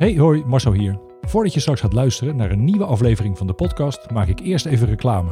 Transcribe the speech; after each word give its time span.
Hey, 0.00 0.16
hoi, 0.16 0.44
Marcel 0.46 0.72
hier. 0.72 0.98
Voordat 1.20 1.54
je 1.54 1.60
straks 1.60 1.80
gaat 1.80 1.92
luisteren 1.92 2.36
naar 2.36 2.50
een 2.50 2.64
nieuwe 2.64 2.84
aflevering 2.84 3.38
van 3.38 3.46
de 3.46 3.52
podcast, 3.52 4.10
maak 4.10 4.28
ik 4.28 4.40
eerst 4.40 4.66
even 4.66 4.86
reclame. 4.86 5.30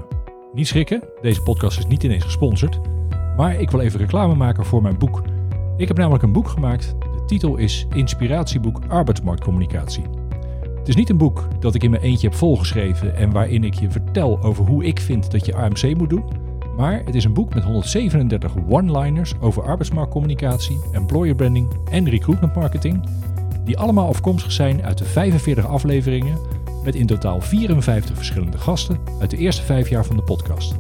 Niet 0.53 0.67
schrikken, 0.67 1.03
deze 1.21 1.43
podcast 1.43 1.79
is 1.79 1.87
niet 1.87 2.03
ineens 2.03 2.25
gesponsord, 2.25 2.81
maar 3.37 3.61
ik 3.61 3.71
wil 3.71 3.81
even 3.81 4.01
reclame 4.01 4.35
maken 4.35 4.65
voor 4.65 4.83
mijn 4.83 4.99
boek. 4.99 5.23
Ik 5.77 5.89
heb 5.89 5.97
namelijk 5.97 6.23
een 6.23 6.33
boek 6.33 6.49
gemaakt. 6.49 6.95
De 6.99 7.25
titel 7.27 7.57
is 7.57 7.87
Inspiratieboek 7.95 8.81
Arbeidsmarktcommunicatie. 8.89 10.05
Het 10.79 10.89
is 10.89 10.97
niet 10.97 11.09
een 11.09 11.17
boek 11.17 11.49
dat 11.61 11.75
ik 11.75 11.83
in 11.83 11.91
mijn 11.91 12.03
eentje 12.03 12.29
heb 12.29 12.37
volgeschreven 12.37 13.17
en 13.17 13.33
waarin 13.33 13.65
ik 13.65 13.75
je 13.75 13.91
vertel 13.91 14.43
over 14.43 14.65
hoe 14.65 14.85
ik 14.85 15.01
vind 15.01 15.31
dat 15.31 15.47
je 15.47 15.55
AMC 15.55 15.97
moet 15.97 16.11
doen. 16.11 16.25
Maar 16.77 17.03
het 17.05 17.15
is 17.15 17.25
een 17.25 17.35
boek 17.35 17.55
met 17.55 17.65
137 17.65 18.53
one-liners 18.69 19.35
over 19.41 19.63
arbeidsmarktcommunicatie, 19.63 20.81
employer 20.93 21.35
branding 21.35 21.69
en 21.91 22.09
recruitment 22.09 22.55
marketing 22.55 23.01
die 23.69 23.79
allemaal 23.79 24.09
afkomstig 24.09 24.53
zijn 24.53 24.85
uit 24.85 24.99
de 24.99 25.05
45 25.05 25.67
afleveringen 25.67 26.39
met 26.85 26.95
in 26.95 27.07
totaal 27.07 27.41
54 27.41 28.17
verschillende 28.17 28.59
gasten 28.59 28.99
uit 29.21 29.31
de 29.31 29.37
eerste 29.37 29.63
vijf 29.63 29.89
jaar 29.89 30.05
van 30.05 30.17
de 30.17 30.23
podcast. 30.23 30.75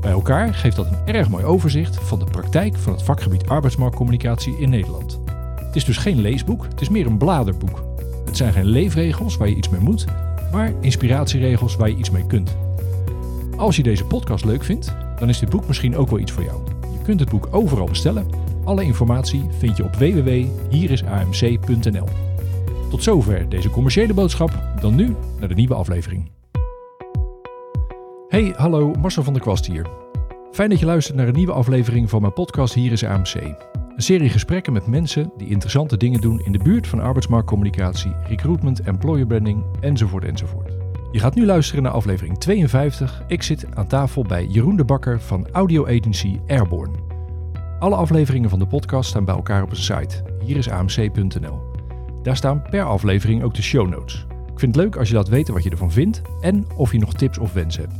Bij 0.00 0.10
elkaar 0.10 0.54
geeft 0.54 0.76
dat 0.76 0.86
een 0.86 1.14
erg 1.14 1.28
mooi 1.28 1.44
overzicht 1.44 1.96
van 1.96 2.18
de 2.18 2.24
praktijk 2.24 2.76
van 2.76 2.92
het 2.92 3.02
vakgebied 3.02 3.48
arbeidsmarktcommunicatie 3.48 4.58
in 4.58 4.70
Nederland. 4.70 5.20
Het 5.56 5.76
is 5.76 5.84
dus 5.84 5.96
geen 5.96 6.20
leesboek, 6.20 6.64
het 6.64 6.80
is 6.80 6.88
meer 6.88 7.06
een 7.06 7.18
bladerboek. 7.18 7.84
Het 8.24 8.36
zijn 8.36 8.52
geen 8.52 8.66
leefregels 8.66 9.36
waar 9.36 9.48
je 9.48 9.56
iets 9.56 9.68
mee 9.68 9.80
moet, 9.80 10.04
maar 10.52 10.72
inspiratieregels 10.80 11.76
waar 11.76 11.88
je 11.88 11.96
iets 11.96 12.10
mee 12.10 12.26
kunt. 12.26 12.56
Als 13.56 13.76
je 13.76 13.82
deze 13.82 14.04
podcast 14.04 14.44
leuk 14.44 14.64
vindt, 14.64 14.94
dan 15.18 15.28
is 15.28 15.38
dit 15.38 15.50
boek 15.50 15.66
misschien 15.66 15.96
ook 15.96 16.10
wel 16.10 16.18
iets 16.18 16.32
voor 16.32 16.44
jou. 16.44 16.60
Je 16.92 17.02
kunt 17.02 17.20
het 17.20 17.28
boek 17.30 17.48
overal 17.50 17.86
bestellen 17.86 18.26
alle 18.64 18.84
informatie 18.84 19.44
vind 19.58 19.76
je 19.76 19.84
op 19.84 19.94
www.hierisamc.nl. 19.94 22.08
Tot 22.90 23.02
zover 23.02 23.48
deze 23.48 23.70
commerciële 23.70 24.14
boodschap. 24.14 24.62
Dan 24.80 24.94
nu 24.94 25.14
naar 25.38 25.48
de 25.48 25.54
nieuwe 25.54 25.74
aflevering. 25.74 26.30
Hey, 28.28 28.52
hallo, 28.56 28.92
Marcel 29.00 29.22
van 29.22 29.32
der 29.32 29.42
Kwast 29.42 29.66
hier. 29.66 29.86
Fijn 30.52 30.70
dat 30.70 30.78
je 30.78 30.86
luistert 30.86 31.16
naar 31.16 31.28
een 31.28 31.34
nieuwe 31.34 31.52
aflevering 31.52 32.10
van 32.10 32.20
mijn 32.20 32.32
podcast 32.32 32.74
Hier 32.74 32.92
is 32.92 33.04
AMC. 33.04 33.34
Een 33.34 34.02
serie 34.02 34.28
gesprekken 34.28 34.72
met 34.72 34.86
mensen 34.86 35.32
die 35.36 35.48
interessante 35.48 35.96
dingen 35.96 36.20
doen 36.20 36.40
in 36.44 36.52
de 36.52 36.58
buurt 36.58 36.86
van 36.86 37.00
arbeidsmarktcommunicatie, 37.00 38.12
recruitment, 38.26 38.80
employer 38.80 39.26
branding 39.26 39.64
enzovoort 39.80 40.24
enzovoort. 40.24 40.72
Je 41.12 41.18
gaat 41.18 41.34
nu 41.34 41.46
luisteren 41.46 41.82
naar 41.82 41.92
aflevering 41.92 42.38
52. 42.38 43.22
Ik 43.26 43.42
zit 43.42 43.66
aan 43.74 43.86
tafel 43.86 44.22
bij 44.22 44.46
Jeroen 44.46 44.76
de 44.76 44.84
Bakker 44.84 45.20
van 45.20 45.48
audio 45.52 45.86
agency 45.86 46.40
Airborne. 46.46 47.03
Alle 47.84 47.96
afleveringen 47.96 48.50
van 48.50 48.58
de 48.58 48.66
podcast 48.66 49.08
staan 49.08 49.24
bij 49.24 49.34
elkaar 49.34 49.62
op 49.62 49.70
een 49.70 49.76
site. 49.76 50.22
Hier 50.44 50.56
is 50.56 50.70
amc.nl. 50.70 51.60
Daar 52.22 52.36
staan 52.36 52.62
per 52.62 52.82
aflevering 52.82 53.42
ook 53.42 53.54
de 53.54 53.62
show 53.62 53.88
notes. 53.88 54.26
Ik 54.52 54.58
vind 54.58 54.74
het 54.74 54.84
leuk 54.84 54.96
als 54.96 55.08
je 55.08 55.14
laat 55.14 55.28
weten 55.28 55.54
wat 55.54 55.62
je 55.62 55.70
ervan 55.70 55.92
vindt 55.92 56.22
en 56.40 56.66
of 56.76 56.92
je 56.92 56.98
nog 56.98 57.14
tips 57.14 57.38
of 57.38 57.52
wensen 57.52 57.82
hebt. 57.82 57.94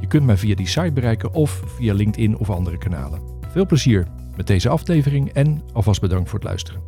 Je 0.00 0.06
kunt 0.06 0.24
mij 0.24 0.36
via 0.36 0.54
die 0.54 0.66
site 0.66 0.92
bereiken 0.92 1.32
of 1.32 1.62
via 1.66 1.94
LinkedIn 1.94 2.36
of 2.36 2.50
andere 2.50 2.78
kanalen. 2.78 3.20
Veel 3.48 3.66
plezier 3.66 4.06
met 4.36 4.46
deze 4.46 4.68
aflevering 4.68 5.28
en 5.28 5.62
alvast 5.72 6.00
bedankt 6.00 6.28
voor 6.30 6.38
het 6.38 6.48
luisteren. 6.48 6.80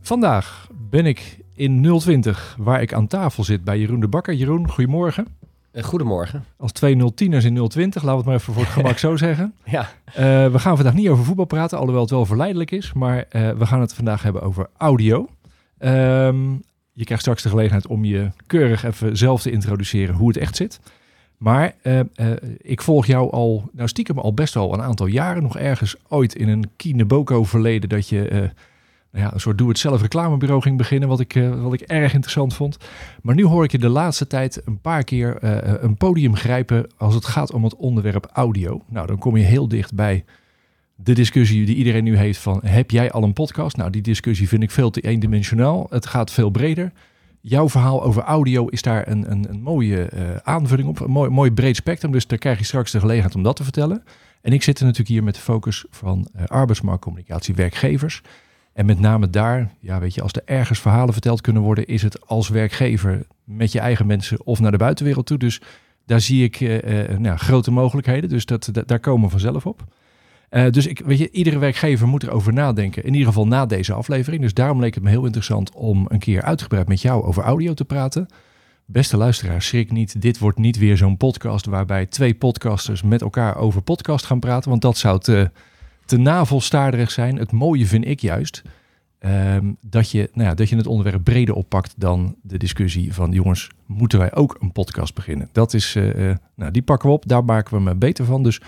Vandaag 0.00 0.68
ben 0.90 1.06
ik 1.06 1.40
in 1.54 1.98
020 1.98 2.56
waar 2.58 2.82
ik 2.82 2.92
aan 2.92 3.06
tafel 3.06 3.44
zit 3.44 3.64
bij 3.64 3.78
Jeroen 3.78 4.00
de 4.00 4.08
Bakker. 4.08 4.34
Jeroen, 4.34 4.70
goedemorgen. 4.70 5.26
Eh, 5.76 5.84
goedemorgen. 5.84 6.44
Als 6.56 6.72
twee 6.72 6.94
010ers 6.94 7.44
in 7.44 7.68
020, 7.68 8.02
laten 8.02 8.10
we 8.10 8.16
het 8.16 8.24
maar 8.24 8.34
even 8.34 8.52
voor 8.54 8.62
het 8.62 8.72
gemak 8.72 8.98
zo 9.08 9.16
zeggen. 9.16 9.54
Ja. 9.64 9.80
Uh, 10.08 10.14
we 10.52 10.58
gaan 10.58 10.76
vandaag 10.76 10.94
niet 10.94 11.08
over 11.08 11.24
voetbal 11.24 11.44
praten, 11.44 11.78
alhoewel 11.78 12.02
het 12.02 12.10
wel 12.10 12.26
verleidelijk 12.26 12.70
is. 12.70 12.92
Maar 12.92 13.16
uh, 13.16 13.50
we 13.50 13.66
gaan 13.66 13.80
het 13.80 13.94
vandaag 13.94 14.22
hebben 14.22 14.42
over 14.42 14.68
audio. 14.76 15.28
Um, 15.78 16.62
je 16.92 17.04
krijgt 17.04 17.22
straks 17.22 17.42
de 17.42 17.48
gelegenheid 17.48 17.86
om 17.86 18.04
je 18.04 18.30
keurig 18.46 18.84
even 18.84 19.16
zelf 19.16 19.42
te 19.42 19.50
introduceren 19.50 20.14
hoe 20.14 20.28
het 20.28 20.36
echt 20.36 20.56
zit. 20.56 20.80
Maar 21.36 21.74
uh, 21.82 22.00
ik 22.58 22.82
volg 22.82 23.06
jou 23.06 23.30
al, 23.30 23.68
nou 23.72 23.88
stiekem 23.88 24.18
al 24.18 24.34
best 24.34 24.54
wel 24.54 24.72
een 24.72 24.82
aantal 24.82 25.06
jaren. 25.06 25.42
Nog 25.42 25.58
ergens 25.58 25.96
ooit 26.08 26.34
in 26.34 26.48
een 26.48 26.70
Kineboko 26.76 27.44
verleden 27.44 27.88
dat 27.88 28.08
je 28.08 28.50
ja, 29.12 29.32
een 29.32 29.40
soort 29.40 29.58
doe-het-zelf 29.58 30.00
reclamebureau 30.00 30.62
ging 30.62 30.76
beginnen, 30.76 31.08
wat 31.08 31.20
ik, 31.20 31.34
uh, 31.34 31.62
wat 31.62 31.72
ik 31.72 31.80
erg 31.80 32.12
interessant 32.12 32.54
vond. 32.54 32.76
Maar 33.22 33.34
nu 33.34 33.44
hoor 33.44 33.64
ik 33.64 33.72
je 33.72 33.78
de 33.78 33.88
laatste 33.88 34.26
tijd 34.26 34.62
een 34.64 34.80
paar 34.80 35.04
keer 35.04 35.38
uh, 35.44 35.58
een 35.80 35.96
podium 35.96 36.36
grijpen 36.36 36.90
als 36.96 37.14
het 37.14 37.24
gaat 37.24 37.52
om 37.52 37.64
het 37.64 37.76
onderwerp 37.76 38.28
audio. 38.32 38.82
Nou, 38.88 39.06
dan 39.06 39.18
kom 39.18 39.36
je 39.36 39.44
heel 39.44 39.68
dicht 39.68 39.94
bij 39.94 40.24
de 40.94 41.12
discussie 41.12 41.66
die 41.66 41.76
iedereen 41.76 42.04
nu 42.04 42.16
heeft 42.16 42.38
van, 42.38 42.60
heb 42.64 42.90
jij 42.90 43.10
al 43.10 43.22
een 43.22 43.32
podcast? 43.32 43.76
Nou, 43.76 43.90
die 43.90 44.02
discussie 44.02 44.48
vind 44.48 44.62
ik 44.62 44.70
veel 44.70 44.90
te 44.90 45.00
eendimensionaal. 45.00 45.86
Het 45.90 46.06
gaat 46.06 46.30
veel 46.30 46.50
breder. 46.50 46.92
Jouw 47.40 47.68
verhaal 47.68 48.02
over 48.02 48.22
audio 48.22 48.66
is 48.66 48.82
daar 48.82 49.08
een, 49.08 49.30
een, 49.30 49.46
een 49.48 49.62
mooie 49.62 50.10
aanvulling 50.42 50.88
op, 50.88 51.00
een 51.00 51.10
mooi, 51.10 51.30
mooi 51.30 51.50
breed 51.50 51.76
spectrum. 51.76 52.12
Dus 52.12 52.26
daar 52.26 52.38
krijg 52.38 52.58
je 52.58 52.64
straks 52.64 52.90
de 52.90 53.00
gelegenheid 53.00 53.34
om 53.34 53.42
dat 53.42 53.56
te 53.56 53.62
vertellen. 53.62 54.02
En 54.42 54.52
ik 54.52 54.62
zit 54.62 54.78
er 54.78 54.84
natuurlijk 54.84 55.10
hier 55.10 55.24
met 55.24 55.34
de 55.34 55.40
focus 55.40 55.84
van 55.90 56.28
arbeidsmarktcommunicatie, 56.46 57.54
werkgevers. 57.54 58.22
En 58.76 58.86
met 58.86 59.00
name 59.00 59.30
daar, 59.30 59.70
ja, 59.80 59.98
weet 59.98 60.14
je, 60.14 60.22
als 60.22 60.32
er 60.32 60.42
ergens 60.44 60.78
verhalen 60.78 61.12
verteld 61.12 61.40
kunnen 61.40 61.62
worden, 61.62 61.86
is 61.86 62.02
het 62.02 62.26
als 62.26 62.48
werkgever 62.48 63.26
met 63.44 63.72
je 63.72 63.80
eigen 63.80 64.06
mensen 64.06 64.46
of 64.46 64.60
naar 64.60 64.70
de 64.70 64.76
buitenwereld 64.76 65.26
toe. 65.26 65.38
Dus 65.38 65.60
daar 66.06 66.20
zie 66.20 66.44
ik 66.44 66.60
uh, 66.60 67.08
uh, 67.10 67.18
nou, 67.18 67.36
grote 67.36 67.70
mogelijkheden. 67.70 68.28
Dus 68.28 68.44
dat, 68.44 68.70
daar 68.86 69.00
komen 69.00 69.24
we 69.24 69.30
vanzelf 69.30 69.66
op. 69.66 69.84
Uh, 70.50 70.70
dus 70.70 70.86
ik, 70.86 71.02
weet 71.04 71.18
je, 71.18 71.30
iedere 71.30 71.58
werkgever 71.58 72.08
moet 72.08 72.22
erover 72.22 72.52
nadenken. 72.52 73.04
In 73.04 73.12
ieder 73.12 73.26
geval 73.26 73.46
na 73.46 73.66
deze 73.66 73.92
aflevering. 73.92 74.42
Dus 74.42 74.54
daarom 74.54 74.80
leek 74.80 74.94
het 74.94 75.02
me 75.02 75.10
heel 75.10 75.24
interessant 75.24 75.72
om 75.74 76.06
een 76.08 76.18
keer 76.18 76.42
uitgebreid 76.42 76.88
met 76.88 77.02
jou 77.02 77.24
over 77.24 77.42
audio 77.42 77.74
te 77.74 77.84
praten. 77.84 78.26
Beste 78.86 79.16
luisteraars, 79.16 79.66
schrik 79.66 79.92
niet. 79.92 80.20
Dit 80.20 80.38
wordt 80.38 80.58
niet 80.58 80.78
weer 80.78 80.96
zo'n 80.96 81.16
podcast 81.16 81.66
waarbij 81.66 82.06
twee 82.06 82.34
podcasters 82.34 83.02
met 83.02 83.22
elkaar 83.22 83.56
over 83.56 83.82
podcast 83.82 84.24
gaan 84.24 84.40
praten. 84.40 84.70
Want 84.70 84.82
dat 84.82 84.98
zou 84.98 85.20
te 85.20 85.50
te 86.06 86.16
navelstaarderig 86.16 87.10
zijn. 87.10 87.36
Het 87.36 87.52
mooie 87.52 87.86
vind 87.86 88.06
ik 88.06 88.20
juist 88.20 88.62
um, 89.20 89.76
dat, 89.80 90.10
je, 90.10 90.30
nou 90.32 90.48
ja, 90.48 90.54
dat 90.54 90.68
je 90.68 90.76
het 90.76 90.86
onderwerp 90.86 91.24
breder 91.24 91.54
oppakt 91.54 91.94
dan 91.96 92.36
de 92.42 92.58
discussie 92.58 93.14
van 93.14 93.32
jongens, 93.32 93.70
moeten 93.86 94.18
wij 94.18 94.34
ook 94.34 94.56
een 94.60 94.72
podcast 94.72 95.14
beginnen? 95.14 95.48
Dat 95.52 95.74
is, 95.74 95.94
uh, 95.96 96.34
nou, 96.54 96.70
die 96.70 96.82
pakken 96.82 97.08
we 97.08 97.14
op, 97.14 97.28
daar 97.28 97.44
maken 97.44 97.76
we 97.76 97.82
me 97.82 97.94
beter 97.94 98.24
van. 98.24 98.42
Dus, 98.42 98.60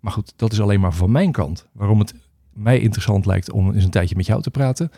maar 0.00 0.12
goed, 0.12 0.32
dat 0.36 0.52
is 0.52 0.60
alleen 0.60 0.80
maar 0.80 0.92
van 0.92 1.10
mijn 1.10 1.32
kant. 1.32 1.66
Waarom 1.72 1.98
het 1.98 2.14
mij 2.52 2.80
interessant 2.80 3.26
lijkt 3.26 3.50
om 3.50 3.72
eens 3.72 3.84
een 3.84 3.90
tijdje 3.90 4.16
met 4.16 4.26
jou 4.26 4.42
te 4.42 4.50
praten. 4.50 4.90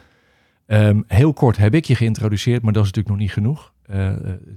Um, 0.66 1.04
heel 1.06 1.32
kort 1.32 1.56
heb 1.56 1.74
ik 1.74 1.84
je 1.84 1.94
geïntroduceerd, 1.94 2.62
maar 2.62 2.72
dat 2.72 2.84
is 2.84 2.88
natuurlijk 2.88 3.14
nog 3.14 3.24
niet 3.26 3.32
genoeg. 3.32 3.72
Uh, 3.90 4.12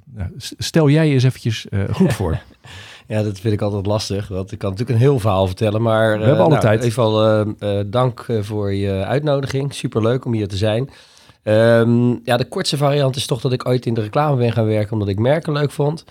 nou, 0.06 0.30
stel 0.38 0.90
jij 0.90 1.12
eens 1.12 1.24
eventjes 1.24 1.68
goed 1.92 2.14
voor. 2.14 2.42
Ja, 3.08 3.24
dat 3.24 3.40
vind 3.40 3.54
ik 3.54 3.62
altijd 3.62 3.86
lastig, 3.86 4.28
want 4.28 4.52
ik 4.52 4.58
kan 4.58 4.70
natuurlijk 4.70 5.00
een 5.00 5.06
heel 5.06 5.20
verhaal 5.20 5.48
vertellen, 5.48 5.82
maar... 5.82 6.18
We 6.20 6.26
hebben 6.26 6.44
alle 6.44 6.50
nou, 6.50 6.62
tijd. 6.62 6.84
Even 6.84 7.04
al 7.04 7.46
uh, 7.46 7.80
dank 7.86 8.26
voor 8.42 8.74
je 8.74 8.92
uitnodiging. 8.92 9.74
Superleuk 9.74 10.26
om 10.26 10.34
hier 10.34 10.48
te 10.48 10.58
zijn. 10.58 10.90
Um, 11.44 12.22
ja, 12.24 12.38
de 12.38 12.48
kortste 12.48 12.78
variant 12.78 13.16
is 13.16 13.26
toch 13.26 13.42
dat 13.42 13.54
ik 13.54 13.68
ooit 13.68 13.86
in 13.86 13.94
de 13.94 14.02
reclame 14.02 14.38
ben 14.38 14.52
gaan 14.52 14.66
werken, 14.66 14.94
omdat 14.94 15.08
ik 15.08 15.20
merken 15.20 15.54
leuk 15.54 15.72
vond. 15.72 16.04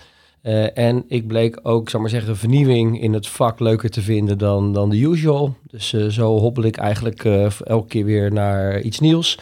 Uh, 0.43 0.77
en 0.77 1.05
ik 1.07 1.27
bleek 1.27 1.59
ook, 1.63 1.89
zal 1.89 1.99
maar 1.99 2.09
zeggen, 2.09 2.37
vernieuwing 2.37 3.01
in 3.01 3.13
het 3.13 3.27
vak 3.27 3.59
leuker 3.59 3.89
te 3.89 4.01
vinden 4.01 4.37
dan, 4.37 4.73
dan 4.73 4.89
de 4.89 4.97
usual. 4.97 5.55
Dus 5.67 5.93
uh, 5.93 6.07
zo 6.07 6.37
hobbel 6.37 6.63
ik 6.63 6.77
eigenlijk 6.77 7.23
uh, 7.23 7.47
elke 7.63 7.87
keer 7.87 8.05
weer 8.05 8.31
naar 8.31 8.81
iets 8.81 8.99
nieuws. 8.99 9.39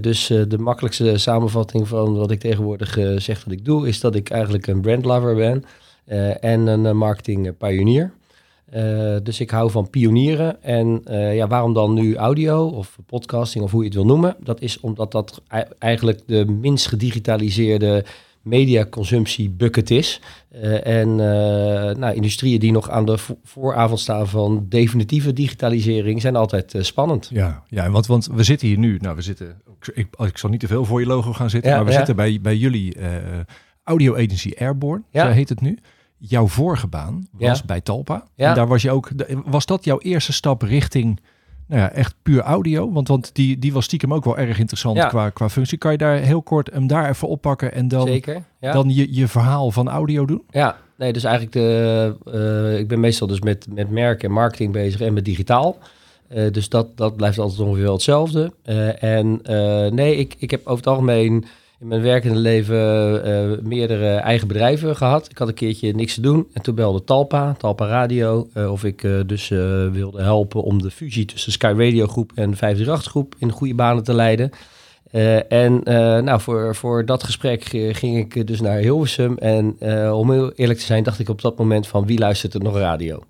dus 0.00 0.26
de 0.26 0.58
makkelijkste 0.58 1.18
samenvatting 1.18 1.88
van 1.88 2.16
wat 2.16 2.30
ik 2.30 2.40
tegenwoordig 2.40 2.98
zeg 3.16 3.42
dat 3.42 3.52
ik 3.52 3.64
doe, 3.64 3.88
is 3.88 4.00
dat 4.00 4.14
ik 4.14 4.30
eigenlijk 4.30 4.66
een 4.66 4.80
brandlover 4.80 5.34
ben. 5.34 5.64
Uh, 6.08 6.44
en 6.44 6.66
een 6.66 6.84
uh, 6.84 6.92
marketing 6.92 7.56
pionier. 7.56 8.12
Uh, 8.74 9.16
dus 9.22 9.40
ik 9.40 9.50
hou 9.50 9.70
van 9.70 9.90
pionieren. 9.90 10.62
En 10.62 11.02
ja, 11.34 11.46
waarom 11.46 11.72
dan 11.72 11.94
nu 11.94 12.16
audio 12.16 12.66
of 12.66 12.98
podcasting 13.06 13.64
of 13.64 13.70
hoe 13.70 13.80
je 13.80 13.86
het 13.86 13.96
wil 13.96 14.06
noemen? 14.06 14.36
Dat 14.40 14.60
is 14.60 14.80
omdat 14.80 15.12
dat 15.12 15.42
eigenlijk 15.78 16.20
de 16.26 16.44
minst 16.44 16.86
gedigitaliseerde 16.86 18.04
mediaconsumptie 18.42 19.50
bucket 19.50 19.90
is. 19.90 20.20
en 20.82 21.16
nou, 21.16 22.14
industrieën 22.14 22.60
die 22.60 22.72
nog 22.72 22.90
aan 22.90 23.06
de 23.06 23.18
vo 23.18 23.38
vooravond 23.44 24.00
staan 24.00 24.28
van 24.28 24.66
definitieve 24.68 25.32
digitalisering 25.32 26.20
zijn 26.20 26.36
altijd 26.36 26.74
spannend. 26.78 27.30
Ja, 27.32 27.62
ja 27.68 27.90
want, 27.90 28.06
want 28.06 28.26
we 28.32 28.42
zitten 28.42 28.68
hier 28.68 28.78
nu. 28.78 28.96
Nou, 29.00 29.16
we 29.16 29.22
zitten. 29.22 29.60
Ik, 29.94 30.08
ik 30.18 30.38
zal 30.38 30.50
niet 30.50 30.60
te 30.60 30.66
veel 30.66 30.84
voor 30.84 31.00
je 31.00 31.06
logo 31.06 31.32
gaan 31.32 31.50
zitten, 31.50 31.70
ja, 31.70 31.76
maar 31.76 31.86
we 31.86 31.90
ja. 31.90 31.96
zitten 31.96 32.16
bij, 32.16 32.38
bij 32.40 32.56
jullie 32.56 32.96
audio 33.84 34.14
agency 34.14 34.52
Airborne. 34.58 35.02
Ja. 35.10 35.26
Zo 35.26 35.32
heet 35.32 35.48
het 35.48 35.60
nu 35.60 35.78
jouw 36.18 36.46
vorige 36.46 36.86
baan 36.86 37.28
was 37.32 37.58
Ja. 37.58 37.64
bij 37.66 37.80
Talpa. 37.80 38.24
Ja. 38.34 38.48
En 38.48 38.54
daar 38.54 38.66
was 38.66 38.82
je 38.82 38.90
ook. 38.90 39.10
Was 39.44 39.66
dat 39.66 39.84
jouw 39.84 39.98
eerste 39.98 40.32
stap 40.32 40.62
richting 40.62 41.20
nou 41.66 41.80
ja, 41.80 41.90
echt 41.90 42.14
puur 42.22 42.40
audio? 42.40 42.92
Want, 42.92 43.08
want 43.08 43.30
die, 43.34 43.58
die 43.58 43.72
was 43.72 43.84
stiekem 43.84 44.14
ook 44.14 44.24
wel 44.24 44.38
erg 44.38 44.58
interessant 44.58 44.96
Ja. 44.96 45.06
qua, 45.06 45.30
qua 45.30 45.48
functie. 45.48 45.78
Kan 45.78 45.92
je 45.92 45.98
daar 45.98 46.16
heel 46.18 46.42
kort 46.42 46.70
hem 46.72 46.86
daar 46.86 47.08
even 47.08 47.28
oppakken 47.28 47.72
en 47.72 47.88
dan, 47.88 48.06
Zeker. 48.06 48.42
Ja. 48.60 48.72
dan 48.72 48.94
je, 48.94 49.14
je 49.14 49.28
verhaal 49.28 49.70
van 49.70 49.88
audio 49.88 50.24
doen? 50.24 50.42
Ja, 50.50 50.76
nee, 50.96 51.12
dus 51.12 51.24
eigenlijk 51.24 51.54
de, 51.54 52.16
eh, 52.72 52.78
ik 52.78 52.88
ben 52.88 53.00
meestal 53.00 53.26
dus 53.26 53.40
met, 53.40 53.66
met 53.74 53.90
merk 53.90 54.22
en 54.22 54.30
marketing 54.32 54.72
bezig 54.72 55.00
en 55.00 55.12
met 55.12 55.24
digitaal. 55.24 55.78
Eh, 56.28 56.52
dus 56.52 56.68
dat, 56.68 56.96
dat 56.96 57.16
blijft 57.16 57.38
altijd 57.38 57.60
ongeveer 57.60 57.82
wel 57.82 57.92
hetzelfde. 57.92 58.52
Eh, 58.62 59.02
en 59.02 59.40
nee, 59.94 60.16
ik, 60.16 60.34
ik 60.38 60.50
heb 60.50 60.60
over 60.60 60.76
het 60.76 60.86
algemeen 60.86 61.44
in 61.80 61.86
mijn 61.86 62.02
werkende 62.02 62.38
leven 62.38 63.24
eh, 63.24 63.58
meerdere 63.62 64.14
eigen 64.14 64.48
bedrijven 64.48 64.96
gehad. 64.96 65.30
Ik 65.30 65.38
had 65.38 65.48
een 65.48 65.54
keertje 65.54 65.94
niks 65.94 66.14
te 66.14 66.20
doen 66.20 66.48
en 66.52 66.62
toen 66.62 66.74
belde 66.74 67.04
Talpa, 67.04 67.54
Talpa 67.58 67.86
Radio, 67.86 68.48
eh, 68.52 68.72
of 68.72 68.84
ik 68.84 69.06
dus 69.26 69.48
wilde 69.92 70.22
helpen 70.22 70.62
om 70.62 70.82
de 70.82 70.90
fusie 70.90 71.24
tussen 71.24 71.52
Sky 71.52 71.74
Radio 71.76 72.06
Groep 72.06 72.32
en 72.34 72.56
538 72.56 73.10
Groep 73.10 73.34
in 73.38 73.50
goede 73.50 73.74
banen 73.74 74.04
te 74.04 74.14
leiden. 74.14 74.50
En 75.48 75.80
nou, 76.24 76.40
voor, 76.40 76.74
voor 76.74 77.04
dat 77.04 77.22
gesprek 77.24 77.64
ging 77.92 78.18
ik 78.18 78.46
dus 78.46 78.60
naar 78.60 78.78
Hilversum. 78.78 79.36
En 79.38 79.76
om 80.12 80.32
heel 80.32 80.52
eerlijk 80.52 80.78
te 80.78 80.84
zijn, 80.84 81.02
dacht 81.02 81.18
ik 81.18 81.28
op 81.28 81.42
dat 81.42 81.58
moment 81.58 81.86
van 81.86 82.06
wie 82.06 82.18
luistert 82.18 82.54
er 82.54 82.60
nog 82.60 82.76
radio? 82.76 83.22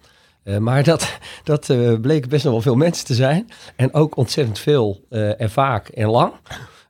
Maar 0.59 0.85
dat, 0.85 1.19
dat 1.45 1.73
bleek 2.01 2.29
best 2.29 2.45
nog 2.45 2.53
wel 2.53 2.63
veel 2.63 2.77
mensen 2.77 3.07
te 3.07 3.15
zijn. 3.15 3.49
En 3.77 3.95
ook 3.95 4.17
ontzettend 4.17 4.59
veel 4.59 5.01
en 5.39 5.51
vaak 5.51 5.89
en 5.89 6.09
lang. 6.09 6.33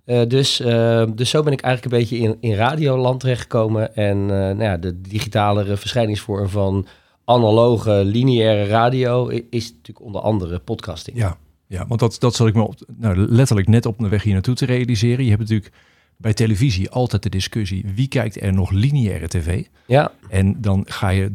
Eh, 0.08 0.26
dus, 0.28 0.60
eh, 0.60 1.04
dus 1.14 1.30
zo 1.30 1.42
ben 1.42 1.52
ik 1.52 1.60
eigenlijk 1.60 1.94
een 1.94 2.00
beetje 2.00 2.18
in, 2.18 2.36
in 2.40 2.56
radioland 2.56 3.20
terechtgekomen. 3.20 3.94
En 3.94 4.16
eh, 4.20 4.28
nou 4.28 4.62
ja, 4.62 4.76
de 4.76 5.00
digitalere 5.00 5.76
verschijningsvorm 5.76 6.48
van 6.48 6.86
analoge, 7.24 8.04
lineaire 8.04 8.66
radio 8.66 9.26
is 9.50 9.70
natuurlijk 9.70 10.06
onder 10.06 10.20
andere 10.20 10.58
podcasting. 10.58 11.16
Ja, 11.16 11.36
ja 11.66 11.86
want 11.86 12.00
dat, 12.00 12.16
dat 12.18 12.34
zal 12.34 12.46
ik 12.46 12.54
me 12.54 12.62
op, 12.62 12.74
nou, 12.96 13.16
letterlijk 13.16 13.68
net 13.68 13.86
op 13.86 13.98
de 13.98 14.08
weg 14.08 14.22
hier 14.22 14.32
naartoe 14.32 14.54
te 14.54 14.66
realiseren. 14.66 15.24
Je 15.24 15.30
hebt 15.30 15.42
natuurlijk 15.42 15.72
bij 16.16 16.34
televisie 16.34 16.90
altijd 16.90 17.22
de 17.22 17.28
discussie 17.28 17.84
wie 17.94 18.08
kijkt 18.08 18.42
er 18.42 18.52
nog 18.52 18.70
lineaire 18.70 19.28
tv. 19.28 19.64
Ja, 19.86 20.12
En 20.28 20.60
dan 20.60 20.84
ga 20.86 21.08
je 21.08 21.34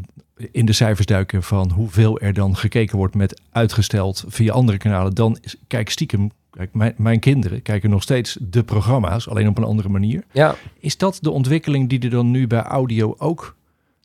in 0.52 0.66
de 0.66 0.74
cijfers 0.74 1.06
duiken 1.06 1.44
van 1.44 1.72
hoeveel 1.72 2.20
er 2.20 2.34
dan 2.34 2.56
gekeken 2.56 2.98
wordt 2.98 3.16
met 3.16 3.42
uitgesteld 3.52 4.24
via 4.28 4.54
andere 4.54 4.78
kanalen. 4.78 5.14
Dan 5.14 5.38
kijk 5.68 5.90
stiekem, 5.90 6.32
kijk, 6.58 6.74
mijn, 6.74 6.94
mijn 6.98 7.20
kinderen 7.20 7.62
kijken 7.62 7.90
nog 7.90 8.02
steeds 8.02 8.38
de 8.42 8.64
programma's, 8.64 9.28
alleen 9.28 9.48
op 9.48 9.58
een 9.58 9.64
andere 9.64 9.90
manier. 9.90 10.24
ja. 10.32 10.56
Is 10.80 10.98
dat 10.98 11.18
de 11.22 11.32
ontwikkeling 11.32 11.90
die 11.90 12.00
er 12.00 12.10
dan 12.10 12.32
nu 12.32 12.48
bij 12.48 12.62
audio 12.62 13.16
ook 13.18 13.56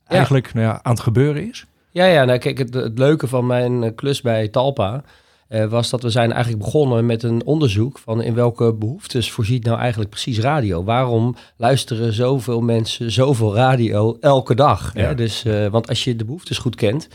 eigenlijk 0.07 0.53
nou 0.53 0.65
ja, 0.65 0.79
aan 0.83 0.91
het 0.93 1.01
gebeuren 1.01 1.49
is? 1.49 1.65
Ja, 1.91 2.05
ja, 2.05 2.25
nou 2.25 2.39
kijk, 2.39 2.57
het, 2.57 2.73
het 2.73 2.97
leuke 2.97 3.27
van 3.27 3.45
mijn 3.45 3.83
eh, 3.83 3.91
klus 3.95 4.21
bij 4.21 4.47
Talpa 4.47 5.03
eh, 5.47 5.65
was 5.65 5.89
dat 5.89 6.03
we 6.03 6.09
zijn 6.09 6.31
eigenlijk 6.31 6.63
begonnen 6.63 7.05
met 7.05 7.23
een 7.23 7.45
onderzoek 7.45 7.99
van 7.99 8.21
in 8.21 8.33
welke 8.33 8.73
behoeftes 8.73 9.31
voorziet 9.31 9.63
nou 9.63 9.79
eigenlijk 9.79 10.09
precies 10.09 10.39
radio. 10.39 10.83
Waarom 10.83 11.35
luisteren 11.57 12.13
zoveel 12.13 12.61
mensen 12.61 13.11
zoveel 13.11 13.55
radio 13.55 14.17
elke 14.19 14.55
dag? 14.55 14.91
Ja. 14.93 15.01
Hè? 15.01 15.15
Dus, 15.15 15.45
eh, 15.45 15.67
want 15.67 15.89
als 15.89 16.03
je 16.03 16.15
de 16.15 16.25
behoeftes 16.25 16.57
goed 16.57 16.75
kent, 16.75 17.07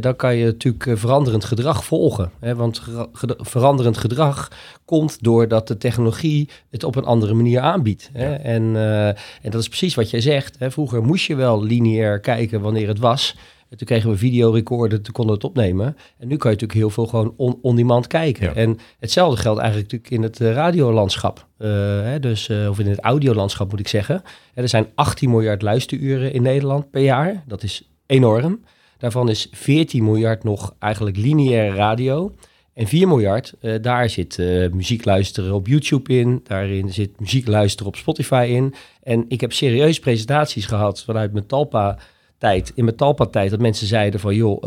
dan 0.00 0.16
kan 0.16 0.36
je 0.36 0.44
natuurlijk 0.44 0.86
eh, 0.86 0.96
veranderend 0.96 1.44
gedrag 1.44 1.84
volgen. 1.84 2.30
Hè? 2.40 2.54
Want 2.54 2.82
ged- 3.12 3.36
veranderend 3.38 3.96
gedrag 3.96 4.48
komt 4.84 5.22
doordat 5.22 5.68
de 5.68 5.76
technologie 5.76 6.48
het 6.70 6.84
op 6.84 6.96
een 6.96 7.04
andere 7.04 7.34
manier 7.34 7.60
aanbiedt. 7.60 8.10
Hè? 8.12 8.34
En, 8.34 8.76
eh, 8.76 9.06
en 9.08 9.50
dat 9.50 9.60
is 9.60 9.68
precies 9.68 9.94
wat 9.94 10.10
jij 10.10 10.20
zegt. 10.20 10.58
Hè? 10.58 10.70
Vroeger 10.70 11.02
moest 11.02 11.26
je 11.26 11.34
wel 11.34 11.62
lineair 11.64 12.20
kijken 12.20 12.60
wanneer 12.60 12.88
het 12.88 12.98
was. 12.98 13.36
En 13.68 13.76
toen 13.80 13.86
kregen 13.88 14.10
we 14.10 14.16
videorecorder, 14.16 15.00
toen 15.00 15.12
konden 15.12 15.34
we 15.34 15.40
het 15.40 15.50
opnemen. 15.50 15.86
En 16.18 16.28
nu 16.28 16.36
kan 16.36 16.50
je 16.50 16.56
natuurlijk 16.56 16.72
heel 16.78 16.90
veel 16.90 17.06
gewoon 17.06 17.34
on- 17.36 17.58
on-demand 17.62 18.06
kijken. 18.06 18.44
Ja. 18.46 18.54
En 18.54 18.78
hetzelfde 18.98 19.40
geldt 19.40 19.60
eigenlijk 19.60 19.92
natuurlijk 19.92 20.22
in 20.22 20.28
het 20.30 20.40
eh, 20.40 20.52
radiolandschap. 20.56 21.46
Eh, 21.56 21.68
hè, 22.02 22.20
dus, 22.20 22.48
eh, 22.48 22.68
of 22.68 22.78
in 22.78 22.86
het 22.86 23.00
audiolandschap 23.00 23.70
moet 23.70 23.80
ik 23.80 23.88
zeggen. 23.88 24.22
Er 24.54 24.68
zijn 24.68 24.86
18 24.94 25.30
miljard 25.30 25.62
luisteruren 25.62 26.32
in 26.32 26.42
Nederland 26.42 26.90
per 26.90 27.02
jaar. 27.02 27.42
Dat 27.46 27.62
is 27.62 27.88
enorm. 28.06 28.60
Daarvan 29.04 29.28
is 29.28 29.48
14 29.52 30.04
miljard 30.04 30.44
nog 30.44 30.74
eigenlijk 30.78 31.16
lineaire 31.16 31.76
radio. 31.76 32.34
En 32.74 32.86
4 32.86 33.08
miljard, 33.08 33.54
eh, 33.60 33.74
daar 33.82 34.10
zit 34.10 34.38
eh, 34.38 34.70
muziek 34.72 35.04
luisteren 35.04 35.54
op 35.54 35.66
YouTube 35.66 36.18
in. 36.18 36.40
Daarin 36.44 36.92
zit 36.92 37.20
muziek 37.20 37.46
luisteren 37.46 37.86
op 37.86 37.96
Spotify 37.96 38.46
in. 38.50 38.74
En 39.02 39.24
ik 39.28 39.40
heb 39.40 39.52
serieus 39.52 39.98
presentaties 39.98 40.66
gehad 40.66 41.02
vanuit 41.02 41.32
mijn 41.32 41.46
Talpa 41.46 41.98
tijd, 42.38 42.72
in 42.74 42.84
mijn 42.84 42.96
Talpa-tijd, 42.96 43.50
dat 43.50 43.60
mensen 43.60 43.86
zeiden 43.86 44.20
van, 44.20 44.34
joh, 44.34 44.62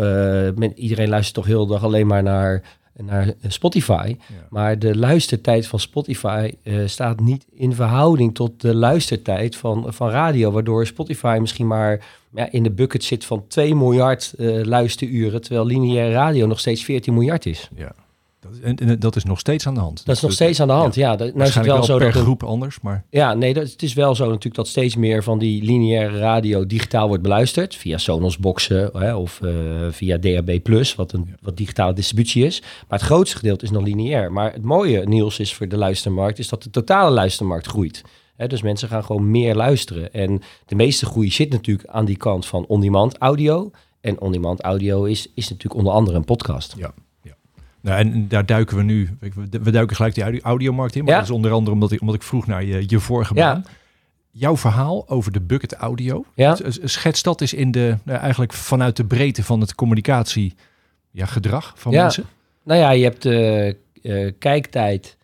men- 0.56 0.80
iedereen 0.80 1.10
luistert 1.10 1.36
toch 1.36 1.46
heel 1.46 1.66
de 1.66 1.74
dag 1.74 1.84
alleen 1.84 2.08
maar 2.08 2.24
naar, 2.24 2.62
naar 2.94 3.34
Spotify. 3.48 4.16
Ja. 4.18 4.48
Maar 4.50 4.80
de 4.80 4.98
luistertijd 4.98 5.68
van 5.68 5.80
Spotify 5.80 6.52
staat 6.86 7.20
niet 7.20 7.46
in 7.54 7.74
verhouding 7.74 8.36
tot 8.36 8.62
de 8.62 8.76
luistertijd 8.76 9.56
van, 9.56 9.86
van 9.88 10.10
radio, 10.10 10.52
waardoor 10.52 10.86
Spotify 10.86 11.38
misschien 11.42 11.68
maar 11.68 12.06
ja, 12.38 12.52
in 12.52 12.64
de 12.64 12.72
bucket 12.72 13.04
zit 13.04 13.26
van 13.26 13.46
2 13.48 13.76
miljard 13.76 14.34
eh, 14.38 14.64
luisteruren, 14.64 15.42
terwijl 15.42 15.66
lineaire 15.66 16.14
radio 16.14 16.46
nog 16.46 16.60
steeds 16.60 16.84
14 16.84 17.14
miljard 17.14 17.46
is. 17.46 17.70
Ja. 17.76 17.92
Dat 18.40 18.52
is, 18.54 18.60
en, 18.60 18.76
en 18.76 19.00
dat 19.00 19.16
is 19.16 19.24
nog 19.24 19.40
steeds 19.40 19.68
aan 19.68 19.74
de 19.74 19.80
hand. 19.80 20.06
Dat 20.06 20.16
is 20.16 20.22
nog 20.22 20.32
steeds 20.32 20.60
aan 20.60 20.68
de 20.68 20.74
hand. 20.74 20.96
Ja, 20.96 21.16
dat, 21.16 21.34
nou 21.34 21.48
is 21.48 21.56
het 21.56 21.66
wel 21.66 21.76
wel, 21.76 21.84
zo 21.84 21.98
per 21.98 22.06
dat 22.06 22.16
een- 22.16 22.22
groep 22.22 22.44
anders, 22.44 22.82
maar 22.82 23.04
Ja, 23.10 23.34
nee, 23.34 23.54
dat, 23.54 23.72
het 23.72 23.84
is 23.84 23.94
wel 23.94 24.16
zo 24.16 24.26
natuurlijk 24.26 24.56
dat 24.56 24.68
steeds 24.68 24.96
meer 24.96 25.24
van 25.24 25.40
die 25.40 25.64
lineaire 25.64 26.18
radio 26.18 26.66
digitaal 26.66 27.08
wordt 27.08 27.24
beluisterd. 27.24 27.76
Via 27.76 27.98
Sonos 27.98 28.38
boxen 28.38 28.90
hè, 28.94 29.16
of 29.16 29.42
eh, 29.42 29.52
via 29.92 30.18
DAB+, 30.18 30.60
wat 30.96 31.12
een 31.14 31.36
wat 31.42 31.58
digitale 31.58 31.94
distributie 31.94 32.46
is. 32.46 32.62
Maar 32.62 33.00
het 33.00 33.08
grootste 33.08 33.38
gedeelte 33.38 33.66
is 33.66 33.72
nog 33.72 33.84
lineair. 33.84 34.32
Maar 34.32 34.54
het 34.54 34.64
mooie, 34.64 35.06
Niels, 35.08 35.40
is 35.40 35.54
voor 35.54 35.68
de 35.68 35.78
luistermarkt, 35.78 36.40
is 36.40 36.50
dat 36.50 36.64
de 36.64 36.70
totale 36.70 37.12
luistermarkt 37.12 37.68
groeit. 37.68 38.02
Hè, 38.38 38.48
dus 38.48 38.62
mensen 38.62 38.90
gaan 38.90 39.04
gewoon 39.04 39.32
meer 39.32 39.56
luisteren. 39.56 40.14
En 40.14 40.42
de 40.66 40.76
meeste 40.76 41.06
groei 41.06 41.32
zit 41.32 41.50
natuurlijk 41.52 41.90
aan 41.90 42.06
die 42.06 42.18
kant 42.18 42.46
van 42.46 42.66
on-demand 42.68 43.18
audio. 43.18 43.72
En 44.02 44.20
on-demand 44.22 44.62
audio 44.62 45.04
is, 45.04 45.28
is 45.36 45.50
natuurlijk 45.50 45.80
onder 45.80 45.94
andere 45.94 46.18
een 46.18 46.26
podcast. 46.26 46.74
Ja, 46.78 46.92
ja. 47.22 47.36
Nou, 47.82 48.00
en 48.00 48.28
daar 48.28 48.46
duiken 48.46 48.78
we 48.78 48.84
nu. 48.84 49.10
We 49.62 49.72
duiken 49.72 49.96
gelijk 49.96 50.14
die 50.16 50.24
audio- 50.24 50.42
audiomarkt 50.42 50.96
in. 50.96 51.04
Maar 51.04 51.12
Ja. 51.14 51.18
dat 51.20 51.28
is 51.28 51.34
onder 51.36 51.52
andere 51.52 51.72
omdat 51.76 51.92
ik, 51.92 52.02
omdat 52.02 52.16
ik 52.16 52.24
vroeg 52.24 52.48
naar 52.48 52.64
je, 52.64 52.84
je 52.88 53.00
vorige 53.00 53.36
Ja. 53.36 53.54
baan. 53.54 53.66
Jouw 54.32 54.58
verhaal 54.58 55.10
over 55.10 55.32
de 55.32 55.42
bucket 55.42 55.74
audio. 55.74 56.26
Ja. 56.36 56.58
Schets 56.84 57.24
dat 57.24 57.42
is 57.42 57.54
in 57.54 57.72
de, 57.72 57.98
nou, 58.04 58.20
eigenlijk 58.20 58.54
vanuit 58.54 58.96
de 58.96 59.06
breedte 59.06 59.44
van 59.44 59.62
het 59.62 59.76
communicatie 59.76 60.56
ja, 61.12 61.26
gedrag 61.26 61.74
van 61.76 61.92
Ja. 61.92 62.02
mensen. 62.02 62.24
Nou 62.64 62.80
ja, 62.80 62.92
je 62.92 63.04
hebt 63.04 63.26
eh, 63.26 64.32
kijktijd, 64.40 65.18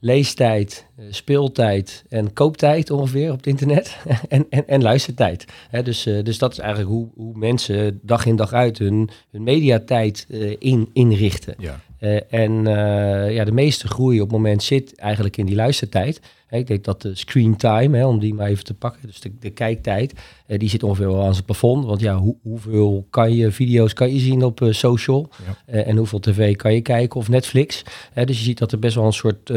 leestijd, 0.00 0.86
eh, 0.96 1.04
speeltijd 1.10 2.04
en 2.08 2.32
kooptijd 2.32 2.90
ongeveer 2.90 3.30
op 3.30 3.36
het 3.36 3.46
internet. 3.46 3.96
en, 4.28 4.46
en, 4.50 4.68
en 4.68 4.82
luistertijd. 4.82 5.44
Dus, 5.84 6.06
eh, 6.06 6.24
dus 6.24 6.38
dat 6.38 6.52
is 6.52 6.58
eigenlijk 6.58 6.90
hoe, 6.90 7.08
hoe 7.14 7.38
mensen 7.38 8.00
dag 8.02 8.26
in 8.26 8.36
dag 8.36 8.52
uit 8.52 8.78
hun, 8.78 9.10
hun 9.30 9.42
mediatijd 9.42 10.26
eh, 10.30 10.56
in, 10.58 10.90
inrichten. 10.92 11.54
Ja. 11.58 11.80
Eh, 12.00 12.32
en 12.32 12.66
eh, 12.66 13.34
ja, 13.34 13.44
de 13.44 13.52
meeste 13.52 13.88
groei 13.88 14.20
op 14.20 14.28
het 14.28 14.36
moment 14.36 14.62
zit 14.62 14.96
eigenlijk 14.96 15.36
in 15.36 15.46
die 15.46 15.54
luistertijd. 15.54 16.20
Hè, 16.46 16.56
ik 16.56 16.66
denk 16.66 16.84
dat 16.84 17.02
de 17.02 17.14
screen 17.14 17.56
time, 17.56 17.96
hè, 17.96 18.06
om 18.06 18.18
die 18.18 18.34
maar 18.34 18.48
even 18.48 18.64
te 18.64 18.74
pakken, 18.74 19.06
dus 19.06 19.20
de, 19.20 19.32
de 19.40 19.50
kijktijd, 19.50 20.12
eh, 20.46 20.58
die 20.58 20.68
zit 20.68 20.82
ongeveer 20.82 21.06
wel 21.06 21.24
aan 21.24 21.32
zijn 21.32 21.44
plafond. 21.44 21.84
Want 21.84 22.00
ja, 22.00 22.16
hoe, 22.16 22.36
hoeveel 22.42 23.06
kan 23.10 23.34
je 23.34 23.50
video's 23.50 23.92
kan 23.92 24.12
je 24.12 24.20
zien 24.20 24.44
op 24.44 24.66
social? 24.70 25.28
Ja. 25.66 25.72
En 25.72 25.96
hoeveel 25.96 26.20
tv 26.20 26.56
kan 26.56 26.74
je 26.74 26.80
kijken 26.80 27.20
of 27.20 27.28
Netflix? 27.28 27.82
Dus 28.14 28.38
je 28.38 28.44
ziet 28.44 28.58
dat 28.58 28.72
er 28.72 28.78
best 28.78 28.94
wel 28.94 29.06
een 29.06 29.12
soort 29.12 29.52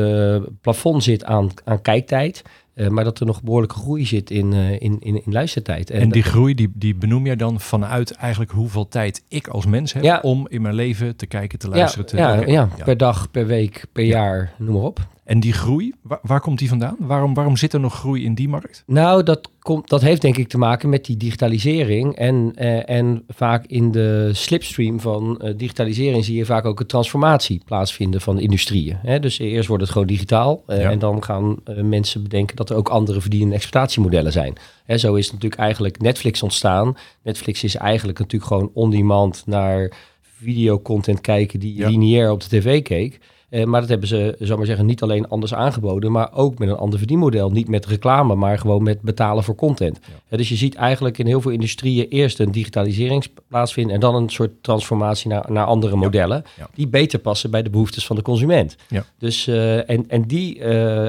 plafond 0.62 1.04
zit 1.04 1.24
aan, 1.24 1.50
aan 1.64 1.82
kijktijd. 1.82 2.44
Eh, 2.74 2.88
maar 2.88 3.04
dat 3.04 3.20
er 3.20 3.26
nog 3.26 3.44
behoorlijke 3.44 3.76
groei 3.76 4.06
zit 4.06 4.32
in, 4.32 4.54
eh, 4.54 4.72
in, 4.72 4.98
in, 5.00 5.26
in 5.26 5.32
luistertijd. 5.34 5.90
En 5.90 6.10
die 6.10 6.24
groei, 6.24 6.54
die, 6.56 6.72
die 6.74 6.96
benoem 6.96 7.26
jij 7.26 7.36
dan 7.36 7.60
vanuit 7.60 8.12
eigenlijk 8.12 8.52
hoeveel 8.52 8.88
tijd 8.88 9.24
ik 9.28 9.48
als 9.48 9.66
mens 9.66 9.94
heb 9.94 10.04
Ja. 10.04 10.20
om 10.22 10.48
in 10.50 10.62
mijn 10.62 10.76
leven 10.76 11.16
te 11.16 11.26
kijken, 11.26 11.60
te 11.60 11.68
ja, 11.70 11.76
luisteren, 11.76 12.06
te 12.06 12.18
ja, 12.18 12.40
oké, 12.40 12.52
ja, 12.52 12.70
per 12.84 12.98
dag, 12.98 13.32
per 13.32 13.46
week, 13.48 13.86
per 13.92 14.04
jaar, 14.04 14.54
noem 14.58 14.74
maar 14.74 14.84
op. 14.84 15.00
En 15.24 15.40
die 15.40 15.54
groei, 15.54 15.94
waar, 16.02 16.20
waar 16.22 16.40
komt 16.42 16.60
die 16.60 16.70
vandaan? 16.70 16.96
Waarom, 17.00 17.34
waarom 17.34 17.58
zit 17.58 17.74
er 17.74 17.80
nog 17.80 17.94
groei 17.94 18.24
in 18.26 18.36
die 18.36 18.50
markt? 18.50 18.84
Nou, 18.86 19.24
dat, 19.24 19.50
komt, 19.64 19.90
dat 19.90 20.02
heeft 20.02 20.22
denk 20.22 20.38
ik 20.38 20.48
te 20.48 20.58
maken 20.58 20.90
met 20.90 21.06
die 21.06 21.18
digitalisering. 21.18 22.16
En, 22.16 22.52
eh, 22.56 22.90
en 22.90 23.24
vaak 23.28 23.66
in 23.66 23.92
de 23.92 24.30
slipstream 24.34 25.00
van 25.00 25.40
eh, 25.42 25.54
digitalisering 25.58 26.26
zie 26.26 26.36
je 26.36 26.46
vaak 26.46 26.66
ook 26.66 26.80
een 26.80 26.86
transformatie 26.86 27.62
plaatsvinden 27.66 28.22
van 28.22 28.40
industrieën. 28.40 28.98
Hè? 29.02 29.20
Dus 29.20 29.40
eerst 29.40 29.68
wordt 29.68 29.84
het 29.84 29.92
gewoon 29.92 30.08
digitaal. 30.08 30.64
eh, 30.68 30.82
Ja. 30.82 30.92
En 30.92 31.00
dan 31.00 31.24
gaan 31.24 31.58
mensen 31.82 32.24
bedenken 32.24 32.56
dat 32.56 32.70
er 32.70 32.76
ook 32.76 32.90
andere 32.90 33.22
verdienende 33.22 33.56
exploitatiemodellen 33.56 34.32
zijn. 34.32 34.54
Hè, 34.86 34.98
zo 34.98 35.14
is 35.16 35.32
natuurlijk 35.32 35.62
eigenlijk 35.62 36.02
Netflix 36.02 36.44
ontstaan. 36.44 36.98
Netflix 37.24 37.64
is 37.64 37.76
eigenlijk 37.76 38.20
natuurlijk 38.20 38.52
gewoon 38.52 38.72
on-demand 38.74 39.44
naar 39.46 39.92
videocontent 40.22 41.22
kijken 41.22 41.60
die 41.60 41.76
Ja. 41.78 41.90
lineair 41.90 42.32
op 42.32 42.42
de 42.42 42.48
tv 42.60 42.82
keek. 42.82 43.20
Eh, 43.54 43.64
maar 43.64 43.80
dat 43.80 43.90
hebben 43.90 44.08
ze, 44.08 44.36
zal 44.40 44.58
maar 44.58 44.66
zeggen, 44.66 44.86
niet 44.86 45.02
alleen 45.02 45.28
anders 45.28 45.54
aangeboden, 45.54 46.12
maar 46.12 46.34
ook 46.34 46.58
met 46.58 46.70
een 46.70 46.76
ander 46.76 47.00
verdienmodel. 47.00 47.52
Niet 47.52 47.68
met 47.68 47.86
reclame, 47.86 48.36
maar 48.36 48.60
gewoon 48.60 48.84
met 48.84 49.02
betalen 49.02 49.44
voor 49.44 49.56
content. 49.56 50.00
Ja. 50.02 50.14
Eh, 50.30 50.38
dus 50.38 50.50
je 50.50 50.56
ziet 50.56 50.76
eigenlijk 50.76 51.18
in 51.18 51.26
heel 51.26 51.42
veel 51.42 51.52
industrieën 51.52 52.08
eerst 52.10 52.40
een 52.40 52.52
digitalisering 52.52 53.26
plaatsvinden 53.48 53.94
en 53.94 54.00
dan 54.00 54.16
een 54.16 54.30
soort 54.30 54.52
transformatie 54.62 55.30
naar, 55.30 55.46
naar 55.52 55.66
andere 55.66 55.96
modellen 55.96 56.44
Ja. 56.58 56.70
die 56.74 56.88
beter 56.88 57.20
passen 57.20 57.52
bij 57.52 57.64
de 57.64 57.70
behoeftes 57.70 58.06
van 58.06 58.16
de 58.16 58.22
consument. 58.22 58.76
Ja. 58.88 59.06
Dus, 59.18 59.48
eh, 59.48 59.90
en, 59.90 60.10
en 60.10 60.22
die 60.22 60.60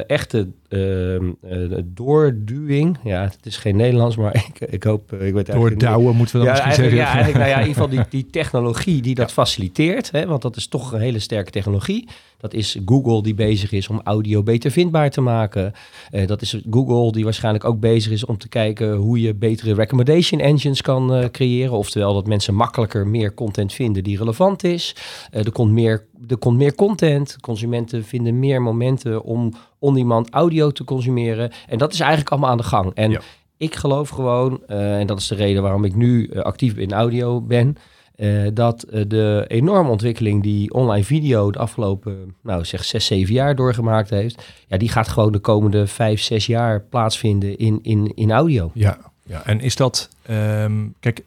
echte 0.06 0.48
ehm, 0.68 1.30
eh, 1.40 1.78
doorduwing. 1.84 2.98
Ja, 3.04 3.22
het 3.22 3.46
is 3.46 3.56
geen 3.56 3.76
Nederlands, 3.76 4.16
maar 4.16 4.34
ik, 4.48 4.70
ik 4.70 4.82
hoop... 4.82 5.12
ik 5.12 5.34
weet 5.34 5.52
Doordouwen 5.52 6.16
moeten 6.16 6.40
we 6.40 6.46
dan 6.46 6.56
ja, 6.56 6.64
misschien 6.66 6.84
zeggen. 6.84 7.02
ja, 7.02 7.12
eigenlijk, 7.12 7.38
nou 7.38 7.48
ja, 7.48 7.60
in 7.60 7.66
ieder 7.66 7.82
geval 7.82 7.96
die, 7.96 8.06
die 8.22 8.30
technologie 8.30 9.02
die 9.02 9.14
dat 9.14 9.32
faciliteert, 9.32 10.10
hè, 10.10 10.26
want 10.26 10.42
dat 10.42 10.56
is 10.56 10.66
toch 10.66 10.92
een 10.92 11.00
hele 11.00 11.18
sterke 11.18 11.50
technologie. 11.50 12.08
Dat 12.44 12.54
is 12.54 12.78
Google 12.84 13.22
die 13.22 13.34
bezig 13.34 13.72
is 13.72 13.88
om 13.88 14.00
audio 14.02 14.42
beter 14.42 14.70
vindbaar 14.70 15.10
te 15.10 15.20
maken. 15.20 15.72
Eh, 16.10 16.26
dat 16.26 16.42
is 16.42 16.60
Google 16.70 17.12
die 17.12 17.24
waarschijnlijk 17.24 17.64
ook 17.64 17.80
bezig 17.80 18.12
is 18.12 18.24
om 18.24 18.38
te 18.38 18.48
kijken 18.48 18.94
hoe 18.94 19.20
je 19.20 19.34
betere 19.34 19.74
recommendation 19.74 20.40
engines 20.40 20.82
kan 20.82 21.14
eh, 21.14 21.28
creëren. 21.28 21.72
Oftewel 21.72 22.14
dat 22.14 22.26
mensen 22.26 22.54
makkelijker 22.54 23.06
meer 23.06 23.34
content 23.34 23.72
vinden 23.72 24.04
die 24.04 24.18
relevant 24.18 24.64
is. 24.64 24.96
Eh, 25.30 25.44
er, 25.44 25.52
komt 25.52 25.72
meer, 25.72 26.06
er 26.28 26.36
komt 26.36 26.58
meer 26.58 26.74
content. 26.74 27.36
Consumenten 27.40 28.04
vinden 28.04 28.38
meer 28.38 28.62
momenten 28.62 29.22
om 29.22 29.52
on-demand 29.78 30.30
audio 30.30 30.70
te 30.70 30.84
consumeren. 30.84 31.50
En 31.66 31.78
dat 31.78 31.92
is 31.92 32.00
eigenlijk 32.00 32.30
allemaal 32.30 32.50
aan 32.50 32.56
de 32.56 32.62
gang. 32.62 32.94
En 32.94 33.10
Ja. 33.10 33.20
ik 33.56 33.74
geloof 33.74 34.08
gewoon, 34.08 34.66
en 34.66 35.06
dat 35.06 35.18
is 35.18 35.26
de 35.26 35.34
reden 35.34 35.62
waarom 35.62 35.84
ik 35.84 35.94
nu 35.94 36.32
actief 36.32 36.76
in 36.76 36.92
audio 36.92 37.40
ben, 37.40 37.76
eh, 38.16 38.42
dat 38.54 38.82
eh, 38.82 39.04
de 39.08 39.44
enorme 39.48 39.90
ontwikkeling 39.90 40.42
die 40.42 40.72
online 40.72 41.04
video 41.04 41.50
de 41.50 41.58
afgelopen, 41.58 42.34
nou 42.42 42.64
zeg, 42.64 42.84
zes, 42.84 43.06
zeven 43.06 43.34
jaar 43.34 43.54
doorgemaakt 43.56 44.10
heeft, 44.10 44.44
ja, 44.66 44.76
die 44.76 44.88
gaat 44.88 45.08
gewoon 45.08 45.32
de 45.32 45.38
komende 45.38 45.86
vijf, 45.86 46.20
zes 46.20 46.46
jaar 46.46 46.80
plaatsvinden 46.80 47.56
in, 47.58 47.78
in, 47.82 48.12
in 48.14 48.30
audio. 48.32 48.70
Ja, 48.74 48.98
ja, 49.26 49.46
en 49.46 49.60
is 49.60 49.76
dat, 49.76 50.08
ehm, 50.22 50.86
kijk, 51.00 51.22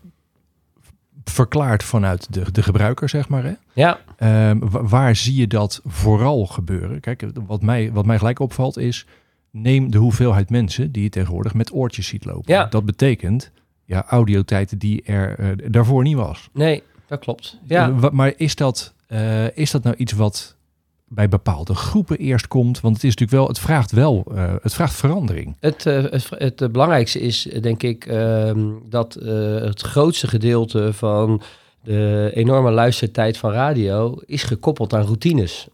verklaard 1.24 1.84
vanuit 1.84 2.34
de, 2.34 2.52
de 2.52 2.64
gebruiker, 2.64 3.10
zeg 3.10 3.30
maar. 3.30 3.44
Hè? 3.44 3.54
Ja, 3.74 4.00
Ehm, 4.18 4.58
wa- 4.60 4.84
waar 4.84 5.16
zie 5.16 5.36
je 5.36 5.48
dat 5.48 5.82
vooral 5.86 6.46
gebeuren? 6.46 7.00
Kijk, 7.00 7.24
wat 7.48 7.62
mij, 7.62 7.92
wat 7.92 8.06
mij 8.06 8.18
gelijk 8.18 8.40
opvalt 8.40 8.78
is, 8.78 9.06
neem 9.52 9.92
de 9.92 9.98
hoeveelheid 9.98 10.50
mensen 10.50 10.92
die 10.92 11.04
je 11.04 11.10
tegenwoordig 11.10 11.54
met 11.54 11.74
oortjes 11.74 12.08
ziet 12.08 12.26
lopen. 12.26 12.54
Ja. 12.54 12.66
Dat 12.66 12.86
betekent, 12.86 13.52
ja, 13.88 14.06
audiotijden 14.08 14.78
die 14.78 15.04
er 15.04 15.40
eh, 15.40 15.48
daarvoor 15.72 16.04
niet 16.04 16.16
was. 16.16 16.50
nee, 16.54 16.84
dat 17.08 17.20
klopt. 17.20 17.58
Ja. 17.64 17.90
Eh, 17.90 18.10
maar 18.10 18.34
is 18.38 18.56
dat, 18.56 18.94
eh, 19.08 19.58
is 19.58 19.72
dat 19.72 19.84
nou 19.84 19.96
iets 19.96 20.14
wat 20.14 20.56
bij 21.08 21.30
bepaalde 21.30 21.76
groepen 21.76 22.18
eerst 22.18 22.48
komt? 22.48 22.82
Want 22.82 22.96
het 22.96 23.04
is 23.04 23.10
natuurlijk 23.10 23.38
wel, 23.38 23.48
het 23.48 23.60
vraagt 23.60 23.92
wel, 23.92 24.32
het 24.62 24.74
vraagt 24.74 24.94
verandering. 24.94 25.56
Het, 25.60 25.84
het, 25.84 26.30
het 26.30 26.72
belangrijkste 26.72 27.20
is, 27.20 27.48
denk 27.62 27.84
ik, 27.84 28.06
ehm, 28.06 28.72
dat 28.90 29.14
het 29.64 29.82
grootste 29.82 30.28
gedeelte 30.28 30.94
van 30.94 31.42
de 31.84 32.32
enorme 32.34 32.72
luistertijd 32.72 33.38
van 33.38 33.52
radio 33.52 34.20
is 34.26 34.44
gekoppeld 34.44 34.94
aan 34.94 35.04
routines. 35.04 35.68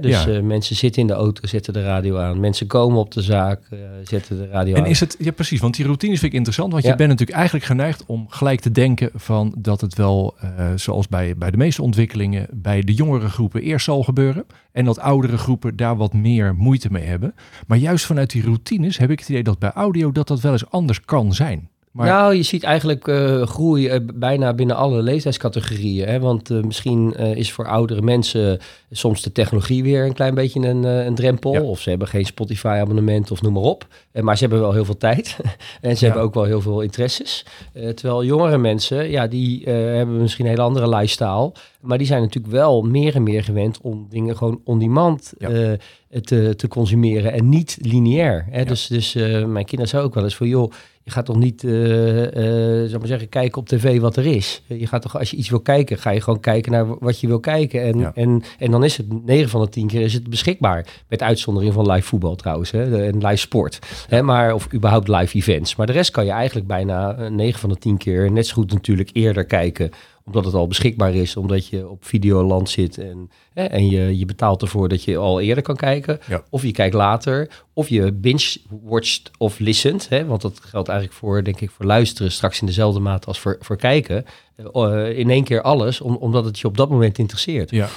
Dus 0.00 0.24
Ja. 0.24 0.26
eh, 0.32 0.42
mensen 0.42 0.76
zitten 0.76 1.00
in 1.02 1.06
de 1.08 1.12
auto, 1.12 1.46
zetten 1.46 1.72
de 1.72 1.82
radio 1.82 2.18
aan. 2.18 2.40
Mensen 2.40 2.66
komen 2.66 2.98
op 2.98 3.12
de 3.12 3.22
zaak, 3.22 3.60
eh, 3.70 3.78
zetten 4.04 4.36
de 4.38 4.46
radio 4.46 4.74
En 4.74 4.82
aan. 4.82 4.86
is 4.88 5.00
het, 5.00 5.16
ja 5.18 5.30
precies, 5.30 5.60
want 5.60 5.74
die 5.76 5.84
routines 5.84 6.18
vind 6.18 6.30
ik 6.32 6.36
interessant, 6.36 6.72
want 6.72 6.84
je 6.84 6.94
bent 6.94 7.08
natuurlijk 7.08 7.38
eigenlijk 7.38 7.66
geneigd 7.66 8.04
om 8.06 8.26
gelijk 8.28 8.60
te 8.60 8.70
denken 8.70 9.10
van 9.14 9.54
dat 9.58 9.80
het 9.80 9.94
wel, 9.94 10.34
eh, 10.40 10.68
zoals 10.76 11.08
bij, 11.08 11.36
bij 11.36 11.50
de 11.50 11.56
meeste 11.56 11.82
ontwikkelingen, 11.82 12.46
bij 12.52 12.80
de 12.82 12.94
jongere 12.94 13.28
groepen 13.28 13.62
eerst 13.62 13.84
zal 13.84 14.02
gebeuren 14.02 14.44
en 14.72 14.84
dat 14.84 14.98
oudere 14.98 15.38
groepen 15.38 15.76
daar 15.76 15.96
wat 15.96 16.12
meer 16.12 16.54
moeite 16.54 16.88
mee 16.92 17.04
hebben. 17.04 17.34
Maar 17.66 17.78
juist 17.78 18.04
vanuit 18.06 18.30
die 18.30 18.42
routines 18.42 18.98
heb 18.98 19.10
ik 19.10 19.18
het 19.18 19.28
idee 19.28 19.42
dat 19.42 19.58
bij 19.58 19.72
audio 19.72 20.12
dat 20.12 20.28
dat 20.28 20.40
wel 20.40 20.52
eens 20.52 20.70
anders 20.70 21.00
kan 21.00 21.32
zijn. 21.34 21.68
Maar 21.90 22.06
Nou, 22.06 22.34
je 22.34 22.42
ziet 22.42 22.62
eigenlijk 22.62 23.08
eh, 23.08 23.42
groei 23.46 23.88
eh, 23.88 24.00
bijna 24.14 24.54
binnen 24.54 24.76
alle 24.76 25.02
leeftijdscategorieën. 25.02 26.08
Hè? 26.08 26.20
Want 26.20 26.50
eh, 26.50 26.60
misschien 26.62 27.14
is 27.16 27.52
voor 27.52 27.66
oudere 27.66 28.02
mensen 28.02 28.58
soms 28.90 29.22
de 29.22 29.32
technologie 29.32 29.82
weer 29.82 30.04
een 30.04 30.12
klein 30.12 30.34
beetje 30.34 30.60
een, 30.60 30.84
een 30.84 31.14
drempel. 31.14 31.52
Ja. 31.52 31.60
Of 31.62 31.80
ze 31.80 31.90
hebben 31.90 32.08
geen 32.08 32.24
Spotify-abonnement 32.26 33.30
of 33.30 33.42
noem 33.42 33.52
maar 33.52 33.62
op. 33.62 33.86
Maar 34.20 34.36
ze 34.36 34.42
hebben 34.42 34.60
wel 34.60 34.72
heel 34.72 34.84
veel 34.84 34.96
tijd. 34.96 35.36
en 35.80 35.96
ze 35.96 36.04
Ja. 36.04 36.10
hebben 36.10 36.22
ook 36.28 36.34
wel 36.34 36.44
heel 36.44 36.60
veel 36.60 36.80
interesses. 36.80 37.44
Terwijl 37.72 38.24
jongere 38.24 38.58
mensen, 38.58 39.10
ja, 39.10 39.26
die 39.26 39.62
hebben 39.70 40.20
misschien 40.20 40.44
een 40.44 40.50
hele 40.50 40.62
andere 40.62 40.88
lifestyle. 40.88 41.52
Maar 41.80 41.98
die 41.98 42.06
zijn 42.06 42.22
natuurlijk 42.22 42.52
wel 42.54 42.82
meer 42.82 43.14
en 43.14 43.22
meer 43.22 43.44
gewend 43.44 43.80
om 43.80 44.06
dingen 44.10 44.36
gewoon 44.36 44.60
on-demand 44.64 45.32
Ja. 45.38 45.48
eh, 45.48 46.20
te, 46.20 46.54
te 46.56 46.68
consumeren. 46.68 47.32
En 47.32 47.48
niet 47.48 47.78
lineair. 47.80 48.46
Hè? 48.50 48.58
Ja. 48.58 48.64
Dus, 48.64 48.86
dus 48.86 49.12
mijn 49.14 49.64
kinderen 49.64 49.88
zeggen 49.88 50.02
ook 50.02 50.14
wel 50.14 50.24
eens 50.24 50.36
van... 50.36 50.48
joh, 50.48 50.72
je 51.02 51.10
gaat 51.10 51.26
toch 51.26 51.36
niet, 51.36 51.64
eh 51.64 52.82
eh, 52.82 52.88
zal 52.88 52.98
maar 52.98 53.08
zeggen, 53.08 53.28
kijken 53.28 53.58
op 53.60 53.68
tv 53.68 54.00
wat 54.00 54.16
er 54.16 54.26
is. 54.26 54.62
Je 54.66 54.86
gaat 54.86 55.02
toch, 55.02 55.18
als 55.18 55.30
je 55.30 55.36
iets 55.36 55.48
wil 55.48 55.60
kijken, 55.60 55.98
ga 55.98 56.10
je 56.10 56.20
gewoon 56.20 56.40
kijken 56.40 56.72
naar 56.72 56.98
wat 56.98 57.20
je 57.20 57.26
wil 57.26 57.40
kijken. 57.40 57.82
En, 57.82 57.98
Ja. 57.98 58.12
en, 58.14 58.42
en 58.58 58.70
dan 58.70 58.84
is 58.84 58.96
het 58.96 59.24
9 59.26 59.48
van 59.48 59.60
de 59.60 59.68
10 59.68 59.86
keer 59.86 60.00
is 60.00 60.12
het 60.14 60.30
beschikbaar. 60.30 60.86
Met 61.08 61.22
uitzondering 61.22 61.72
van 61.74 61.90
live 61.90 62.06
voetbal 62.06 62.36
trouwens. 62.36 62.70
Hè, 62.70 63.04
en 63.06 63.18
live 63.26 63.36
sport. 63.36 63.78
Hè, 64.08 64.22
maar, 64.22 64.54
of 64.54 64.72
überhaupt 64.74 65.08
live 65.08 65.36
events. 65.36 65.76
Maar 65.76 65.86
de 65.86 65.92
rest 65.92 66.10
kan 66.10 66.24
je 66.24 66.30
eigenlijk 66.30 66.66
bijna 66.66 67.14
eh, 67.14 67.30
9 67.30 67.60
van 67.60 67.68
de 67.68 67.76
10 67.76 67.96
keer 67.96 68.32
net 68.32 68.46
zo 68.46 68.54
goed 68.54 68.72
natuurlijk 68.72 69.10
eerder 69.12 69.44
kijken 69.44 69.90
omdat 70.30 70.44
het 70.44 70.60
al 70.60 70.66
beschikbaar 70.66 71.14
is, 71.14 71.36
omdat 71.36 71.66
je 71.66 71.88
op 71.88 72.04
Videoland 72.04 72.70
zit 72.70 72.98
en, 72.98 73.30
hè, 73.52 73.64
en 73.64 73.90
je, 73.90 74.18
je 74.18 74.24
betaalt 74.24 74.62
ervoor 74.62 74.88
dat 74.88 75.04
je 75.04 75.16
al 75.16 75.40
eerder 75.40 75.62
kan 75.62 75.76
kijken. 75.76 76.20
Ja. 76.28 76.42
Of 76.50 76.62
je 76.62 76.72
kijkt 76.72 76.94
later, 76.94 77.50
of 77.72 77.88
je 77.88 78.12
binge-watcht 78.12 79.30
of 79.38 79.58
listened. 79.58 80.08
Hè, 80.08 80.26
want 80.26 80.40
dat 80.40 80.60
geldt 80.60 80.88
eigenlijk 80.88 81.18
voor, 81.18 81.44
denk 81.44 81.60
ik, 81.60 81.70
voor 81.70 81.86
luisteren 81.86 82.32
straks 82.32 82.60
in 82.60 82.66
dezelfde 82.66 83.00
mate 83.00 83.26
als 83.26 83.38
voor, 83.38 83.56
voor 83.60 83.76
kijken. 83.76 84.24
Eh, 84.72 85.18
in 85.18 85.30
één 85.30 85.44
keer 85.44 85.62
alles, 85.62 86.00
om, 86.00 86.16
omdat 86.16 86.44
het 86.44 86.58
je 86.58 86.66
op 86.66 86.76
dat 86.76 86.90
moment 86.90 87.18
interesseert. 87.18 87.70
ja, 87.70 87.88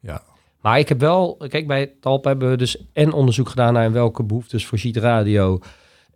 ja, 0.00 0.22
Maar 0.60 0.78
ik 0.78 0.88
heb 0.88 1.00
wel, 1.00 1.36
kijk, 1.48 1.66
bij 1.66 1.92
Talp 2.00 2.24
hebben 2.24 2.50
we 2.50 2.56
dus 2.56 2.76
en 2.92 3.12
onderzoek 3.12 3.48
gedaan 3.48 3.72
naar 3.72 3.92
welke 3.92 4.22
behoeftes 4.22 4.66
voorziet 4.66 4.96
radio. 4.96 5.60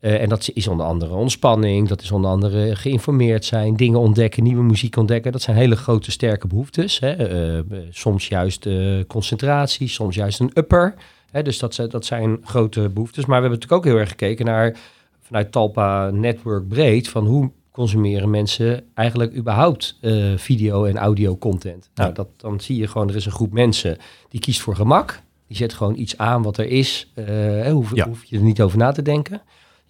Eh, 0.03 0.21
en 0.23 0.29
dat 0.29 0.51
is 0.55 0.69
onder 0.69 0.87
andere 0.87 1.15
ontspanning, 1.15 1.89
dat 1.89 2.03
is 2.03 2.11
onder 2.13 2.31
andere 2.31 2.77
geïnformeerd 2.77 3.45
zijn, 3.45 3.77
dingen 3.77 3.99
ontdekken, 4.01 4.43
nieuwe 4.43 4.63
muziek 4.63 4.97
ontdekken. 4.97 5.33
Dat 5.33 5.43
zijn 5.43 5.57
hele 5.57 5.77
grote, 5.77 6.11
sterke 6.11 6.47
behoeftes. 6.47 6.99
Hè. 7.01 7.11
Eh, 7.13 7.59
eh, 7.59 7.65
soms 7.91 8.29
juist 8.29 8.69
concentratie, 9.07 9.89
soms 9.89 10.15
juist 10.15 10.41
een 10.41 10.51
upper. 10.55 10.95
Hè. 11.31 11.43
Dus 11.43 11.59
dat, 11.59 11.75
zijn- 11.75 11.89
dat 11.89 12.05
zijn 12.05 12.39
grote 12.45 12.89
behoeftes. 12.89 13.25
Maar 13.27 13.37
we 13.43 13.47
hebben 13.47 13.59
natuurlijk 13.61 13.87
ook 13.87 13.93
heel 13.93 14.01
erg 14.01 14.09
gekeken 14.09 14.45
naar, 14.47 14.77
vanuit 15.21 15.53
Talpa 15.53 16.11
Network 16.11 16.69
breed, 16.69 17.09
van 17.09 17.27
hoe 17.27 17.51
consumeren 17.71 18.31
mensen 18.31 18.85
eigenlijk 18.95 19.37
überhaupt 19.37 19.99
video 20.37 20.85
en 20.85 20.97
audio 20.97 21.37
content. 21.37 21.91
Nou, 21.95 22.09
Ja. 22.09 22.15
dat, 22.15 22.29
dan 22.37 22.61
zie 22.61 22.77
je 22.79 22.87
gewoon, 22.89 23.09
er 23.09 23.17
is 23.17 23.27
een 23.27 23.33
groep 23.33 23.53
mensen 23.53 23.97
die 24.29 24.41
kiest 24.41 24.61
voor 24.61 24.77
gemak. 24.77 25.21
Die 25.49 25.57
zet 25.57 25.73
gewoon 25.73 25.97
iets 25.99 26.19
aan 26.19 26.43
wat 26.43 26.59
er 26.59 26.67
is. 26.67 27.11
hè, 27.15 27.71
hoef, 27.71 27.95
Ja. 27.95 28.07
hoef 28.09 28.25
je 28.25 28.37
er 28.37 28.43
niet 28.43 28.63
over 28.63 28.79
na 28.79 28.93
te 28.93 29.03
denken. 29.03 29.43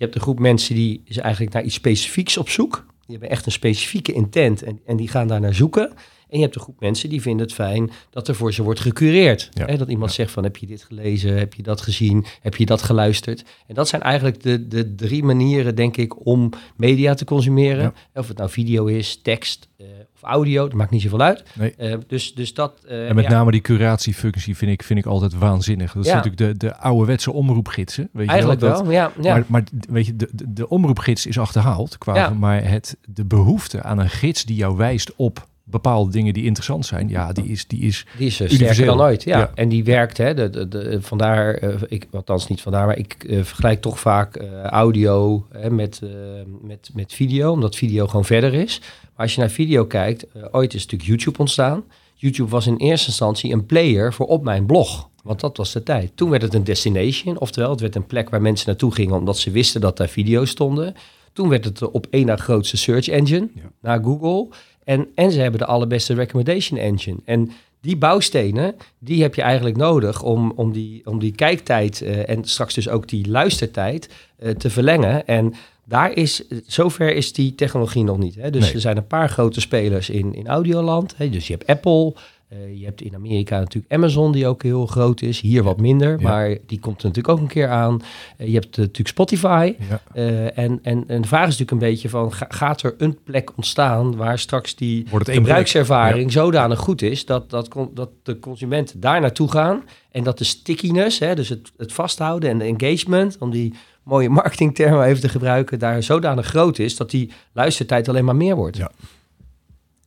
Je 0.03 0.09
hebt 0.09 0.21
een 0.21 0.27
groep 0.27 0.39
mensen 0.39 0.75
die 0.75 1.03
is 1.05 1.17
eigenlijk 1.17 1.55
naar 1.55 1.63
iets 1.63 1.75
specifieks 1.75 2.37
op 2.37 2.49
zoek. 2.49 2.87
Die 3.07 3.11
hebben 3.11 3.31
echt 3.31 3.47
een 3.47 3.53
specifieke 3.53 4.13
intent 4.13 4.63
en, 4.63 4.81
en 4.87 4.97
die 4.97 5.09
gaan 5.09 5.29
daar 5.29 5.41
naar 5.41 5.55
zoeken. 5.55 5.93
En 6.33 6.39
je 6.39 6.45
hebt 6.45 6.57
een 6.57 6.63
groep 6.63 6.81
mensen 6.81 7.09
die 7.09 7.21
vinden 7.23 7.47
het 7.47 7.55
fijn 7.55 7.91
dat 8.11 8.29
er 8.29 8.35
voor 8.35 8.53
ze 8.53 8.63
wordt 8.63 8.81
gecureerd. 8.81 9.49
Ja. 9.53 9.65
Hè, 9.67 9.77
dat 9.77 9.89
iemand 9.89 10.11
Ja. 10.11 10.17
zegt 10.17 10.31
van 10.31 10.43
heb 10.43 10.57
je 10.57 10.67
dit 10.67 10.85
gelezen, 10.85 11.39
heb 11.39 11.55
je 11.55 11.63
dat 11.63 11.81
gezien, 11.81 12.25
heb 12.41 12.55
je 12.55 12.67
dat 12.67 12.83
geluisterd. 12.83 13.45
En 13.67 13.75
dat 13.75 13.89
zijn 13.89 14.03
eigenlijk 14.03 14.43
de, 14.43 14.69
de 14.69 14.95
drie 14.95 15.23
manieren, 15.25 15.75
denk 15.75 15.97
ik, 15.97 16.27
om 16.27 16.51
media 16.77 17.15
te 17.15 17.25
consumeren. 17.25 17.83
Ja. 18.15 18.21
Of 18.21 18.29
het 18.29 18.37
nou 18.37 18.51
video 18.51 18.87
is, 18.87 19.21
tekst 19.23 19.69
eh, 19.77 19.87
of 20.15 20.23
audio, 20.23 20.63
dat 20.65 20.73
maakt 20.73 20.91
niet 20.91 21.03
zoveel 21.03 21.21
uit. 21.21 21.43
nee. 21.55 21.75
Eh, 21.75 21.99
dus, 22.07 22.35
dus 22.35 22.55
dat... 22.55 22.81
eh, 22.89 23.09
En 23.09 23.15
met 23.15 23.29
name 23.29 23.51
die 23.51 23.61
curatiefunctie 23.61 24.57
vind 24.57 24.71
ik, 24.73 24.83
vind 24.83 24.99
ik 24.99 25.07
altijd 25.07 25.35
waanzinnig. 25.35 25.93
Dat 25.93 26.05
is 26.07 26.13
natuurlijk 26.13 26.37
de, 26.61 26.67
de 26.67 26.77
ouderwetse 26.77 27.33
omroepgidsen. 27.33 28.09
Weet 28.13 28.29
Eigenlijk 28.29 28.61
je 28.61 28.67
wel, 28.67 28.77
dat- 28.77 28.87
wel, 28.87 28.93
ja. 29.25 29.33
Maar, 29.33 29.45
maar 29.49 29.65
weet 29.89 30.07
je, 30.07 30.17
de, 30.17 30.29
de, 30.33 30.53
de 30.53 30.69
omroepgids 30.69 31.27
is 31.27 31.39
achterhaald. 31.39 31.99
Qua. 31.99 32.29
Maar 32.31 32.65
het, 32.69 32.97
de 33.09 33.25
behoefte 33.25 33.83
aan 33.83 33.99
een 33.99 34.11
gids 34.11 34.45
die 34.45 34.57
jou 34.57 34.77
wijst 34.77 35.13
op 35.17 35.51
bepaalde 35.65 36.11
dingen 36.11 36.33
die 36.35 36.45
interessant 36.45 36.87
zijn, 36.87 37.09
ja, 37.09 37.33
die 37.33 37.45
is, 37.45 37.67
die 37.67 37.81
is 37.81 38.07
Die 38.19 38.27
is 38.27 38.41
eh, 38.41 38.49
sterker 38.49 38.85
dan 38.85 39.01
ooit, 39.01 39.23
ja. 39.23 39.39
Ja. 39.39 39.51
En 39.55 39.69
die 39.69 39.85
werkt, 39.85 40.17
hè. 40.17 40.35
De, 40.35 40.51
de, 40.51 40.69
de- 40.69 41.03
vandaar, 41.03 41.55
eh, 41.55 41.75
ik, 41.89 42.07
althans 42.13 42.49
niet 42.49 42.61
vandaar, 42.61 42.87
maar 42.87 42.99
ik 42.99 43.25
eh, 43.25 43.43
vergelijk 43.43 43.81
toch 43.81 44.01
vaak 44.01 44.37
audio 44.63 45.47
hè, 45.51 45.71
met, 45.71 46.01
met, 46.63 46.91
met 46.95 47.13
video, 47.13 47.51
omdat 47.53 47.77
video 47.77 48.07
gewoon 48.07 48.25
verder 48.25 48.55
is. 48.55 48.81
Maar 48.81 49.11
als 49.27 49.35
je 49.35 49.41
naar 49.41 49.51
video 49.51 49.85
kijkt, 49.87 50.27
ooit 50.51 50.75
is 50.75 50.83
natuurlijk 50.83 51.11
YouTube 51.11 51.39
ontstaan. 51.39 51.85
YouTube 52.15 52.51
was 52.51 52.67
in 52.67 52.77
eerste 52.77 53.07
instantie 53.07 53.53
een 53.53 53.67
player 53.67 54.13
voor 54.13 54.27
op 54.27 54.43
mijn 54.45 54.67
blog. 54.67 55.09
Want 55.23 55.41
dat 55.41 55.57
was 55.57 55.73
de 55.73 55.83
tijd. 55.83 56.11
Toen 56.15 56.31
werd 56.31 56.43
het 56.43 56.55
een 56.55 56.65
destination, 56.65 57.39
oftewel 57.39 57.71
het 57.71 57.81
werd 57.81 57.95
een 57.95 58.07
plek 58.07 58.31
waar 58.31 58.43
mensen 58.43 58.67
naartoe 58.69 58.95
gingen 58.95 59.15
omdat 59.15 59.39
ze 59.39 59.51
wisten 59.51 59.81
dat 59.81 59.97
daar 59.97 60.09
video's 60.09 60.51
stonden. 60.51 60.95
Toen 61.33 61.49
werd 61.49 61.65
het 61.65 61.79
de 61.79 61.93
op 61.93 62.07
één 62.11 62.27
na 62.27 62.37
grootste 62.37 62.77
search 62.77 63.09
engine, 63.09 63.49
Ja. 63.55 63.61
naar 63.81 64.03
Google. 64.03 64.49
En, 64.85 65.07
en 65.15 65.33
ze 65.33 65.41
hebben 65.41 65.61
de 65.61 65.67
allerbeste 65.67 66.15
recommendation 66.15 66.79
engine. 66.79 67.19
En 67.25 67.51
die 67.81 67.97
bouwstenen, 67.97 68.75
die 68.99 69.23
heb 69.23 69.35
je 69.35 69.43
eigenlijk 69.43 69.77
nodig 69.77 70.23
om, 70.23 70.53
om, 70.57 70.73
die, 70.73 71.03
om 71.05 71.19
die 71.19 71.33
kijktijd 71.33 72.03
eh, 72.03 72.29
en 72.29 72.45
straks 72.45 72.75
dus 72.75 72.89
ook 72.89 73.09
die 73.09 73.29
luistertijd 73.29 74.09
eh, 74.39 74.51
te 74.51 74.71
verlengen. 74.71 75.27
En 75.27 75.55
daar 75.85 76.13
is, 76.13 76.43
zover 76.67 77.15
is 77.15 77.33
die 77.33 77.55
technologie 77.55 78.05
nog 78.05 78.19
niet. 78.19 78.35
Hè? 78.35 78.51
Dus 78.51 78.65
Nee. 78.65 78.73
er 78.73 78.81
zijn 78.81 78.97
een 78.97 79.07
paar 79.07 79.29
grote 79.29 79.61
spelers 79.61 80.11
in, 80.11 80.35
in 80.35 80.47
Audioland. 80.49 81.15
Hè? 81.17 81.29
Dus 81.31 81.47
je 81.47 81.53
hebt 81.53 81.67
Apple, 81.67 82.13
Eh, 82.53 82.79
je 82.79 82.85
hebt 82.85 83.01
in 83.01 83.15
Amerika 83.15 83.59
natuurlijk 83.59 83.93
Amazon, 83.93 84.33
die 84.33 84.47
ook 84.47 84.63
heel 84.63 84.87
groot 84.87 85.23
is. 85.23 85.41
Hier 85.41 85.63
wat 85.63 85.81
minder, 85.81 86.21
Ja. 86.21 86.29
maar 86.29 86.57
die 86.67 86.81
komt 86.81 86.99
er 87.03 87.07
natuurlijk 87.09 87.35
ook 87.35 87.41
een 87.41 87.47
keer 87.53 87.69
aan. 87.69 88.01
Eh, 88.37 88.47
je 88.47 88.53
hebt 88.55 88.67
eh, 88.73 88.79
natuurlijk 88.79 89.09
Spotify. 89.09 89.75
Ja. 89.89 90.01
En, 90.55 90.79
en, 90.83 91.05
en 91.07 91.21
de 91.23 91.29
vraag 91.29 91.47
is 91.49 91.59
natuurlijk 91.59 91.71
een 91.71 91.79
beetje 91.91 92.09
van, 92.09 92.33
ga- 92.33 92.47
gaat 92.49 92.83
er 92.83 92.95
een 92.99 93.19
plek 93.25 93.57
ontstaan 93.57 94.17
waar 94.17 94.39
straks 94.39 94.75
die 94.75 95.07
gebruikservaring 95.11 96.33
zodanig 96.33 96.79
goed 96.79 97.03
is 97.03 97.25
dat, 97.27 97.51
dat, 97.51 97.77
dat 97.95 98.11
de 98.23 98.39
consumenten 98.39 99.01
daar 99.01 99.21
naartoe 99.21 99.51
gaan 99.51 99.83
en 100.11 100.25
dat 100.25 100.39
de 100.39 100.45
stickiness, 100.45 101.19
hè, 101.19 101.35
dus 101.35 101.49
het, 101.49 101.73
het 101.77 101.93
vasthouden 101.93 102.51
en 102.51 102.59
de 102.59 102.65
engagement, 102.77 103.37
om 103.39 103.51
die 103.51 103.75
mooie 104.03 104.29
marketingtermen 104.29 105.05
even 105.05 105.21
te 105.21 105.29
gebruiken, 105.29 105.79
daar 105.79 106.03
zodanig 106.03 106.47
groot 106.47 106.79
is 106.79 106.97
dat 106.97 107.11
die 107.11 107.31
luistertijd 107.53 108.09
alleen 108.09 108.25
maar 108.25 108.37
meer 108.37 108.57
wordt. 108.57 108.77
Ja. 108.77 108.91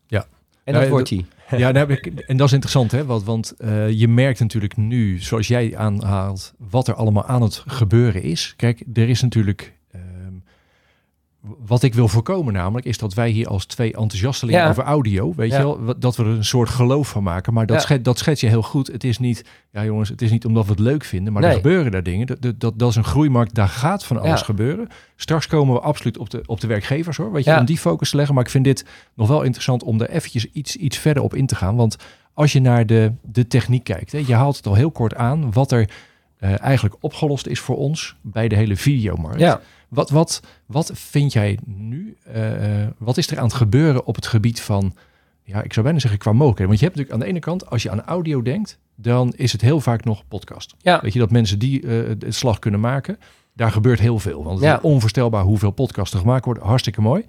Ja. 0.08 0.26
En 0.64 0.74
dat 0.74 0.88
wordt 0.88 1.10
die. 1.10 1.26
Ja, 1.58 1.74
en 1.74 2.38
dat 2.38 2.48
is 2.48 2.54
interessant, 2.54 2.92
hè? 2.92 3.06
Want, 3.06 3.24
want 3.24 3.52
eh, 3.52 3.90
je 3.90 4.08
merkt 4.08 4.40
natuurlijk 4.40 4.78
nu, 4.78 5.20
zoals 5.20 5.48
jij 5.48 5.78
aanhaalt, 5.78 6.54
wat 6.58 6.88
er 6.88 6.94
allemaal 6.94 7.26
aan 7.26 7.42
het 7.42 7.64
gebeuren 7.68 8.24
is. 8.24 8.54
Kijk, 8.58 8.84
er 8.94 9.10
is 9.10 9.22
natuurlijk. 9.22 9.74
Wat 11.66 11.84
ik 11.84 11.94
wil 11.94 12.08
voorkomen, 12.08 12.54
namelijk, 12.54 12.86
is 12.86 12.98
dat 12.98 13.14
wij 13.14 13.30
hier 13.30 13.48
als 13.48 13.66
twee 13.66 13.94
enthousiastelingen 13.94 14.62
Ja. 14.62 14.70
over 14.70 14.84
audio, 14.84 15.34
weet 15.36 15.52
Ja. 15.52 15.58
je 15.58 15.64
wel, 15.64 16.00
dat 16.00 16.16
we 16.16 16.24
er 16.24 16.30
een 16.30 16.46
soort 16.46 16.70
geloof 16.70 17.08
van 17.10 17.24
maken. 17.24 17.54
Maar 17.54 17.66
dat, 17.66 17.76
Ja. 17.76 17.82
schet, 17.82 18.04
dat 18.04 18.18
schets 18.18 18.42
je 18.42 18.48
heel 18.48 18.62
goed. 18.62 18.88
Het 18.88 19.04
is 19.04 19.20
niet, 19.20 19.46
ja 19.72 19.84
jongens, 19.86 20.10
het 20.10 20.22
is 20.22 20.32
niet 20.32 20.46
omdat 20.46 20.66
we 20.66 20.72
het 20.72 20.80
leuk 20.80 21.04
vinden, 21.04 21.34
maar 21.34 21.44
er 21.44 21.54
gebeuren 21.54 21.92
daar 21.92 22.04
dingen. 22.04 22.28
Dat, 22.28 22.60
dat, 22.60 22.80
dat, 22.80 22.90
is 22.90 22.96
een 22.96 23.04
groeimarkt, 23.04 23.54
daar 23.56 23.68
gaat 23.68 24.06
van 24.06 24.22
alles 24.22 24.42
gebeuren. 24.42 24.88
Straks 25.16 25.48
komen 25.48 25.74
we 25.74 25.80
absoluut 25.80 26.18
op 26.18 26.30
de, 26.30 26.42
op 26.46 26.62
de 26.62 26.68
werkgevers 26.68 27.18
hoor, 27.18 27.32
weet 27.32 27.44
je, 27.46 27.58
om 27.60 27.66
die 27.66 27.78
focus 27.78 28.10
te 28.10 28.16
leggen. 28.16 28.36
Maar 28.36 28.44
ik 28.44 28.50
vind 28.50 28.64
dit 28.64 28.86
nog 29.14 29.28
wel 29.28 29.42
interessant 29.42 29.84
om 29.84 30.02
er 30.02 30.10
eventjes 30.10 30.46
iets, 30.52 30.76
iets 30.76 30.98
verder 30.98 31.24
op 31.24 31.34
in 31.36 31.46
te 31.46 31.56
gaan. 31.56 31.76
Want 31.76 31.96
als 32.34 32.52
je 32.54 32.60
naar 32.60 32.86
de, 32.86 33.12
de 33.22 33.48
techniek 33.48 33.84
kijkt, 33.84 34.12
hè, 34.12 34.24
je 34.28 34.34
haalt 34.34 34.56
het 34.58 34.68
al 34.68 34.76
heel 34.76 34.92
kort 34.92 35.16
aan, 35.16 35.52
wat 35.52 35.72
er 35.72 35.90
eh, 36.40 36.62
eigenlijk 36.62 36.96
opgelost 37.00 37.48
is 37.48 37.60
voor 37.60 37.78
ons 37.78 38.16
bij 38.22 38.48
de 38.48 38.56
hele 38.56 38.76
videomarkt. 38.76 39.40
Ja. 39.40 39.60
Wat, 39.90 40.10
wat, 40.10 40.42
wat 40.66 40.92
vind 40.94 41.34
jij 41.34 41.60
nu, 41.66 42.18
eh, 42.24 42.82
eh, 42.84 42.88
wat 42.98 43.18
is 43.18 43.32
er 43.32 43.38
aan 43.38 43.44
het 43.44 43.54
gebeuren 43.54 44.06
op 44.06 44.16
het 44.16 44.28
gebied 44.28 44.62
van, 44.62 44.96
ja, 45.44 45.62
ik 45.64 45.74
zou 45.74 45.86
bijna 45.86 46.00
zeggen 46.02 46.20
qua 46.20 46.32
mogelijkheden. 46.32 46.68
Want 46.68 46.80
je 46.80 46.86
hebt 46.86 46.98
natuurlijk 46.98 47.24
aan 47.24 47.28
de 47.28 47.34
ene 47.36 47.46
kant, 47.46 47.70
als 47.70 47.84
je 47.84 47.90
aan 47.92 48.02
audio 48.06 48.42
denkt, 48.42 48.80
dan 48.96 49.34
is 49.36 49.52
het 49.52 49.62
heel 49.62 49.80
vaak 49.80 50.04
nog 50.04 50.28
podcast. 50.28 50.76
Ja. 50.78 51.00
Weet 51.02 51.14
je, 51.14 51.20
dat 51.20 51.32
mensen 51.32 51.60
die 51.60 51.80
de 52.18 52.32
slag 52.32 52.60
kunnen 52.60 52.80
maken, 52.80 53.20
daar 53.54 53.72
gebeurt 53.72 54.00
heel 54.00 54.20
veel. 54.20 54.44
Want 54.44 54.56
het 54.60 54.68
Ja. 54.68 54.76
is 54.78 54.82
onvoorstelbaar 54.82 55.44
hoeveel 55.44 55.72
podcasts 55.72 56.14
er 56.14 56.20
gemaakt 56.20 56.46
worden. 56.46 56.64
Hartstikke 56.64 57.02
mooi. 57.02 57.26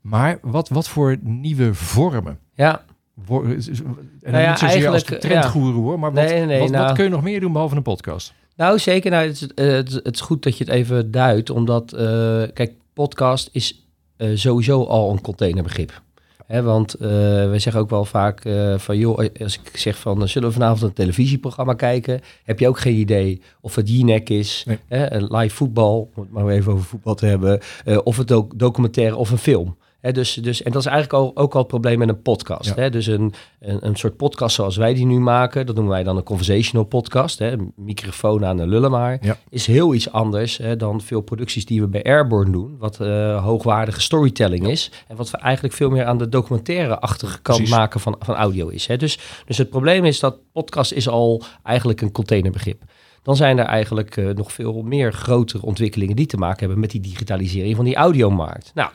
Maar 0.00 0.38
wat, 0.42 0.68
wat 0.68 0.88
voor 0.88 1.16
nieuwe 1.22 1.74
vormen? 1.74 2.38
Ja, 2.54 2.84
En 3.28 4.32
Nou 4.32 4.42
ja, 4.42 4.48
niet 4.50 4.58
zozeer 4.58 4.88
als 4.88 5.04
de 5.04 5.18
trendgoeroe 5.18 5.82
hoor, 5.82 5.98
maar 5.98 6.12
wat, 6.12 6.24
Nee, 6.24 6.32
nee, 6.32 6.46
nee, 6.46 6.60
wat, 6.60 6.70
wat 6.70 6.80
nou- 6.80 6.94
kun 6.94 7.04
je 7.04 7.10
nog 7.10 7.22
meer 7.22 7.40
doen 7.40 7.52
behalve 7.52 7.76
een 7.76 7.82
podcast? 7.82 8.34
Nou, 8.60 8.78
zeker. 8.78 9.10
Nou, 9.10 9.26
het, 9.26 9.34
is, 9.40 9.46
eh, 9.54 9.66
het, 9.72 9.88
is- 9.88 9.94
het 9.94 10.14
is 10.14 10.20
goed 10.20 10.42
dat 10.42 10.58
je 10.58 10.64
het 10.64 10.72
even 10.72 11.10
duidt, 11.10 11.50
omdat, 11.50 11.92
eh, 11.92 12.42
kijk, 12.54 12.72
podcast 12.92 13.48
is 13.52 13.84
eh, 14.16 14.28
sowieso 14.34 14.84
al 14.84 15.10
een 15.10 15.20
containerbegrip. 15.20 16.02
Hè, 16.46 16.62
want 16.62 16.94
eh 16.94 17.08
wij 17.48 17.58
zeggen 17.58 17.82
ook 17.82 17.90
wel 17.90 18.04
vaak 18.04 18.42
van, 18.76 18.98
joh, 18.98 19.18
als 19.42 19.58
ik 19.58 19.76
zeg 19.76 19.98
van, 19.98 20.28
zullen 20.28 20.48
we 20.48 20.54
vanavond 20.54 20.82
een 20.82 20.92
televisieprogramma 20.92 21.74
kijken? 21.74 22.20
Heb 22.44 22.58
je 22.58 22.68
ook 22.68 22.78
geen 22.78 22.94
idee 22.94 23.42
of 23.60 23.74
het 23.74 23.88
Jinek 23.88 24.28
is, 24.28 24.64
Nee. 24.66 24.78
hè, 24.88 25.12
een 25.12 25.36
live 25.36 25.54
voetbal, 25.56 26.10
om 26.14 26.22
het 26.22 26.30
maar 26.32 26.48
even 26.48 26.72
over 26.72 26.84
voetbal 26.84 27.14
te 27.14 27.26
hebben, 27.26 27.60
of 28.04 28.16
het 28.16 28.32
ook 28.32 28.58
documentaire 28.58 29.16
of 29.16 29.30
een 29.30 29.38
film. 29.38 29.76
Dus, 30.00 30.34
dus, 30.34 30.62
en 30.62 30.72
dat 30.72 30.80
is 30.80 30.88
eigenlijk 30.88 31.22
al, 31.22 31.36
ook 31.42 31.52
al 31.52 31.58
het 31.58 31.68
probleem 31.68 31.98
met 31.98 32.08
een 32.08 32.22
podcast. 32.22 32.72
Ja. 32.76 32.88
Dus 32.88 33.06
een, 33.06 33.34
een, 33.60 33.86
een 33.86 33.96
soort 33.96 34.16
podcast 34.16 34.54
zoals 34.54 34.76
wij 34.76 34.94
die 34.94 35.06
nu 35.06 35.18
maken, 35.18 35.66
dat 35.66 35.74
noemen 35.74 35.92
wij 35.92 36.02
dan 36.02 36.16
een 36.16 36.22
conversational 36.22 36.86
podcast. 36.86 37.40
Een 37.40 37.72
microfoon 37.76 38.44
aan 38.44 38.56
de 38.56 38.66
lullen 38.66 38.90
maar. 38.90 39.18
Ja. 39.20 39.36
Is 39.48 39.66
heel 39.66 39.94
iets 39.94 40.12
anders 40.12 40.60
dan 40.76 41.00
veel 41.00 41.20
producties 41.20 41.66
die 41.66 41.80
we 41.80 41.88
bij 41.88 42.04
Airborne 42.04 42.52
doen. 42.52 42.76
Wat 42.78 43.00
eh, 43.00 43.44
hoogwaardige 43.44 44.00
storytelling 44.00 44.68
is. 44.68 44.90
En 45.08 45.16
wat 45.16 45.30
we 45.30 45.38
eigenlijk 45.38 45.74
veel 45.74 45.90
meer 45.90 46.04
aan 46.04 46.18
de 46.18 46.28
documentaire-achtige 46.28 47.40
kant 47.42 47.58
Precies. 47.58 47.76
maken 47.76 48.00
van, 48.00 48.16
van 48.18 48.34
audio 48.34 48.68
is. 48.68 48.86
Dus, 48.86 49.18
dus 49.46 49.58
het 49.58 49.70
probleem 49.70 50.04
is 50.04 50.20
dat 50.20 50.36
podcast 50.52 50.92
is 50.92 51.08
al 51.08 51.42
eigenlijk 51.62 52.00
een 52.00 52.12
containerbegrip. 52.12 52.82
Dan 53.22 53.36
zijn 53.36 53.58
er 53.58 53.64
eigenlijk 53.64 54.16
eh, 54.16 54.28
nog 54.28 54.52
veel 54.52 54.82
meer 54.82 55.12
grotere 55.12 55.66
ontwikkelingen 55.66 56.16
die 56.16 56.26
te 56.26 56.36
maken 56.36 56.58
hebben 56.58 56.80
met 56.80 56.90
die 56.90 57.00
digitalisering 57.00 57.76
van 57.76 57.84
die 57.84 57.96
audiomarkt. 57.96 58.70
Nou, 58.74 58.90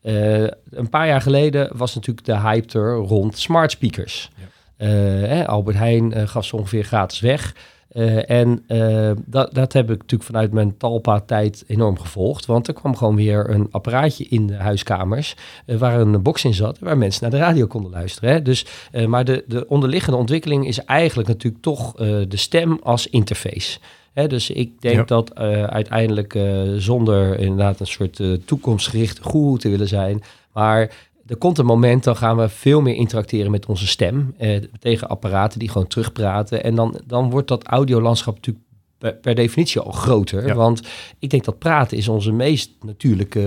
eh, 0.00 0.42
een 0.70 0.88
paar 0.90 1.06
jaar 1.06 1.20
geleden 1.20 1.76
was 1.76 1.94
natuurlijk 1.94 2.26
de 2.26 2.38
hype 2.38 2.78
er 2.78 2.94
rond 2.94 3.38
smart 3.38 3.70
speakers. 3.70 4.30
Ja. 4.36 4.44
Eh, 4.76 4.88
hè, 5.28 5.46
Albert 5.46 5.76
Heijn 5.76 6.12
eh, 6.12 6.28
gaf 6.28 6.44
ze 6.44 6.56
ongeveer 6.56 6.84
gratis 6.84 7.20
weg. 7.20 7.54
Eh, 7.88 8.30
en 8.30 8.62
eh, 8.66 9.10
dat, 9.26 9.54
dat 9.54 9.72
heb 9.72 9.84
ik 9.90 9.98
natuurlijk 9.98 10.30
vanuit 10.30 10.52
mijn 10.52 10.76
Talpa-tijd 10.76 11.64
enorm 11.66 11.98
gevolgd. 11.98 12.46
Want 12.46 12.68
er 12.68 12.74
kwam 12.74 12.96
gewoon 12.96 13.16
weer 13.16 13.50
een 13.50 13.68
apparaatje 13.70 14.24
in 14.28 14.46
de 14.46 14.54
huiskamers... 14.54 15.36
eh, 15.66 15.76
waar 15.76 16.00
een 16.00 16.22
box 16.22 16.44
in 16.44 16.54
zat, 16.54 16.78
waar 16.78 16.98
mensen 16.98 17.22
naar 17.22 17.30
de 17.30 17.46
radio 17.46 17.66
konden 17.66 17.90
luisteren. 17.90 18.30
Hè? 18.30 18.42
Dus, 18.42 18.66
maar 19.06 19.24
de, 19.24 19.44
de 19.46 19.68
onderliggende 19.68 20.18
ontwikkeling 20.18 20.66
is 20.66 20.84
eigenlijk 20.84 21.28
natuurlijk 21.28 21.62
toch 21.62 21.92
de 22.28 22.36
stem 22.36 22.78
als 22.82 23.06
interface. 23.06 23.78
Hè, 24.12 24.26
dus 24.26 24.50
ik 24.50 24.80
denk 24.80 24.96
Ja. 24.96 25.04
dat 25.04 25.34
uiteindelijk 25.68 26.38
zonder 26.76 27.38
inderdaad 27.38 27.80
een 27.80 27.86
soort 27.86 28.20
toekomstgerichte 28.44 29.22
goeroe 29.22 29.58
te 29.58 29.68
willen 29.68 29.88
zijn, 29.88 30.22
maar 30.52 31.07
er 31.28 31.36
komt 31.36 31.58
een 31.58 31.66
moment, 31.66 32.04
dan 32.04 32.16
gaan 32.16 32.36
we 32.36 32.48
veel 32.48 32.80
meer 32.80 32.94
interacteren 32.94 33.50
met 33.50 33.66
onze 33.66 33.86
stem 33.86 34.34
eh, 34.38 34.62
tegen 34.78 35.08
apparaten 35.08 35.58
die 35.58 35.68
gewoon 35.68 35.86
terugpraten. 35.86 36.64
En 36.64 36.74
dan, 36.74 37.00
dan 37.06 37.30
wordt 37.30 37.48
dat 37.48 37.66
audiolandschap 37.66 38.34
natuurlijk 38.34 38.64
per, 38.98 39.14
per 39.14 39.34
definitie 39.34 39.80
al 39.80 39.92
groter. 39.92 40.46
Ja. 40.46 40.54
Want 40.54 40.82
ik 41.18 41.30
denk 41.30 41.44
dat 41.44 41.58
praten 41.58 41.96
is 41.96 42.08
onze 42.08 42.32
meest 42.32 42.70
natuurlijke 42.80 43.40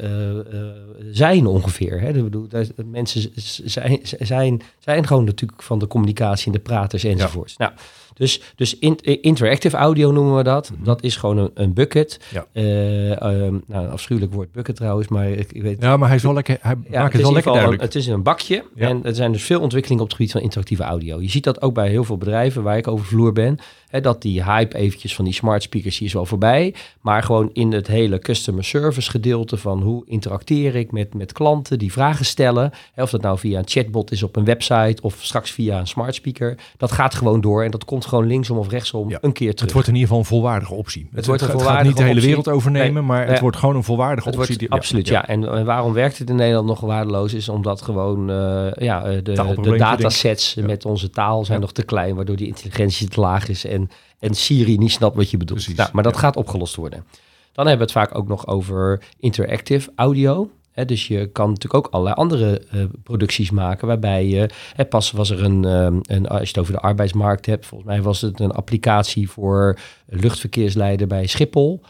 eh, 0.00 0.38
eh, 0.38 0.76
zijn 1.10 1.46
ongeveer. 1.46 2.00
Hè? 2.00 2.08
Ik 2.08 2.22
bedoel, 2.22 2.48
mensen 2.84 3.30
zijn, 3.64 4.00
zijn, 4.02 4.62
zijn 4.78 5.06
gewoon 5.06 5.24
natuurlijk 5.24 5.62
van 5.62 5.78
de 5.78 5.86
communicatie 5.86 6.46
en 6.46 6.52
de 6.52 6.58
praters 6.58 7.04
enzovoorts. 7.04 7.56
Nou, 7.56 7.72
dus, 8.14 8.40
dus 8.56 8.78
in, 8.78 8.96
interactive 9.20 9.76
audio 9.76 10.10
noemen 10.10 10.36
we 10.36 10.42
dat. 10.42 10.70
Dat 10.82 11.02
is 11.02 11.16
gewoon 11.16 11.38
een, 11.38 11.50
een 11.54 11.72
bucket. 11.72 12.18
Mhm. 12.20 12.34
Ja. 12.34 12.46
Eh, 12.52 13.10
ehm, 13.10 13.58
nou, 13.66 13.84
een 13.84 13.90
afschuwelijk 13.90 14.32
woord 14.32 14.52
bucket 14.52 14.76
trouwens, 14.76 15.08
maar 15.08 15.28
ik, 15.28 15.52
ik 15.52 15.62
weet 15.62 15.82
Ja, 15.82 15.96
maar 15.96 16.08
hij 16.08 16.16
is 16.16 16.22
wel 16.22 16.34
lekker, 16.34 16.58
hij 16.60 16.76
ja, 16.90 17.00
maakt 17.00 17.12
het 17.12 17.20
is 17.20 17.26
wel 17.26 17.32
lekker 17.32 17.52
duidelijk. 17.52 17.82
Een, 17.82 17.88
het 17.88 17.96
is 17.96 18.06
een 18.06 18.22
bakje 18.22 18.64
Ja. 18.74 18.88
en 18.88 19.04
er 19.04 19.14
zijn 19.14 19.32
dus 19.32 19.42
veel 19.42 19.60
ontwikkelingen 19.60 20.02
op 20.02 20.08
het 20.08 20.16
gebied 20.16 20.32
van 20.32 20.40
interactieve 20.40 20.82
audio. 20.82 21.20
Je 21.20 21.30
ziet 21.30 21.44
dat 21.44 21.62
ook 21.62 21.74
bij 21.74 21.88
heel 21.88 22.04
veel 22.04 22.18
bedrijven 22.18 22.62
waar 22.62 22.76
ik 22.76 22.88
over 22.88 23.06
vloer 23.06 23.32
ben. 23.32 23.58
Hè, 23.92 24.00
dat 24.00 24.22
die 24.22 24.44
hype 24.44 24.76
eventjes 24.76 25.14
van 25.14 25.24
die 25.24 25.34
smart 25.34 25.62
speakers 25.62 25.98
die 25.98 26.06
is 26.06 26.12
wel 26.12 26.26
voorbij. 26.26 26.74
Maar 27.00 27.22
gewoon 27.22 27.50
in 27.52 27.72
het 27.72 27.86
hele 27.86 28.18
customer 28.18 28.64
service 28.64 29.10
gedeelte 29.10 29.56
van 29.56 29.82
hoe 29.82 30.02
interacteer 30.06 30.74
ik 30.76 30.92
met, 30.92 31.14
met 31.14 31.32
klanten 31.32 31.78
die 31.78 31.92
vragen 31.92 32.24
stellen. 32.24 32.70
Hè, 32.94 33.02
of 33.02 33.10
dat 33.10 33.20
nou 33.22 33.38
via 33.38 33.58
een 33.58 33.68
chatbot 33.68 34.10
is 34.12 34.22
op 34.22 34.36
een 34.36 34.44
website 34.44 35.02
of 35.02 35.16
straks 35.20 35.50
via 35.50 35.78
een 35.78 35.86
smart 35.86 36.14
speaker. 36.14 36.56
Dat 36.76 36.92
gaat 36.92 37.14
gewoon 37.14 37.40
door 37.40 37.64
en 37.64 37.70
dat 37.70 37.84
komt 37.84 38.06
gewoon 38.06 38.26
linksom 38.26 38.58
of 38.58 38.68
rechtsom 38.68 39.08
Ja. 39.10 39.18
een 39.20 39.32
keer 39.32 39.50
terug. 39.50 39.60
Het 39.64 39.72
wordt 39.72 39.88
in 39.88 39.94
ieder 39.94 40.08
geval 40.08 40.22
een 40.22 40.28
volwaardige 40.28 40.74
optie. 40.74 41.08
Het, 41.12 41.26
wordt 41.26 41.42
een 41.42 41.48
volwaardige 41.48 41.76
gaat 41.78 41.86
niet 41.86 41.96
de 41.96 42.02
hele 42.02 42.20
wereld 42.20 42.48
overnemen, 42.48 42.92
Nee. 42.92 43.02
maar 43.02 43.26
het 43.26 43.40
wordt 43.40 43.56
gewoon 43.56 43.76
een 43.76 43.84
volwaardige 43.84 44.28
Het 44.28 44.38
optie. 44.38 44.46
wordt 44.56 44.60
die- 44.60 44.70
absoluut, 44.78 45.08
ja. 45.08 45.26
En, 45.28 45.48
en 45.52 45.64
waarom 45.64 45.92
werkt 45.92 46.18
het 46.18 46.30
in 46.30 46.36
Nederland 46.36 46.66
nog 46.66 46.80
waardeloos? 46.80 47.34
Is 47.34 47.48
omdat 47.48 47.82
gewoon 47.82 48.30
eh, 48.30 48.66
ja, 48.74 49.04
eh, 49.04 49.14
de, 49.22 49.54
de 49.62 49.76
datasets 49.76 50.54
met 50.54 50.84
onze 50.84 51.10
taal 51.10 51.44
zijn 51.44 51.60
nog 51.60 51.72
te 51.72 51.82
klein, 51.82 52.14
waardoor 52.14 52.36
die 52.36 52.46
intelligentie 52.46 53.08
te 53.08 53.20
laag 53.20 53.48
is 53.48 53.64
en, 53.64 53.81
en 54.18 54.34
Siri 54.34 54.78
niet 54.78 54.90
snapt 54.90 55.16
wat 55.16 55.30
je 55.30 55.36
bedoelt. 55.36 55.58
Precies, 55.58 55.78
Nou, 55.78 55.90
maar 55.92 56.02
dat 56.02 56.14
ja. 56.14 56.20
gaat 56.20 56.36
opgelost 56.36 56.76
worden. 56.76 57.04
Dan 57.52 57.66
hebben 57.66 57.86
we 57.86 57.92
het 57.92 58.02
vaak 58.02 58.18
ook 58.18 58.28
nog 58.28 58.46
over 58.46 59.02
interactive 59.18 59.92
audio. 59.94 60.50
Dus 60.86 61.06
je 61.06 61.26
kan 61.26 61.48
natuurlijk 61.48 61.86
ook 61.86 61.92
allerlei 61.92 62.16
andere 62.16 62.62
eh, 62.70 62.84
producties 63.02 63.50
maken 63.50 63.86
waarbij 63.86 64.26
je... 64.26 64.50
Pas 64.88 65.10
was 65.10 65.30
er 65.30 65.44
een, 65.44 65.64
ehm, 65.64 65.98
een, 66.02 66.28
als 66.28 66.40
je 66.40 66.46
het 66.46 66.58
over 66.58 66.72
de 66.72 66.80
arbeidsmarkt 66.80 67.46
hebt, 67.46 67.66
volgens 67.66 67.90
mij 67.90 68.02
was 68.02 68.20
het 68.20 68.40
een 68.40 68.52
applicatie 68.52 69.30
voor 69.30 69.78
luchtverkeersleider 70.06 71.06
bij 71.06 71.26
Schiphol. 71.26 71.80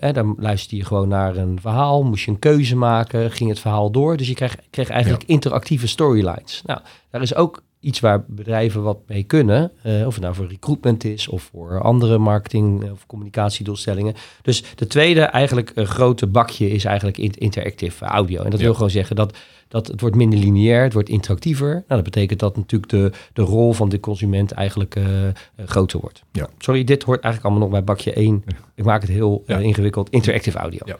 En 0.00 0.14
dan 0.14 0.34
luisterde 0.38 0.76
je 0.76 0.84
gewoon 0.84 1.08
naar 1.08 1.36
een 1.36 1.60
verhaal, 1.60 2.02
moest 2.02 2.24
je 2.24 2.30
een 2.30 2.38
keuze 2.38 2.76
maken, 2.76 3.30
ging 3.30 3.50
het 3.50 3.58
verhaal 3.58 3.90
door. 3.90 4.16
Dus 4.16 4.28
je 4.28 4.34
kreeg, 4.34 4.56
kreeg 4.70 4.88
eigenlijk 4.88 5.24
interactieve 5.26 5.86
storylines. 5.86 6.62
Nou, 6.64 6.80
daar 7.10 7.22
is 7.22 7.34
ook 7.34 7.62
iets 7.80 8.00
waar 8.00 8.24
bedrijven 8.28 8.82
wat 8.82 8.98
mee 9.06 9.22
kunnen. 9.22 9.70
eh, 9.82 10.06
of 10.06 10.14
het 10.14 10.22
nou 10.22 10.34
voor 10.34 10.46
recruitment 10.46 11.04
is 11.04 11.28
of 11.28 11.42
voor 11.52 11.80
andere 11.82 12.18
marketing- 12.18 12.84
eh, 12.84 12.92
of 12.92 13.06
communicatiedoelstellingen. 13.06 14.14
Dus 14.42 14.64
de 14.74 14.86
tweede 14.86 15.20
eigenlijk 15.20 15.72
een 15.74 15.86
grote 15.86 16.26
bakje 16.26 16.70
is 16.70 16.84
eigenlijk 16.84 17.18
in- 17.18 17.34
interactive 17.38 18.04
audio. 18.04 18.42
En 18.42 18.50
dat 18.50 18.58
Ja. 18.58 18.64
wil 18.64 18.74
gewoon 18.74 18.90
zeggen 18.90 19.16
dat, 19.16 19.36
dat 19.68 19.86
het 19.86 20.00
wordt 20.00 20.16
minder 20.16 20.38
lineair, 20.38 20.82
het 20.82 20.92
wordt 20.92 21.08
interactiever. 21.08 21.68
Nou, 21.72 21.84
dat 21.86 22.02
betekent 22.02 22.40
dat 22.40 22.56
natuurlijk 22.56 22.90
de, 22.90 23.12
de 23.32 23.42
rol 23.42 23.72
van 23.72 23.88
de 23.88 24.00
consument 24.00 24.52
eigenlijk 24.52 24.96
eh, 24.96 25.28
eh, 25.28 25.34
groter 25.64 26.00
wordt. 26.00 26.22
Ja. 26.32 26.48
Sorry, 26.58 26.84
dit 26.84 27.02
hoort 27.02 27.20
eigenlijk 27.20 27.44
allemaal 27.54 27.68
nog 27.70 27.78
bij 27.78 27.94
bakje 27.94 28.12
1. 28.20 28.44
Ik 28.74 28.84
maak 28.84 29.00
het 29.00 29.10
heel 29.10 29.42
Ja. 29.46 29.58
eh, 29.58 29.64
ingewikkeld. 29.64 30.10
Interactive 30.10 30.58
audio. 30.58 30.80
Ja. 30.84 30.96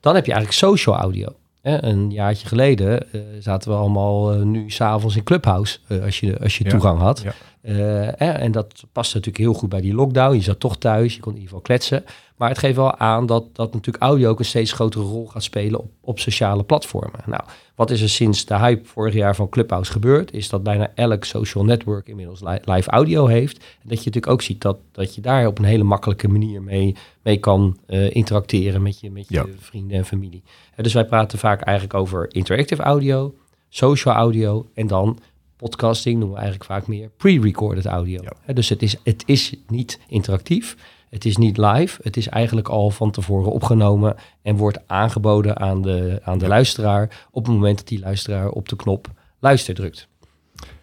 Dan 0.00 0.14
heb 0.14 0.26
je 0.26 0.32
eigenlijk 0.32 0.62
social 0.72 0.96
audio. 0.96 1.28
Een 1.62 2.10
jaartje 2.10 2.46
geleden 2.48 3.12
eh, 3.12 3.20
zaten 3.38 3.70
we 3.70 3.76
allemaal 3.76 4.34
uh, 4.36 4.42
nu 4.42 4.70
s'avonds 4.70 5.16
in 5.16 5.22
Clubhouse, 5.24 5.78
uh, 5.88 6.02
als 6.04 6.20
je, 6.20 6.38
als 6.38 6.58
je 6.58 6.64
Ja, 6.64 6.70
toegang 6.70 6.98
had. 6.98 7.20
ja. 7.20 7.32
Eh, 7.62 8.42
en 8.42 8.52
dat 8.52 8.84
past 8.92 9.14
natuurlijk 9.14 9.44
heel 9.44 9.52
goed 9.54 9.68
bij 9.68 9.80
die 9.80 9.94
lockdown. 9.94 10.34
Je 10.34 10.42
zat 10.42 10.60
toch 10.60 10.76
thuis, 10.76 11.14
je 11.14 11.20
kon 11.20 11.32
in 11.32 11.38
ieder 11.38 11.48
geval 11.50 11.64
kletsen. 11.64 12.04
Maar 12.36 12.48
het 12.48 12.58
geeft 12.58 12.76
wel 12.76 12.96
aan 12.96 13.26
dat, 13.26 13.44
dat 13.52 13.72
natuurlijk 13.72 14.04
audio 14.04 14.30
ook 14.30 14.38
een 14.38 14.44
steeds 14.44 14.72
grotere 14.72 15.04
rol 15.04 15.26
gaat 15.26 15.42
spelen 15.42 15.80
op, 15.80 15.90
op 16.00 16.18
sociale 16.18 16.64
platformen. 16.64 17.20
Nou, 17.26 17.42
wat 17.74 17.90
is 17.90 18.00
er 18.02 18.08
sinds 18.08 18.44
de 18.44 18.56
hype 18.58 18.84
vorig 18.88 19.14
jaar 19.14 19.34
van 19.36 19.48
Clubhouse 19.48 19.92
gebeurd? 19.92 20.32
Is 20.32 20.48
dat 20.48 20.62
bijna 20.62 20.90
elk 20.94 21.24
social 21.24 21.64
network 21.64 22.08
inmiddels 22.08 22.40
li- 22.40 22.58
live 22.64 22.90
audio 22.90 23.26
heeft. 23.26 23.56
En 23.56 23.88
dat 23.88 23.98
je 23.98 24.04
natuurlijk 24.04 24.26
ook 24.32 24.42
ziet 24.42 24.60
dat, 24.60 24.78
dat 24.92 25.14
je 25.14 25.20
daar 25.20 25.46
op 25.46 25.58
een 25.58 25.64
hele 25.64 25.84
makkelijke 25.84 26.28
manier 26.28 26.62
mee, 26.62 26.96
mee 27.22 27.36
kan 27.38 27.76
eh, 27.86 28.14
interacteren 28.14 28.82
met 28.82 29.00
je, 29.00 29.10
met 29.10 29.28
je 29.28 29.34
Ja. 29.34 29.46
vrienden 29.58 29.96
en 29.96 30.04
familie. 30.04 30.42
Eh, 30.74 30.84
dus 30.84 30.92
wij 30.94 31.04
praten 31.04 31.38
vaak 31.38 31.60
eigenlijk 31.60 31.98
over 31.98 32.34
interactive 32.34 32.82
audio, 32.82 33.34
social 33.68 34.14
audio 34.14 34.66
en 34.74 34.86
dan 34.86 35.18
podcasting 35.60 36.14
noemen 36.18 36.34
we 36.36 36.42
eigenlijk 36.42 36.70
vaak 36.70 36.86
meer 36.86 37.10
pre-recorded 37.16 37.86
audio. 37.86 38.22
Ja. 38.46 38.52
Dus 38.52 38.68
het 38.68 38.82
is, 38.82 38.96
het 39.04 39.22
is 39.26 39.54
niet 39.68 39.98
interactief, 40.08 40.76
het 41.10 41.24
is 41.24 41.36
niet 41.36 41.56
live, 41.56 42.00
het 42.02 42.16
is 42.16 42.28
eigenlijk 42.28 42.68
al 42.68 42.90
van 42.90 43.10
tevoren 43.10 43.52
opgenomen 43.52 44.16
en 44.42 44.56
wordt 44.56 44.78
aangeboden 44.86 45.58
aan 45.58 45.82
de, 45.82 46.20
aan 46.24 46.38
de 46.38 46.44
Ja. 46.44 46.50
luisteraar 46.50 47.26
op 47.30 47.44
het 47.44 47.54
moment 47.54 47.76
dat 47.78 47.88
die 47.88 47.98
luisteraar 48.00 48.48
op 48.48 48.68
de 48.68 48.76
knop 48.76 49.08
luister 49.40 49.74
drukt. 49.74 50.08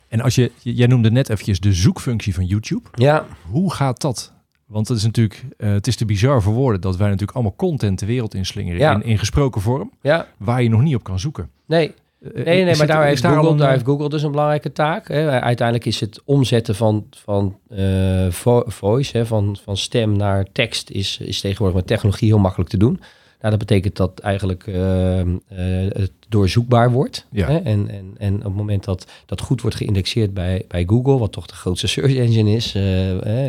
En 0.07 0.21
als 0.21 0.35
je, 0.35 0.51
jij 0.61 0.87
noemde 0.87 1.11
net 1.11 1.29
eventjes 1.29 1.59
de 1.59 1.73
zoekfunctie 1.73 2.33
van 2.33 2.45
YouTube. 2.45 2.89
Ja, 2.93 3.25
Hoe 3.49 3.73
gaat 3.73 4.01
dat? 4.01 4.33
Want 4.65 4.87
het 4.87 4.97
is 4.97 5.03
natuurlijk, 5.03 5.45
eh, 5.57 5.69
het 5.69 5.87
is 5.87 5.95
te 5.95 6.05
bizar 6.05 6.41
voor 6.41 6.53
woorden 6.53 6.81
dat 6.81 6.95
wij 6.97 7.05
natuurlijk 7.07 7.37
allemaal 7.37 7.55
content 7.55 7.99
de 7.99 8.05
wereld 8.05 8.33
inslingeren 8.33 8.79
Ja. 8.79 8.93
in, 8.93 9.03
in 9.03 9.17
gesproken 9.17 9.61
vorm, 9.61 9.91
ja, 10.01 10.27
waar 10.37 10.63
je 10.63 10.69
nog 10.69 10.81
niet 10.81 10.95
op 10.95 11.03
kan 11.03 11.19
zoeken. 11.19 11.49
nee. 11.65 11.93
Eh, 12.33 12.45
Nee, 12.45 12.55
nee, 12.55 12.65
maar 12.65 12.75
het- 12.77 12.87
daar 12.87 13.05
heeft, 13.05 13.25
Google, 13.25 13.55
daar 13.55 13.67
eh, 13.67 13.73
heeft 13.73 13.85
Google 13.85 14.09
dus 14.09 14.23
een 14.23 14.31
belangrijke 14.31 14.71
taak. 14.71 15.07
Hè. 15.07 15.29
Uiteindelijk 15.41 15.87
is 15.87 15.99
het 15.99 16.21
omzetten 16.25 16.75
van, 16.75 17.05
van 17.09 17.57
eh, 17.69 18.27
vo- 18.29 18.63
voice, 18.67 19.17
hè, 19.17 19.25
van, 19.25 19.57
van 19.63 19.77
stem 19.77 20.17
naar 20.17 20.45
tekst, 20.51 20.89
is, 20.89 21.17
is 21.21 21.41
tegenwoordig 21.41 21.77
met 21.77 21.87
technologie 21.87 22.27
heel 22.27 22.37
makkelijk 22.39 22.69
te 22.69 22.77
doen. 22.77 22.99
Nou, 23.41 23.49
dat 23.57 23.67
betekent 23.67 23.95
dat 23.95 24.19
eigenlijk 24.19 24.67
eh, 24.67 25.21
het 25.87 26.11
doorzoekbaar 26.29 26.91
wordt. 26.91 27.25
Ja. 27.31 27.47
Hè? 27.47 27.57
En, 27.57 27.89
en, 27.89 28.13
en 28.17 28.35
op 28.35 28.43
het 28.43 28.53
moment 28.55 28.83
dat 28.83 29.11
dat 29.25 29.41
goed 29.41 29.61
wordt 29.61 29.75
geïndexeerd 29.77 30.33
bij, 30.33 30.65
bij 30.67 30.83
Google, 30.87 31.17
wat 31.17 31.31
toch 31.31 31.45
de 31.45 31.53
grootste 31.53 31.87
search 31.87 32.15
engine 32.15 32.51
is 32.51 32.75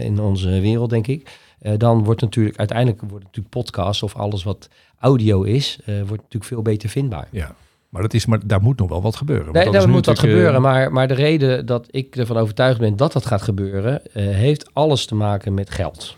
in 0.04 0.20
onze 0.20 0.60
wereld, 0.60 0.90
denk 0.90 1.06
ik. 1.06 1.30
dan 1.76 2.04
wordt 2.04 2.20
natuurlijk 2.20 2.58
uiteindelijk 2.58 3.00
wordt 3.00 3.24
natuurlijk 3.24 3.54
podcast 3.54 4.02
of 4.02 4.16
alles 4.16 4.42
wat 4.42 4.68
audio 4.98 5.42
is, 5.42 5.78
wordt 5.84 6.22
natuurlijk 6.22 6.44
veel 6.44 6.62
beter 6.62 6.88
vindbaar. 6.88 7.28
Ja, 7.30 7.54
maar, 7.88 8.02
dat 8.02 8.14
is, 8.14 8.26
maar 8.26 8.38
daar 8.46 8.62
moet 8.62 8.78
nog 8.78 8.88
wel 8.88 9.02
wat 9.02 9.16
gebeuren. 9.16 9.52
Nee, 9.52 9.70
daar 9.70 9.88
moet 9.88 10.04
dat 10.04 10.14
natuurlijk, 10.14 10.18
eh, 10.18 10.30
gebeuren. 10.30 10.62
Maar, 10.62 10.92
maar 10.92 11.08
de 11.08 11.14
reden 11.14 11.66
dat 11.66 11.86
ik 11.90 12.16
ervan 12.16 12.36
overtuigd 12.36 12.78
ben 12.78 12.96
dat 12.96 13.12
dat 13.12 13.26
gaat 13.26 13.42
gebeuren, 13.42 14.12
eh, 14.12 14.24
heeft 14.24 14.74
alles 14.74 15.06
te 15.06 15.14
maken 15.14 15.54
met 15.54 15.70
geld. 15.70 16.16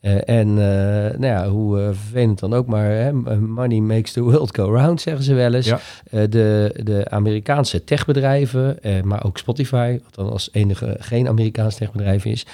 Eh, 0.00 0.28
en 0.28 0.54
nou 0.54 1.26
ja, 1.26 1.48
hoe 1.48 1.76
vervelend 1.78 2.38
dan 2.38 2.54
ook, 2.54 2.66
maar 2.66 2.90
hè, 2.90 3.12
money 3.38 3.80
makes 3.80 4.12
the 4.12 4.22
world 4.22 4.56
go 4.56 4.74
round, 4.74 5.00
zeggen 5.00 5.24
ze 5.24 5.34
wel 5.34 5.54
eens. 5.54 5.66
Ja. 5.66 5.78
De, 6.10 6.80
de 6.82 7.06
Amerikaanse 7.08 7.84
techbedrijven, 7.84 8.78
maar 9.04 9.24
ook 9.24 9.38
Spotify, 9.38 9.98
wat 10.04 10.14
dan 10.14 10.30
als 10.30 10.48
enige 10.52 10.96
geen 10.98 11.28
Amerikaans 11.28 11.74
techbedrijf 11.74 12.24
is, 12.24 12.46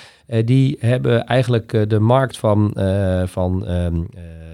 die 0.44 0.76
hebben 0.80 1.26
eigenlijk 1.26 1.90
de 1.90 1.98
markt 1.98 2.38
van, 2.38 2.72
van 3.26 3.66
ehm, 3.66 3.96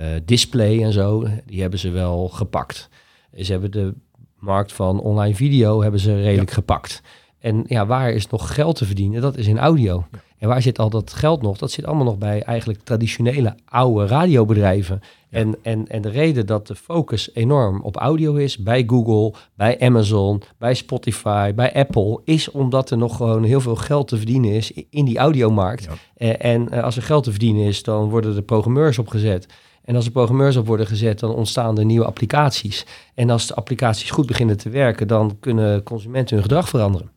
eh, 0.04 0.20
display 0.24 0.82
en 0.82 0.92
zo, 0.92 1.26
die 1.46 1.60
hebben 1.60 1.78
ze 1.78 1.90
wel 1.90 2.28
gepakt. 2.28 2.88
Ze 3.36 3.52
hebben 3.52 3.70
de 3.70 3.94
markt 4.38 4.72
van 4.72 5.00
online 5.00 5.34
video 5.34 5.82
hebben 5.82 6.00
ze 6.00 6.22
redelijk 6.22 6.50
gepakt. 6.50 7.02
En 7.38 7.64
ja, 7.66 7.86
waar 7.86 8.12
is 8.12 8.26
nog 8.26 8.54
geld 8.54 8.76
te 8.76 8.84
verdienen? 8.84 9.20
Dat 9.20 9.36
is 9.36 9.46
in 9.46 9.58
audio. 9.58 10.06
Ja. 10.12 10.18
En 10.38 10.50
waar 10.50 10.62
zit 10.62 10.78
al 10.78 10.90
dat 10.90 11.12
geld 11.12 11.42
nog? 11.42 11.58
Dat 11.58 11.70
zit 11.70 11.86
allemaal 11.86 12.04
nog 12.04 12.18
bij 12.18 12.42
eigenlijk 12.42 12.80
traditionele 12.82 13.54
oude 13.64 14.06
radiobedrijven. 14.06 15.00
Ja. 15.02 15.38
En, 15.38 15.56
en, 15.62 15.88
en 15.88 16.02
de 16.02 16.08
reden 16.08 16.46
dat 16.46 16.66
de 16.66 16.74
focus 16.74 17.34
enorm 17.34 17.82
op 17.82 17.96
audio 17.96 18.34
is 18.34 18.58
bij 18.58 18.84
Google, 18.86 19.34
bij 19.54 19.80
Amazon, 19.80 20.42
bij 20.58 20.74
Spotify, 20.74 21.54
bij 21.54 21.74
Apple, 21.74 22.20
is 22.24 22.50
omdat 22.50 22.90
er 22.90 22.98
nog 22.98 23.16
gewoon 23.16 23.44
heel 23.44 23.60
veel 23.60 23.76
geld 23.76 24.08
te 24.08 24.16
verdienen 24.16 24.50
is 24.50 24.72
in 24.90 25.04
die 25.04 25.18
audiomarkt. 25.18 25.84
Ja. 25.84 25.92
Eh, 26.14 26.52
en 26.52 26.70
eh, 26.70 26.82
als 26.82 26.96
er 26.96 27.02
geld 27.02 27.24
te 27.24 27.30
verdienen 27.30 27.66
is, 27.66 27.82
dan 27.82 28.08
worden 28.08 28.36
er 28.36 28.42
programmeurs 28.42 28.98
opgezet. 28.98 29.46
En 29.84 29.96
als 29.96 30.04
er 30.04 30.12
programmeurs 30.12 30.56
op 30.56 30.66
worden 30.66 30.86
gezet, 30.86 31.18
dan 31.18 31.34
ontstaan 31.34 31.78
er 31.78 31.84
nieuwe 31.84 32.06
applicaties. 32.06 32.86
En 33.14 33.30
als 33.30 33.46
de 33.46 33.54
applicaties 33.54 34.10
goed 34.10 34.26
beginnen 34.26 34.56
te 34.56 34.70
werken, 34.70 35.08
dan 35.08 35.36
kunnen 35.40 35.82
consumenten 35.82 36.34
hun 36.34 36.44
gedrag 36.44 36.68
veranderen. 36.68 37.13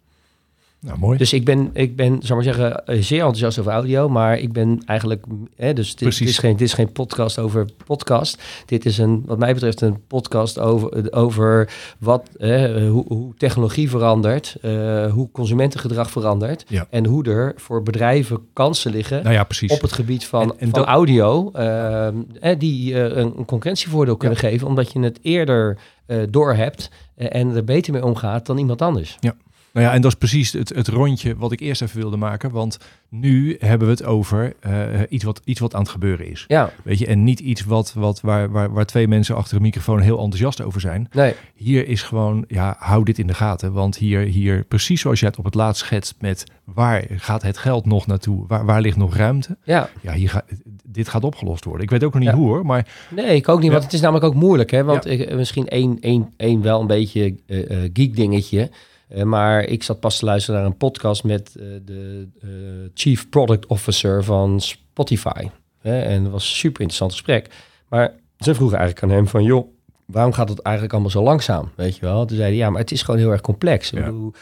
Nou, 0.82 1.00
mooi. 1.00 1.18
Dus 1.18 1.34
ik 1.34 1.46
ben, 1.46 1.70
ik 1.74 1.96
ben 1.96 2.18
zal 2.22 2.36
maar 2.36 2.46
zeggen, 2.46 2.86
eh, 2.86 3.02
zeer 3.02 3.18
enthousiast 3.20 3.60
over 3.60 3.72
audio, 3.72 4.10
maar 4.10 4.38
ik 4.40 4.52
ben 4.54 4.82
eigenlijk, 4.86 5.26
hè, 5.56 5.74
dus 5.74 5.88
dit, 5.90 6.00
Precies. 6.00 6.20
dit 6.20 6.30
is 6.30 6.38
geen, 6.38 6.52
dit 6.52 6.62
is 6.68 6.74
geen 6.74 6.92
podcast 6.92 7.40
over 7.40 7.66
podcast. 7.86 8.44
Dit 8.66 8.86
is 8.86 8.98
een, 8.98 9.24
wat 9.26 9.38
mij 9.40 9.54
betreft, 9.54 9.82
een 9.82 10.02
podcast 10.08 10.60
over, 10.60 11.14
over 11.14 11.70
wat, 12.00 12.30
hè, 12.38 12.88
hoe, 12.88 13.06
hoe 13.08 13.34
technologie 13.38 13.90
verandert, 13.90 14.56
eh, 14.62 15.12
hoe 15.12 15.32
consumentengedrag 15.32 16.12
verandert 16.12 16.66
Ja. 16.68 16.88
en 16.90 17.06
hoe 17.06 17.24
er 17.26 17.54
voor 17.56 17.84
bedrijven 17.84 18.40
kansen 18.54 18.92
liggen 18.92 19.24
nou 19.24 19.36
ja, 19.36 19.44
precies. 19.44 19.72
op 19.72 19.82
het 19.82 19.92
gebied 19.94 20.26
van, 20.26 20.42
En- 20.42 20.50
en 20.60 20.70
van 20.70 20.80
dat- 20.80 20.86
audio, 20.88 21.52
eh, 21.52 22.08
die 22.58 22.94
eh, 22.94 23.18
een, 23.18 23.34
een 23.38 23.46
concurrentievoordeel 23.46 24.18
kunnen 24.18 24.38
geven, 24.38 24.68
omdat 24.68 24.92
je 24.92 25.00
het 25.00 25.20
eerder 25.22 25.78
doorhebt 26.30 26.90
eh, 27.16 27.28
en 27.42 27.56
er 27.56 27.64
beter 27.64 27.94
mee 27.94 28.06
omgaat 28.06 28.46
dan 28.46 28.58
iemand 28.58 28.82
anders. 28.82 29.18
Nou 29.78 29.90
ja, 29.90 29.96
en 29.96 30.02
dat 30.02 30.12
is 30.12 30.18
precies 30.18 30.52
het, 30.52 30.70
het 30.70 30.88
rondje 30.88 31.36
wat 31.36 31.52
ik 31.52 31.60
eerst 31.60 31.82
even 31.82 31.98
wilde 32.00 32.18
maken. 32.18 32.52
Want 32.52 32.78
nu 33.10 33.56
hebben 33.60 33.88
we 33.88 33.94
het 33.94 34.04
over 34.04 34.54
eh, 34.60 35.02
iets, 35.10 35.24
wat, 35.24 35.42
iets 35.44 35.60
wat 35.60 35.74
aan 35.76 35.82
het 35.82 35.90
gebeuren 35.90 36.28
is. 36.32 36.44
Ja, 36.48 36.72
Weet 36.84 37.00
je, 37.00 37.06
en 37.08 37.24
niet 37.24 37.40
iets 37.40 37.64
wat, 37.64 37.94
wat, 37.94 38.22
waar, 38.22 38.52
waar, 38.52 38.72
waar 38.74 38.86
twee 38.86 39.08
mensen 39.08 39.36
achter 39.36 39.56
een 39.56 39.62
microfoon 39.62 40.00
heel 40.00 40.18
enthousiast 40.20 40.62
over 40.62 40.82
zijn. 40.82 41.08
nee, 41.12 41.34
Hier 41.56 41.88
is 41.88 42.02
gewoon, 42.02 42.46
ja, 42.48 42.76
hou 42.80 43.04
dit 43.04 43.18
in 43.20 43.28
de 43.28 43.34
gaten. 43.34 43.74
Want 43.74 43.98
hier, 43.98 44.20
hier 44.20 44.64
precies 44.64 45.02
zoals 45.02 45.20
je 45.20 45.26
het 45.26 45.38
op 45.38 45.46
het 45.46 45.56
laatst 45.56 45.84
schetst 45.86 46.16
met 46.20 46.44
waar 46.64 47.06
gaat 47.16 47.42
het 47.42 47.58
geld 47.58 47.86
nog 47.86 48.08
naartoe? 48.08 48.46
Waar, 48.48 48.66
waar 48.66 48.82
ligt 48.82 48.98
nog 48.98 49.16
ruimte? 49.16 49.58
ja. 49.64 49.90
Ja, 50.02 50.14
hier 50.14 50.30
gaat, 50.30 50.46
dit 50.86 51.08
gaat 51.10 51.24
opgelost 51.24 51.64
worden. 51.64 51.84
Ik 51.84 51.90
weet 51.90 52.04
ook 52.04 52.14
nog 52.14 52.22
niet 52.22 52.32
Ja. 52.32 52.38
hoe 52.38 52.48
hoor, 52.48 52.66
maar 52.66 52.88
Nee, 53.16 53.36
ik 53.36 53.50
ook 53.50 53.58
niet, 53.58 53.66
Ja. 53.66 53.72
want 53.72 53.84
het 53.84 53.94
is 53.94 54.02
namelijk 54.02 54.26
ook 54.26 54.34
moeilijk. 54.36 54.72
Hè? 54.72 54.84
Want 54.84 55.04
Ja. 55.04 55.12
ik, 55.12 55.36
misschien 55.36 55.68
één, 55.68 55.98
één, 56.00 56.34
één 56.38 56.62
wel 56.62 56.82
een 56.82 56.88
beetje 56.88 57.36
eh, 57.48 57.84
eh, 57.84 57.90
geek 57.94 58.16
dingetje. 58.16 58.70
Eh, 59.08 59.24
maar 59.24 59.64
ik 59.64 59.84
zat 59.84 60.00
pas 60.00 60.18
te 60.20 60.26
luisteren 60.26 60.60
naar 60.60 60.70
een 60.70 60.78
podcast 60.78 61.24
met 61.24 61.56
eh, 61.56 61.66
de 61.86 62.28
eh, 62.42 62.50
Chief 62.94 63.30
Product 63.30 63.66
Officer 63.66 64.24
van 64.24 64.62
Spotify. 64.62 65.48
Hè? 65.82 66.02
En 66.02 66.24
dat 66.24 66.32
was 66.32 66.50
een 66.50 66.56
super 66.56 66.82
interessant 66.82 67.12
gesprek. 67.12 67.48
Maar 67.90 68.14
ze 68.40 68.56
vroegen 68.56 68.78
eigenlijk 68.78 69.08
aan 69.12 69.18
hem 69.18 69.28
van, 69.28 69.44
joh, 69.44 69.68
waarom 70.06 70.34
gaat 70.34 70.50
het 70.50 70.60
eigenlijk 70.60 70.94
allemaal 70.94 71.12
zo 71.14 71.24
langzaam? 71.24 71.70
Weet 71.76 71.96
je 71.96 72.02
wel? 72.02 72.26
Toen 72.26 72.38
zei 72.38 72.50
hij, 72.50 72.58
ja, 72.58 72.70
maar 72.70 72.82
het 72.82 72.92
is 72.92 73.02
gewoon 73.02 73.20
heel 73.20 73.32
erg 73.32 73.42
complex. 73.42 73.92
Ik 73.92 74.00
Ja. 74.00 74.06
bedoel, 74.06 74.34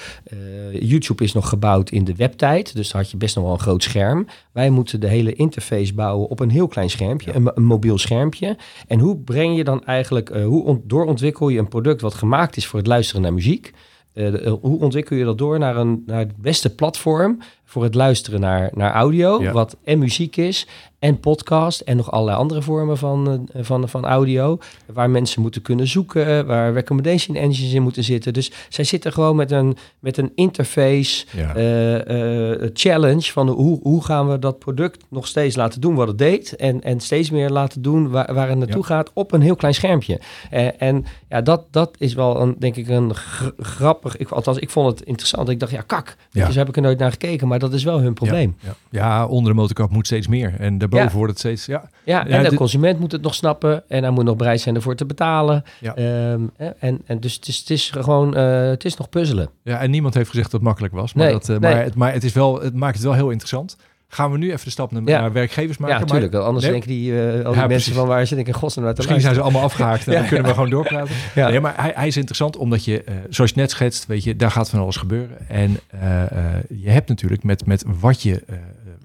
YouTube 0.79 1.23
is 1.23 1.33
nog 1.33 1.49
gebouwd 1.49 1.89
in 1.89 2.03
de 2.03 2.15
webtijd, 2.15 2.75
dus 2.75 2.91
dan 2.91 3.01
had 3.01 3.11
je 3.11 3.17
best 3.17 3.35
nog 3.35 3.43
wel 3.43 3.53
een 3.53 3.59
groot 3.59 3.83
scherm. 3.83 4.27
Wij 4.51 4.69
moeten 4.69 4.99
de 4.99 5.07
hele 5.07 5.33
interface 5.33 5.93
bouwen 5.93 6.27
op 6.29 6.39
een 6.39 6.49
heel 6.49 6.67
klein 6.67 6.89
schermpje, 6.89 7.29
Ja. 7.31 7.35
een, 7.37 7.51
een 7.55 7.63
mobiel 7.65 7.97
schermpje. 7.97 8.57
En 8.87 8.99
hoe 8.99 9.17
breng 9.17 9.55
je 9.57 9.63
dan 9.63 9.85
eigenlijk, 9.85 10.29
eh, 10.29 10.45
hoe 10.45 10.63
ont- 10.63 10.89
doorontwikkel 10.89 11.49
je 11.49 11.59
een 11.59 11.67
product 11.67 12.01
wat 12.01 12.13
gemaakt 12.13 12.57
is 12.57 12.65
voor 12.67 12.79
het 12.79 12.87
luisteren 12.87 13.21
naar 13.21 13.33
muziek? 13.33 13.73
Eh, 14.15 14.45
eh, 14.45 14.53
hoe 14.61 14.79
ontwikkel 14.79 15.15
je 15.15 15.23
dat 15.23 15.37
door 15.37 15.59
naar, 15.59 15.75
een, 15.75 16.03
naar 16.05 16.19
het 16.19 16.37
beste 16.37 16.75
platform 16.75 17.39
voor 17.65 17.83
het 17.83 17.95
luisteren 17.95 18.39
naar, 18.39 18.69
naar 18.73 18.91
audio, 18.93 19.41
Ja. 19.41 19.51
wat 19.51 19.77
en 19.83 19.99
muziek 19.99 20.35
is, 20.37 20.67
en 20.99 21.19
podcast 21.19 21.79
en 21.79 21.97
nog 21.97 22.11
allerlei 22.11 22.37
andere 22.37 22.61
vormen 22.61 22.97
van, 22.97 23.49
eh, 23.53 23.63
van, 23.63 23.89
van 23.89 24.05
audio, 24.05 24.57
waar 24.93 25.09
mensen 25.09 25.41
moeten 25.41 25.61
kunnen 25.61 25.87
zoeken, 25.87 26.45
waar 26.45 26.73
recommendation 26.73 27.35
engines 27.37 27.73
in 27.73 27.81
moeten 27.81 28.03
zitten. 28.03 28.33
Dus 28.33 28.51
zij 28.69 28.83
zitten 28.83 29.13
gewoon 29.13 29.35
met 29.35 29.51
een, 29.51 29.77
met 29.99 30.17
een 30.17 30.31
interface 30.35 31.25
ja. 31.35 31.55
eh, 31.55 32.53
eh, 32.63 32.69
challenge 32.73 33.31
van 33.31 33.49
hoe, 33.49 33.79
hoe 33.81 34.03
gaan 34.03 34.29
we 34.29 34.39
dat 34.39 34.59
product 34.59 35.03
nog 35.09 35.27
steeds 35.27 35.55
laten 35.55 35.81
doen 35.81 35.95
wat 35.95 36.07
het 36.07 36.17
deed 36.17 36.55
en, 36.55 36.81
en 36.81 36.99
steeds 36.99 37.29
meer 37.29 37.49
laten 37.49 37.81
doen 37.81 38.09
waar, 38.09 38.33
waar 38.33 38.49
het 38.49 38.57
naartoe 38.57 38.83
gaat 38.83 39.11
op 39.13 39.31
een 39.31 39.41
heel 39.41 39.55
klein 39.55 39.73
schermpje. 39.73 40.19
Eh, 40.49 40.81
en 40.81 41.05
ja, 41.29 41.41
dat, 41.41 41.65
dat 41.71 41.95
is 41.97 42.13
wel 42.13 42.41
een, 42.41 42.55
denk 42.59 42.75
ik 42.75 42.87
een 42.87 43.15
gr- 43.15 43.49
grappig, 43.57 44.17
ik, 44.17 44.29
althans 44.29 44.57
ik 44.57 44.69
vond 44.69 44.99
het 44.99 45.07
interessant. 45.07 45.49
Ik 45.49 45.59
dacht 45.59 45.71
ja 45.71 45.81
kak, 45.81 46.15
dus 46.31 46.55
heb 46.55 46.67
ik 46.69 46.75
er 46.75 46.81
nooit 46.81 46.99
naar 46.99 47.11
gekeken, 47.11 47.47
maar 47.47 47.54
dat 47.59 47.73
is 47.73 47.83
wel 47.83 47.99
hun 48.01 48.13
probleem. 48.13 48.55
Ja, 48.59 48.75
ja, 48.89 49.25
onder 49.25 49.51
de 49.51 49.57
motorkap 49.59 49.89
moet 49.91 50.05
steeds 50.05 50.27
meer. 50.27 50.53
En 50.59 50.77
daarboven 50.77 51.05
Ja. 51.07 51.13
wordt 51.13 51.29
het 51.31 51.39
steeds... 51.39 51.65
Ja, 51.65 51.89
Ja, 52.03 52.27
en 52.27 52.43
de 52.43 52.49
dit- 52.49 52.57
consument 52.57 52.99
moet 52.99 53.11
het 53.11 53.21
nog 53.21 53.35
snappen 53.35 53.83
en 53.87 54.01
hij 54.03 54.11
moet 54.11 54.23
nog 54.23 54.35
bereid 54.35 54.61
zijn 54.61 54.75
ervoor 54.75 54.95
te 54.95 55.05
betalen. 55.05 55.63
Ja. 55.79 55.95
Eh, 55.95 56.31
en, 56.79 57.01
en 57.05 57.19
dus 57.19 57.33
het 57.35 57.47
is, 57.47 57.57
het 57.59 57.69
is 57.69 57.89
gewoon, 57.89 58.35
eh, 58.35 58.59
het 58.67 58.85
is 58.85 58.97
nog 58.97 59.09
puzzelen. 59.09 59.49
Ja, 59.63 59.79
en 59.79 59.91
niemand 59.91 60.13
heeft 60.13 60.29
gezegd 60.29 60.51
dat 60.51 60.59
het 60.59 60.69
makkelijk 60.69 60.93
was. 60.93 61.13
Maar, 61.13 61.23
Nee, 61.25 61.33
dat, 61.33 61.49
eh, 61.49 61.57
nee. 61.57 61.73
maar, 61.73 61.83
het, 61.83 61.95
maar 61.95 62.13
het, 62.13 62.23
is 62.23 62.33
wel, 62.33 62.61
het 62.61 62.73
maakt 62.75 62.95
het 62.95 63.03
wel 63.03 63.13
heel 63.13 63.29
interessant. 63.29 63.77
Gaan 64.07 64.31
we 64.31 64.37
nu 64.37 64.51
even 64.51 64.65
de 64.65 64.71
stap 64.71 64.91
naar, 64.91 65.01
Ja. 65.05 65.19
naar 65.21 65.31
werkgevers 65.33 65.77
maken. 65.77 65.95
Ja, 65.95 66.01
Maar 66.01 66.13
natuurlijk. 66.13 66.43
Anders 66.45 66.63
Nee. 66.63 66.71
denken 66.73 66.89
die, 66.89 67.11
eh 67.13 67.19
al 67.21 67.31
die 67.31 67.37
Ja, 67.41 67.43
mensen 67.43 67.67
precies. 67.67 67.93
van 67.93 68.07
waar 68.07 68.27
zit 68.27 68.37
ik 68.37 68.47
in 68.47 68.53
godsnaam 68.53 68.85
te 68.85 68.93
Misschien 68.95 69.21
zijn 69.21 69.33
ze 69.35 69.41
allemaal 69.41 69.61
afgehaakt 69.61 70.07
en 70.07 70.13
dan 70.19 70.27
kunnen 70.27 70.45
we 70.45 70.53
gewoon 70.53 70.69
doorpraten. 70.69 71.15
Ja. 71.35 71.49
Nee, 71.49 71.59
maar 71.59 71.73
hij, 71.77 71.91
hij 71.95 72.07
is 72.07 72.15
interessant 72.17 72.57
omdat 72.57 72.85
je, 72.85 73.03
eh, 73.03 73.15
zoals 73.29 73.49
je 73.51 73.59
net 73.59 73.71
schetst, 73.71 74.05
weet 74.05 74.23
je, 74.23 74.35
daar 74.35 74.51
gaat 74.51 74.69
van 74.69 74.79
alles 74.79 74.95
gebeuren. 74.95 75.49
En 75.49 75.79
eh, 75.87 76.23
je 76.69 76.89
hebt 76.89 77.09
natuurlijk 77.09 77.43
met, 77.43 77.65
met 77.65 77.83
wat, 77.99 78.21
je, 78.21 78.43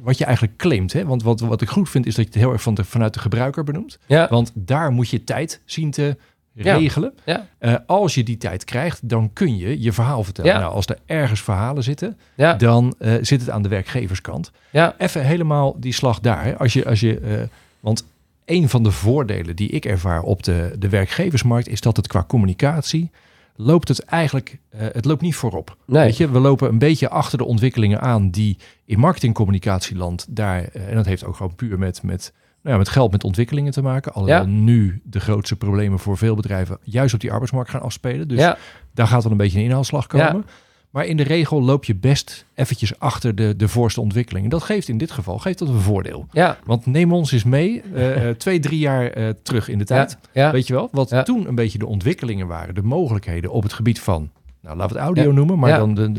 wat 0.01 0.19
je 0.19 0.25
eigenlijk 0.25 0.57
claimt. 0.57 0.93
Hè? 0.93 1.05
Want 1.07 1.23
wat, 1.23 1.41
wat 1.41 1.61
ik 1.63 1.69
goed 1.69 1.89
vind 1.91 2.07
is 2.07 2.15
dat 2.15 2.25
je 2.25 2.31
het 2.31 2.41
heel 2.41 2.53
erg 2.53 2.63
van 2.63 2.75
de, 2.75 2.85
vanuit 2.85 3.15
de 3.15 3.21
gebruiker 3.21 3.65
benoemt. 3.65 3.99
Ja, 4.07 4.27
Want 4.31 4.51
daar 4.55 4.91
moet 4.93 5.09
je 5.11 5.25
tijd 5.25 5.61
zien 5.65 5.91
te. 5.91 6.17
Regelen. 6.55 7.15
Ja. 7.25 7.47
Eh, 7.59 7.75
als 7.87 8.15
je 8.15 8.23
die 8.23 8.37
tijd 8.37 8.65
krijgt, 8.65 9.09
dan 9.09 9.33
kun 9.33 9.57
je 9.57 9.83
je 9.83 9.93
verhaal 9.93 10.25
vertellen. 10.25 10.53
Ja. 10.53 10.59
Nou, 10.59 10.73
als 10.73 10.87
er 10.87 10.99
ergens 11.07 11.43
verhalen 11.43 11.83
zitten, 11.83 12.19
ja, 12.35 12.55
dan 12.55 12.95
eh, 12.99 13.15
zit 13.21 13.41
het 13.41 13.51
aan 13.51 13.63
de 13.63 13.69
werkgeverskant. 13.69 14.51
ja, 14.71 14.95
Even 14.99 15.25
helemaal 15.25 15.77
die 15.81 15.93
slag 15.93 16.21
daar. 16.21 16.57
Als 16.57 16.73
je, 16.73 16.87
als 16.87 17.01
je, 17.01 17.21
eh, 17.21 17.43
want 17.81 18.07
een 18.45 18.69
van 18.69 18.83
de 18.83 18.91
voordelen 18.91 19.57
die 19.57 19.69
ik 19.69 19.85
ervaar 19.85 20.23
op 20.23 20.43
de, 20.43 20.75
de 20.79 20.89
werkgeversmarkt 20.89 21.69
is 21.69 21.81
dat 21.81 21.97
het 21.97 22.07
qua 22.07 22.25
communicatie 22.29 23.11
loopt 23.57 23.89
het 23.89 24.05
eigenlijk, 24.05 24.59
het 24.77 25.05
loopt 25.05 25.21
niet 25.23 25.35
voorop. 25.35 25.77
nee. 25.87 26.05
Weet 26.05 26.17
je, 26.17 26.31
we 26.31 26.39
lopen 26.39 26.69
een 26.69 26.79
beetje 26.79 27.09
achter 27.09 27.39
de 27.39 27.45
ontwikkelingen 27.45 28.01
aan 28.01 28.31
die 28.31 28.57
in 28.85 28.99
marketingcommunicatieland 28.99 30.27
daar, 30.29 30.65
en 30.65 30.95
dat 30.95 31.07
heeft 31.07 31.25
ook 31.25 31.37
gewoon 31.37 31.55
puur 31.55 31.79
met, 31.79 32.03
met, 32.03 32.33
nou 32.63 32.73
ja, 32.75 32.77
met 32.77 32.89
geld, 32.89 33.13
met 33.13 33.25
ontwikkelingen 33.25 33.73
te 33.73 33.83
maken. 33.83 34.13
Alhoewel 34.13 34.41
Ja. 34.43 34.49
nu 34.49 35.01
de 35.05 35.21
grootste 35.21 35.57
problemen 35.57 35.99
voor 35.99 36.17
veel 36.17 36.35
bedrijven 36.35 36.79
juist 36.83 37.15
op 37.15 37.21
die 37.21 37.31
arbeidsmarkt 37.31 37.71
gaan 37.71 37.83
afspelen. 37.83 38.29
Dus 38.29 38.39
ja, 38.39 38.59
daar 38.95 39.07
gaat 39.07 39.23
wel 39.23 39.33
een 39.33 39.39
beetje 39.39 39.59
een 39.59 39.65
inhaalslag 39.65 40.07
komen. 40.07 40.45
Maar 40.91 41.07
in 41.07 41.17
de 41.17 41.23
regel 41.23 41.63
loop 41.63 41.85
je 41.85 41.95
best 41.95 42.47
eventjes 42.55 42.99
achter 42.99 43.35
de, 43.35 43.57
de 43.57 43.69
voorste 43.69 44.01
ontwikkelingen. 44.01 44.51
Dat 44.51 44.63
geeft 44.63 44.89
in 44.89 44.99
dit 44.99 45.11
geval 45.11 45.39
geeft 45.39 45.59
dat 45.59 45.69
een 45.69 45.81
voordeel. 45.81 46.27
ja, 46.33 46.59
Want 46.65 46.87
neem 46.87 47.13
ons 47.13 47.33
eens 47.33 47.45
mee, 47.45 47.83
eh, 47.95 48.29
eh, 48.29 48.37
twee, 48.45 48.59
drie 48.61 48.79
jaar 48.79 49.11
eh, 49.11 49.29
terug 49.43 49.69
in 49.69 49.79
de 49.79 49.85
tijd. 49.85 50.19
ja, 50.33 50.45
ja, 50.45 50.53
Weet 50.53 50.67
je 50.67 50.73
wel, 50.73 50.89
wat 50.93 51.25
toen 51.25 51.49
een 51.49 51.55
beetje 51.55 51.79
de 51.79 51.87
ontwikkelingen 51.87 52.47
waren, 52.47 52.75
de 52.75 52.83
mogelijkheden 52.83 53.51
op 53.51 53.63
het 53.63 53.73
gebied 53.73 54.01
van, 54.01 54.31
nou 54.61 54.77
laten 54.77 54.97
we 54.97 55.03
het 55.03 55.09
audio 55.09 55.33
noemen, 55.33 55.59
maar 55.59 55.79
dan 55.79 55.95
de, 55.95 56.13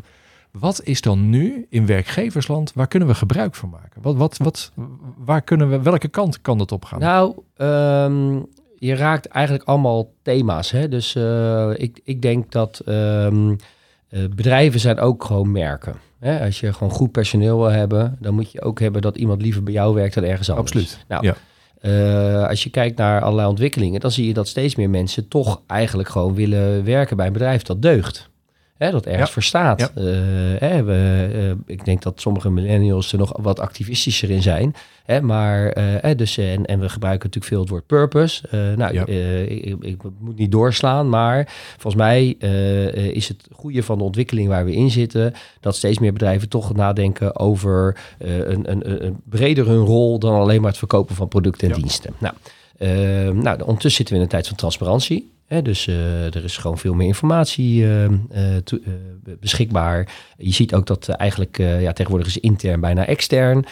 wat 0.51 0.81
is 0.83 1.01
dan 1.01 1.29
nu 1.29 1.65
in 1.69 1.85
werkgeversland, 1.85 2.71
waar 2.73 2.87
kunnen 2.87 3.07
we 3.07 3.15
gebruik 3.15 3.55
van 3.55 3.69
maken? 3.69 4.01
Wat, 4.01 4.15
wat, 4.15 4.37
wat, 4.37 4.71
waar 5.17 5.41
kunnen 5.41 5.69
we, 5.69 5.81
welke 5.81 6.07
kant 6.07 6.41
kan 6.41 6.57
dat 6.57 6.71
op 6.71 6.85
gaan? 6.85 6.99
Nou, 6.99 7.35
ehm, 7.57 8.35
je 8.77 8.95
raakt 8.95 9.25
eigenlijk 9.25 9.63
allemaal 9.67 10.11
thema's. 10.21 10.71
Hè? 10.71 10.87
Dus 10.87 11.15
eh, 11.15 11.69
ik, 11.73 11.99
ik 12.03 12.21
denk 12.21 12.51
dat 12.51 12.81
ehm, 12.85 13.55
eh, 14.09 14.19
bedrijven 14.35 14.79
zijn 14.79 14.99
ook 14.99 15.23
gewoon 15.23 15.51
merken. 15.51 15.95
Hè? 16.19 16.45
Als 16.45 16.59
je 16.59 16.73
gewoon 16.73 16.93
goed 16.93 17.11
personeel 17.11 17.57
wil 17.57 17.71
hebben, 17.71 18.17
dan 18.19 18.33
moet 18.33 18.51
je 18.51 18.61
ook 18.61 18.79
hebben 18.79 19.01
dat 19.01 19.15
iemand 19.17 19.41
liever 19.41 19.63
bij 19.63 19.73
jou 19.73 19.93
werkt 19.95 20.13
dan 20.15 20.23
ergens 20.23 20.49
anders. 20.49 20.67
Absoluut. 20.71 21.05
Nou, 21.07 21.25
Ja. 21.25 21.35
eh, 21.81 22.47
als 22.49 22.63
je 22.63 22.69
kijkt 22.69 22.97
naar 22.97 23.21
allerlei 23.21 23.47
ontwikkelingen, 23.47 23.99
dan 23.99 24.11
zie 24.11 24.27
je 24.27 24.33
dat 24.33 24.47
steeds 24.47 24.75
meer 24.75 24.89
mensen 24.89 25.27
toch 25.27 25.61
eigenlijk 25.67 26.09
gewoon 26.09 26.33
willen 26.35 26.83
werken 26.83 27.17
bij 27.17 27.27
een 27.27 27.33
bedrijf 27.33 27.61
dat 27.63 27.81
deugt. 27.81 28.29
Hè, 28.81 28.91
dat 28.91 29.05
ergens 29.05 29.27
Ja. 29.27 29.33
voor 29.33 29.43
staat. 29.43 29.79
Ja. 29.79 29.89
Eh, 29.95 30.03
hè, 30.59 30.83
we, 30.83 31.29
eh, 31.33 31.73
ik 31.73 31.85
denk 31.85 32.01
dat 32.01 32.21
sommige 32.21 32.49
millennials 32.49 33.11
er 33.11 33.17
nog 33.17 33.37
wat 33.41 33.59
activistischer 33.59 34.29
in 34.29 34.41
zijn. 34.41 34.75
Hè, 35.03 35.21
maar, 35.21 35.67
hè, 35.77 36.15
dus, 36.15 36.37
en, 36.37 36.65
en 36.65 36.79
we 36.79 36.89
gebruiken 36.89 37.25
natuurlijk 37.25 37.53
veel 37.53 37.59
het 37.61 37.69
woord 37.69 37.85
purpose. 37.85 38.43
Nou, 38.77 38.93
Ja. 38.93 39.05
ik, 39.05 39.75
ik, 39.79 40.01
moet 40.19 40.37
niet 40.37 40.51
doorslaan, 40.51 41.09
maar 41.09 41.47
volgens 41.71 41.95
mij 41.95 42.27
is 43.11 43.27
het 43.27 43.47
goede 43.51 43.83
van 43.83 43.97
de 43.97 44.03
ontwikkeling 44.03 44.47
waar 44.47 44.65
we 44.65 44.73
in 44.73 44.89
zitten, 44.91 45.33
dat 45.59 45.75
steeds 45.75 45.99
meer 45.99 46.13
bedrijven 46.13 46.49
toch 46.49 46.73
nadenken 46.73 47.39
over 47.39 47.97
een, 48.17 48.71
een, 48.71 49.05
een, 49.05 49.17
breder 49.29 49.67
hun 49.67 49.85
rol 49.85 50.19
dan 50.19 50.33
alleen 50.33 50.61
maar 50.61 50.69
het 50.69 50.79
verkopen 50.79 51.15
van 51.15 51.27
producten 51.27 51.71
en 51.71 51.75
diensten. 51.75 52.13
Nou, 52.17 52.33
nou, 53.33 53.61
ondertussen 53.61 53.91
zitten 53.91 54.13
we 54.13 54.15
in 54.15 54.21
een 54.21 54.31
tijd 54.31 54.47
van 54.47 54.57
transparantie. 54.57 55.31
Hè, 55.51 55.61
dus 55.61 55.87
eh, 55.87 56.35
er 56.35 56.43
is 56.43 56.57
gewoon 56.57 56.77
veel 56.77 56.93
meer 56.93 57.07
informatie 57.07 57.83
eh, 57.83 58.05
eh, 58.05 58.61
beschikbaar. 59.39 60.13
Je 60.37 60.51
ziet 60.51 60.73
ook 60.73 60.87
dat 60.87 61.07
eigenlijk 61.07 61.57
ja, 61.57 61.93
tegenwoordig 61.93 62.27
is 62.27 62.37
intern 62.37 62.79
bijna 62.79 63.05
extern. 63.05 63.65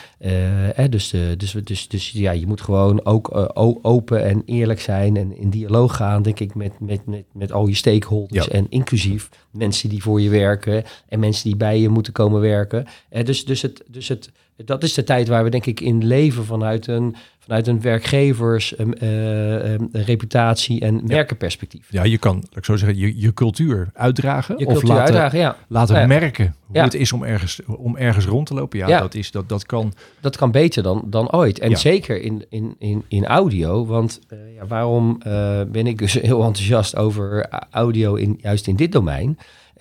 Hè, 0.73 0.89
dus, 0.89 1.13
dus, 1.37 1.51
dus, 1.63 1.87
dus 1.87 2.11
ja, 2.11 2.31
je 2.31 2.47
moet 2.47 2.61
gewoon 2.61 3.05
ook 3.05 3.49
open 3.81 4.23
en 4.23 4.41
eerlijk 4.45 4.79
zijn 4.79 5.17
en 5.17 5.37
in 5.37 5.49
dialoog 5.49 5.95
gaan, 5.95 6.21
denk 6.21 6.39
ik, 6.39 6.55
met, 6.55 6.79
met, 6.79 7.05
met, 7.05 7.23
met 7.33 7.51
al 7.51 7.67
je 7.67 7.75
stakeholders. 7.75 8.45
Ja. 8.45 8.51
En 8.51 8.65
inclusief 8.69 9.29
mensen 9.51 9.89
die 9.89 10.01
voor 10.01 10.21
je 10.21 10.29
werken 10.29 10.83
en 11.07 11.19
mensen 11.19 11.43
die 11.43 11.55
bij 11.55 11.79
je 11.79 11.89
moeten 11.89 12.13
komen 12.13 12.41
werken. 12.41 12.85
Dus, 13.23 13.45
dus, 13.45 13.61
het, 13.61 13.83
dus 13.87 14.07
het, 14.07 14.31
dat 14.55 14.83
is 14.83 14.93
de 14.93 15.03
tijd 15.03 15.27
waar 15.27 15.43
we 15.43 15.49
denk 15.49 15.65
ik 15.65 15.79
in 15.79 16.05
leven 16.05 16.45
vanuit 16.45 16.87
een, 16.87 17.15
vanuit 17.49 17.67
een 17.67 17.81
werkgevers, 17.81 18.79
um, 18.79 18.93
eh, 18.93 19.71
um, 19.71 19.89
reputatie 19.91 20.81
en 20.81 21.01
merkenperspectief. 21.05 21.87
Ja, 21.91 22.03
je 22.03 22.17
kan, 22.17 22.35
laat 22.35 22.57
ik 22.57 22.65
zo 22.65 22.75
zeggen, 22.75 22.97
je, 22.97 23.19
je 23.19 23.33
cultuur 23.33 23.89
uitdragen. 23.93 24.57
Je 24.57 24.65
of 24.65 24.83
laten, 24.83 25.03
uitdragen, 25.03 25.39
ja. 25.39 25.57
laten 25.67 25.99
Ja. 25.99 26.07
merken 26.07 26.55
hoe 26.65 26.75
Ja. 26.75 26.83
het 26.83 26.93
is 26.93 27.13
om 27.13 27.23
ergens, 27.23 27.59
om 27.65 27.97
ergens 27.97 28.25
rond 28.25 28.47
te 28.47 28.53
lopen. 28.53 28.77
Ja. 28.77 28.99
Dat, 28.99 29.15
is, 29.15 29.31
dat, 29.31 29.49
dat 29.49 29.65
kan. 29.65 29.93
Dat 30.19 30.37
kan 30.37 30.51
beter 30.51 30.83
dan, 30.83 31.03
dan 31.05 31.31
ooit. 31.31 31.59
En 31.59 31.77
zeker 31.77 32.21
in, 32.21 32.45
in, 32.49 32.75
in, 32.79 33.03
in 33.07 33.25
audio. 33.25 33.85
Want 33.85 34.19
eh, 34.27 34.37
ja, 34.55 34.67
waarom 34.67 35.17
eh, 35.21 35.61
ben 35.71 35.87
ik 35.87 35.97
dus 35.97 36.13
heel 36.29 36.43
enthousiast 36.43 36.95
over 36.95 37.49
audio 37.71 38.15
in, 38.15 38.39
juist 38.41 38.67
in 38.67 38.75
dit 38.75 38.91
domein? 38.91 39.37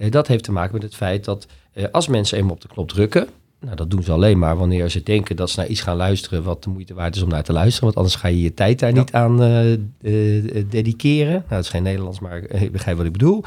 Dat 0.09 0.27
heeft 0.27 0.45
te 0.45 0.53
maken 0.53 0.73
met 0.73 0.83
het 0.83 0.95
feit 0.95 1.25
dat 1.25 1.47
als 1.93 2.09
mensen 2.09 2.39
eenmaal 2.39 2.55
op 2.55 2.61
de 2.61 2.69
knop 2.69 2.89
drukken... 2.89 3.29
Nou, 3.61 3.77
dat 3.77 3.91
doen 3.91 4.03
ze 4.03 4.13
alleen 4.13 4.39
maar 4.39 4.57
wanneer 4.57 4.89
ze 4.89 5.03
denken 5.03 5.37
dat 5.37 5.51
ze 5.51 5.59
naar 5.61 5.69
iets 5.69 5.81
gaan 5.81 5.97
luisteren... 5.97 6.43
wat 6.43 6.63
de 6.65 6.71
moeite 6.71 6.95
waard 6.95 7.17
is 7.17 7.23
om 7.23 7.29
naar 7.29 7.43
te 7.43 7.53
luisteren. 7.53 7.85
Want 7.85 7.97
anders 7.97 8.15
ga 8.15 8.29
je 8.29 8.41
je 8.43 8.55
tijd 8.55 8.79
daar 8.79 8.91
Ja. 8.91 8.99
niet 8.99 9.13
aan 9.13 9.43
eh, 9.43 10.63
dediceren. 10.71 11.33
Nou, 11.33 11.45
dat 11.49 11.59
is 11.65 11.69
geen 11.69 11.83
Nederlands, 11.83 12.21
maar 12.21 12.39
ik 12.63 12.73
begrijp 12.73 12.97
wat 12.97 13.07
ik 13.07 13.13
bedoel. 13.13 13.45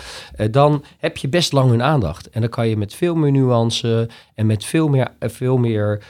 Dan 0.52 0.84
heb 0.98 1.18
je 1.18 1.28
best 1.30 1.52
lang 1.52 1.70
hun 1.70 1.84
aandacht. 1.84 2.30
En 2.30 2.42
dan 2.42 2.50
kan 2.50 2.68
je 2.68 2.78
met 2.78 2.94
veel 2.94 3.16
meer 3.16 3.32
nuance 3.32 4.10
en 4.36 4.46
met 4.46 4.66
veel 4.66 4.88
meer, 4.88 5.08
veel 5.20 5.58
meer 5.58 6.02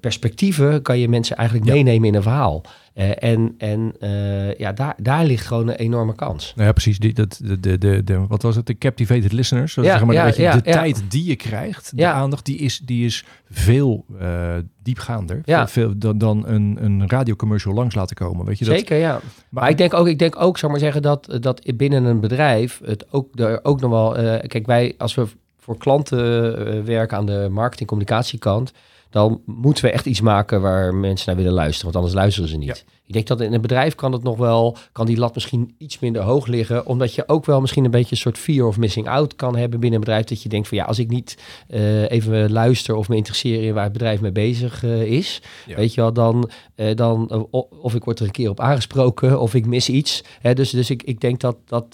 perspectieven... 0.00 0.82
kan 0.82 0.98
je 0.98 1.08
mensen 1.08 1.36
eigenlijk 1.36 1.68
Ja. 1.68 1.74
meenemen 1.74 2.08
in 2.08 2.14
een 2.14 2.22
verhaal. 2.22 2.62
Eh, 2.94 3.22
en 3.30 3.54
en 3.58 3.92
eh, 4.00 4.54
ja, 4.54 4.72
daar, 4.72 4.94
daar 5.02 5.24
ligt 5.24 5.46
gewoon 5.46 5.68
een 5.68 5.74
enorme 5.74 6.14
kans. 6.14 6.52
Nou 6.54 6.66
ja, 6.66 6.72
precies. 6.72 6.98
Die, 6.98 7.12
dat, 7.12 7.40
de, 7.42 7.60
de, 7.60 7.78
de, 7.78 8.04
de, 8.04 8.26
wat 8.26 8.42
was 8.42 8.56
het? 8.56 8.66
De 8.66 8.78
captivated 8.78 9.32
listeners. 9.32 9.74
Ja, 9.74 9.82
zeg 9.82 10.04
maar, 10.04 10.14
ja, 10.14 10.32
ja, 10.36 10.54
de 10.54 10.62
tijd 10.62 11.02
die 11.08 11.24
je 11.24 11.36
krijgt, 11.36 11.96
de 11.96 12.06
aandacht, 12.06 12.44
die 12.44 12.58
is, 12.58 12.78
die 12.78 13.04
is 13.04 13.24
veel 13.50 14.04
eh, 14.18 14.54
diepgaander. 14.82 15.40
Ja. 15.44 15.68
Veel, 15.68 15.98
dan, 15.98 16.18
dan 16.18 16.46
een, 16.46 16.78
een 16.80 17.08
radiocommercial 17.08 17.74
langs 17.74 17.94
laten 17.94 18.16
komen. 18.16 18.46
Weet 18.46 18.58
je, 18.58 18.64
dat, 18.64 18.78
Zeker, 18.78 18.96
ja. 18.96 19.20
Maar 19.48 19.68
ik 19.70 19.78
denk 19.78 19.94
ook, 19.94 20.08
ik 20.08 20.18
denk 20.18 20.40
ook, 20.40 20.58
zou 20.58 20.72
maar 20.72 20.80
zeggen, 20.80 21.02
dat, 21.02 21.38
dat 21.40 21.72
binnen 21.76 22.04
een 22.04 22.20
bedrijf 22.20 22.80
het 22.84 23.12
ook, 23.12 23.38
er 23.38 23.64
ook 23.64 23.80
nog 23.80 23.90
wel. 23.90 24.12
kijk, 24.46 24.66
wij, 24.66 24.94
als 24.98 25.14
we 25.14 25.26
voor 25.58 25.78
klanten 25.78 26.84
werken 26.84 27.16
aan 27.16 27.26
de 27.26 27.48
marketing-communicatiekant, 27.50 28.72
dan 29.10 29.42
moeten 29.46 29.84
we 29.84 29.90
echt 29.90 30.06
iets 30.06 30.20
maken 30.20 30.60
waar 30.60 30.94
mensen 30.94 31.26
naar 31.26 31.36
willen 31.36 31.52
luisteren, 31.52 31.84
want 31.84 31.96
anders 31.96 32.14
luisteren 32.14 32.48
ze 32.48 32.56
niet. 32.56 32.84
Ik 33.10 33.16
denk 33.16 33.28
dat 33.28 33.40
in 33.40 33.52
een 33.52 33.60
bedrijf 33.60 33.94
kan 33.94 34.12
het 34.12 34.22
nog 34.22 34.36
wel, 34.36 34.76
kan 34.92 35.06
die 35.06 35.16
lat 35.18 35.34
misschien 35.34 35.74
iets 35.78 35.98
minder 35.98 36.22
hoog 36.22 36.46
liggen, 36.46 36.86
omdat 36.86 37.14
je 37.14 37.28
ook 37.28 37.44
wel 37.46 37.60
misschien 37.60 37.84
een 37.84 37.90
beetje 37.90 38.10
een 38.10 38.16
soort 38.16 38.38
fear 38.38 38.66
of 38.66 38.76
missing 38.78 39.08
out 39.08 39.36
kan 39.36 39.56
hebben 39.56 39.80
binnen 39.80 39.98
een 39.98 40.04
bedrijf, 40.04 40.24
dat 40.24 40.42
je 40.42 40.48
denkt 40.48 40.68
van 40.68 40.76
ja, 40.78 40.84
als 40.84 40.98
ik 40.98 41.08
niet 41.08 41.38
eh, 41.68 42.10
even 42.10 42.52
luister 42.52 42.94
of 42.94 43.08
me 43.08 43.16
interesseer 43.16 43.62
in 43.62 43.74
waar 43.74 43.82
het 43.84 43.92
bedrijf 43.92 44.20
mee 44.20 44.32
bezig 44.32 44.84
eh, 44.84 45.02
is, 45.02 45.42
Ja. 45.66 45.76
weet 45.76 45.94
je 45.94 46.00
wel, 46.00 46.12
dan, 46.12 46.50
eh, 46.74 46.94
dan 46.96 47.46
of 47.80 47.94
ik 47.94 48.04
word 48.04 48.18
er 48.18 48.24
een 48.26 48.30
keer 48.30 48.50
op 48.50 48.60
aangesproken 48.60 49.40
of 49.40 49.54
ik 49.54 49.66
mis 49.66 49.88
iets. 49.88 50.24
Hè, 50.40 50.54
dus 50.54 50.70
dus 50.70 50.90
ik, 50.90 51.02
ik 51.02 51.20
denk 51.20 51.40
dat, 51.40 51.56
dat, 51.64 51.92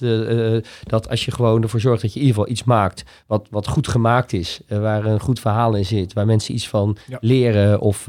dat 0.83 1.09
als 1.09 1.25
je 1.25 1.31
gewoon 1.31 1.63
ervoor 1.63 1.81
zorgt 1.81 2.03
dat 2.03 2.13
je 2.13 2.21
in 2.21 2.27
ieder 2.27 2.41
geval 2.41 2.53
iets 2.57 2.65
maakt 2.65 3.03
wat, 3.27 3.47
wat 3.51 3.69
goed 3.69 3.89
gemaakt 3.89 4.33
is, 4.33 4.61
waar 4.69 5.05
een 5.05 5.21
goed 5.21 5.41
verhaal 5.41 5.75
in 5.75 5.85
zit, 5.85 6.13
waar 6.13 6.27
mensen 6.27 6.55
iets 6.55 6.69
van 6.69 6.97
Ja. 7.09 7.19
leren 7.21 7.81
of, 7.81 8.09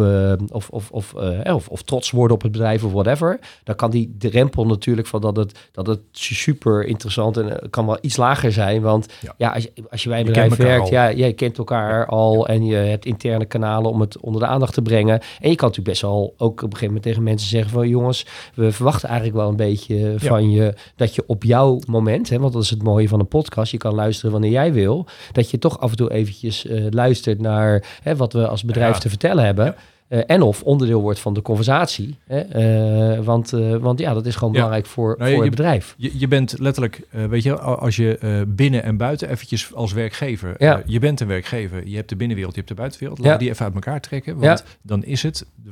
of, 0.51 0.69
of, 0.69 0.91
of, 0.91 1.13
of, 1.43 1.67
of 1.67 1.81
trots 1.83 2.11
worden 2.11 2.35
op 2.35 2.41
het 2.41 2.51
bedrijf 2.51 2.83
of 2.83 2.91
whatever, 3.03 3.39
dan 3.63 3.75
kan 3.75 3.91
die 3.91 4.15
drempel 4.17 4.65
natuurlijk 4.65 5.07
van 5.07 5.21
dat 5.21 5.35
het, 5.35 5.59
dat 5.71 5.87
het 5.87 5.99
super 6.11 6.85
interessant 6.85 7.37
en 7.37 7.61
eh, 7.61 7.69
kan 7.69 7.85
wel 7.85 7.97
iets 8.01 8.17
lager 8.17 8.51
zijn. 8.51 8.81
Want 8.81 9.13
Ja. 9.21 9.33
ja, 9.37 9.49
als, 9.49 9.63
je, 9.63 9.71
als 9.89 10.03
je 10.03 10.09
bij 10.09 10.19
een 10.19 10.25
Je 10.25 10.31
bedrijf 10.31 10.55
werkt, 10.55 10.85
al. 10.85 10.91
ja, 10.91 11.11
jij 11.11 11.33
kent 11.33 11.57
elkaar 11.57 12.05
al 12.05 12.47
en 12.47 12.65
je 12.65 12.75
hebt 12.75 13.05
interne 13.05 13.45
kanalen 13.45 13.91
om 13.91 14.01
het 14.01 14.19
onder 14.19 14.41
de 14.41 14.47
aandacht 14.47 14.73
te 14.73 14.81
brengen. 14.81 15.19
En 15.19 15.49
je 15.49 15.55
kan 15.55 15.67
natuurlijk 15.67 15.87
best 15.87 16.01
wel 16.01 16.33
ook 16.37 16.51
op 16.51 16.63
een 16.63 16.63
gegeven 16.63 16.85
moment 16.87 17.03
tegen 17.03 17.23
mensen 17.23 17.49
zeggen 17.49 17.71
van 17.71 17.87
jongens, 17.87 18.25
we 18.53 18.71
verwachten 18.71 19.09
eigenlijk 19.09 19.39
wel 19.39 19.49
een 19.49 19.55
beetje 19.55 20.13
van 20.17 20.51
je 20.51 20.73
dat 20.95 21.15
je 21.15 21.23
op 21.27 21.43
jouw 21.43 21.79
moment, 21.87 22.29
hè, 22.29 22.39
want 22.39 22.53
dat 22.53 22.63
is 22.63 22.69
het 22.69 22.83
mooie 22.83 23.07
van 23.07 23.19
een 23.19 23.27
podcast, 23.27 23.71
je 23.71 23.77
kan 23.77 23.95
luisteren 23.95 24.31
wanneer 24.31 24.51
jij 24.51 24.73
wil, 24.73 25.05
dat 25.31 25.51
je 25.51 25.57
toch 25.57 25.79
af 25.79 25.89
en 25.91 25.97
toe 25.97 26.11
eventjes 26.11 26.65
eh, 26.65 26.85
luistert 26.89 27.41
naar 27.41 27.83
hè, 28.01 28.15
wat 28.15 28.33
we 28.33 28.47
als 28.47 28.63
bedrijf 28.63 28.97
te 28.97 29.09
vertellen 29.09 29.45
hebben. 29.45 29.75
Eh, 30.07 30.19
en 30.25 30.41
of 30.41 30.63
onderdeel 30.63 31.01
wordt 31.01 31.19
van 31.19 31.33
de 31.33 31.41
conversatie. 31.41 32.15
Hè? 32.25 32.39
Eh, 32.39 33.23
want, 33.23 33.53
eh, 33.53 33.75
want 33.75 33.99
ja, 33.99 34.13
dat 34.13 34.25
is 34.25 34.35
gewoon 34.35 34.49
Ja. 34.53 34.55
belangrijk 34.55 34.85
voor, 34.85 35.15
Nou, 35.17 35.19
voor 35.29 35.29
je- 35.29 35.41
het 35.49 35.55
bedrijf. 35.55 35.95
Je, 35.97 36.19
je 36.19 36.27
bent 36.27 36.59
letterlijk, 36.59 37.01
weet 37.11 37.43
je, 37.43 37.59
als 37.59 37.95
je 37.95 38.45
binnen 38.47 38.83
en 38.83 38.97
buiten 38.97 39.29
eventjes 39.29 39.73
als 39.73 39.93
werkgever, 39.93 40.55
Ja. 40.57 40.81
je 40.85 40.99
bent 40.99 41.19
een 41.19 41.27
werkgever, 41.27 41.87
je 41.87 41.95
hebt 41.95 42.09
de 42.09 42.15
binnenwereld, 42.15 42.53
je 42.55 42.61
hebt 42.61 42.73
de 42.73 42.79
buitenwereld, 42.81 43.23
Ja. 43.23 43.31
we 43.31 43.37
die 43.37 43.49
even 43.49 43.65
uit 43.65 43.73
elkaar 43.73 44.01
trekken, 44.01 44.37
want 44.37 44.63
dan 44.81 45.03
is 45.03 45.23
het, 45.23 45.45
de, 45.55 45.69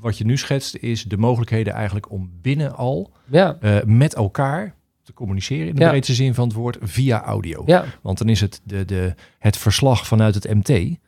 wat 0.00 0.18
je 0.18 0.24
nu 0.24 0.36
schetst, 0.36 0.76
is 0.76 1.04
de 1.04 1.16
mogelijkheden 1.16 1.72
eigenlijk 1.72 2.10
om 2.10 2.30
binnen 2.42 2.76
al 2.76 3.10
met 3.84 4.14
elkaar 4.14 4.74
te 5.02 5.12
communiceren 5.12 5.68
in 5.68 5.74
de 5.74 5.88
breedste 5.88 6.14
zin 6.14 6.34
van 6.34 6.44
het 6.48 6.56
woord 6.56 6.76
via 6.80 7.22
audio. 7.24 7.64
Want 8.02 8.18
dan 8.18 8.28
is 8.28 8.40
het 8.40 8.60
de, 8.64 8.84
de, 8.84 9.14
het 9.38 9.56
verslag 9.56 10.06
vanuit 10.06 10.34
het 10.34 10.54
MT. 10.54 10.98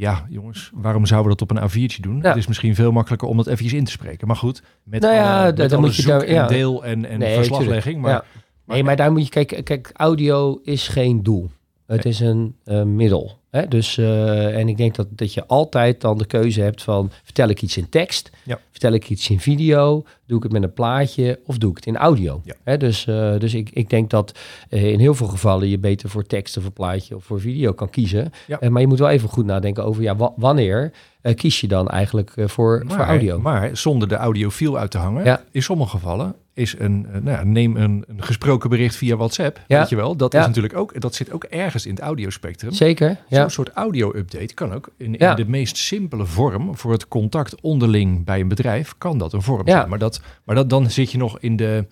Ja, 0.00 0.26
jongens, 0.28 0.70
waarom 0.74 1.06
zouden 1.06 1.30
we 1.32 1.36
dat 1.38 1.50
op 1.50 1.56
een 1.56 1.70
A4'tje 1.70 2.00
doen? 2.00 2.16
Ja. 2.22 2.28
Het 2.28 2.36
is 2.36 2.46
misschien 2.46 2.74
veel 2.74 2.92
makkelijker 2.92 3.28
om 3.28 3.36
dat 3.36 3.46
eventjes 3.46 3.72
in 3.72 3.84
te 3.84 3.90
spreken. 3.90 4.26
Maar 4.26 4.36
goed, 4.36 4.62
met 4.82 5.00
Nou 5.02 5.14
ja, 5.14 5.42
alle, 5.42 5.52
da- 5.52 5.62
met 5.62 5.70
dan 5.70 5.80
moet 5.80 5.96
je 5.96 6.02
daar- 6.02 6.22
en 6.22 6.46
deel 6.48 6.84
en, 6.84 7.04
en 7.04 7.18
Nee, 7.18 7.34
verslaglegging. 7.34 8.00
Maar 8.00 8.10
ja. 8.10 8.24
Nee, 8.64 8.84
maar 8.84 8.96
daar 8.96 9.12
moet 9.12 9.24
je 9.24 9.28
kijken. 9.30 9.62
Kijk, 9.62 9.90
audio 9.94 10.60
is 10.62 10.88
geen 10.88 11.22
doel. 11.22 11.50
Het 11.86 12.04
is 12.04 12.20
een 12.20 12.56
eh, 12.64 12.82
middel. 12.82 13.38
Hè? 13.50 13.68
Dus, 13.68 13.98
eh, 13.98 14.58
en 14.58 14.68
ik 14.68 14.76
denk 14.76 14.94
dat, 14.94 15.06
dat 15.10 15.34
je 15.34 15.46
altijd 15.46 16.00
dan 16.00 16.18
de 16.18 16.26
keuze 16.26 16.60
hebt 16.60 16.82
van... 16.82 17.10
vertel 17.22 17.48
ik 17.48 17.62
iets 17.62 17.76
in 17.76 17.88
tekst? 17.88 18.30
Ja. 18.44 18.58
Vertel 18.80 18.98
ik 18.98 19.08
iets 19.10 19.30
in 19.30 19.40
video? 19.40 20.04
Doe 20.26 20.36
ik 20.36 20.42
het 20.42 20.52
met 20.52 20.62
een 20.62 20.72
plaatje? 20.72 21.40
Of 21.46 21.58
doe 21.58 21.70
ik 21.70 21.76
het 21.76 21.86
in 21.86 21.96
audio? 21.96 22.42
Ja. 22.64 22.76
Dus, 22.76 23.06
eh, 23.06 23.38
dus 23.38 23.54
ik, 23.54 23.70
ik 23.72 23.90
denk 23.90 24.10
dat 24.10 24.38
eh, 24.68 24.92
in 24.92 24.98
heel 24.98 25.14
veel 25.14 25.26
gevallen... 25.26 25.68
je 25.68 25.78
beter 25.78 26.08
voor 26.08 26.24
tekst 26.24 26.56
of 26.56 26.64
een 26.64 26.72
plaatje 26.72 27.16
of 27.16 27.24
voor 27.24 27.40
video 27.40 27.72
kan 27.72 27.90
kiezen. 27.90 28.32
Ja. 28.46 28.60
Eh, 28.60 28.68
maar 28.68 28.80
je 28.80 28.86
moet 28.86 28.98
wel 28.98 29.08
even 29.08 29.28
goed 29.28 29.44
nadenken 29.44 29.84
over... 29.84 30.02
ja, 30.02 30.16
wa- 30.16 30.32
wanneer 30.36 30.92
kies 31.34 31.60
je 31.60 31.68
dan 31.68 31.88
eigenlijk 31.88 32.32
voor, 32.36 32.84
voor 32.86 32.98
audio? 33.04 33.40
maar 33.40 33.76
zonder 33.76 34.08
de 34.08 34.16
audiofiel 34.16 34.78
uit 34.78 34.90
te 34.90 34.98
hangen, 34.98 35.24
Ja. 35.24 35.42
in 35.50 35.62
sommige 35.62 35.90
gevallen 35.90 36.34
is 36.54 36.74
een, 36.78 37.06
nou 37.10 37.30
ja, 37.30 37.44
neem 37.44 37.76
een, 37.76 38.04
een 38.08 38.22
gesproken 38.22 38.70
bericht 38.70 38.96
via 38.96 39.16
WhatsApp, 39.16 39.60
Ja. 39.66 39.78
weet 39.78 39.88
je 39.88 39.96
wel, 39.96 40.16
dat 40.16 40.32
Ja. 40.32 40.40
is 40.40 40.46
natuurlijk 40.46 40.76
ook, 40.76 41.00
dat 41.00 41.14
zit 41.14 41.32
ook 41.32 41.44
ergens 41.44 41.86
in 41.86 41.90
het 41.94 42.00
audiospectrum. 42.00 42.72
Zeker. 42.72 43.16
Zo'n 43.30 43.50
soort 43.50 43.68
audio-update 43.68 44.54
kan 44.54 44.72
ook 44.72 44.88
in, 44.96 45.16
in 45.16 45.36
de 45.36 45.44
meest 45.48 45.76
simpele 45.76 46.26
vorm 46.26 46.76
voor 46.76 46.92
het 46.92 47.08
contact 47.08 47.60
onderling 47.60 48.24
bij 48.24 48.40
een 48.40 48.48
bedrijf, 48.48 48.69
kan 48.98 49.18
dat 49.18 49.32
een 49.32 49.42
vorm 49.42 49.66
Ja. 49.66 49.72
zijn. 49.76 49.88
Maar, 49.88 49.98
dat, 49.98 50.20
maar 50.44 50.54
dat, 50.54 50.70
dan 50.70 50.90
zit 50.90 51.12
je 51.12 51.18
nog 51.18 51.38
in 51.38 51.56
de, 51.56 51.86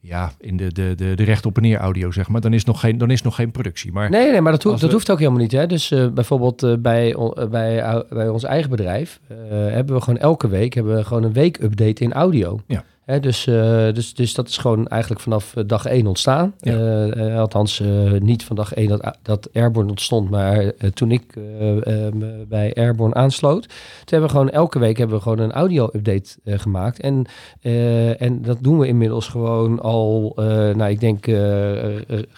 ja, 0.00 0.32
in 0.40 0.56
de, 0.56 0.72
de, 0.72 0.94
de, 0.96 1.14
de 1.14 1.22
recht 1.22 1.46
op 1.46 1.56
en 1.56 1.62
neer 1.62 1.78
audio, 1.78 2.10
zeg 2.10 2.28
maar. 2.28 2.40
Dan 2.40 2.52
is 2.52 2.64
nog 2.64 2.80
geen, 2.80 2.98
dan 2.98 3.10
is 3.10 3.22
nog 3.22 3.34
geen 3.34 3.50
productie. 3.50 3.92
Maar 3.92 4.10
Nee, 4.10 4.30
nee, 4.30 4.40
maar 4.40 4.52
dat, 4.52 4.62
hoeft, 4.62 4.80
dat 4.80 4.88
we- 4.88 4.94
hoeft 4.94 5.10
ook 5.10 5.18
helemaal 5.18 5.40
niet. 5.40 5.52
Hè? 5.52 5.66
Dus 5.66 5.90
eh, 5.90 6.08
bijvoorbeeld 6.08 6.62
eh, 6.62 6.74
bij, 6.78 7.14
eh, 7.14 7.48
bij, 7.48 8.04
bij 8.08 8.28
ons 8.28 8.44
eigen 8.44 8.70
bedrijf 8.70 9.20
hebben 9.50 9.94
we 9.94 10.00
gewoon 10.02 10.18
elke 10.20 10.48
week 10.48 10.74
hebben 10.74 10.96
we 10.96 11.04
gewoon 11.04 11.22
een 11.22 11.32
week-update 11.32 12.02
in 12.04 12.12
audio. 12.12 12.60
Ja. 12.66 12.84
Dus, 13.18 13.46
eh, 13.46 13.92
dus, 13.92 14.14
dus 14.14 14.34
dat 14.34 14.48
is 14.48 14.56
gewoon 14.56 14.88
eigenlijk 14.88 15.22
vanaf 15.22 15.56
eh, 15.56 15.64
dag 15.66 15.84
1 15.86 16.06
ontstaan. 16.06 16.54
Ja. 16.58 17.06
Eh, 17.06 17.38
althans, 17.38 17.82
niet 18.18 18.44
van 18.44 18.56
dag 18.56 18.74
1 18.74 18.88
dat, 18.88 19.16
dat 19.22 19.48
Airborne 19.52 19.90
ontstond, 19.90 20.30
maar 20.30 20.72
toen 20.94 21.10
ik 21.10 21.34
me 21.34 22.44
bij 22.48 22.74
Airborne 22.74 23.14
aansloot. 23.14 23.62
Toen 23.62 23.74
hebben 24.04 24.28
we 24.28 24.34
gewoon 24.36 24.50
elke 24.50 24.78
week 24.78 24.98
hebben 24.98 25.16
we 25.16 25.22
gewoon 25.22 25.38
een 25.38 25.52
audio-update 25.52 26.36
gemaakt. 26.44 27.00
En, 27.00 27.24
en 28.18 28.42
dat 28.42 28.58
doen 28.60 28.78
we 28.78 28.86
inmiddels 28.86 29.28
gewoon 29.28 29.80
al, 29.80 30.32
nou 30.76 30.90
ik 30.90 31.00
denk 31.00 31.26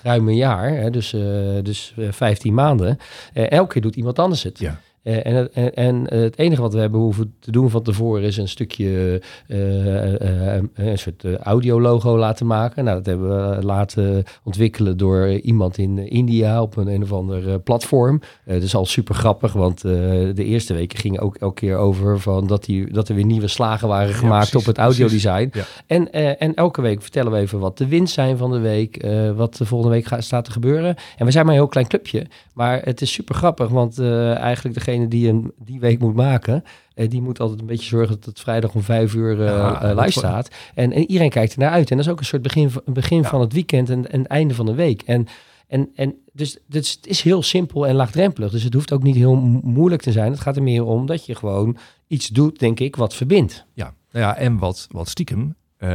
ruim 0.03 0.29
een 0.29 0.37
jaar. 0.37 0.71
Hè, 0.71 0.91
dus 0.91 1.15
dus 1.63 1.95
eh, 1.97 2.13
15 2.13 2.55
maanden. 2.55 2.99
Elke 3.33 3.73
keer 3.73 3.83
doet 3.83 3.97
iemand 3.97 4.19
anders 4.19 4.43
het. 4.43 4.59
Ja. 4.59 4.81
Eh, 5.03 5.27
en, 5.27 5.35
het- 5.35 5.53
en, 5.53 5.75
en 5.75 6.15
het 6.15 6.39
enige 6.39 6.61
wat 6.63 6.73
we 6.75 6.81
hebben 6.81 7.01
hoeven 7.01 7.35
te 7.41 7.51
doen 7.51 7.71
van 7.71 7.83
tevoren 7.83 8.23
is 8.23 8.37
een 8.37 8.49
stukje 8.49 9.21
eh, 9.47 10.57
eh, 10.57 10.63
een 10.75 10.99
soort 10.99 11.25
audiologo 11.43 12.19
laten 12.19 12.47
maken. 12.47 12.85
Nou, 12.85 12.97
dat 12.97 13.07
hebben 13.07 13.57
we 13.59 13.65
laten 13.65 14.25
ontwikkelen 14.45 14.97
door 14.97 15.29
iemand 15.29 15.79
in 15.79 15.99
India 16.11 16.63
op 16.63 16.77
een 16.77 16.87
een 16.87 17.03
of 17.03 17.13
ander 17.13 17.61
platform. 17.61 18.21
Dat 18.45 18.63
is 18.63 18.75
al 18.75 18.87
super 18.87 19.15
grappig, 19.15 19.53
want 19.53 19.81
de 19.81 20.33
eerste 20.45 20.75
weken 20.75 20.99
gingen 20.99 21.21
ook 21.21 21.37
elke 21.37 21.55
keer 21.61 21.77
over 21.77 22.21
van 22.21 22.47
dat, 22.47 22.65
die, 22.65 22.93
dat 22.93 23.09
er 23.09 23.15
weer 23.15 23.25
nieuwe 23.25 23.49
slagen 23.49 23.89
waren 23.89 24.15
gemaakt 24.15 24.51
precies, 24.51 24.69
op 24.69 24.75
het 24.75 24.79
audiodesign. 24.85 25.51
Ja. 25.53 25.65
En, 25.87 26.13
en 26.39 26.55
elke 26.55 26.81
week 26.83 27.03
vertellen 27.03 27.33
we 27.33 27.39
even 27.39 27.59
wat 27.59 27.79
de 27.79 27.87
winst 27.89 28.15
zijn 28.15 28.37
van 28.37 28.51
de 28.51 28.59
week, 28.59 29.07
wat 29.37 29.57
de 29.57 29.65
volgende 29.65 29.95
week 29.95 30.07
gaat, 30.07 30.25
staat 30.25 30.45
te 30.45 30.51
gebeuren. 30.51 30.95
En 31.17 31.27
we 31.27 31.31
zijn 31.33 31.45
maar 31.45 31.55
een 31.55 31.61
heel 31.61 31.69
klein 31.71 31.87
clubje, 31.87 32.27
maar 32.55 32.81
het 32.85 33.01
is 33.01 33.13
super 33.13 33.35
grappig, 33.35 33.69
want 33.69 33.99
eigenlijk 33.99 34.75
degene 34.75 34.91
die 35.09 35.27
hem 35.27 35.53
die 35.59 35.81
week 35.81 35.99
moet 35.99 36.15
maken, 36.15 36.65
eh, 36.95 37.11
die 37.11 37.23
moet 37.23 37.41
altijd 37.41 37.61
een 37.61 37.67
beetje 37.67 37.89
zorgen 37.89 38.15
dat 38.17 38.25
het 38.25 38.41
vrijdag 38.41 38.75
om 38.75 38.83
vijf 38.83 39.15
uur 39.15 39.43
Ja, 39.45 39.79
dat 39.95 39.99
live 40.05 40.11
staat. 40.19 40.49
En, 40.75 40.93
en 40.93 41.01
iedereen 41.01 41.31
kijkt 41.31 41.53
er 41.53 41.59
naar 41.59 41.71
uit. 41.71 41.91
En 41.91 41.97
dat 41.97 42.07
is 42.07 42.13
ook 42.13 42.19
een 42.19 42.25
soort 42.25 42.43
begin, 42.43 42.71
van- 42.71 42.83
begin 42.87 43.23
Ja. 43.23 43.29
van 43.29 43.41
het 43.41 43.53
weekend 43.53 43.91
en, 43.91 44.11
en 44.11 44.19
het 44.19 44.29
einde 44.29 44.55
van 44.55 44.67
de 44.67 44.75
week. 44.75 45.03
En, 45.03 45.27
en, 45.69 45.91
en 45.95 46.15
dus, 46.33 46.59
dus 46.67 46.91
het 46.93 47.07
is 47.07 47.21
heel 47.23 47.43
simpel 47.43 47.87
en 47.87 47.95
laagdrempelig. 47.95 48.51
Dus 48.51 48.63
het 48.63 48.75
hoeft 48.75 48.93
ook 48.93 49.03
niet 49.03 49.17
heel 49.17 49.37
mo- 49.37 49.61
moeilijk 49.63 50.03
te 50.03 50.13
zijn. 50.13 50.31
Het 50.33 50.41
gaat 50.41 50.57
er 50.57 50.63
meer 50.63 50.85
om 50.85 51.07
dat 51.07 51.27
je 51.27 51.35
gewoon 51.35 51.77
iets 52.07 52.29
doet, 52.29 52.59
denk 52.59 52.81
ik, 52.81 52.97
wat 52.97 53.15
verbindt. 53.15 53.65
Ja, 53.75 53.95
nou 54.13 54.25
ja 54.27 54.37
en 54.37 54.59
wat, 54.59 54.87
wat 54.91 55.09
stiekem 55.09 55.55
eh, 55.83 55.89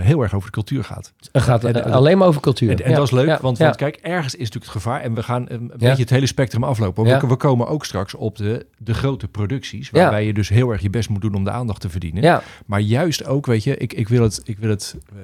heel 0.00 0.22
erg 0.22 0.34
over 0.34 0.46
de 0.46 0.52
cultuur 0.52 0.84
gaat. 0.84 1.12
Het 1.32 1.42
gaat 1.42 1.64
En- 1.64 1.74
eh, 1.74 1.86
en- 1.86 1.92
alleen 1.92 2.18
maar 2.18 2.28
over 2.28 2.40
cultuur. 2.40 2.70
En, 2.70 2.78
en 2.84 2.90
Ja, 2.90 2.96
dat 2.96 3.04
is 3.06 3.10
leuk, 3.12 3.26
ja, 3.26 3.38
want, 3.42 3.58
ja. 3.58 3.70
kijk, 3.70 3.96
ergens 3.96 4.34
is 4.34 4.38
natuurlijk 4.40 4.64
het 4.64 4.82
gevaar. 4.82 5.00
En 5.00 5.14
we 5.14 5.22
gaan 5.22 5.44
een, 5.48 5.72
beetje 5.76 6.02
het 6.02 6.10
hele 6.10 6.26
spectrum 6.26 6.64
aflopen. 6.64 7.28
We, 7.28 7.36
komen 7.36 7.66
ook 7.66 7.84
straks 7.84 8.14
op 8.14 8.36
de, 8.36 8.66
de 8.78 8.94
grote 8.94 9.28
producties. 9.28 9.90
Waarbij 9.90 10.26
je 10.26 10.32
dus 10.34 10.48
heel 10.48 10.70
erg 10.70 10.82
je 10.82 10.90
best 10.90 11.08
moet 11.08 11.20
doen 11.20 11.34
om 11.34 11.44
de 11.44 11.50
aandacht 11.50 11.80
te 11.80 11.88
verdienen. 11.88 12.22
Ja, 12.22 12.42
Maar 12.66 12.80
juist 12.80 13.26
ook, 13.26 13.46
weet 13.46 13.64
je, 13.64 13.76
ik, 13.76 13.92
ik 13.92 14.08
wil 14.08 14.22
het, 14.22 14.40
ik 14.44 14.58
wil 14.58 14.70
het 14.70 14.96
eh, 15.08 15.16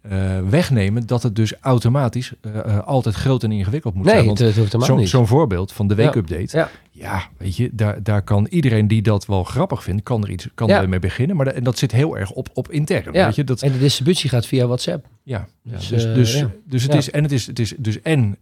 eh, 0.00 0.38
wegnemen 0.48 1.06
dat 1.06 1.22
het 1.22 1.36
dus 1.36 1.54
automatisch 1.60 2.32
eh, 2.40 2.58
eh, 2.58 2.86
altijd 2.86 3.14
groot 3.14 3.42
en 3.42 3.52
ingewikkeld 3.52 3.94
moet 3.94 4.04
nee, 4.04 4.14
zijn. 4.14 4.28
het, 4.28 4.38
Want 4.38 4.48
het 4.54 4.58
hoeft 4.70 4.86
helemaal 4.86 5.06
zo'n 5.06 5.26
voorbeeld 5.26 5.72
van 5.72 5.88
de 5.88 5.94
Ja. 5.94 6.00
weekupdate. 6.02 6.56
Ja. 6.58 6.70
Ja, 6.92 7.22
weet 7.36 7.56
je, 7.56 7.70
daar, 7.72 8.02
daar 8.02 8.22
kan 8.22 8.46
iedereen 8.50 8.88
die 8.88 9.02
dat 9.02 9.26
wel 9.26 9.44
grappig 9.44 9.82
vindt, 9.82 10.02
kan 10.02 10.22
er 10.22 10.30
iets 10.30 10.48
kan 10.54 10.68
Ja. 10.68 10.80
er 10.82 10.88
mee 10.88 10.98
beginnen. 10.98 11.36
Maar 11.36 11.44
dat, 11.44 11.54
en 11.54 11.64
dat 11.64 11.78
zit 11.78 11.92
heel 11.92 12.18
erg 12.18 12.30
op, 12.30 12.48
op 12.54 12.70
intern. 12.70 13.12
Ja. 13.12 13.24
Weet 13.24 13.34
je, 13.34 13.44
dat, 13.44 13.62
En 13.62 13.72
de 13.72 13.78
distributie 13.78 14.28
gaat 14.30 14.46
via 14.46 14.66
WhatsApp. 14.66 15.06
ja, 15.22 15.46
ja, 15.62 15.72
Dus, 15.76 15.88
dus, 15.88 16.02
dus, 16.04 16.38
ja. 16.38 16.50
dus 16.66 16.82
het 16.82 16.92
Ja. 16.92 16.98
is 16.98 17.10
en 17.10 17.22
het 17.22 17.32
is, 17.32 17.46
het 17.46 17.58
is 17.58 17.74
dus 17.78 18.02
en 18.02 18.36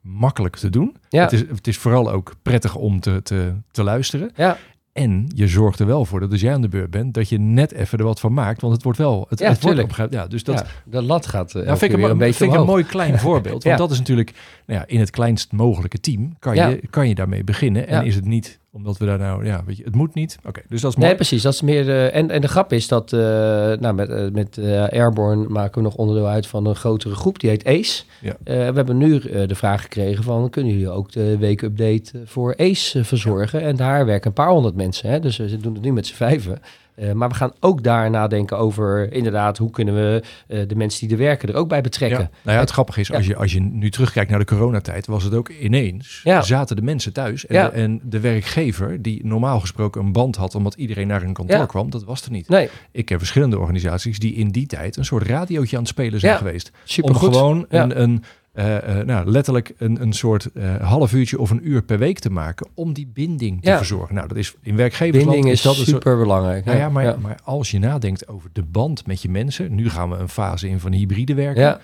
makkelijk 0.00 0.56
te 0.56 0.70
doen. 0.70 0.96
Ja. 1.08 1.22
Het, 1.22 1.32
is, 1.32 1.40
het 1.40 1.66
is 1.66 1.76
vooral 1.76 2.10
ook 2.10 2.34
prettig 2.42 2.74
om 2.74 3.00
te, 3.00 3.22
te, 3.22 3.52
te 3.70 3.82
luisteren. 3.82 4.30
Ja, 4.36 4.56
En 4.92 5.26
je 5.34 5.48
zorgt 5.48 5.78
er 5.80 5.86
wel 5.86 6.04
voor 6.04 6.20
dat 6.20 6.30
als 6.32 6.40
jij 6.40 6.52
aan 6.52 6.60
de 6.60 6.68
beurt 6.68 6.90
bent, 6.90 7.14
dat 7.14 7.28
je 7.28 7.38
net 7.38 7.72
even 7.72 7.98
er 7.98 8.04
wat 8.04 8.20
van 8.20 8.32
maakt. 8.32 8.60
Want 8.60 8.72
het 8.72 8.82
wordt 8.82 8.98
wel. 8.98 9.26
Het, 9.28 9.38
Ja, 9.38 9.48
het 9.48 9.62
wordt 9.62 9.76
tuurlijk. 9.76 9.82
op 9.82 9.88
een 9.88 9.94
gegeven- 9.94 10.18
ja, 10.18 10.26
dus 10.26 10.44
dat 10.44 10.58
ja, 10.58 10.66
de 10.90 11.02
lat 11.02 11.26
gaat 11.26 11.54
uh, 11.54 11.64
ja, 11.66 11.76
vind 11.76 11.92
ik, 11.92 11.98
een, 11.98 12.10
een 12.10 12.18
beetje 12.18 12.34
vind 12.34 12.50
ik 12.50 12.56
een 12.56 12.62
omhoog. 12.62 12.76
mooi 12.76 12.84
klein 12.90 13.18
voorbeeld. 13.28 13.64
Want 13.64 13.78
dat 13.78 13.90
is 13.90 13.98
natuurlijk 13.98 14.32
nou 14.66 14.80
ja, 14.80 14.86
in 14.86 15.00
het 15.00 15.10
kleinst 15.10 15.52
mogelijke 15.52 16.00
team 16.00 16.36
kan, 16.38 16.54
je, 16.54 16.82
kan 16.90 17.08
je 17.08 17.14
daarmee 17.14 17.44
beginnen. 17.44 17.88
En 17.88 18.04
is 18.06 18.14
het 18.14 18.24
niet 18.24 18.58
omdat 18.72 18.98
we 18.98 19.06
daar 19.06 19.18
nou, 19.18 19.44
ja, 19.44 19.62
weet 19.66 19.76
je, 19.76 19.84
het 19.84 19.94
moet 19.94 20.14
niet. 20.14 20.38
Oké, 20.46 20.62
dus 20.68 20.80
dat 20.80 20.90
is 20.90 20.96
mooi. 20.96 21.08
Nee, 21.08 21.16
precies. 21.16 21.42
Dat 21.42 21.52
is 21.52 21.60
meer. 21.60 21.88
eh, 21.88 22.14
en, 22.14 22.30
en 22.30 22.40
de 22.40 22.48
grap 22.48 22.72
is 22.72 22.88
dat 22.88 23.12
eh, 23.12 23.20
nou, 23.20 23.94
met, 23.94 24.08
eh, 24.08 24.30
met 24.32 24.58
Airborne 24.92 25.48
maken 25.48 25.74
we 25.74 25.82
nog 25.82 25.94
onderdeel 25.94 26.26
uit 26.26 26.46
van 26.46 26.66
een 26.66 26.74
grotere 26.74 27.14
groep. 27.14 27.40
Die 27.40 27.50
heet 27.50 27.64
ACE. 27.64 28.02
Ja. 28.20 28.36
We 28.44 28.52
hebben 28.52 28.96
nu 28.96 29.18
de 29.46 29.54
vraag 29.54 29.82
gekregen 29.82 30.24
van 30.24 30.50
kunnen 30.50 30.72
jullie 30.72 30.90
ook 30.90 31.12
de 31.12 31.38
weekupdate 31.38 32.22
voor 32.24 32.56
ACE 32.56 33.04
verzorgen? 33.04 33.60
En 33.60 33.76
daar 33.76 34.06
werken 34.06 34.26
een 34.26 34.32
paar 34.32 34.50
honderd 34.50 34.74
mensen. 34.74 35.10
Hè? 35.10 35.20
Dus 35.20 35.36
we 35.36 35.56
doen 35.56 35.74
het 35.74 35.82
nu 35.82 35.92
met 35.92 36.06
z'n 36.06 36.14
vijven. 36.14 36.58
Eh, 37.00 37.12
maar 37.12 37.28
we 37.28 37.34
gaan 37.34 37.52
ook 37.60 37.82
daar 37.82 38.10
nadenken 38.10 38.58
over 38.58 39.12
inderdaad 39.12 39.58
hoe 39.58 39.70
kunnen 39.70 39.94
we 39.94 40.22
eh, 40.46 40.58
de 40.68 40.74
mensen 40.76 41.08
die 41.08 41.16
er 41.16 41.22
werken 41.22 41.48
er 41.48 41.54
ook 41.54 41.68
bij 41.68 41.80
betrekken. 41.80 42.20
Ja. 42.20 42.30
Nou 42.42 42.54
ja, 42.56 42.62
het 42.62 42.70
grappige 42.70 43.00
is, 43.00 43.12
als, 43.12 43.26
je, 43.26 43.36
als 43.36 43.52
je 43.52 43.60
nu 43.60 43.90
terugkijkt 43.90 44.30
naar 44.30 44.38
de 44.38 44.44
coronatijd, 44.44 45.06
was 45.06 45.24
het 45.24 45.34
ook 45.34 45.48
ineens, 45.48 46.20
Ja. 46.24 46.42
zaten 46.42 46.76
de 46.76 46.82
mensen 46.82 47.12
thuis. 47.12 47.46
En, 47.46 47.54
Ja. 47.56 47.64
de, 47.68 47.70
en 47.70 48.00
de 48.04 48.20
werkgever, 48.20 49.02
die 49.02 49.26
normaal 49.26 49.60
gesproken 49.60 50.00
een 50.04 50.12
band 50.12 50.36
had 50.36 50.54
omdat 50.54 50.74
iedereen 50.74 51.06
naar 51.06 51.22
een 51.22 51.32
kantoor 51.32 51.66
kwam, 51.66 51.90
dat 51.90 52.04
was 52.04 52.22
er 52.24 52.30
niet. 52.30 52.48
Nee, 52.48 52.68
Ik 52.92 53.08
heb 53.08 53.18
verschillende 53.18 53.58
organisaties 53.58 54.18
die 54.18 54.34
in 54.34 54.48
die 54.48 54.66
tijd 54.66 54.96
een 54.96 55.04
soort 55.04 55.26
radiootje 55.26 55.76
aan 55.76 55.82
het 55.82 55.90
spelen 55.92 56.20
zijn 56.20 56.36
geweest. 56.36 56.70
supergoed. 56.84 57.26
Om 57.28 57.32
gewoon 57.34 57.64
een, 57.68 58.00
een 58.02 58.22
eh, 58.52 58.98
eh, 59.00 59.06
nou, 59.06 59.30
letterlijk 59.30 59.72
een, 59.78 60.02
een 60.02 60.12
soort 60.12 60.52
eh, 60.52 60.76
half 60.76 61.12
uurtje 61.12 61.38
of 61.38 61.50
een 61.50 61.68
uur 61.68 61.82
per 61.82 61.98
week 61.98 62.18
te 62.18 62.30
maken 62.30 62.68
om 62.74 62.92
die 62.92 63.06
binding 63.14 63.62
te 63.62 63.68
Ja. 63.68 63.76
verzorgen. 63.76 64.14
Nou, 64.14 64.28
dat 64.28 64.36
is 64.36 64.54
in 64.62 64.76
werkgeversland 64.76 65.30
Binding 65.30 65.52
is 65.54 65.62
dat 65.62 65.74
soort- 65.74 65.86
super 65.88 66.18
belangrijk. 66.18 66.64
Nou 66.64 66.78
ja, 66.78 66.88
maar, 66.88 67.20
maar 67.20 67.38
als 67.44 67.70
je 67.70 67.78
nadenkt 67.78 68.28
over 68.28 68.50
de 68.52 68.62
band 68.62 69.06
met 69.06 69.22
je 69.22 69.28
mensen, 69.28 69.74
nu 69.74 69.88
gaan 69.90 70.10
we 70.10 70.16
een 70.16 70.28
fase 70.28 70.68
in 70.68 70.80
van 70.80 70.92
hybride 70.92 71.34
werken. 71.34 71.62
ja. 71.62 71.80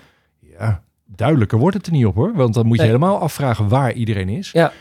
Ja, 0.59 0.81
duidelijker 1.05 1.57
wordt 1.59 1.77
het 1.77 1.85
er 1.85 1.91
niet 1.91 2.05
op 2.05 2.15
hoor. 2.15 2.33
Want 2.35 2.53
dan 2.53 2.65
moet 2.65 2.75
je 2.77 2.81
Nee. 2.81 2.91
helemaal 2.91 3.19
afvragen 3.19 3.67
waar 3.67 3.93
iedereen 3.93 4.29
is. 4.29 4.51
Ja. 4.51 4.71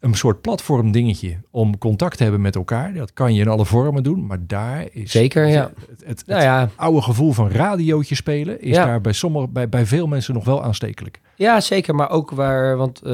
Een 0.00 0.14
soort 0.14 0.40
platform 0.40 0.92
dingetje 0.92 1.40
om 1.50 1.78
contact 1.78 2.16
te 2.16 2.22
hebben 2.22 2.40
met 2.40 2.56
elkaar. 2.56 2.94
Dat 2.94 3.12
kan 3.12 3.34
je 3.34 3.40
in 3.40 3.48
alle 3.48 3.64
vormen 3.64 4.02
doen. 4.02 4.26
Maar 4.26 4.38
daar 4.40 4.86
is 4.92 5.10
Zeker, 5.10 5.46
ja. 5.46 5.72
het, 5.88 6.02
het, 6.04 6.22
Nou 6.26 6.42
ja, 6.42 6.68
oude 6.76 7.02
gevoel 7.02 7.32
van 7.32 7.50
radiootje 7.50 8.14
spelen 8.14 8.60
is 8.60 8.76
Ja. 8.76 8.84
daar 8.84 9.00
bij, 9.00 9.12
sommige, 9.12 9.48
bij, 9.48 9.68
bij 9.68 9.86
veel 9.86 10.06
mensen 10.06 10.34
nog 10.34 10.44
wel 10.44 10.62
aanstekelijk. 10.64 11.20
Ja, 11.34 11.60
zeker. 11.60 11.94
Maar 11.94 12.10
ook 12.10 12.30
waar, 12.30 12.76
want 12.76 13.02
eh, 13.02 13.10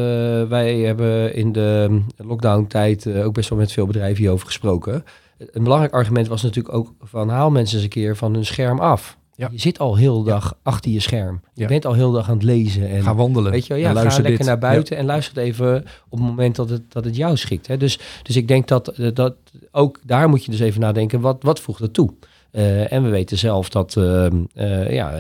wij 0.49 0.77
hebben 0.79 1.35
in 1.35 1.53
de 1.53 2.01
lockdown-tijd 2.17 3.07
eh, 3.07 3.25
ook 3.25 3.35
best 3.35 3.49
wel 3.49 3.59
met 3.59 3.73
veel 3.73 3.87
bedrijven 3.87 4.19
hierover 4.19 4.47
gesproken. 4.47 5.05
een 5.39 5.63
belangrijk 5.63 5.93
argument 5.93 6.29
was 6.29 6.43
natuurlijk 6.43 6.75
ook 6.75 6.93
van 7.01 7.29
haal 7.29 7.51
mensen 7.51 7.75
eens 7.77 7.85
een 7.85 7.91
keer 7.91 8.17
van 8.17 8.35
hun 8.35 8.45
scherm 8.45 8.81
af. 8.81 9.19
Ja. 9.37 9.49
Je 9.53 9.61
zit 9.61 9.79
al 9.79 9.97
heel 9.97 10.23
de 10.23 10.31
dag 10.31 10.57
achter 10.63 10.91
je 10.91 11.01
scherm. 11.01 11.41
Je 11.55 11.63
Ja. 11.63 11.69
bent 11.69 11.85
al 11.87 11.93
heel 11.93 12.11
de 12.11 12.17
dag 12.17 12.29
aan 12.29 12.35
het 12.35 12.43
lezen. 12.43 12.89
En, 12.89 13.03
Ga 13.03 13.15
wandelen. 13.15 13.53
Weet 13.53 13.67
je 13.67 13.73
wel, 13.73 13.83
ja, 13.83 13.89
en 13.89 13.95
ga 13.95 14.01
luister 14.01 14.23
lekker 14.23 14.41
dit. 14.41 14.49
naar 14.49 14.59
buiten 14.71 14.97
en 14.97 15.05
luister 15.05 15.35
het 15.37 15.45
even 15.45 15.77
op 16.09 16.19
het 16.19 16.29
moment 16.29 16.57
dat 16.57 16.69
het, 16.71 16.93
dat 16.93 17.05
het 17.05 17.17
jou 17.17 17.37
schikt. 17.37 17.67
Hè. 17.67 17.77
Dus, 17.77 17.99
dus 18.23 18.37
ik 18.37 18.49
denk 18.49 18.69
dat, 18.69 18.89
eh, 18.89 19.09
dat 19.15 19.35
ook 19.71 20.01
daar 20.05 20.29
moet 20.29 20.45
je 20.45 20.51
dus 20.51 20.61
even 20.61 20.81
nadenken, 20.81 21.21
wat, 21.21 21.43
wat 21.43 21.61
voegt 21.61 21.81
het 21.81 21.93
toe? 21.93 22.13
Eh, 22.51 22.93
en 22.93 23.03
we 23.03 23.09
weten 23.09 23.39
zelf 23.39 23.69
dat 23.69 23.97
ehm, 23.97 24.45
eh, 24.55 24.93
ja, 24.93 25.13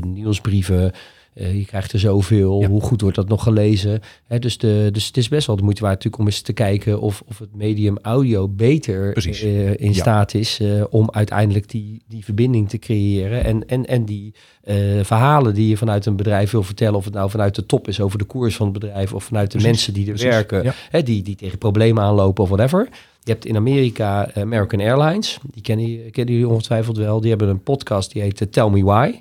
nieuwsbrieven, 0.00 0.92
eh, 1.34 1.54
je 1.54 1.64
krijgt 1.64 1.92
er 1.92 1.98
zoveel, 1.98 2.60
Ja. 2.60 2.68
hoe 2.68 2.80
goed 2.80 3.00
wordt 3.00 3.16
dat 3.16 3.28
nog 3.28 3.42
gelezen? 3.42 4.00
Hè, 4.26 4.38
dus, 4.38 4.58
de, 4.58 4.88
dus 4.92 5.06
het 5.06 5.16
is 5.16 5.28
best 5.28 5.46
wel 5.46 5.56
de 5.56 5.62
moeite 5.62 5.80
waard 5.82 5.94
natuurlijk 5.94 6.22
om 6.22 6.28
eens 6.28 6.40
te 6.40 6.52
kijken 6.52 7.00
of, 7.00 7.22
of 7.28 7.38
het 7.38 7.54
medium 7.56 7.98
audio 8.02 8.48
beter 8.48 9.16
eh, 9.16 9.70
in 9.70 9.86
Ja. 9.88 9.92
staat 9.92 10.34
is 10.34 10.60
eh, 10.60 10.84
om 10.90 11.08
uiteindelijk 11.12 11.68
die, 11.70 12.02
die 12.08 12.24
verbinding 12.24 12.68
te 12.68 12.78
creëren 12.78 13.44
en, 13.44 13.68
en, 13.68 13.86
en 13.86 14.04
die 14.04 14.34
verhalen 15.02 15.54
die 15.54 15.68
je 15.68 15.76
vanuit 15.76 16.06
een 16.06 16.16
bedrijf 16.16 16.50
wil 16.50 16.62
vertellen, 16.62 16.94
of 16.94 17.04
het 17.04 17.14
nou 17.14 17.30
vanuit 17.30 17.54
de 17.54 17.66
top 17.66 17.88
is 17.88 18.00
over 18.00 18.18
de 18.18 18.24
koers 18.24 18.56
van 18.56 18.68
het 18.70 18.78
bedrijf 18.80 19.12
of 19.12 19.24
vanuit 19.24 19.50
de 19.50 19.58
Precies, 19.58 19.70
mensen 19.72 19.92
die 19.94 20.02
er 20.06 20.12
precies. 20.12 20.28
werken, 20.30 20.62
Ja. 20.62 20.74
hè, 20.90 21.02
die, 21.02 21.22
die 21.22 21.36
tegen 21.36 21.58
problemen 21.58 22.02
aanlopen 22.02 22.42
of 22.44 22.48
whatever. 22.50 22.88
Je 23.22 23.30
hebt 23.32 23.44
in 23.46 23.56
Amerika 23.56 24.30
American 24.34 24.80
Airlines, 24.80 25.38
die 25.52 25.62
kennen, 25.62 26.10
kennen 26.10 26.34
jullie 26.34 26.48
ongetwijfeld 26.48 26.96
wel. 26.96 27.20
Die 27.20 27.30
hebben 27.30 27.48
een 27.48 27.62
podcast 27.62 28.12
die 28.12 28.22
heet 28.22 28.46
Tell 28.52 28.68
Me 28.68 28.84
Why. 28.84 29.20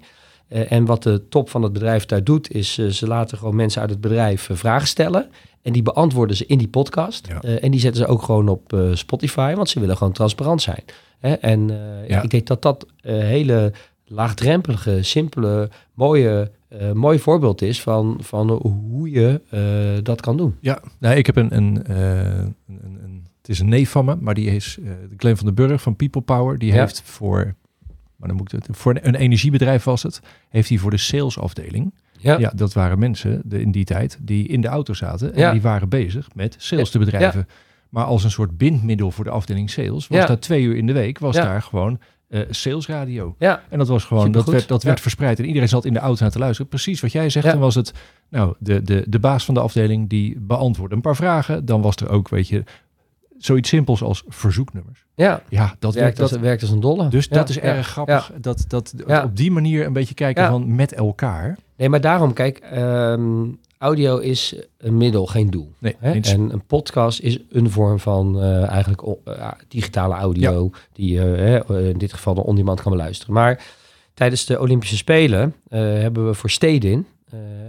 Eh, 0.53 0.71
en 0.71 0.85
wat 0.85 1.03
de 1.03 1.27
top 1.29 1.49
van 1.49 1.61
het 1.63 1.73
bedrijf 1.73 2.05
daar 2.05 2.23
doet, 2.23 2.51
is 2.51 2.77
eh, 2.77 2.87
ze 2.87 3.07
laten 3.07 3.37
gewoon 3.37 3.55
mensen 3.55 3.81
uit 3.81 3.89
het 3.89 4.01
bedrijf 4.01 4.49
eh, 4.49 4.55
vragen 4.57 4.87
stellen. 4.87 5.29
En 5.61 5.73
die 5.73 5.81
beantwoorden 5.81 6.35
ze 6.35 6.45
in 6.45 6.57
die 6.57 6.67
podcast. 6.67 7.27
Ja. 7.27 7.41
En 7.41 7.71
die 7.71 7.79
zetten 7.79 8.01
ze 8.03 8.07
ook 8.07 8.21
gewoon 8.21 8.47
op 8.47 8.89
Spotify, 8.93 9.53
want 9.55 9.69
ze 9.69 9.79
willen 9.79 9.97
gewoon 9.97 10.13
transparant 10.13 10.61
zijn. 10.61 10.83
Hè? 11.19 11.33
En 11.33 11.67
Ja. 12.07 12.21
ik 12.21 12.29
denk 12.29 12.47
dat 12.47 12.61
dat 12.61 12.85
hele 13.01 13.73
laagdrempelige, 14.05 15.03
simpele, 15.03 15.69
mooie, 15.93 16.51
mooi 16.93 17.19
voorbeeld 17.19 17.61
is 17.61 17.81
van, 17.81 18.17
van 18.21 18.49
hoe 18.51 19.09
je 19.09 19.41
dat 20.03 20.21
kan 20.21 20.37
doen. 20.37 20.55
Ja, 20.59 20.79
nou, 20.99 21.15
ik 21.15 21.25
heb 21.25 21.35
een, 21.35 21.55
een, 21.55 21.91
een, 21.91 22.55
een, 22.67 23.25
het 23.37 23.49
is 23.49 23.59
een 23.59 23.69
neef 23.69 23.89
van 23.89 24.05
me, 24.05 24.15
maar 24.19 24.33
die 24.33 24.49
is 24.55 24.77
uh, 24.81 24.91
Glenn 25.17 25.37
van 25.37 25.45
den 25.45 25.55
Burg 25.55 25.81
van 25.81 25.95
People 25.95 26.21
Power. 26.21 26.57
Die 26.57 26.73
Ja. 26.73 26.79
heeft 26.79 27.01
voor, 27.05 27.55
maar 28.23 28.31
dan 28.31 28.41
moet 28.43 28.53
ik 28.53 28.63
het, 28.67 28.77
voor 28.77 28.97
een 29.01 29.15
energiebedrijf 29.15 29.83
was 29.83 30.03
het, 30.03 30.19
heeft 30.49 30.69
hij 30.69 30.77
voor 30.77 30.91
de 30.91 30.97
salesafdeling. 30.97 31.93
Ja, 32.19 32.37
Ja, 32.39 32.51
dat 32.55 32.73
waren 32.73 32.99
mensen 32.99 33.41
de, 33.45 33.61
in 33.61 33.71
die 33.71 33.85
tijd 33.85 34.17
die 34.21 34.47
in 34.47 34.61
de 34.61 34.67
auto 34.67 34.93
zaten 34.93 35.33
en 35.33 35.39
Ja. 35.39 35.51
die 35.51 35.61
waren 35.61 35.89
bezig 35.89 36.27
met 36.35 36.55
sales 36.59 36.89
te 36.89 36.99
bedrijven. 36.99 37.47
Maar 37.89 38.03
als 38.05 38.23
een 38.23 38.31
soort 38.31 38.57
bindmiddel 38.57 39.11
voor 39.11 39.23
de 39.23 39.29
afdeling 39.29 39.69
sales 39.69 40.07
was 40.07 40.27
daar 40.27 40.39
twee 40.39 40.63
uur 40.63 40.75
in 40.75 40.87
de 40.87 40.93
week 40.93 41.19
was 41.19 41.35
daar 41.35 41.61
gewoon 41.61 41.99
eh 42.29 42.41
salesradio. 42.49 43.35
ja. 43.39 43.61
En 43.69 43.77
dat 43.77 43.87
was 43.87 44.03
gewoon, 44.03 44.31
dat 44.31 44.45
werd, 44.47 44.67
dat 44.67 44.83
werd 44.83 44.99
verspreid. 45.01 45.39
En 45.39 45.45
iedereen 45.45 45.69
zat 45.69 45.85
in 45.85 45.93
de 45.93 45.99
auto 45.99 46.21
naar 46.21 46.31
te 46.31 46.39
luisteren. 46.39 46.69
Precies 46.69 47.01
wat 47.01 47.11
jij 47.11 47.29
zegt. 47.29 47.45
Ja. 47.45 47.51
Dan 47.51 47.61
was 47.61 47.75
het, 47.75 47.93
nou, 48.29 48.55
de, 48.59 48.81
de, 48.81 49.05
de 49.07 49.19
baas 49.19 49.45
van 49.45 49.53
de 49.53 49.59
afdeling 49.59 50.09
die 50.09 50.39
beantwoordde 50.39 50.95
een 50.95 51.01
paar 51.01 51.15
vragen. 51.15 51.65
Dan 51.65 51.81
was 51.81 51.95
er 51.95 52.09
ook, 52.09 52.29
weet 52.29 52.47
je, 52.47 52.63
zoiets 53.45 53.69
simpels 53.69 54.01
als 54.01 54.23
verzoeknummers. 54.27 55.05
ja. 55.15 55.41
Ja, 55.49 55.75
dat 55.79 55.93
werkt, 55.93 56.19
als, 56.19 56.31
Dat, 56.31 56.39
werkt 56.39 56.61
als 56.61 56.71
een 56.71 56.79
dolle. 56.79 57.07
dus 57.07 57.27
Ja, 57.29 57.35
dat 57.35 57.49
is 57.49 57.55
ja, 57.55 57.61
erg 57.61 57.87
grappig. 57.87 58.31
Dat, 58.41 58.65
dat 58.67 58.93
op 59.23 59.37
die 59.37 59.51
manier 59.51 59.85
een 59.85 59.93
beetje 59.93 60.13
kijken 60.13 60.47
van 60.47 60.75
met 60.75 60.93
elkaar. 60.93 61.57
Nee, 61.77 61.89
maar 61.89 62.01
daarom, 62.01 62.33
kijk, 62.33 62.57
ehm, 62.57 63.45
audio 63.83 64.17
is 64.17 64.55
een 64.77 64.97
middel, 64.97 65.25
geen 65.25 65.49
doel. 65.49 65.71
Nee, 65.79 65.95
Hè? 65.99 66.11
En 66.11 66.53
een 66.53 66.65
podcast 66.65 67.19
is 67.19 67.39
een 67.49 67.69
vorm 67.69 67.99
van 67.99 68.41
eh, 68.41 68.67
eigenlijk 68.67 69.01
eh, 69.01 69.51
digitale 69.67 70.13
audio, 70.13 70.71
die 70.93 71.21
eh, 71.21 71.89
in 71.89 71.97
dit 71.97 72.13
geval 72.13 72.33
de 72.33 72.43
on-demand 72.43 72.81
kan 72.81 72.91
beluisteren. 72.91 73.33
Maar 73.33 73.63
tijdens 74.13 74.45
de 74.45 74.59
Olympische 74.59 74.97
Spelen 74.97 75.55
hebben 75.69 76.27
we 76.27 76.33
voor 76.33 76.49
Stedin, 76.49 77.05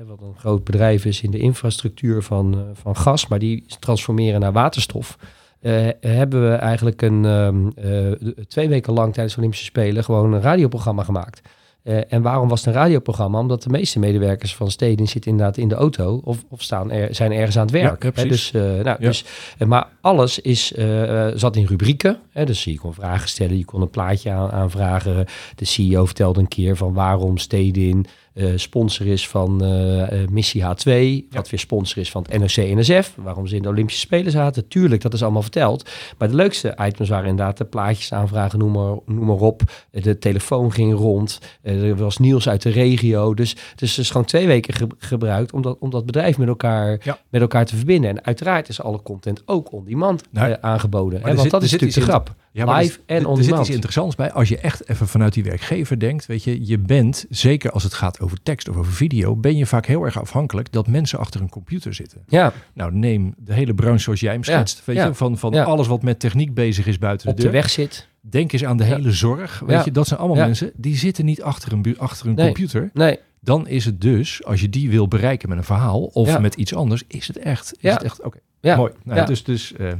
wat 0.06 0.20
een 0.20 0.34
groot 0.38 0.64
bedrijf 0.64 1.04
is 1.04 1.22
in 1.22 1.30
de 1.30 1.38
infrastructuur 1.38 2.22
van, 2.22 2.64
van 2.72 2.96
gas, 2.96 3.26
maar 3.26 3.38
die 3.38 3.64
transformeren 3.78 4.40
naar 4.40 4.52
waterstof. 4.52 5.18
Eh, 5.64 5.88
hebben 6.00 6.50
we 6.50 6.56
eigenlijk 6.56 7.02
een 7.02 7.24
ehm, 7.24 7.68
eh, 7.76 8.30
twee 8.48 8.68
weken 8.68 8.92
lang 8.92 9.12
tijdens 9.12 9.34
de 9.34 9.38
Olympische 9.38 9.66
Spelen 9.66 10.04
gewoon 10.04 10.32
een 10.32 10.40
radioprogramma 10.40 11.02
gemaakt. 11.02 11.40
Eh, 11.82 12.12
en 12.12 12.22
waarom 12.22 12.48
was 12.48 12.64
het 12.64 12.74
een 12.74 12.80
radioprogramma? 12.80 13.38
Omdat 13.38 13.62
de 13.62 13.70
meeste 13.70 13.98
medewerkers 13.98 14.54
van 14.54 14.70
Stedin 14.70 15.08
zitten 15.08 15.30
inderdaad 15.30 15.56
in 15.56 15.68
de 15.68 15.74
auto 15.74 16.20
of, 16.24 16.44
of 16.48 16.62
staan 16.62 16.90
er, 16.90 17.14
zijn 17.14 17.32
ergens 17.32 17.56
aan 17.56 17.62
het 17.62 17.70
werk. 17.70 18.02
Ja, 18.02 18.08
hè? 18.08 18.12
precies. 18.12 18.50
dus, 18.50 18.62
nou, 18.62 18.84
Ja. 18.84 18.96
dus, 18.96 19.24
maar 19.66 19.88
alles 20.00 20.38
is, 20.38 20.74
zat 21.34 21.56
in 21.56 21.66
rubrieken. 21.66 22.18
Hè? 22.30 22.44
Dus 22.44 22.64
je 22.64 22.78
kon 22.78 22.94
vragen 22.94 23.28
stellen, 23.28 23.58
je 23.58 23.64
kon 23.64 23.82
een 23.82 23.90
plaatje 23.90 24.30
aan, 24.30 24.50
aanvragen. 24.50 25.26
De 25.54 25.64
CEO 25.64 26.04
vertelde 26.04 26.40
een 26.40 26.48
keer 26.48 26.76
van 26.76 26.92
waarom 26.92 27.38
Stedin 27.38 28.06
eh, 28.34 28.46
sponsor 28.56 29.06
is 29.06 29.28
van 29.28 29.62
eh, 29.64 30.22
eh, 30.22 30.28
Missie 30.28 30.62
H2. 30.62 31.26
Wat 31.30 31.50
weer 31.50 31.60
sponsor 31.60 31.98
is 32.02 32.10
van 32.10 32.26
het 32.28 32.38
NOC-NSF. 32.40 33.14
Waarom 33.16 33.46
ze 33.46 33.56
in 33.56 33.62
de 33.62 33.68
Olympische 33.68 34.00
Spelen 34.00 34.32
zaten. 34.32 34.68
Tuurlijk, 34.68 35.02
dat 35.02 35.14
is 35.14 35.22
allemaal 35.22 35.42
verteld. 35.42 35.90
Maar 36.18 36.28
de 36.28 36.34
leukste 36.34 36.78
items 36.82 37.08
waren 37.08 37.28
inderdaad 37.28 37.56
de 37.58 37.64
plaatjes 37.64 38.12
aanvragen, 38.12 38.58
noem 38.58 38.72
maar, 38.72 38.96
noem 39.06 39.26
maar 39.26 39.36
op. 39.36 39.62
De 39.90 40.18
telefoon 40.18 40.72
ging 40.72 40.94
rond. 40.94 41.38
Er 41.62 41.96
was 41.96 42.18
nieuws 42.18 42.48
uit 42.48 42.62
de 42.62 42.70
regio. 42.70 43.34
Dus, 43.34 43.56
dus 43.76 43.90
het 43.90 43.98
is 44.04 44.10
gewoon 44.10 44.26
twee 44.26 44.46
weken 44.46 44.74
ge- 44.74 44.86
gebruikt 44.98 45.52
om 45.52 45.62
dat, 45.62 45.76
om 45.78 45.90
dat 45.90 46.06
bedrijf 46.06 46.38
met 46.38 46.48
elkaar, 46.48 46.98
Ja. 47.02 47.18
met 47.28 47.40
elkaar 47.40 47.64
te 47.66 47.76
verbinden. 47.76 48.10
En 48.10 48.24
uiteraard 48.24 48.68
is 48.68 48.80
alle 48.82 49.02
content 49.02 49.42
ook 49.46 49.72
on-demand 49.72 50.22
Nou, 50.30 50.56
aangeboden. 50.60 51.18
Hè? 51.20 51.26
Want 51.26 51.40
zit- 51.40 51.50
dat 51.50 51.62
is 51.62 51.70
natuurlijk 51.72 51.98
de 52.00 52.04
grap. 52.06 52.34
Ja, 52.54 52.64
maar 52.64 52.82
Live 52.82 52.98
er, 53.06 53.16
en 53.16 53.22
er 53.22 53.28
on 53.28 53.42
zit 53.42 53.58
iets 53.58 53.70
interessants 53.70 54.14
bij. 54.14 54.32
Als 54.32 54.48
je 54.48 54.58
echt 54.58 54.88
even 54.88 55.08
vanuit 55.08 55.32
die 55.32 55.44
werkgever 55.44 55.98
denkt, 55.98 56.26
weet 56.26 56.44
je, 56.44 56.66
je 56.66 56.78
bent, 56.78 57.26
zeker 57.30 57.70
als 57.70 57.82
het 57.82 57.94
gaat 57.94 58.20
over 58.20 58.38
tekst 58.42 58.68
of 58.68 58.76
over 58.76 58.92
video, 58.92 59.36
ben 59.36 59.56
je 59.56 59.66
vaak 59.66 59.86
heel 59.86 60.04
erg 60.04 60.20
afhankelijk 60.20 60.72
dat 60.72 60.86
mensen 60.86 61.18
achter 61.18 61.40
een 61.40 61.48
computer 61.48 61.94
zitten. 61.94 62.22
Ja, 62.26 62.52
Nou, 62.74 62.94
neem 62.94 63.34
de 63.38 63.54
hele 63.54 63.74
branche 63.74 63.98
zoals 64.02 64.20
jij 64.20 64.32
hem 64.32 64.42
Ja, 64.44 64.52
schetst. 64.52 64.82
Weet 64.84 64.96
ja, 64.96 65.06
je, 65.06 65.14
van, 65.14 65.38
van 65.38 65.52
ja. 65.52 65.62
alles 65.64 65.86
wat 65.86 66.02
met 66.02 66.20
techniek 66.20 66.54
bezig 66.54 66.86
is 66.86 66.98
buiten 66.98 67.28
op 67.28 67.36
de 67.36 67.42
de 67.42 67.48
deur. 67.48 67.56
weg 67.60 67.70
zit. 67.70 68.08
Denk 68.20 68.52
eens 68.52 68.64
aan 68.64 68.76
de 68.76 68.84
hele 68.84 69.12
zorg. 69.12 69.62
Weet 69.66 69.84
je, 69.84 69.90
dat 69.90 70.06
zijn 70.06 70.20
allemaal 70.20 70.44
mensen 70.44 70.72
die 70.76 70.96
zitten 70.96 71.24
niet 71.24 71.42
achter 71.42 71.72
een, 71.72 71.98
achter 71.98 72.26
een 72.26 72.34
Nee. 72.34 72.44
computer. 72.46 72.90
Nee, 72.92 73.18
Dan 73.40 73.68
is 73.68 73.84
het 73.84 74.00
dus, 74.00 74.44
als 74.44 74.60
je 74.60 74.68
die 74.68 74.90
wil 74.90 75.08
bereiken 75.08 75.48
met 75.48 75.58
een 75.58 75.64
verhaal 75.64 76.02
of 76.02 76.38
met 76.38 76.54
iets 76.54 76.74
anders, 76.74 77.02
is 77.08 77.26
het 77.26 77.38
echt. 77.38 77.72
Is 77.72 77.78
Ja. 77.80 77.92
het 77.92 78.02
echt 78.02 78.22
Oké, 78.22 78.38
ja. 78.60 78.76
mooi. 78.76 78.92
Nou. 79.04 79.26
Dus, 79.26 79.44
dus 79.44 79.72
eh, 79.72 79.92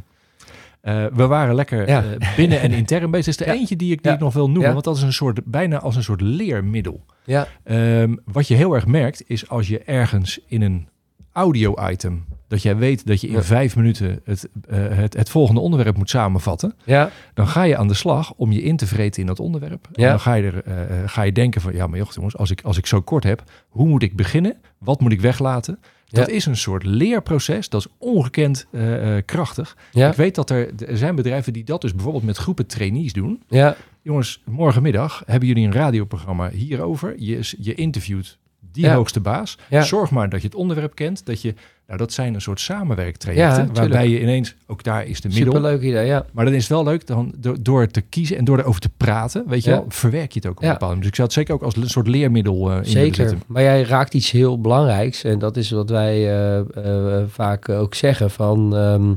eh, 0.85 1.05
we 1.12 1.26
waren 1.26 1.55
lekker 1.55 1.89
Ja. 1.89 2.03
eh, 2.18 2.37
binnen 2.37 2.61
en 2.61 2.72
intern 2.72 3.11
bezig. 3.11 3.26
Is 3.26 3.37
de 3.37 3.45
Ja. 3.51 3.53
eentje 3.53 3.76
die 3.76 3.93
ik, 3.93 3.99
die 4.03 4.11
Ja. 4.11 4.16
ik 4.16 4.22
nog 4.22 4.32
wil 4.35 4.51
noemen, 4.51 4.72
want 4.72 4.85
dat 4.85 4.97
is 4.97 5.03
een 5.03 5.12
soort, 5.12 5.45
bijna 5.45 5.78
als 5.80 5.97
een 5.97 6.03
soort 6.03 6.20
leermiddel. 6.20 7.05
Ja, 7.24 7.47
Ehm, 7.64 8.14
wat 8.24 8.49
je 8.49 8.55
heel 8.55 8.74
erg 8.74 8.87
merkt, 8.87 9.22
is 9.26 9.49
als 9.49 9.68
je 9.68 9.78
ergens 9.78 10.41
in 10.47 10.62
een 10.62 10.89
audio-item, 11.32 12.24
dat 12.49 12.62
jij 12.62 12.76
weet 12.76 13.07
dat 13.07 13.20
je 13.20 13.28
in 13.28 13.43
vijf 13.43 13.76
minuten 13.76 14.20
het, 14.24 14.49
eh, 14.68 14.78
het, 14.91 15.14
het 15.16 15.30
volgende 15.30 15.61
onderwerp 15.61 15.97
moet 15.97 16.11
samenvatten, 16.11 16.74
ja, 16.85 17.11
dan 17.35 17.49
ga 17.49 17.62
je 17.62 17.76
aan 17.76 17.89
de 17.89 17.95
slag 17.95 18.32
om 18.37 18.53
je 18.53 18.62
in 18.62 18.76
te 18.76 18.87
vreten 18.87 19.20
in 19.20 19.26
dat 19.26 19.41
onderwerp. 19.41 19.89
En 19.93 20.09
dan 20.09 20.20
ga 20.20 20.35
je, 20.35 20.51
er, 20.64 21.09
ga 21.09 21.22
je 21.22 21.32
denken 21.32 21.61
van, 21.61 21.72
ja 21.74 21.87
maar 21.87 21.99
joh, 21.99 22.11
jongens, 22.11 22.37
als 22.37 22.51
ik, 22.51 22.61
als 22.62 22.78
ik 22.78 22.87
zo 22.87 23.01
kort 23.01 23.24
heb, 23.24 23.43
hoe 23.68 23.89
moet 23.89 24.03
ik 24.03 24.16
beginnen? 24.16 24.57
Wat 24.78 25.01
moet 25.01 25.12
ik 25.12 25.20
weglaten? 25.20 25.78
Dat 26.14 26.26
Ja. 26.28 26.34
is 26.34 26.46
een 26.46 26.56
soort 26.56 26.84
leerproces, 26.84 27.68
dat 27.68 27.80
is 27.80 27.92
ongekend 27.98 28.66
eh, 28.70 29.16
eh, 29.16 29.24
krachtig. 29.24 29.76
ja, 29.92 30.08
Ik 30.10 30.16
weet 30.16 30.34
dat 30.34 30.50
er, 30.50 30.70
er 30.86 30.96
zijn 30.98 31.14
bedrijven 31.14 31.52
die 31.52 31.64
dat 31.64 31.80
dus 31.80 31.92
bijvoorbeeld 31.94 32.24
met 32.24 32.36
groepen 32.36 32.66
trainees 32.66 33.12
doen. 33.12 33.42
ja, 33.48 33.76
Jongens, 34.02 34.42
morgenmiddag 34.44 35.22
hebben 35.26 35.48
jullie 35.48 35.66
een 35.66 35.72
radioprogramma 35.72 36.50
hierover. 36.50 37.14
Je, 37.18 37.52
je 37.60 37.74
interviewt 37.74 38.38
die 38.75 38.85
Ja. 38.85 38.95
hoogste 38.95 39.20
baas. 39.20 39.59
Ja. 39.70 39.83
Zorg 39.83 40.11
maar 40.11 40.29
dat 40.29 40.41
je 40.41 40.47
het 40.47 40.57
onderwerp 40.57 40.95
kent. 40.95 41.27
Dat 41.27 41.43
je, 41.43 41.55
nou, 41.87 41.99
dat 41.99 42.12
zijn 42.12 42.35
een 42.35 42.41
soort 42.41 42.61
samenwerktrajecten. 42.61 43.64
Ja, 43.66 43.72
waarbij 43.72 44.09
je 44.09 44.20
ineens, 44.20 44.55
ook 44.66 44.83
daar 44.83 45.07
is 45.07 45.20
de 45.20 45.29
middel. 45.29 45.45
superleuk 45.47 45.83
idee, 45.83 46.07
ja. 46.07 46.27
Maar 46.33 46.45
dan 46.45 46.55
is 46.55 46.61
het 46.61 46.70
wel 46.70 46.85
leuk 46.85 47.07
dan, 47.07 47.33
door, 47.37 47.57
door 47.61 47.87
te 47.87 48.01
kiezen 48.01 48.37
en 48.37 48.45
door 48.45 48.59
erover 48.59 48.81
te 48.81 48.89
praten, 48.97 49.45
weet 49.49 49.64
je 49.64 49.70
wel, 49.70 49.85
verwerk 49.89 50.33
je 50.33 50.39
het 50.39 50.49
ook 50.49 50.57
op 50.57 50.62
Ja. 50.62 50.66
een 50.68 50.72
bepaalde 50.72 50.95
manier. 50.97 51.11
Dus 51.11 51.11
ik 51.11 51.14
zou 51.14 51.27
het 51.29 51.37
zeker 51.37 51.55
ook 51.55 51.62
als 51.62 51.77
een 51.77 51.89
soort 51.91 52.07
leermiddel 52.09 52.55
in 52.55 52.68
willen 52.68 52.87
Zeker, 52.87 53.37
maar 53.47 53.62
jij 53.62 53.83
raakt 53.83 54.14
iets 54.14 54.31
heel 54.31 54.61
belangrijks 54.61 55.25
en 55.25 55.39
dat 55.39 55.57
is 55.57 55.70
wat 55.70 55.91
wij 55.91 56.14
eh, 56.14 56.59
eh, 56.59 57.25
vaak 57.29 57.68
ook 57.68 57.95
zeggen 57.95 58.31
van 58.31 58.77
ehm, 58.77 59.11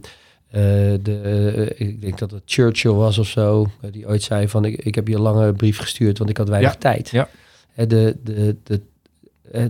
eh, 0.48 0.62
de, 1.02 1.74
ik 1.78 2.02
denk 2.02 2.18
dat 2.18 2.32
het 2.32 2.42
Churchill 2.46 2.92
was 2.92 3.18
of 3.18 3.28
zo, 3.28 3.68
die 3.92 4.08
ooit 4.08 4.24
zei 4.24 4.48
van 4.50 4.66
ik, 4.66 4.76
ik 4.84 4.96
heb 4.96 5.08
je 5.08 5.16
een 5.16 5.22
lange 5.22 5.54
brief 5.54 5.78
gestuurd, 5.80 6.18
want 6.18 6.30
ik 6.30 6.38
had 6.38 6.50
weinig 6.50 6.72
Ja, 6.72 6.78
tijd. 6.78 7.10
ja. 7.10 7.28
De, 7.76 8.16
de, 8.24 8.56
de, 8.64 8.82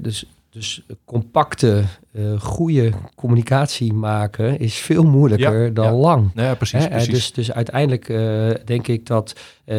dus, 0.02 0.26
dus 0.50 0.82
compacte, 1.06 1.86
eh, 2.18 2.40
goede 2.40 2.92
communicatie 3.16 3.94
maken 3.94 4.60
is 4.60 4.76
veel 4.78 5.04
moeilijker 5.04 5.64
Ja, 5.66 5.70
dan 5.70 5.86
ja. 5.86 5.92
lang. 5.94 6.32
Ja, 6.36 6.56
precies. 6.56 6.80
Hè, 6.80 6.86
eh, 6.86 6.92
precies. 6.92 7.14
Dus, 7.14 7.32
dus 7.32 7.52
uiteindelijk 7.52 8.10
eh, 8.10 8.50
denk 8.66 8.88
ik 8.88 9.06
dat 9.06 9.36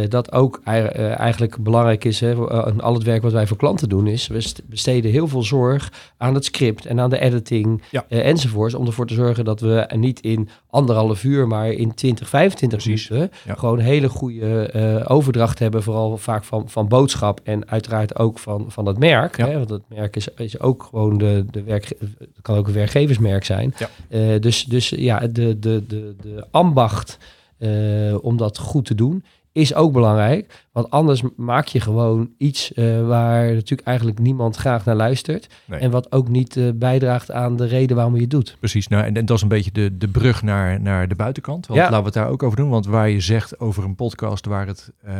dat 0.08 0.32
ook 0.32 0.60
ei- 0.64 0.86
eigenlijk 1.14 1.56
belangrijk 1.62 2.04
is. 2.04 2.20
Hè, 2.20 2.34
al 2.80 2.94
het 2.94 3.02
werk 3.02 3.22
wat 3.22 3.32
wij 3.32 3.46
voor 3.46 3.56
klanten 3.56 3.88
doen 3.88 4.06
is, 4.06 4.26
we 4.26 4.40
st- 4.40 4.62
besteden 4.68 5.10
heel 5.10 5.28
veel 5.28 5.42
zorg 5.42 5.92
aan 6.16 6.34
het 6.34 6.44
script 6.44 6.86
en 6.86 7.00
aan 7.00 7.10
de 7.10 7.18
editing 7.20 7.82
Ja. 7.90 8.04
enzovoorts. 8.08 8.74
Om 8.74 8.86
ervoor 8.86 9.06
te 9.06 9.14
zorgen 9.14 9.44
dat 9.44 9.60
we 9.60 9.90
niet 9.96 10.20
in 10.20 10.48
anderhalf 10.70 11.24
uur, 11.24 11.46
maar 11.46 11.70
in 11.70 11.94
20, 11.94 12.28
25 12.28 12.82
Precies, 12.82 13.08
minuten 13.08 13.30
gewoon 13.46 13.78
hele 13.78 14.08
goede 14.08 15.04
overdracht 15.06 15.58
hebben. 15.58 15.82
Vooral 15.82 16.16
vaak 16.16 16.44
van, 16.44 16.68
van 16.68 16.88
boodschap 16.88 17.40
en 17.44 17.68
uiteraard 17.68 18.18
ook 18.18 18.38
van, 18.38 18.64
van 18.68 18.86
het 18.86 18.98
merk. 18.98 19.36
Hè, 19.36 19.52
want 19.56 19.70
het 19.70 19.82
merk 19.88 20.16
is, 20.16 20.28
is 20.36 20.60
ook 20.60 20.82
gewoon 20.90 21.18
de, 21.18 21.44
de 21.50 21.62
werk, 21.62 21.92
het 22.34 22.42
kan 22.42 22.56
ook 22.56 22.66
een 22.66 22.72
werkgeversmerk 22.72 23.44
zijn. 23.44 23.74
Ja. 23.78 23.88
Eh, 24.08 24.40
dus, 24.40 24.64
dus 24.64 24.88
ja, 24.88 25.18
de, 25.18 25.58
de, 25.58 25.86
de, 25.86 26.14
de 26.20 26.46
ambacht 26.50 27.18
eh, 27.58 28.24
om 28.24 28.36
dat 28.36 28.58
goed 28.58 28.84
te 28.84 28.94
doen 28.94 29.24
is 29.52 29.74
ook 29.74 29.92
belangrijk. 29.92 30.66
Want 30.78 30.90
anders 30.90 31.22
maak 31.36 31.66
je 31.66 31.80
gewoon 31.80 32.30
iets 32.36 32.72
eh, 32.72 33.06
waar 33.06 33.52
natuurlijk 33.52 33.88
eigenlijk 33.88 34.18
niemand 34.18 34.56
graag 34.56 34.84
naar 34.84 34.94
luistert. 34.96 35.46
Nee. 35.64 35.80
En 35.80 35.90
wat 35.90 36.12
ook 36.12 36.28
niet 36.28 36.56
eh, 36.56 36.64
bijdraagt 36.74 37.30
aan 37.30 37.56
de 37.56 37.66
reden 37.66 37.96
waarom 37.96 38.14
je 38.14 38.20
het 38.20 38.30
doet. 38.30 38.56
Precies, 38.58 38.88
nou, 38.88 39.04
en, 39.04 39.16
en 39.16 39.26
dat 39.26 39.36
is 39.36 39.42
een 39.42 39.48
beetje 39.48 39.72
de, 39.72 39.96
de 39.98 40.08
brug 40.08 40.42
naar, 40.42 40.80
naar 40.80 41.08
de 41.08 41.14
buitenkant. 41.14 41.66
Want 41.66 41.78
Ja. 41.78 41.84
laten 41.84 41.98
we 41.98 42.04
het 42.04 42.14
daar 42.14 42.28
ook 42.28 42.42
over 42.42 42.56
doen. 42.56 42.68
Want 42.70 42.86
waar 42.86 43.08
je 43.08 43.20
zegt 43.20 43.60
over 43.60 43.84
een 43.84 43.94
podcast 43.94 44.46
waar 44.46 44.66
het 44.66 44.90
eh, 45.04 45.14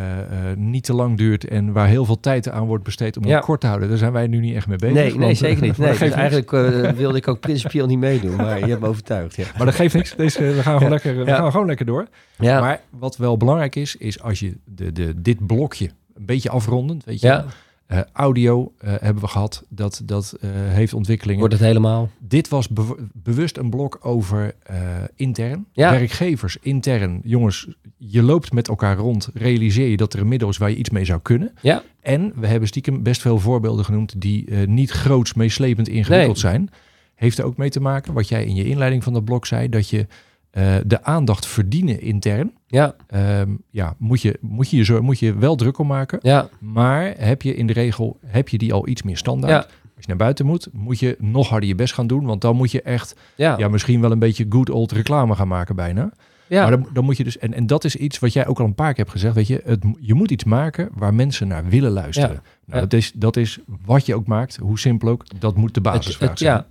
niet 0.57 0.85
te 0.85 0.93
lang 0.95 1.17
duurt 1.17 1.45
en 1.49 1.73
waar 1.73 1.87
heel 1.89 2.05
veel 2.05 2.21
tijd 2.21 2.49
aan 2.51 2.67
wordt 2.67 2.85
besteed 2.85 3.17
om 3.17 3.25
Ja. 3.27 3.37
het 3.37 3.45
kort 3.45 3.61
te 3.61 3.67
houden, 3.67 3.89
daar 3.89 3.99
zijn 3.99 4.13
wij 4.13 4.27
nu 4.27 4.39
niet 4.41 4.55
echt 4.55 4.67
mee 4.67 4.77
bezig. 4.79 4.95
nee, 4.95 5.15
nee, 5.19 5.35
zeker 5.35 5.63
niet. 5.67 5.79
Nee, 5.79 5.99
dus 5.99 6.11
eigenlijk 6.11 6.51
wilde 6.97 7.17
ik 7.19 7.29
ook 7.29 7.41
principieel 7.41 7.87
niet 7.87 7.99
meedoen, 7.99 8.37
maar 8.37 8.59
je 8.59 8.67
hebt 8.67 8.81
me 8.81 8.87
overtuigd. 8.87 9.37
Ja. 9.37 9.45
Maar 9.57 9.67
dat 9.67 9.75
geeft 9.75 9.95
niks. 9.95 10.17
Deze, 10.17 10.45
we 10.45 10.63
gaan 10.63 10.77
gewoon, 10.77 10.93
lekker, 10.93 11.17
we 11.25 11.27
gaan 11.35 11.51
gewoon 11.51 11.67
lekker 11.67 11.87
door. 11.87 12.07
Ja. 12.39 12.61
Maar 12.61 12.81
wat 12.91 13.17
wel 13.17 13.37
belangrijk 13.37 13.77
is, 13.77 13.97
is 13.97 14.23
als 14.23 14.41
je 14.41 14.57
de, 14.65 14.93
de, 14.93 15.23
dit 15.23 15.47
blokje 15.49 15.91
een 16.15 16.27
beetje 16.27 16.51
afrondend, 16.51 17.05
weet 17.05 17.21
je, 17.21 17.27
Ja. 17.27 17.45
eh, 17.87 18.01
audio 18.13 18.73
eh, 18.79 18.95
hebben 19.01 19.23
we 19.23 19.29
gehad, 19.29 19.65
dat, 19.69 20.03
dat 20.05 20.37
eh, 20.41 20.51
heeft 20.53 20.95
ontwikkelingen. 20.95 21.39
Wordt 21.41 21.55
het 21.55 21.63
helemaal. 21.63 22.11
Dit 22.19 22.49
was 22.49 22.69
bew- 22.69 22.99
bewust 23.13 23.57
een 23.57 23.71
blok 23.71 23.99
over 24.03 24.55
intern. 25.15 25.67
Ja. 25.73 25.91
Werkgevers 25.91 26.57
intern. 26.61 27.21
Jongens, 27.25 27.69
je 27.97 28.23
loopt 28.23 28.53
met 28.53 28.69
elkaar 28.69 28.97
rond. 28.97 29.29
Realiseer 29.35 29.89
je 29.89 29.97
dat 29.97 30.13
er 30.13 30.21
een 30.21 30.29
middel 30.29 30.49
is 30.49 30.57
waar 30.59 30.71
je 30.71 30.77
iets 30.77 30.91
mee 30.91 31.05
zou 31.05 31.21
kunnen. 31.21 31.53
Ja. 31.63 31.83
En 32.01 32.33
we 32.37 32.47
hebben 32.47 32.69
stiekem 32.69 33.03
best 33.03 33.21
veel 33.21 33.39
voorbeelden 33.39 33.85
genoemd 33.85 34.21
die 34.21 34.51
niet 34.57 34.91
groots, 34.91 35.35
meeslepend 35.35 35.89
ingewikkeld 35.89 36.43
Nee. 36.43 36.53
zijn. 36.53 36.71
Heeft 37.15 37.39
er 37.39 37.45
ook 37.45 37.57
mee 37.57 37.71
te 37.71 37.81
maken, 37.81 38.13
wat 38.13 38.29
jij 38.29 38.45
in 38.45 38.55
je 38.55 38.65
inleiding 38.65 39.05
van 39.05 39.13
dat 39.13 39.25
blok 39.25 39.47
zei, 39.47 39.69
dat 39.69 39.89
je 39.89 40.07
eh, 40.59 40.75
de 40.87 41.03
aandacht 41.05 41.47
verdienen 41.47 42.01
intern. 42.01 42.53
Ja, 42.67 42.95
Ehm, 43.07 43.51
ja, 43.71 43.95
moet 43.99 44.23
je, 44.23 44.39
moet, 44.41 44.71
je 44.71 44.77
je 44.77 44.85
zo, 44.85 45.03
moet 45.03 45.19
je 45.19 45.35
wel 45.35 45.57
druk 45.57 45.79
om 45.79 45.87
maken. 45.87 46.19
ja, 46.23 46.49
Maar 46.59 47.15
heb 47.19 47.43
je 47.43 47.55
in 47.55 47.67
de 47.67 47.73
regel 47.73 48.19
heb 48.27 48.49
je 48.49 48.59
die 48.59 48.73
al 48.73 48.89
iets 48.89 49.03
meer 49.03 49.17
standaard. 49.17 49.53
Ja. 49.53 49.59
Als 49.97 50.07
je 50.07 50.09
naar 50.09 50.17
buiten 50.17 50.47
moet, 50.47 50.69
moet 50.73 50.99
je 50.99 51.17
nog 51.21 51.49
harder 51.49 51.69
je 51.69 51.75
best 51.75 51.95
gaan 51.95 52.07
doen. 52.07 52.25
Want 52.25 52.41
dan 52.41 52.57
moet 52.57 52.71
je 52.71 52.83
echt 52.83 53.17
ja. 53.35 53.59
ja, 53.59 53.69
misschien 53.69 54.01
wel 54.01 54.11
een 54.13 54.19
beetje 54.19 54.47
good 54.49 54.71
old 54.71 54.93
reclame 54.93 55.35
gaan 55.35 55.49
maken 55.49 55.77
bijna. 55.77 56.11
ja. 56.47 56.63
Maar 56.63 56.71
dan, 56.71 56.87
dan 56.93 57.05
moet 57.05 57.17
je 57.17 57.25
dus, 57.25 57.39
en, 57.39 57.55
en 57.55 57.67
dat 57.67 57.85
is 57.85 57.97
iets 57.97 58.19
wat 58.19 58.33
jij 58.33 58.47
ook 58.47 58.59
al 58.61 58.65
een 58.67 58.75
paar 58.75 58.89
keer 58.95 58.99
hebt 59.05 59.11
gezegd, 59.11 59.35
weet 59.35 59.47
je, 59.47 59.63
het, 59.65 59.85
je 60.01 60.15
moet 60.15 60.31
iets 60.31 60.45
maken 60.45 60.89
waar 60.95 61.15
mensen 61.15 61.49
naar 61.49 61.65
willen 61.69 61.91
luisteren. 61.91 62.31
Ja. 62.31 62.43
Nou, 62.67 62.81
Ja. 62.81 62.81
dat, 62.81 62.93
is, 62.93 63.13
dat 63.15 63.37
is 63.37 63.59
wat 63.85 64.07
je 64.07 64.15
ook 64.15 64.27
maakt, 64.27 64.57
hoe 64.57 64.79
simpel 64.79 65.09
ook, 65.09 65.25
dat 65.41 65.57
moet 65.57 65.75
de 65.75 65.81
het, 65.81 65.93
basisvraag 65.93 66.29
het- 66.31 66.39
zijn. 66.39 66.53
ja, 66.53 66.67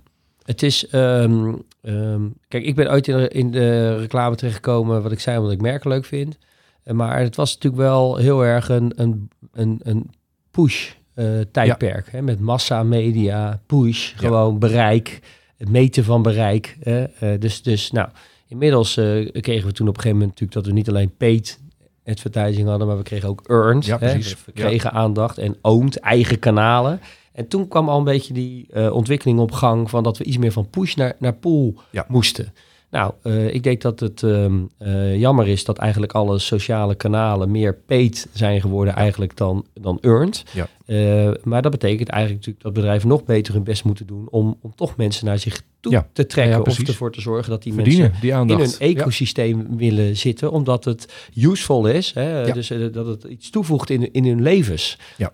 het 0.48 0.62
is. 0.62 0.86
ehm, 0.88 1.54
ehm, 1.82 2.22
kijk, 2.48 2.64
ik 2.64 2.74
ben 2.74 2.90
ooit 2.90 3.08
in 3.08 3.16
de, 3.16 3.28
in 3.28 3.50
de 3.50 3.96
reclame 3.98 4.36
terechtgekomen, 4.36 5.02
wat 5.02 5.12
ik 5.12 5.20
zei, 5.20 5.36
omdat 5.38 5.52
ik 5.52 5.60
merken 5.60 5.90
leuk 5.90 6.04
vind. 6.04 6.38
Eh, 6.82 6.94
Maar 6.94 7.18
het 7.20 7.36
was 7.36 7.54
natuurlijk 7.54 7.82
wel 7.82 8.16
heel 8.16 8.44
erg 8.44 8.68
een, 8.68 8.92
een, 8.96 9.30
een, 9.52 9.80
een 9.82 10.10
push 10.50 10.90
eh, 11.14 11.26
tijdperk. 11.52 12.10
Hè, 12.10 12.22
met 12.22 12.40
massa, 12.40 12.82
media, 12.82 13.60
push, 13.66 14.10
Ja. 14.12 14.18
gewoon 14.18 14.58
bereik, 14.58 15.20
het 15.56 15.68
meten 15.68 16.04
van 16.04 16.22
bereik. 16.22 16.76
Hè, 16.80 17.04
eh, 17.04 17.40
dus, 17.40 17.62
dus 17.62 17.90
nou, 17.90 18.08
inmiddels 18.48 18.94
kregen 19.40 19.66
we 19.66 19.72
toen 19.72 19.88
op 19.88 19.96
een 19.96 20.02
gegeven 20.02 20.18
moment 20.18 20.28
natuurlijk 20.28 20.52
dat 20.52 20.66
we 20.66 20.72
niet 20.72 20.88
alleen 20.88 21.16
paid 21.16 21.60
advertising 22.04 22.68
hadden, 22.68 22.86
maar 22.86 22.96
we 22.96 23.02
kregen 23.02 23.28
ook 23.28 23.42
earned. 23.46 23.84
Ja, 23.84 23.98
hè, 23.98 24.10
precies. 24.12 24.36
we 24.44 24.52
kregen 24.52 24.92
aandacht 24.92 25.38
en 25.38 25.56
owned, 25.62 25.98
eigen 26.00 26.38
kanalen. 26.38 27.00
En 27.38 27.48
toen 27.48 27.68
kwam 27.68 27.88
al 27.88 27.98
een 27.98 28.04
beetje 28.04 28.32
die 28.34 28.66
eh, 28.70 28.92
ontwikkeling 28.94 29.38
op 29.38 29.52
gang 29.52 29.90
van 29.90 30.02
dat 30.02 30.18
we 30.18 30.24
iets 30.24 30.38
meer 30.38 30.52
van 30.52 30.68
push 30.70 30.94
naar, 30.94 31.16
naar 31.18 31.34
pull 31.34 31.74
Ja. 31.90 32.04
moesten. 32.08 32.52
Nou, 32.90 33.12
eh, 33.22 33.54
ik 33.54 33.62
denk 33.62 33.80
dat 33.80 34.00
het 34.00 34.22
ehm, 34.22 34.54
eh, 34.78 35.18
jammer 35.18 35.48
is 35.48 35.64
dat 35.64 35.78
eigenlijk 35.78 36.12
alle 36.12 36.38
sociale 36.38 36.94
kanalen 36.94 37.50
meer 37.50 37.74
paid 37.74 38.28
zijn 38.32 38.60
geworden 38.60 38.94
eigenlijk 38.94 39.36
dan, 39.36 39.64
dan 39.74 39.98
earned. 40.00 40.44
Ja. 40.52 40.68
Eh, 40.86 41.30
maar 41.42 41.62
dat 41.62 41.70
betekent 41.70 42.08
eigenlijk 42.08 42.46
natuurlijk 42.46 42.64
dat 42.64 42.72
bedrijven 42.72 43.08
nog 43.08 43.24
beter 43.24 43.54
hun 43.54 43.62
best 43.62 43.84
moeten 43.84 44.06
doen 44.06 44.26
om, 44.30 44.58
om 44.60 44.72
toch 44.74 44.96
mensen 44.96 45.26
naar 45.26 45.38
zich 45.38 45.62
toe 45.80 45.92
Ja. 45.92 46.06
te 46.12 46.26
trekken. 46.26 46.66
Of 46.66 46.78
ervoor 46.78 47.12
te 47.12 47.20
zorgen 47.20 47.50
dat 47.50 47.62
die 47.62 47.72
Verdienen, 47.72 48.00
mensen 48.00 48.20
die 48.20 48.56
in 48.56 48.60
hun 48.60 48.78
ecosysteem 48.78 49.76
willen 49.76 50.16
zitten, 50.16 50.50
omdat 50.50 50.84
het 50.84 51.12
useful 51.34 51.86
is. 51.86 52.12
Hè? 52.14 52.52
Dus 52.52 52.72
dat 52.92 53.06
het 53.06 53.24
iets 53.24 53.50
toevoegt 53.50 53.90
in, 53.90 54.12
in 54.12 54.24
hun 54.24 54.42
levens. 54.42 54.98
Ja. 55.16 55.32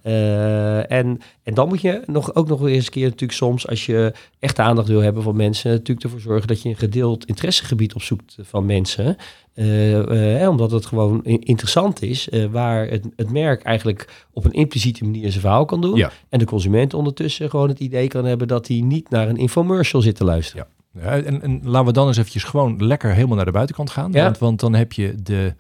En, 0.83 1.21
en 1.43 1.55
dan 1.55 1.69
moet 1.69 1.81
je 1.81 2.03
nog, 2.07 2.35
ook 2.35 2.49
nog 2.49 2.69
eens 2.69 2.85
een 2.85 2.91
keer 2.91 3.05
natuurlijk 3.05 3.33
soms, 3.33 3.69
als 3.69 3.87
je 3.87 4.13
echt 4.39 4.59
aandacht 4.59 4.89
wil 4.89 5.01
hebben 5.01 5.23
van 5.23 5.37
mensen, 5.37 5.71
natuurlijk 5.71 6.03
ervoor 6.03 6.21
zorgen 6.21 6.49
dat 6.49 6.63
je 6.63 6.69
een 6.69 6.77
gedeeld 6.77 7.25
interessegebied 7.45 7.95
opzoekt 7.95 8.37
van 8.43 8.67
mensen. 8.67 9.17
Hè, 9.55 10.49
omdat 10.49 10.71
het 10.71 10.87
gewoon 10.87 11.25
interessant 11.25 12.03
is, 12.03 12.29
eh, 12.29 12.45
waar 12.45 12.87
het, 12.87 13.07
het 13.17 13.31
merk 13.31 13.63
eigenlijk 13.63 14.27
op 14.33 14.45
een 14.45 14.53
impliciete 14.53 15.05
manier 15.05 15.29
zijn 15.31 15.41
verhaal 15.41 15.65
kan 15.65 15.81
doen. 15.81 15.97
Ja. 15.97 16.11
En 16.29 16.39
de 16.39 16.45
consument 16.45 16.95
ondertussen 16.95 17.51
gewoon 17.51 17.69
het 17.69 17.81
idee 17.81 18.09
kan 18.09 18.25
hebben 18.25 18.49
dat 18.49 18.69
hij 18.69 18.81
niet 18.81 19.11
naar 19.11 19.29
een 19.29 19.37
infomercial 19.37 20.03
zit 20.03 20.17
te 20.17 20.25
luisteren. 20.25 20.67
Ja, 20.93 21.21
en, 21.23 21.43
en 21.43 21.61
laten 21.65 21.87
we 21.87 21.93
dan 21.93 22.07
eens 22.07 22.17
eventjes 22.17 22.45
gewoon 22.45 22.87
lekker 22.87 23.15
helemaal 23.15 23.37
naar 23.37 23.45
de 23.45 23.51
buitenkant 23.51 23.91
gaan. 23.91 24.13
Ja. 24.13 24.25
Want, 24.25 24.39
want 24.39 24.61
dan 24.61 24.75
heb 24.75 24.93
je 24.93 25.15
de, 25.23 25.55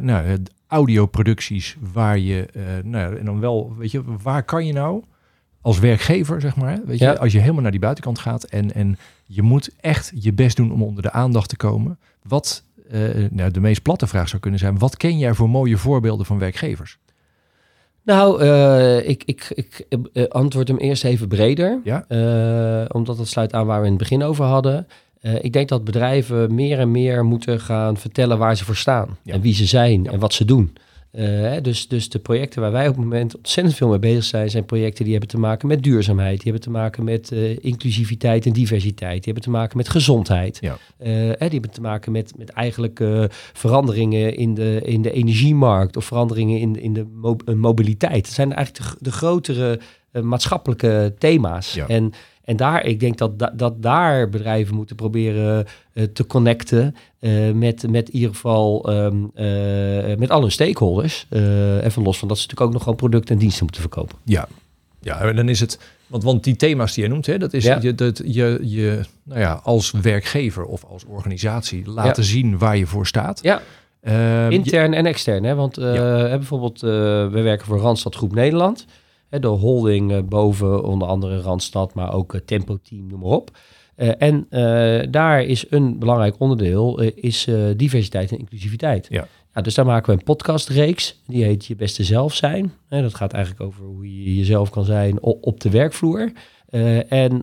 nou, 0.00 0.42
de 0.42 0.50
audioproducties 0.66 1.76
waar 1.92 2.18
je, 2.18 2.46
nou, 2.84 3.16
en 3.16 3.24
dan 3.24 3.40
wel, 3.40 3.74
weet 3.78 3.90
je, 3.90 4.02
waar 4.22 4.42
kan 4.42 4.66
je 4.66 4.72
nou 4.72 5.02
als 5.60 5.78
werkgever, 5.78 6.40
zeg 6.40 6.56
maar, 6.56 6.80
weet 6.84 6.98
je, 6.98 7.04
Ja. 7.04 7.12
als 7.12 7.32
je 7.32 7.38
helemaal 7.38 7.62
naar 7.62 7.70
die 7.70 7.80
buitenkant 7.80 8.18
gaat 8.18 8.44
en, 8.44 8.74
en 8.74 8.98
je 9.26 9.42
moet 9.42 9.70
echt 9.80 10.12
je 10.14 10.32
best 10.32 10.56
doen 10.56 10.72
om 10.72 10.82
onder 10.82 11.02
de 11.02 11.12
aandacht 11.12 11.48
te 11.48 11.56
komen. 11.56 11.98
Wat 12.22 12.62
eh, 12.90 13.00
nou, 13.30 13.50
de 13.50 13.60
meest 13.60 13.82
platte 13.82 14.06
vraag 14.06 14.28
zou 14.28 14.42
kunnen 14.42 14.60
zijn, 14.60 14.78
wat 14.78 14.96
ken 14.96 15.18
jij 15.18 15.34
voor 15.34 15.50
mooie 15.50 15.76
voorbeelden 15.76 16.26
van 16.26 16.38
werkgevers? 16.38 16.98
Nou, 18.02 18.40
eh, 18.42 19.08
ik, 19.08 19.22
ik, 19.24 19.52
ik 19.54 19.86
eh, 20.12 20.24
antwoord 20.24 20.68
hem 20.68 20.76
eerst 20.76 21.04
even 21.04 21.28
breder. 21.28 21.80
Ja. 21.84 22.04
Omdat 22.92 23.18
het 23.18 23.28
sluit 23.28 23.52
aan 23.52 23.66
waar 23.66 23.80
we 23.80 23.84
in 23.86 23.92
het 23.92 24.00
begin 24.00 24.22
over 24.22 24.44
hadden. 24.44 24.86
Ik 25.40 25.52
denk 25.52 25.68
dat 25.68 25.84
bedrijven 25.84 26.54
meer 26.54 26.78
en 26.78 26.90
meer 26.90 27.24
moeten 27.24 27.60
gaan 27.60 27.96
vertellen 27.96 28.38
waar 28.38 28.56
ze 28.56 28.64
voor 28.64 28.76
staan. 28.76 29.18
Ja. 29.22 29.32
En 29.32 29.40
wie 29.40 29.54
ze 29.54 29.66
zijn 29.66 30.02
Ja. 30.02 30.10
en 30.10 30.18
wat 30.18 30.32
ze 30.32 30.44
doen. 30.44 30.76
Eh, 31.16 31.62
dus, 31.62 31.88
dus 31.88 32.08
de 32.08 32.18
projecten 32.18 32.60
waar 32.60 32.72
wij 32.72 32.88
op 32.88 32.94
het 32.94 33.04
moment 33.04 33.36
ontzettend 33.36 33.76
veel 33.76 33.88
mee 33.88 33.98
bezig 33.98 34.24
zijn, 34.24 34.50
zijn 34.50 34.64
projecten 34.64 35.02
die 35.04 35.12
hebben 35.12 35.30
te 35.30 35.38
maken 35.38 35.68
met 35.68 35.82
duurzaamheid. 35.82 36.42
Die 36.42 36.52
hebben 36.52 36.62
te 36.62 36.70
maken 36.70 37.04
met 37.04 37.32
eh, 37.32 37.58
inclusiviteit 37.58 38.46
en 38.46 38.52
diversiteit. 38.52 39.14
Die 39.14 39.32
hebben 39.32 39.42
te 39.42 39.50
maken 39.50 39.76
met 39.76 39.88
gezondheid. 39.88 40.58
Ja. 40.60 40.78
Eh, 40.98 41.08
die 41.38 41.48
hebben 41.50 41.70
te 41.70 41.80
maken 41.80 42.12
met, 42.12 42.32
met 42.36 42.50
eigenlijk 42.50 43.04
veranderingen 43.52 44.36
in 44.36 44.54
de, 44.54 44.80
in 44.84 45.02
de 45.02 45.12
energiemarkt 45.12 45.96
of 45.96 46.04
veranderingen 46.04 46.60
in, 46.60 46.80
in 46.80 46.92
de 46.92 47.06
mo- 47.12 47.54
mobiliteit. 47.54 48.24
Dat 48.24 48.34
zijn 48.34 48.52
eigenlijk 48.52 48.90
de, 48.98 49.04
de 49.04 49.12
grotere 49.12 49.80
maatschappelijke 50.22 51.14
thema's. 51.18 51.74
Ja. 51.74 51.88
En, 51.88 52.12
en 52.46 52.56
daar, 52.56 52.84
ik 52.84 53.00
denk 53.00 53.18
dat, 53.18 53.38
da- 53.38 53.52
dat 53.56 53.82
daar 53.82 54.28
bedrijven 54.28 54.74
moeten 54.74 54.96
proberen 54.96 55.66
eh, 55.92 56.04
te 56.04 56.26
connecten 56.26 56.94
eh, 57.18 57.50
met, 57.52 57.90
met 57.90 58.08
in 58.08 58.14
ieder 58.14 58.34
geval 58.34 58.84
ehm, 58.92 59.16
eh, 59.34 60.16
met 60.16 60.30
al 60.30 60.40
hun 60.40 60.52
stakeholders. 60.52 61.26
Eh, 61.28 61.84
even 61.84 62.02
los 62.02 62.18
van 62.18 62.28
dat 62.28 62.36
ze 62.38 62.42
natuurlijk 62.42 62.60
ook 62.60 62.72
nog 62.72 62.82
gewoon 62.82 62.96
producten 62.98 63.34
en 63.34 63.40
diensten 63.40 63.62
moeten 63.64 63.80
verkopen. 63.82 64.16
Ja, 64.24 64.48
ja 65.00 65.20
en 65.20 65.36
dan 65.36 65.48
is 65.48 65.60
het, 65.60 65.78
want, 66.06 66.22
want 66.22 66.44
die 66.44 66.56
thema's 66.56 66.94
die 66.94 67.02
je 67.04 67.10
noemt, 67.10 67.26
hè, 67.26 67.38
dat 67.38 67.52
is 67.52 67.64
Ja. 67.64 67.78
je, 67.80 67.94
dat 67.94 68.22
je, 68.24 68.58
je 68.62 69.00
nou 69.22 69.40
ja, 69.40 69.60
als 69.62 69.90
werkgever 69.90 70.64
of 70.64 70.84
als 70.84 71.04
organisatie 71.04 71.90
laten 71.90 72.24
zien 72.24 72.58
waar 72.58 72.76
je 72.76 72.86
voor 72.86 73.06
staat. 73.06 73.38
Ja. 73.42 73.60
Ehm, 74.00 74.16
je- 74.50 74.56
Intern 74.56 74.94
en 74.94 75.06
extern. 75.06 75.44
Hè? 75.44 75.54
Want 75.54 75.74
bijvoorbeeld, 75.76 76.80
we 76.80 77.40
werken 77.42 77.66
voor 77.66 77.78
Randstad 77.78 78.14
Groep 78.14 78.34
Nederland. 78.34 78.86
Hè, 79.28 79.38
de 79.38 79.46
holding 79.46 80.12
eh, 80.12 80.22
boven 80.22 80.84
onder 80.84 81.08
andere 81.08 81.40
Randstad, 81.40 81.94
maar 81.94 82.12
ook 82.12 82.34
eh, 82.34 82.40
Tempo 82.40 82.78
Team, 82.82 83.06
noem 83.06 83.20
maar 83.20 83.30
op. 83.30 83.50
Eh, 83.94 84.10
en 84.18 84.46
daar 85.10 85.42
is 85.42 85.64
een 85.70 85.98
belangrijk 85.98 86.34
onderdeel, 86.38 87.00
is 87.00 87.48
diversiteit 87.76 88.30
en 88.32 88.38
inclusiviteit. 88.38 89.06
Ja. 89.10 89.26
dus 89.62 89.74
daar 89.74 89.86
maken 89.86 90.12
we 90.12 90.18
een 90.18 90.24
podcastreeks, 90.24 91.20
die 91.26 91.44
heet 91.44 91.66
Je 91.66 91.76
Beste 91.76 92.04
Zelf 92.04 92.34
Zijn. 92.34 92.72
Hè, 92.88 93.02
dat 93.02 93.14
gaat 93.14 93.32
eigenlijk 93.32 93.64
over 93.64 93.84
hoe 93.84 94.24
je 94.24 94.36
jezelf 94.36 94.70
kan 94.70 94.84
zijn 94.84 95.22
o- 95.22 95.38
op 95.40 95.60
de 95.60 95.70
werkvloer. 95.70 96.32
En 97.08 97.42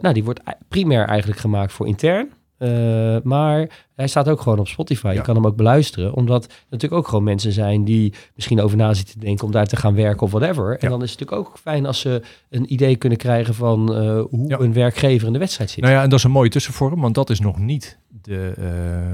nou, 0.00 0.12
die 0.12 0.24
wordt 0.24 0.40
primair 0.68 1.04
eigenlijk 1.06 1.40
gemaakt 1.40 1.72
voor 1.72 1.86
intern. 1.86 2.30
Uh, 2.58 3.16
maar 3.22 3.68
hij 3.94 4.06
staat 4.06 4.28
ook 4.28 4.40
gewoon 4.40 4.58
op 4.58 4.68
Spotify. 4.68 5.12
Je 5.14 5.20
kan 5.20 5.34
hem 5.34 5.46
ook 5.46 5.56
beluisteren. 5.56 6.14
Omdat 6.14 6.44
er 6.44 6.50
natuurlijk 6.70 7.00
ook 7.00 7.08
gewoon 7.08 7.24
mensen 7.24 7.52
zijn 7.52 7.84
die 7.84 8.14
misschien 8.34 8.60
over 8.60 8.76
na 8.76 8.94
zitten 8.94 9.18
te 9.18 9.24
denken 9.26 9.44
om 9.44 9.52
daar 9.52 9.66
te 9.66 9.76
gaan 9.76 9.94
werken 9.94 10.22
of 10.22 10.30
whatever. 10.30 10.78
En 10.78 10.88
dan 10.88 11.02
is 11.02 11.10
het 11.10 11.20
natuurlijk 11.20 11.48
ook 11.48 11.58
fijn 11.58 11.86
als 11.86 12.00
ze 12.00 12.22
een 12.50 12.72
idee 12.72 12.96
kunnen 12.96 13.18
krijgen 13.18 13.54
van 13.54 14.02
uh, 14.02 14.22
hoe 14.30 14.62
een 14.62 14.72
werkgever 14.72 15.26
in 15.26 15.32
de 15.32 15.38
wedstrijd 15.38 15.70
zit. 15.70 15.82
Nou 15.82 15.94
ja, 15.94 16.02
en 16.02 16.08
dat 16.08 16.18
is 16.18 16.24
een 16.24 16.30
mooie 16.30 16.50
tussenvorm, 16.50 17.00
want 17.00 17.14
dat 17.14 17.30
is 17.30 17.40
nog 17.40 17.58
niet 17.58 17.98
de, 18.22 18.54
uh, 18.58 18.64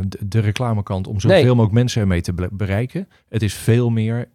de, 0.09 0.28
de, 0.28 0.40
reclamekant 0.40 1.07
om 1.07 1.20
zoveel 1.20 1.36
nee. 1.36 1.47
mogelijk 1.47 1.72
mensen 1.72 2.01
ermee 2.01 2.20
te 2.20 2.49
bereiken. 2.53 3.09
Het 3.28 3.42
is 3.42 3.55
veel 3.55 3.90
meer 3.90 4.28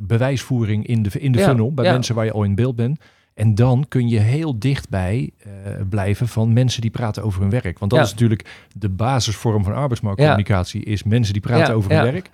bewijsvoering 0.00 0.86
in 0.86 1.02
de, 1.02 1.10
in 1.20 1.32
de 1.32 1.38
funnel 1.38 1.72
bij 1.72 1.92
mensen 1.92 2.14
waar 2.14 2.24
je 2.24 2.32
al 2.32 2.44
in 2.44 2.54
beeld 2.54 2.76
bent. 2.76 2.98
En 3.36 3.54
dan 3.54 3.84
kun 3.88 4.08
je 4.08 4.18
heel 4.18 4.58
dichtbij 4.58 5.30
uh, 5.46 5.52
blijven 5.88 6.28
van 6.28 6.52
mensen 6.52 6.80
die 6.80 6.90
praten 6.90 7.22
over 7.22 7.40
hun 7.40 7.50
werk. 7.50 7.78
Want 7.78 7.90
dat 7.90 8.04
is 8.04 8.10
natuurlijk 8.10 8.66
de 8.74 8.88
basisvorm 8.88 9.64
van 9.64 9.74
arbeidsmarktcommunicatie, 9.74 10.84
is 10.84 11.02
mensen 11.02 11.32
die 11.32 11.42
praten 11.42 11.74
over 11.74 11.90
hun 11.90 12.12
werk. 12.12 12.30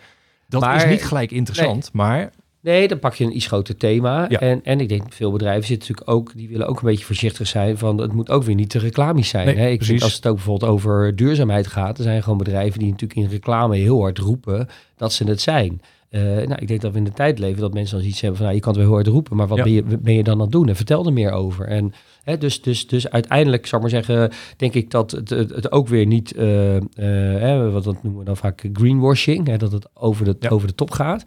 Dat 0.48 0.74
is 0.74 0.84
niet 0.84 1.04
gelijk 1.04 1.30
interessant, 1.30 1.90
maar... 1.92 2.30
Nee, 2.60 2.88
dan 2.88 2.98
pak 2.98 3.14
je 3.14 3.24
een 3.24 3.36
iets 3.36 3.46
groter 3.46 3.76
thema. 3.76 4.28
En, 4.28 4.64
en 4.64 4.80
ik 4.80 4.88
denk, 4.88 5.12
veel 5.12 5.32
bedrijven 5.32 5.66
zitten 5.66 5.88
natuurlijk 5.88 6.18
ook, 6.18 6.36
die 6.36 6.48
willen 6.48 6.66
ook 6.66 6.80
een 6.80 6.88
beetje 6.88 7.04
voorzichtig 7.04 7.46
zijn 7.46 7.78
van, 7.78 8.00
het 8.00 8.12
moet 8.12 8.30
ook 8.30 8.42
weer 8.42 8.54
niet 8.54 8.70
te 8.70 8.78
reclamisch 8.78 9.28
zijn. 9.28 9.58
hè? 9.58 9.68
Ik 9.68 9.86
denk, 9.86 10.02
als 10.02 10.14
het 10.14 10.26
ook 10.26 10.34
bijvoorbeeld 10.34 10.70
over 10.70 11.16
duurzaamheid 11.16 11.66
gaat, 11.66 11.98
er 11.98 12.04
zijn 12.04 12.22
gewoon 12.22 12.38
bedrijven 12.38 12.78
die 12.78 12.90
natuurlijk 12.90 13.20
in 13.20 13.28
reclame 13.28 13.76
heel 13.76 14.00
hard 14.00 14.18
roepen 14.18 14.68
dat 14.96 15.12
ze 15.12 15.24
het 15.24 15.40
zijn. 15.40 15.80
Uh, 16.12 16.22
nou, 16.22 16.54
ik 16.54 16.68
denk 16.68 16.80
dat 16.80 16.92
we 16.92 16.98
in 16.98 17.04
de 17.04 17.12
tijd 17.12 17.38
leven 17.38 17.60
dat 17.60 17.74
mensen 17.74 17.98
dan 17.98 18.06
iets 18.06 18.20
hebben 18.20 18.36
van, 18.36 18.46
nou, 18.46 18.58
je 18.58 18.62
kan 18.62 18.72
het 18.72 18.80
wel 18.82 18.90
heel 18.90 19.00
hard 19.02 19.14
roepen, 19.14 19.36
maar 19.36 19.46
wat 19.46 19.62
ben, 19.62 19.72
je, 19.72 19.82
ben 19.82 20.14
je 20.14 20.22
dan 20.22 20.34
aan 20.34 20.40
het 20.40 20.50
doen? 20.52 20.68
En 20.68 20.76
vertel 20.76 21.06
er 21.06 21.12
meer 21.12 21.30
over. 21.30 21.66
En 21.66 21.92
hè, 22.22 22.38
dus, 22.38 22.62
dus, 22.62 22.86
dus 22.86 23.10
uiteindelijk, 23.10 23.66
zou 23.66 23.84
ik 23.84 23.92
maar 23.92 24.02
zeggen, 24.04 24.30
denk 24.56 24.74
ik 24.74 24.90
dat 24.90 25.10
het, 25.10 25.30
het, 25.30 25.72
ook 25.72 25.88
weer 25.88 26.06
niet, 26.06 26.36
uh, 26.36 26.74
uh, 26.74 27.72
wat 27.72 27.84
dat 27.84 28.02
noemen 28.02 28.20
we 28.20 28.26
dan 28.26 28.36
vaak 28.36 28.68
greenwashing, 28.72 29.46
hè, 29.46 29.56
dat 29.56 29.72
het 29.72 29.88
over 29.94 30.24
de, 30.24 30.50
over 30.50 30.68
de 30.68 30.74
top 30.74 30.90
gaat. 30.90 31.24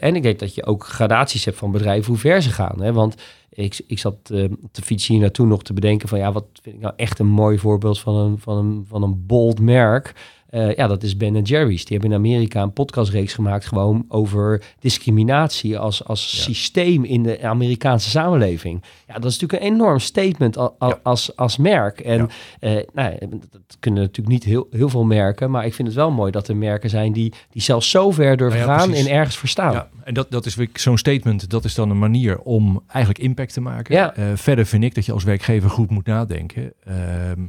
en 0.00 0.16
ik 0.16 0.22
denk 0.22 0.38
dat 0.38 0.54
je 0.54 0.66
ook 0.66 0.86
gradaties 0.86 1.44
hebt 1.44 1.56
van 1.56 1.70
bedrijven, 1.70 2.08
hoe 2.08 2.20
ver 2.20 2.42
ze 2.42 2.50
gaan. 2.50 2.82
Hè, 2.82 2.92
want 2.92 3.14
ik, 3.50 3.80
ik 3.86 3.98
zat 3.98 4.24
te 4.24 4.82
fietsen 4.82 5.12
hier 5.12 5.22
naartoe 5.22 5.46
nog 5.46 5.62
te 5.62 5.72
bedenken 5.72 6.08
van, 6.08 6.18
ja, 6.18 6.32
wat 6.32 6.46
vind 6.62 6.74
ik 6.74 6.82
nou 6.82 6.94
echt 6.96 7.18
een 7.18 7.26
mooi 7.26 7.58
voorbeeld 7.58 8.00
van 8.00 8.16
een, 8.16 8.38
van 8.38 8.56
een, 8.56 8.84
van 8.88 9.02
een 9.02 9.26
bold 9.26 9.60
merk. 9.60 10.14
Uh, 10.54 10.74
ja, 10.74 10.86
dat 10.86 11.02
is 11.02 11.16
Ben 11.16 11.42
Jerry's. 11.42 11.84
Die 11.84 11.98
hebben 11.98 12.10
in 12.10 12.24
Amerika 12.24 12.62
een 12.62 12.72
podcastreeks 12.72 13.34
gemaakt 13.34 13.66
gewoon 13.66 14.04
over 14.08 14.62
discriminatie 14.78 15.78
als, 15.78 16.04
als 16.04 16.42
systeem 16.42 17.04
in 17.04 17.22
de 17.22 17.42
Amerikaanse 17.42 18.10
samenleving. 18.10 18.82
Ja, 19.06 19.14
dat 19.14 19.30
is 19.30 19.38
natuurlijk 19.38 19.62
een 19.62 19.74
enorm 19.74 19.98
statement 19.98 20.56
als, 20.56 20.94
als, 21.02 21.36
als 21.36 21.56
merk. 21.56 22.00
En 22.00 22.28
ja. 22.60 22.76
uh, 22.76 22.82
nou, 22.92 23.18
dat 23.50 23.76
kunnen 23.80 24.02
natuurlijk 24.02 24.28
niet 24.28 24.44
heel, 24.44 24.66
heel 24.70 24.88
veel 24.88 25.04
merken, 25.04 25.50
maar 25.50 25.66
ik 25.66 25.74
vind 25.74 25.88
het 25.88 25.96
wel 25.96 26.10
mooi 26.10 26.30
dat 26.30 26.48
er 26.48 26.56
merken 26.56 26.90
zijn 26.90 27.12
die, 27.12 27.32
die 27.50 27.62
zelfs 27.62 27.90
zo 27.90 28.10
ver 28.10 28.36
durven 28.36 28.66
nou 28.66 28.78
gaan 28.78 28.92
en 28.92 29.06
ergens 29.06 29.36
verstaan. 29.36 29.72
Ja, 29.72 29.88
en 30.04 30.14
dat, 30.14 30.30
dat 30.30 30.46
is 30.46 30.56
zo'n 30.72 30.98
statement, 30.98 31.50
dat 31.50 31.64
is 31.64 31.74
dan 31.74 31.90
een 31.90 31.98
manier 31.98 32.38
om 32.38 32.82
eigenlijk 32.86 33.24
impact 33.24 33.52
te 33.52 33.60
maken. 33.60 34.12
Uh, 34.18 34.24
verder 34.34 34.66
vind 34.66 34.84
ik 34.84 34.94
dat 34.94 35.06
je 35.06 35.12
als 35.12 35.24
werkgever 35.24 35.70
goed 35.70 35.90
moet 35.90 36.06
nadenken. 36.06 36.72
Ehm, 36.84 37.40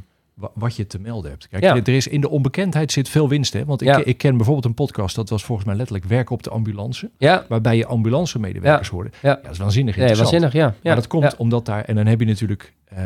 wat 0.54 0.76
je 0.76 0.86
te 0.86 0.98
melden 0.98 1.30
hebt. 1.30 1.48
Kijk, 1.48 1.86
er 1.88 1.94
is 1.94 2.08
in 2.08 2.20
de 2.20 2.28
onbekendheid 2.28 2.92
zit 2.92 3.08
veel 3.08 3.28
winst. 3.28 3.52
Hè? 3.52 3.64
Want 3.64 3.82
ik, 3.82 3.96
ik 3.96 4.18
ken 4.18 4.36
bijvoorbeeld 4.36 4.64
een 4.64 4.74
podcast, 4.74 5.16
dat 5.16 5.28
was 5.28 5.44
volgens 5.44 5.66
mij 5.66 5.76
letterlijk 5.76 6.06
werk 6.06 6.30
op 6.30 6.42
de 6.42 6.50
ambulance. 6.50 7.10
Ja. 7.18 7.44
Waarbij 7.48 7.76
je 7.76 7.86
ambulance 7.86 8.38
medewerkers 8.38 8.88
worden. 8.88 9.12
Ja. 9.22 9.38
dat 9.42 9.52
is 9.52 9.58
waanzinnig 9.58 9.96
interessant. 9.96 10.30
Ja, 10.30 10.38
waanzinnig, 10.40 10.74
ja. 10.76 10.88
Maar 10.88 10.94
dat 10.94 11.06
komt 11.06 11.36
omdat 11.36 11.66
daar, 11.66 11.84
en 11.84 11.94
dan 11.94 12.06
heb 12.06 12.20
je 12.20 12.26
natuurlijk 12.26 12.74
uh, 12.92 12.98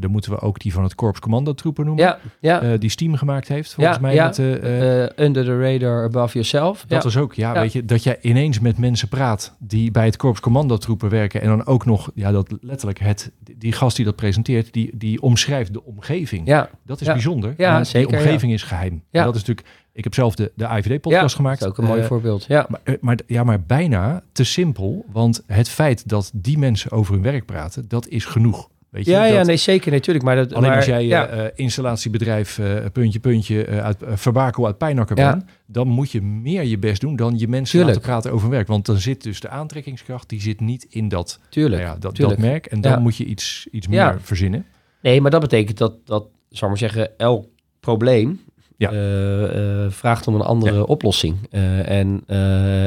dan 0.00 0.10
moeten 0.10 0.30
we 0.30 0.40
ook 0.40 0.58
die 0.58 0.72
van 0.72 0.82
het 0.82 0.94
Korps 0.94 1.20
Commandotroepen 1.20 1.84
noemen. 1.84 2.04
Ja, 2.04 2.18
ja. 2.40 2.62
Uh, 2.62 2.78
die 2.78 2.90
Steam 2.90 3.14
gemaakt 3.14 3.48
heeft, 3.48 3.74
volgens 3.74 3.98
mij. 3.98 4.14
Ja. 4.14 4.26
Met, 4.26 4.38
uh, 4.38 4.46
under 5.26 5.44
the 5.44 5.60
radar, 5.60 6.04
above 6.04 6.32
yourself. 6.32 6.84
Dat 6.88 7.04
is 7.04 7.16
ook, 7.16 7.34
ja, 7.34 7.52
weet 7.52 7.72
je, 7.72 7.84
dat 7.84 8.02
jij 8.02 8.18
ineens 8.20 8.60
met 8.60 8.78
mensen 8.78 9.08
praat 9.08 9.56
die 9.58 9.90
bij 9.90 10.04
het 10.04 10.16
Korps 10.16 10.40
Commandotroepen 10.40 11.10
werken. 11.10 11.40
En 11.40 11.48
dan 11.48 11.66
ook 11.66 11.84
nog, 11.84 12.10
ja, 12.14 12.30
dat 12.32 12.54
letterlijk 12.60 12.98
het, 12.98 13.30
die 13.56 13.72
gast 13.72 13.96
die 13.96 14.04
dat 14.04 14.16
presenteert, 14.16 14.72
die, 14.72 14.90
die 14.94 15.22
omschrijft 15.22 15.72
de 15.72 15.84
omgeving. 15.84 16.46
Ja. 16.46 16.69
Dat 16.84 17.00
is 17.00 17.06
bijzonder. 17.06 17.54
Ja, 17.56 17.84
zeker. 17.84 18.10
De 18.10 18.16
omgeving 18.16 18.52
is 18.52 18.62
geheim. 18.62 19.02
Ja. 19.10 19.24
dat 19.24 19.34
is 19.34 19.40
natuurlijk, 19.40 19.68
ik 19.92 20.04
heb 20.04 20.14
zelf 20.14 20.34
de, 20.34 20.52
de 20.54 20.64
IVD-podcast 20.64 21.34
gemaakt. 21.34 21.60
Dat 21.60 21.68
is 21.68 21.78
ook 21.78 21.84
een 21.84 21.90
mooi 21.90 22.06
voorbeeld. 22.06 22.44
Ja. 22.48 22.66
Maar, 22.68 22.96
maar, 23.00 23.18
ja, 23.26 23.44
maar 23.44 23.62
bijna 23.62 24.22
te 24.32 24.44
simpel. 24.44 25.04
Want 25.12 25.42
het 25.46 25.68
feit 25.68 26.08
dat 26.08 26.30
die 26.34 26.58
mensen 26.58 26.90
over 26.90 27.14
hun 27.14 27.22
werk 27.22 27.46
praten, 27.46 27.88
dat 27.88 28.08
is 28.08 28.24
genoeg. 28.24 28.68
Weet 28.90 29.04
je, 29.04 29.10
ja, 29.10 29.24
ja, 29.24 29.42
nee, 29.42 29.56
zeker 29.56 29.92
natuurlijk. 29.92 30.24
Maar 30.24 30.36
dat, 30.36 30.52
alleen 30.52 30.68
maar, 30.68 30.76
als 30.76 30.86
jij 30.86 31.06
ja. 31.06 31.34
uh, 31.34 31.44
installatiebedrijf 31.54 32.58
uh, 32.58 32.84
puntje, 32.92 33.20
puntje 33.20 33.66
uh, 33.66 33.78
uit 33.78 33.96
Verbakel 34.00 34.66
uit 34.66 34.78
Pijnakker 34.78 35.18
ja. 35.18 35.30
bent, 35.30 35.44
dan 35.66 35.88
moet 35.88 36.10
je 36.10 36.22
meer 36.22 36.64
je 36.64 36.78
best 36.78 37.00
doen 37.00 37.16
dan 37.16 37.38
je 37.38 37.48
mensen 37.48 37.78
Tuurlijk. 37.78 37.96
laten 37.96 38.10
praten 38.10 38.32
over 38.32 38.50
werk. 38.50 38.66
Want 38.66 38.86
dan 38.86 38.96
zit 38.96 39.22
dus 39.22 39.40
de 39.40 39.48
aantrekkingskracht, 39.48 40.28
die 40.28 40.40
zit 40.40 40.60
niet 40.60 40.86
in 40.88 41.08
dat, 41.08 41.38
Tuurlijk. 41.48 41.82
Nou 41.82 41.94
ja, 41.94 42.00
dat, 42.00 42.16
dat 42.16 42.38
merk. 42.38 42.66
En 42.66 42.80
dan 42.80 43.02
moet 43.02 43.16
je 43.16 43.24
iets, 43.24 43.68
iets 43.70 43.88
meer 43.88 44.18
verzinnen. 44.20 44.64
Nee, 45.02 45.20
maar 45.20 45.30
dat 45.30 45.40
betekent 45.40 45.78
dat, 45.78 46.06
dat 46.06 46.26
zal 46.50 46.68
maar 46.68 46.78
zeggen, 46.78 47.18
elk 47.18 47.46
probleem 47.80 48.40
vraagt 49.88 50.26
om 50.26 50.34
een 50.34 50.40
andere 50.40 50.86
oplossing. 50.86 51.36
en, 51.50 52.22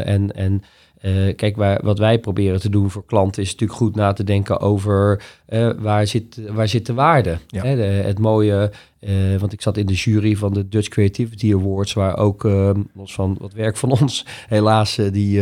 en, 0.05 0.35
en 0.35 0.63
uh, 1.01 1.35
kijk, 1.35 1.55
waar, 1.55 1.79
wat 1.83 1.99
wij 1.99 2.19
proberen 2.19 2.59
te 2.59 2.69
doen 2.69 2.91
voor 2.91 3.05
klanten 3.05 3.41
is 3.41 3.51
natuurlijk 3.51 3.79
goed 3.79 3.95
na 3.95 4.13
te 4.13 4.23
denken 4.23 4.59
over 4.59 5.23
waar, 5.77 6.07
zit, 6.07 6.39
waar 6.49 6.67
zit 6.67 6.85
de 6.85 6.93
waarde. 6.93 7.37
Ja. 7.47 7.63
Hè, 7.63 7.75
de, 7.75 7.81
het 7.81 8.19
mooie 8.19 8.71
uh, 9.07 9.39
want 9.39 9.53
ik 9.53 9.61
zat 9.61 9.77
in 9.77 9.85
de 9.85 9.93
jury 9.93 10.35
van 10.35 10.53
de 10.53 10.69
Dutch 10.69 10.87
Creativity 10.87 11.53
Awards, 11.53 11.93
waar 11.93 12.17
ook 12.17 12.43
uh, 12.43 12.69
los 12.93 13.13
van 13.13 13.35
wat 13.39 13.53
werk 13.53 13.77
van 13.77 13.91
ons, 14.01 14.25
helaas 14.47 14.97
uh, 14.97 15.11
die 15.11 15.41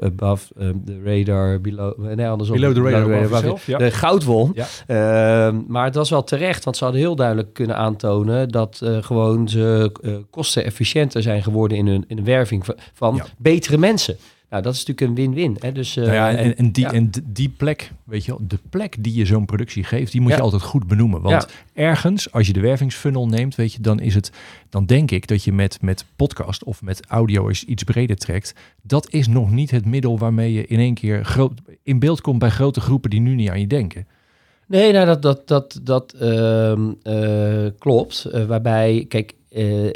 above 0.00 0.46
the 0.84 1.00
radar, 1.04 1.60
below, 1.60 2.14
nee, 2.14 2.28
andersom, 2.28 2.56
below 2.56 2.74
the 2.74 2.82
radar, 2.82 3.04
below 3.04 3.26
the 3.26 3.34
radar 3.34 3.60
ja. 3.66 3.78
de 3.78 3.90
goud 3.90 4.24
won. 4.24 4.52
Ja. 4.54 4.66
Ehm, 4.86 5.60
maar 5.66 5.84
het 5.84 5.94
was 5.94 6.10
wel 6.10 6.24
terecht, 6.24 6.64
want 6.64 6.76
ze 6.76 6.84
hadden 6.84 7.02
heel 7.02 7.16
duidelijk 7.16 7.52
kunnen 7.52 7.76
aantonen 7.76 8.48
dat 8.48 8.80
gewoon 9.00 9.48
ze 9.48 9.92
kostenefficiënter 10.30 11.22
zijn 11.22 11.42
geworden 11.42 11.78
in 11.78 11.86
hun 11.86 12.04
in 12.06 12.16
de 12.16 12.22
werving 12.22 12.64
van, 12.64 12.74
van 12.92 13.22
betere 13.38 13.78
mensen. 13.78 14.16
Nou, 14.50 14.62
dat 14.62 14.74
is 14.74 14.84
natuurlijk 14.84 15.18
een 15.18 15.34
win-win. 15.34 15.72
Dus, 15.74 15.96
uh, 15.96 16.04
nou 16.04 16.16
ja, 16.16 16.30
en, 16.30 16.56
en, 16.56 16.72
die, 16.72 16.84
ja. 16.84 16.92
en 16.92 17.10
die 17.24 17.48
plek, 17.48 17.92
weet 18.04 18.24
je 18.24 18.30
wel, 18.30 18.40
de 18.48 18.58
plek 18.70 18.96
die 18.98 19.14
je 19.14 19.24
zo'n 19.26 19.44
productie 19.44 19.84
geeft, 19.84 20.12
die 20.12 20.20
moet 20.20 20.30
ja. 20.30 20.36
je 20.36 20.42
altijd 20.42 20.62
goed 20.62 20.86
benoemen. 20.86 21.20
Want 21.20 21.48
ergens, 21.74 22.32
als 22.32 22.46
je 22.46 22.52
de 22.52 22.60
wervingsfunnel 22.60 23.26
neemt, 23.26 23.54
weet 23.54 23.72
je, 23.72 23.80
dan 23.80 24.00
is 24.00 24.14
het, 24.14 24.32
dan 24.68 24.86
denk 24.86 25.10
ik 25.10 25.26
dat 25.26 25.44
je 25.44 25.52
met, 25.52 25.82
met 25.82 26.04
podcast 26.16 26.64
of 26.64 26.82
met 26.82 27.06
audio 27.06 27.48
je 27.50 27.66
iets 27.66 27.82
breder 27.82 28.16
trekt, 28.16 28.54
dat 28.82 29.10
is 29.10 29.28
nog 29.28 29.50
niet 29.50 29.70
het 29.70 29.84
middel 29.84 30.18
waarmee 30.18 30.52
je 30.52 30.66
in 30.66 30.78
één 30.78 30.94
keer 30.94 31.24
groot, 31.24 31.52
in 31.82 31.98
beeld 31.98 32.20
komt 32.20 32.38
bij 32.38 32.50
grote 32.50 32.80
groepen 32.80 33.10
die 33.10 33.20
nu 33.20 33.34
niet 33.34 33.50
aan 33.50 33.60
je 33.60 33.66
denken. 33.66 34.06
Nee, 34.66 34.92
nou 34.92 35.06
dat, 35.06 35.22
dat, 35.22 35.48
dat, 35.48 35.80
dat 35.82 36.14
uh, 36.22 36.72
uh, 37.02 37.70
klopt. 37.78 38.26
Uh, 38.32 38.44
waarbij, 38.44 39.04
kijk, 39.08 39.34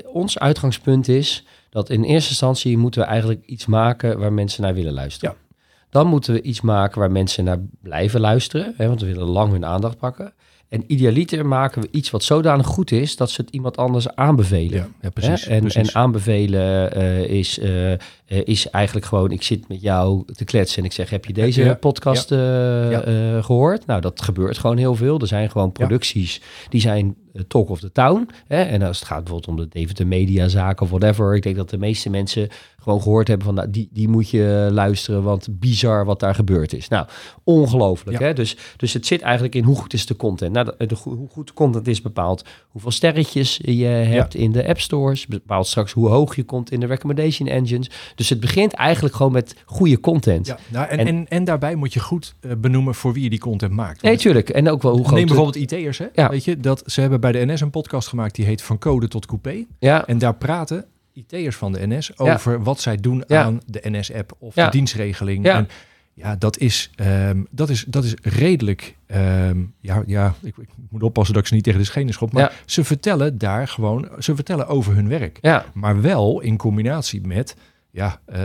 ons 0.07 0.39
uitgangspunt 0.39 1.09
is 1.09 1.45
dat 1.75 1.91
in 1.91 2.03
eerste 2.03 2.29
instantie 2.29 2.79
moeten 2.79 3.01
we 3.01 3.07
eigenlijk 3.07 3.47
iets 3.47 3.67
maken 3.67 4.19
waar 4.19 4.33
mensen 4.33 4.63
naar 4.63 4.75
willen 4.75 4.93
luisteren. 4.93 5.35
Ja. 5.35 5.57
Dan 5.91 6.07
moeten 6.07 6.35
we 6.35 6.43
iets 6.43 6.61
maken 6.61 7.01
waar 7.01 7.11
mensen 7.11 7.45
naar 7.45 7.59
blijven 7.83 8.21
luisteren, 8.21 8.75
hè, 8.77 8.89
want 8.89 9.01
we 9.01 9.07
willen 9.07 9.27
lang 9.27 9.53
hun 9.53 9.65
aandacht 9.65 9.99
pakken. 9.99 10.33
En 10.69 10.85
idealiter 10.87 11.47
maken 11.47 11.83
we 11.83 11.89
iets 11.91 12.11
wat 12.11 12.23
zodanig 12.23 12.67
goed 12.67 12.91
is 12.91 13.17
dat 13.17 13.31
ze 13.31 13.41
het 13.41 13.51
iemand 13.51 13.77
anders 13.77 14.15
aanbevelen. 14.15 14.79
Ja, 14.79 14.89
ja 15.01 15.11
precies, 15.11 15.47
en, 15.47 15.61
precies. 15.61 15.89
en, 15.89 15.95
aanbevelen 15.95 16.99
uh, 16.99 17.25
is, 17.25 17.59
uh, 17.59 17.93
is 18.27 18.71
eigenlijk 18.71 19.07
gewoon: 19.07 19.31
ik 19.31 19.43
zit 19.43 19.69
met 19.69 19.81
jou 19.81 20.25
te 20.35 20.45
kletsen 20.45 20.79
en 20.79 20.85
ik 20.85 20.93
zeg: 20.93 21.11
Heb 21.11 21.25
je 21.25 21.33
deze 21.33 21.65
ja, 21.65 21.75
podcast 21.75 22.31
ja. 22.31 23.43
gehoord? 23.43 23.87
Nou, 23.87 24.01
dat 24.01 24.23
gebeurt 24.23 24.59
gewoon 24.59 24.77
heel 24.77 24.95
veel. 24.95 25.21
Er 25.21 25.27
zijn 25.27 25.51
gewoon 25.51 25.73
producties 25.73 26.41
die 26.69 26.81
zijn 26.81 27.17
talk 27.49 27.69
of 27.69 27.81
the 27.81 27.93
town. 27.93 28.29
Hè? 28.47 28.63
En 28.63 28.83
als 28.83 28.99
het 28.99 29.09
gaat 29.09 29.25
bijvoorbeeld 29.25 29.59
om 29.59 29.65
de 29.65 29.79
Deventer 29.79 30.07
Media 30.07 30.49
zaken 30.49 30.83
of 30.83 30.91
whatever. 30.91 31.35
Ik 31.35 31.43
denk 31.43 31.57
dat 31.57 31.71
de 31.71 31.79
meeste 31.79 32.11
mensen 32.11 32.49
gewoon 32.81 33.03
gehoord 33.03 33.29
hebben 33.29 33.47
van 33.47 33.55
nou, 33.55 33.71
die, 33.71 33.89
die 33.93 34.09
moet 34.09 34.31
je 34.31 34.69
luisteren, 34.73 35.23
want 35.23 35.49
bizar 35.51 36.05
wat 36.05 36.21
daar 36.21 36.35
gebeurd 36.35 36.73
is. 36.73 36.89
Nou, 36.89 37.07
ongelooflijk. 37.45 38.19
Hè? 38.19 38.33
Dus, 38.33 38.57
dus 38.77 38.93
het 38.93 39.07
zit 39.07 39.23
eigenlijk 39.23 39.55
in 39.55 39.65
hoe 39.65 39.77
goed 39.77 39.93
is 39.93 40.07
de 40.07 40.17
content. 40.17 40.53
Nou, 40.53 40.73
de, 40.79 40.87
de, 40.87 40.97
hoe 41.03 41.29
goed 41.29 41.47
de 41.47 41.53
content 41.53 41.87
is 41.87 42.03
bepaald 42.03 42.45
hoeveel 42.69 42.91
sterretjes 42.91 43.61
je 43.63 43.85
hebt 43.85 44.35
in 44.35 44.53
de 44.53 44.69
app 44.69 44.81
stores. 44.81 45.27
Bepaalt 45.27 45.67
straks 45.67 45.93
hoe 45.93 46.09
hoog 46.09 46.37
je 46.37 46.45
komt 46.45 46.71
in 46.71 46.81
de 46.81 46.87
recommendation 46.87 47.49
engines. 47.49 47.91
Dus 48.15 48.29
het 48.29 48.41
begint 48.41 48.73
eigenlijk 48.73 49.15
gewoon 49.15 49.33
met 49.33 49.57
goede 49.65 50.01
content. 50.01 50.47
Ja, 50.47 50.59
nou, 50.69 50.89
en, 50.89 50.99
en, 50.99 51.07
en, 51.07 51.27
en 51.29 51.45
daarbij 51.45 51.75
moet 51.75 51.93
je 51.93 52.01
goed 52.01 52.35
uh, 52.41 52.53
benoemen 52.59 52.95
voor 52.95 53.13
wie 53.13 53.23
je 53.23 53.31
die 53.31 53.39
content 53.39 53.73
maakt. 53.73 54.03
Nee, 54.03 54.17
tuurlijk. 54.17 54.49
En 54.49 54.69
ook 54.71 54.83
wel 54.83 54.93
hoe 54.93 55.05
groot... 55.05 55.15
Neem 55.19 55.27
bijvoorbeeld 55.27 55.57
IT'ers, 55.73 55.99
hè? 55.99 56.07
Ja. 56.13 56.29
Weet 56.29 56.45
je, 56.45 56.57
dat 56.61 56.83
ze 56.87 57.01
hebben 57.01 57.21
bij 57.21 57.33
de 57.33 57.45
NS 57.47 57.61
een 57.61 57.71
podcast 57.71 58.09
gemaakt 58.09 58.35
die 58.35 58.45
heet 58.45 58.63
Van 58.63 58.79
Code 58.79 59.09
tot 59.09 59.27
Coupé. 59.27 59.65
Ja. 59.79 60.07
En 60.07 60.19
daar 60.19 60.35
praten 60.35 60.85
IT'ers 61.13 61.57
van 61.57 61.73
de 61.73 61.87
NS 61.87 62.19
over 62.19 62.63
wat 62.63 62.81
zij 62.81 62.97
doen 62.97 63.31
aan 63.31 63.61
de 63.67 63.81
NS-app 63.83 64.33
of 64.39 64.55
de 64.55 64.69
dienstregeling. 64.71 65.45
En 65.47 65.69
Ja, 66.17 66.37
dat 66.37 66.59
is, 66.59 66.91
ehm, 66.97 67.43
dat 67.51 67.69
is, 67.71 67.85
dat 67.89 68.05
is 68.05 68.15
redelijk. 68.23 68.97
ehm, 69.07 69.59
ja, 69.81 70.03
ja 70.07 70.35
ik, 70.43 70.57
ik 70.57 70.69
moet 70.91 71.03
oppassen 71.03 71.35
dat 71.35 71.43
ik 71.43 71.49
ze 71.49 71.55
niet 71.55 71.65
tegen 71.65 71.79
de 71.79 71.85
schenen 71.87 72.13
schop. 72.15 72.33
Maar 72.33 72.43
Ja. 72.43 72.53
ze 72.67 72.85
vertellen 72.85 73.39
daar 73.39 73.69
gewoon. 73.69 74.09
Ze 74.19 74.35
vertellen 74.35 74.67
over 74.67 74.95
hun 74.95 75.09
werk. 75.09 75.39
Ja, 75.41 75.65
Maar 75.75 76.01
wel 76.01 76.41
in 76.41 76.57
combinatie 76.57 77.27
met. 77.27 77.57
Ja, 77.95 78.21
eh, 78.27 78.43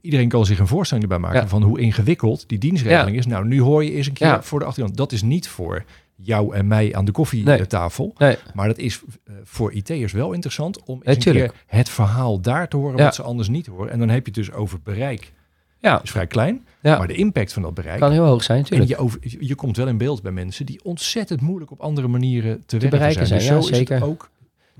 iedereen 0.00 0.28
kan 0.28 0.46
zich 0.46 0.58
een 0.58 0.66
voorstelling 0.66 1.06
erbij 1.10 1.22
maken 1.28 1.40
Ja. 1.40 1.48
van 1.48 1.62
hoe 1.62 1.80
ingewikkeld 1.80 2.48
die 2.48 2.58
dienstregeling 2.58 3.16
is. 3.16 3.26
Nou, 3.26 3.46
nu 3.46 3.60
hoor 3.60 3.84
je 3.84 3.92
eens 3.92 4.06
een 4.06 4.12
keer 4.12 4.26
Ja. 4.26 4.42
voor 4.42 4.58
de 4.58 4.64
achtergrond. 4.64 4.96
Dat 4.96 5.12
is 5.12 5.22
niet 5.22 5.48
voor 5.48 5.84
jou 6.16 6.54
en 6.54 6.66
mij 6.66 6.94
aan 6.94 7.04
de 7.04 7.12
koffietafel. 7.12 8.14
nee. 8.18 8.36
Maar 8.54 8.66
dat 8.66 8.78
is 8.78 9.00
eh, 9.24 9.34
voor 9.44 9.72
IT'ers 9.72 10.12
wel 10.12 10.32
interessant 10.32 10.82
om 10.84 11.00
eens 11.02 11.24
Nee, 11.24 11.34
een 11.34 11.40
keer 11.50 11.54
het 11.66 11.88
verhaal 11.88 12.40
daar 12.40 12.68
te 12.68 12.76
horen 12.76 12.98
wat 12.98 13.14
ze 13.14 13.22
anders 13.22 13.48
niet 13.48 13.66
horen. 13.66 13.90
En 13.92 13.98
dan 13.98 14.08
heb 14.08 14.18
je 14.26 14.32
het 14.32 14.34
dus 14.34 14.52
over 14.52 14.78
bereik. 14.82 15.32
Ja, 15.80 16.02
is 16.02 16.10
vrij 16.10 16.26
klein, 16.26 16.66
maar 16.82 17.06
de 17.06 17.14
impact 17.14 17.52
van 17.52 17.62
dat 17.62 17.74
bereik. 17.74 18.00
kan 18.00 18.12
heel 18.12 18.24
hoog 18.24 18.42
zijn, 18.42 18.58
en 18.58 18.62
natuurlijk. 18.62 18.90
je, 18.90 18.96
over, 18.96 19.18
je 19.46 19.54
komt 19.54 19.76
wel 19.76 19.86
in 19.88 19.98
beeld 19.98 20.22
bij 20.22 20.32
mensen 20.32 20.66
die 20.66 20.80
ontzettend 20.84 21.40
moeilijk 21.40 21.70
op 21.70 21.80
andere 21.80 22.08
manieren 22.08 22.62
te, 22.66 22.76
werken 22.78 22.90
bereiken 22.90 23.26
zijn. 23.26 23.40
zijn, 23.40 23.54
Dus 23.54 23.66
ja, 23.66 23.68
zo 23.68 23.74
is 23.74 23.78
het 23.78 23.88
zeker. 23.88 24.06
ook. 24.08 24.30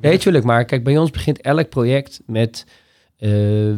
Nee, 0.00 0.18
tuurlijk. 0.18 0.44
Maar 0.44 0.64
kijk, 0.64 0.84
bij 0.84 0.98
ons 0.98 1.10
begint 1.10 1.40
elk 1.40 1.68
project 1.68 2.20
met 2.26 2.66
eh, 3.18 3.30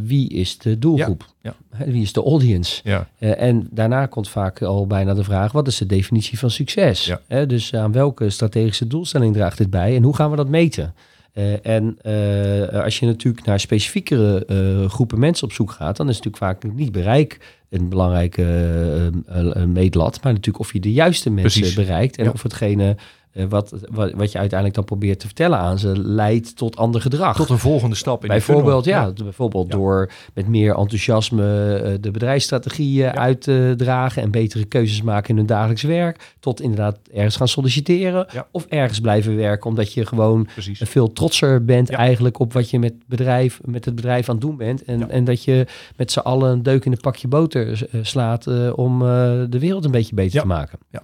wie 0.02 0.28
is 0.28 0.58
de 0.58 0.78
doelgroep? 0.78 1.24
Ja, 1.40 1.54
Wie 1.86 2.02
is 2.02 2.12
de 2.12 2.22
audience? 2.22 2.80
Ja, 2.84 3.08
Eh, 3.18 3.42
en 3.42 3.68
daarna 3.70 4.06
komt 4.06 4.28
vaak 4.28 4.62
al 4.62 4.86
bijna 4.86 5.14
de 5.14 5.24
vraag: 5.24 5.52
wat 5.52 5.66
is 5.66 5.76
de 5.78 5.86
definitie 5.86 6.38
van 6.38 6.50
succes? 6.50 7.14
Dus 7.46 7.74
aan 7.74 7.92
welke 7.92 8.30
strategische 8.30 8.86
doelstelling 8.86 9.34
draagt 9.34 9.58
dit 9.58 9.70
bij 9.70 9.96
en 9.96 10.02
hoe 10.02 10.14
gaan 10.16 10.30
we 10.30 10.36
dat 10.36 10.48
meten? 10.48 10.94
Eh, 11.32 11.66
en 11.66 11.96
als 12.82 12.98
je 12.98 13.06
natuurlijk 13.06 13.46
naar 13.46 13.60
specifiekere 13.60 14.44
groepen 14.88 15.18
mensen 15.18 15.46
op 15.46 15.52
zoek 15.52 15.70
gaat, 15.70 15.96
dan 15.96 16.08
is 16.08 16.16
natuurlijk 16.16 16.42
vaak 16.44 16.72
niet 16.72 16.92
bereik 16.92 17.58
een 17.68 17.88
belangrijke 17.88 18.42
meetlat, 19.66 20.22
maar 20.22 20.32
natuurlijk 20.32 20.64
of 20.64 20.72
je 20.72 20.80
de 20.80 20.92
juiste 20.92 21.30
mensen 21.30 21.60
Precies. 21.60 21.76
bereikt 21.78 22.16
en 22.18 22.32
of 22.32 22.42
hetgene 22.42 22.96
wat, 23.32 23.74
wat, 23.90 24.12
wat 24.12 24.32
je 24.32 24.38
uiteindelijk 24.38 24.74
dan 24.74 24.84
probeert 24.84 25.20
te 25.20 25.26
vertellen 25.26 25.58
aan 25.58 25.78
ze 25.78 25.98
leidt 25.98 26.56
tot 26.56 26.76
ander 26.76 27.00
gedrag. 27.00 27.36
tot 27.36 27.48
een 27.50 27.58
volgende 27.58 27.96
stap 27.96 28.22
in 28.22 28.28
Bijvoorbeeld, 28.28 28.84
ja, 28.84 29.12
bijvoorbeeld 29.12 29.68
Ja. 29.68 29.76
door 29.76 30.10
met 30.34 30.48
meer 30.48 30.76
enthousiasme 30.76 31.74
eh, 31.76 31.92
de 32.00 32.10
bedrijfsstrategieën 32.10 33.10
uit 33.10 33.40
te 33.40 33.74
dragen 33.76 34.22
en 34.22 34.30
betere 34.30 34.64
keuzes 34.64 35.02
maken 35.02 35.30
in 35.30 35.36
hun 35.36 35.46
dagelijks 35.46 35.82
werk, 35.82 36.34
tot 36.40 36.60
inderdaad 36.60 36.98
ergens 37.12 37.36
gaan 37.36 37.48
solliciteren 37.48 38.26
of 38.50 38.66
ergens 38.66 39.00
blijven 39.00 39.36
werken, 39.36 39.70
omdat 39.70 39.92
je 39.92 40.06
gewoon 40.06 40.48
Precies. 40.52 40.80
veel 40.84 41.12
trotser 41.12 41.64
bent 41.64 41.90
eigenlijk 41.90 42.38
op 42.38 42.52
wat 42.52 42.70
je 42.70 42.78
met, 42.78 42.94
bedrijf, 43.06 43.60
met 43.64 43.84
het 43.84 43.94
bedrijf 43.94 44.28
aan 44.28 44.34
het 44.34 44.44
doen 44.44 44.56
bent 44.56 44.84
en, 44.84 45.10
en 45.10 45.24
dat 45.24 45.44
je 45.44 45.66
met 45.96 46.12
z'n 46.12 46.18
allen 46.18 46.50
een 46.52 46.62
deuk 46.62 46.84
in 46.84 46.92
een 46.92 47.00
pakje 47.00 47.28
boter 47.28 47.88
eh, 47.90 48.00
slaat 48.02 48.46
eh, 48.46 48.72
om 48.78 49.02
eh, 49.02 49.08
de 49.48 49.58
wereld 49.58 49.84
een 49.84 49.90
beetje 49.90 50.14
beter 50.14 50.40
te 50.40 50.46
maken. 50.46 50.78
Ja, 50.90 51.02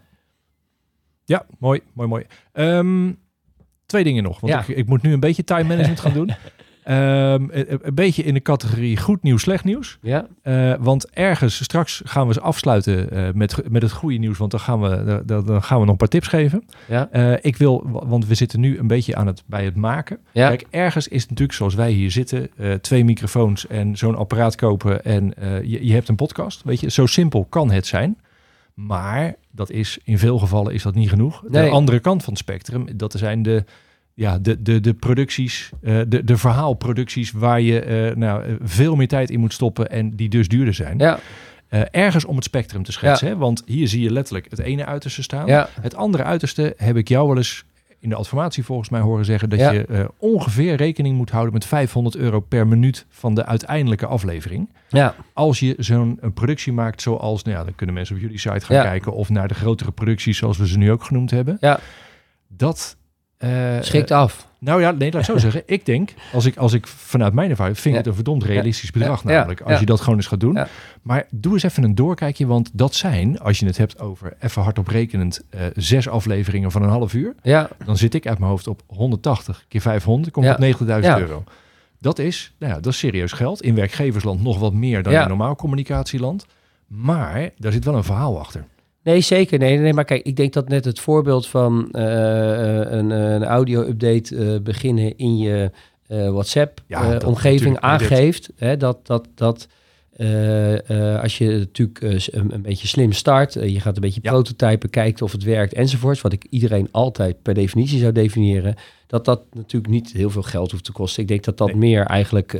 mooi, 1.58 1.80
mooi, 1.92 2.08
mooi. 2.08 2.24
Ehm, 2.52 3.12
twee 3.86 4.04
dingen 4.04 4.22
nog, 4.22 4.40
want 4.40 4.52
Ja. 4.52 4.60
ik, 4.60 4.68
ik 4.68 4.86
moet 4.88 5.02
nu 5.02 5.12
een 5.12 5.20
beetje 5.20 5.44
time 5.44 5.64
management 5.74 6.00
gaan 6.00 6.12
doen. 6.12 6.30
Ehm, 6.84 7.46
een, 7.50 7.78
een 7.82 7.94
beetje 7.94 8.22
in 8.22 8.34
de 8.34 8.40
categorie 8.42 8.96
goed 8.96 9.22
nieuws, 9.22 9.42
slecht 9.42 9.64
nieuws. 9.64 9.98
Ja, 10.02 10.26
Eh, 10.42 10.74
want 10.80 11.10
ergens, 11.10 11.62
straks 11.64 12.02
gaan 12.04 12.26
we 12.26 12.32
ze 12.32 12.40
afsluiten 12.40 13.10
eh, 13.10 13.28
met, 13.34 13.70
met 13.70 13.82
het 13.82 13.92
goede 13.92 14.16
nieuws, 14.16 14.38
want 14.38 14.50
dan 14.50 14.60
gaan 14.60 14.80
we, 14.80 15.22
dan, 15.26 15.44
dan 15.44 15.62
gaan 15.62 15.76
we 15.78 15.82
nog 15.82 15.90
een 15.92 15.96
paar 15.96 16.08
tips 16.08 16.28
geven. 16.28 16.64
ja, 16.88 17.08
Eh, 17.10 17.32
ik 17.40 17.56
wil, 17.56 17.82
wa- 17.90 18.06
want 18.06 18.26
we 18.26 18.34
zitten 18.34 18.60
nu 18.60 18.78
een 18.78 18.86
beetje 18.86 19.16
aan 19.16 19.26
het, 19.26 19.42
bij 19.46 19.64
het 19.64 19.76
maken. 19.76 20.18
ja. 20.32 20.48
Kijk, 20.48 20.66
ergens 20.70 21.08
is 21.08 21.20
het 21.20 21.30
natuurlijk 21.30 21.58
zoals 21.58 21.74
wij 21.74 21.90
hier 21.90 22.10
zitten, 22.10 22.50
twee 22.80 23.04
microfoons 23.04 23.66
en 23.66 23.96
zo'n 23.96 24.16
apparaat 24.16 24.54
kopen 24.54 25.04
en 25.04 25.32
je, 25.64 25.86
je 25.86 25.92
hebt 25.92 26.08
een 26.08 26.16
podcast. 26.16 26.62
Weet 26.64 26.80
je, 26.80 26.90
zo 26.90 27.06
simpel 27.06 27.44
kan 27.44 27.70
het 27.70 27.86
zijn. 27.86 28.18
Maar 28.76 29.34
dat 29.50 29.70
is 29.70 29.98
in 30.04 30.18
veel 30.18 30.38
gevallen 30.38 30.74
is 30.74 30.82
dat 30.82 30.94
niet 30.94 31.08
genoeg. 31.08 31.40
De 31.40 31.48
Nee. 31.58 31.70
andere 31.70 31.98
kant 32.00 32.24
van 32.24 32.32
het 32.32 32.42
spectrum, 32.42 32.86
dat 32.96 33.12
zijn 33.12 33.42
de, 33.42 33.64
ja, 34.14 34.38
de, 34.38 34.62
de, 34.62 34.80
de 34.80 34.94
producties, 34.94 35.70
eh, 35.82 35.98
de, 36.08 36.24
de 36.24 36.36
verhaalproducties 36.36 37.32
waar 37.32 37.60
je 37.60 37.80
eh, 37.80 38.16
nou, 38.16 38.56
veel 38.62 38.96
meer 38.96 39.08
tijd 39.08 39.30
in 39.30 39.40
moet 39.40 39.52
stoppen 39.52 39.90
en 39.90 40.16
die 40.16 40.28
dus 40.28 40.48
duurder 40.48 40.74
zijn. 40.74 40.98
ja, 40.98 41.18
Eh, 41.68 41.80
ergens 41.90 42.24
om 42.24 42.34
het 42.36 42.44
spectrum 42.44 42.82
te 42.82 42.92
schetsen. 42.92 43.28
Hè? 43.28 43.36
Want 43.36 43.62
hier 43.66 43.88
zie 43.88 44.02
je 44.02 44.10
letterlijk 44.12 44.46
het 44.50 44.58
ene 44.58 44.84
uiterste 44.84 45.22
staan. 45.22 45.46
ja, 45.46 45.68
Het 45.80 45.94
andere 45.94 46.22
uiterste 46.22 46.74
heb 46.76 46.96
ik 46.96 47.08
jou 47.08 47.26
wel 47.28 47.36
eens 47.36 47.64
in 48.06 48.12
de 48.12 48.18
adformatie 48.18 48.64
volgens 48.64 48.88
mij 48.88 49.00
horen 49.00 49.24
zeggen 49.24 49.48
dat 49.50 49.58
Ja. 49.58 49.70
je 49.70 49.86
eh, 49.86 50.04
ongeveer 50.18 50.74
rekening 50.76 51.16
moet 51.16 51.30
houden 51.30 51.52
met 51.52 51.64
500 51.64 52.16
euro 52.16 52.40
per 52.40 52.66
minuut 52.66 53.06
van 53.08 53.34
de 53.34 53.46
uiteindelijke 53.46 54.06
aflevering. 54.06 54.68
ja, 54.88 55.14
Als 55.32 55.60
je 55.60 55.74
zo'n 55.78 56.18
een 56.20 56.32
productie 56.32 56.72
maakt 56.72 57.02
zoals, 57.02 57.42
nou 57.42 57.56
ja, 57.56 57.64
dan 57.64 57.74
kunnen 57.74 57.94
mensen 57.94 58.14
op 58.16 58.20
jullie 58.20 58.38
site 58.38 58.60
gaan 58.66 58.76
Ja. 58.76 58.82
kijken 58.82 59.12
of 59.12 59.28
naar 59.28 59.48
de 59.48 59.54
grotere 59.54 59.90
producties 59.92 60.38
zoals 60.38 60.58
we 60.58 60.68
ze 60.68 60.78
nu 60.78 60.90
ook 60.90 61.04
genoemd 61.04 61.30
hebben. 61.30 61.56
Ja. 61.60 61.78
Dat 62.48 62.96
eh, 63.36 63.50
schrikt 63.80 64.10
eh, 64.10 64.16
af. 64.18 64.48
nou 64.58 64.80
ja, 64.80 64.90
nee, 64.90 65.12
laat 65.12 65.20
ik 65.20 65.26
zo 65.28 65.38
zeggen. 65.46 65.62
Ik 65.66 65.86
denk, 65.86 66.14
als 66.32 66.44
ik, 66.44 66.56
als 66.56 66.72
ik 66.72 66.86
vanuit 66.86 67.32
mijn 67.32 67.50
ervaring, 67.50 67.76
vind 67.78 67.86
ik 67.86 67.92
Ja. 67.92 67.98
het 67.98 68.06
een 68.06 68.14
verdomd 68.14 68.44
realistisch 68.44 68.90
bedrag 68.90 69.22
Ja. 69.22 69.28
Namelijk. 69.30 69.60
Als 69.60 69.80
je 69.80 69.86
dat 69.86 70.00
gewoon 70.00 70.16
eens 70.16 70.26
gaat 70.26 70.40
doen. 70.40 70.58
Maar 71.02 71.26
doe 71.30 71.52
eens 71.52 71.62
even 71.62 71.82
een 71.82 71.94
doorkijkje, 71.94 72.46
want 72.46 72.70
dat 72.72 72.94
zijn, 72.94 73.38
als 73.40 73.58
je 73.58 73.66
het 73.66 73.76
hebt 73.76 73.98
over 74.00 74.36
even 74.40 74.62
hardop 74.62 74.88
rekenend, 74.88 75.42
eh, 75.50 75.60
zes 75.74 76.08
afleveringen 76.08 76.70
van 76.70 76.82
een 76.82 76.88
half 76.88 77.14
uur. 77.14 77.34
Ja, 77.42 77.68
Dan 77.84 77.96
zit 77.96 78.14
ik 78.14 78.26
uit 78.26 78.38
mijn 78.38 78.50
hoofd 78.50 78.66
op 78.68 78.82
180 78.86 79.64
keer 79.68 79.80
500, 79.80 80.32
komt 80.32 80.48
op 80.50 80.58
90.000 80.58 81.04
Ja. 81.16 81.18
euro. 81.18 81.44
Dat 82.00 82.18
is, 82.18 82.54
nou 82.58 82.72
ja, 82.72 82.80
dat 82.80 82.92
is 82.92 82.98
serieus 82.98 83.32
geld. 83.32 83.62
In 83.62 83.74
werkgeversland 83.74 84.42
nog 84.42 84.58
wat 84.58 84.72
meer 84.72 85.02
dan 85.02 85.12
in 85.12 85.28
normaal 85.28 85.56
communicatieland. 85.56 86.46
Maar 86.86 87.50
daar 87.58 87.72
zit 87.72 87.84
wel 87.84 87.94
een 87.94 88.04
verhaal 88.04 88.38
achter. 88.38 88.64
Nee, 89.06 89.20
zeker. 89.20 89.58
Nee, 89.58 89.78
nee, 89.78 89.92
maar 89.92 90.04
kijk, 90.04 90.22
ik 90.22 90.36
denk 90.36 90.52
dat 90.52 90.68
net 90.68 90.84
het 90.84 91.00
voorbeeld 91.00 91.46
van 91.48 91.88
eh, 91.90 92.80
eh, 92.80 92.92
een, 92.92 93.10
een 93.10 93.44
audio-update 93.44 94.36
eh, 94.36 94.60
beginnen 94.62 95.16
in 95.16 95.38
je 95.38 95.70
eh, 96.06 96.30
WhatsApp-omgeving 96.30 97.80
aangeeft. 97.80 98.50
Hè, 98.56 98.76
dat 98.76 99.06
dat, 99.06 99.28
dat 99.34 99.68
eh, 100.16 100.90
eh, 101.14 101.22
als 101.22 101.38
je 101.38 101.46
natuurlijk 101.50 102.00
eh, 102.02 102.40
een, 102.40 102.54
een 102.54 102.62
beetje 102.62 102.86
slim 102.86 103.12
start, 103.12 103.52
je 103.52 103.80
gaat 103.80 103.94
een 103.96 104.00
beetje 104.02 104.20
Ja. 104.22 104.30
prototypen, 104.30 104.90
kijkt 104.90 105.22
of 105.22 105.32
het 105.32 105.42
werkt 105.42 105.72
enzovoort, 105.72 106.20
wat 106.20 106.32
ik 106.32 106.46
iedereen 106.50 106.88
altijd 106.90 107.42
per 107.42 107.54
definitie 107.54 107.98
zou 107.98 108.12
definiëren, 108.12 108.74
dat 109.06 109.24
dat 109.24 109.42
natuurlijk 109.52 109.92
niet 109.92 110.12
heel 110.12 110.30
veel 110.30 110.42
geld 110.42 110.70
hoeft 110.70 110.84
te 110.84 110.92
kosten. 110.92 111.22
Ik 111.22 111.28
denk 111.28 111.44
dat 111.44 111.58
dat 111.58 111.66
Nee. 111.66 111.76
meer 111.76 112.04
eigenlijk 112.04 112.50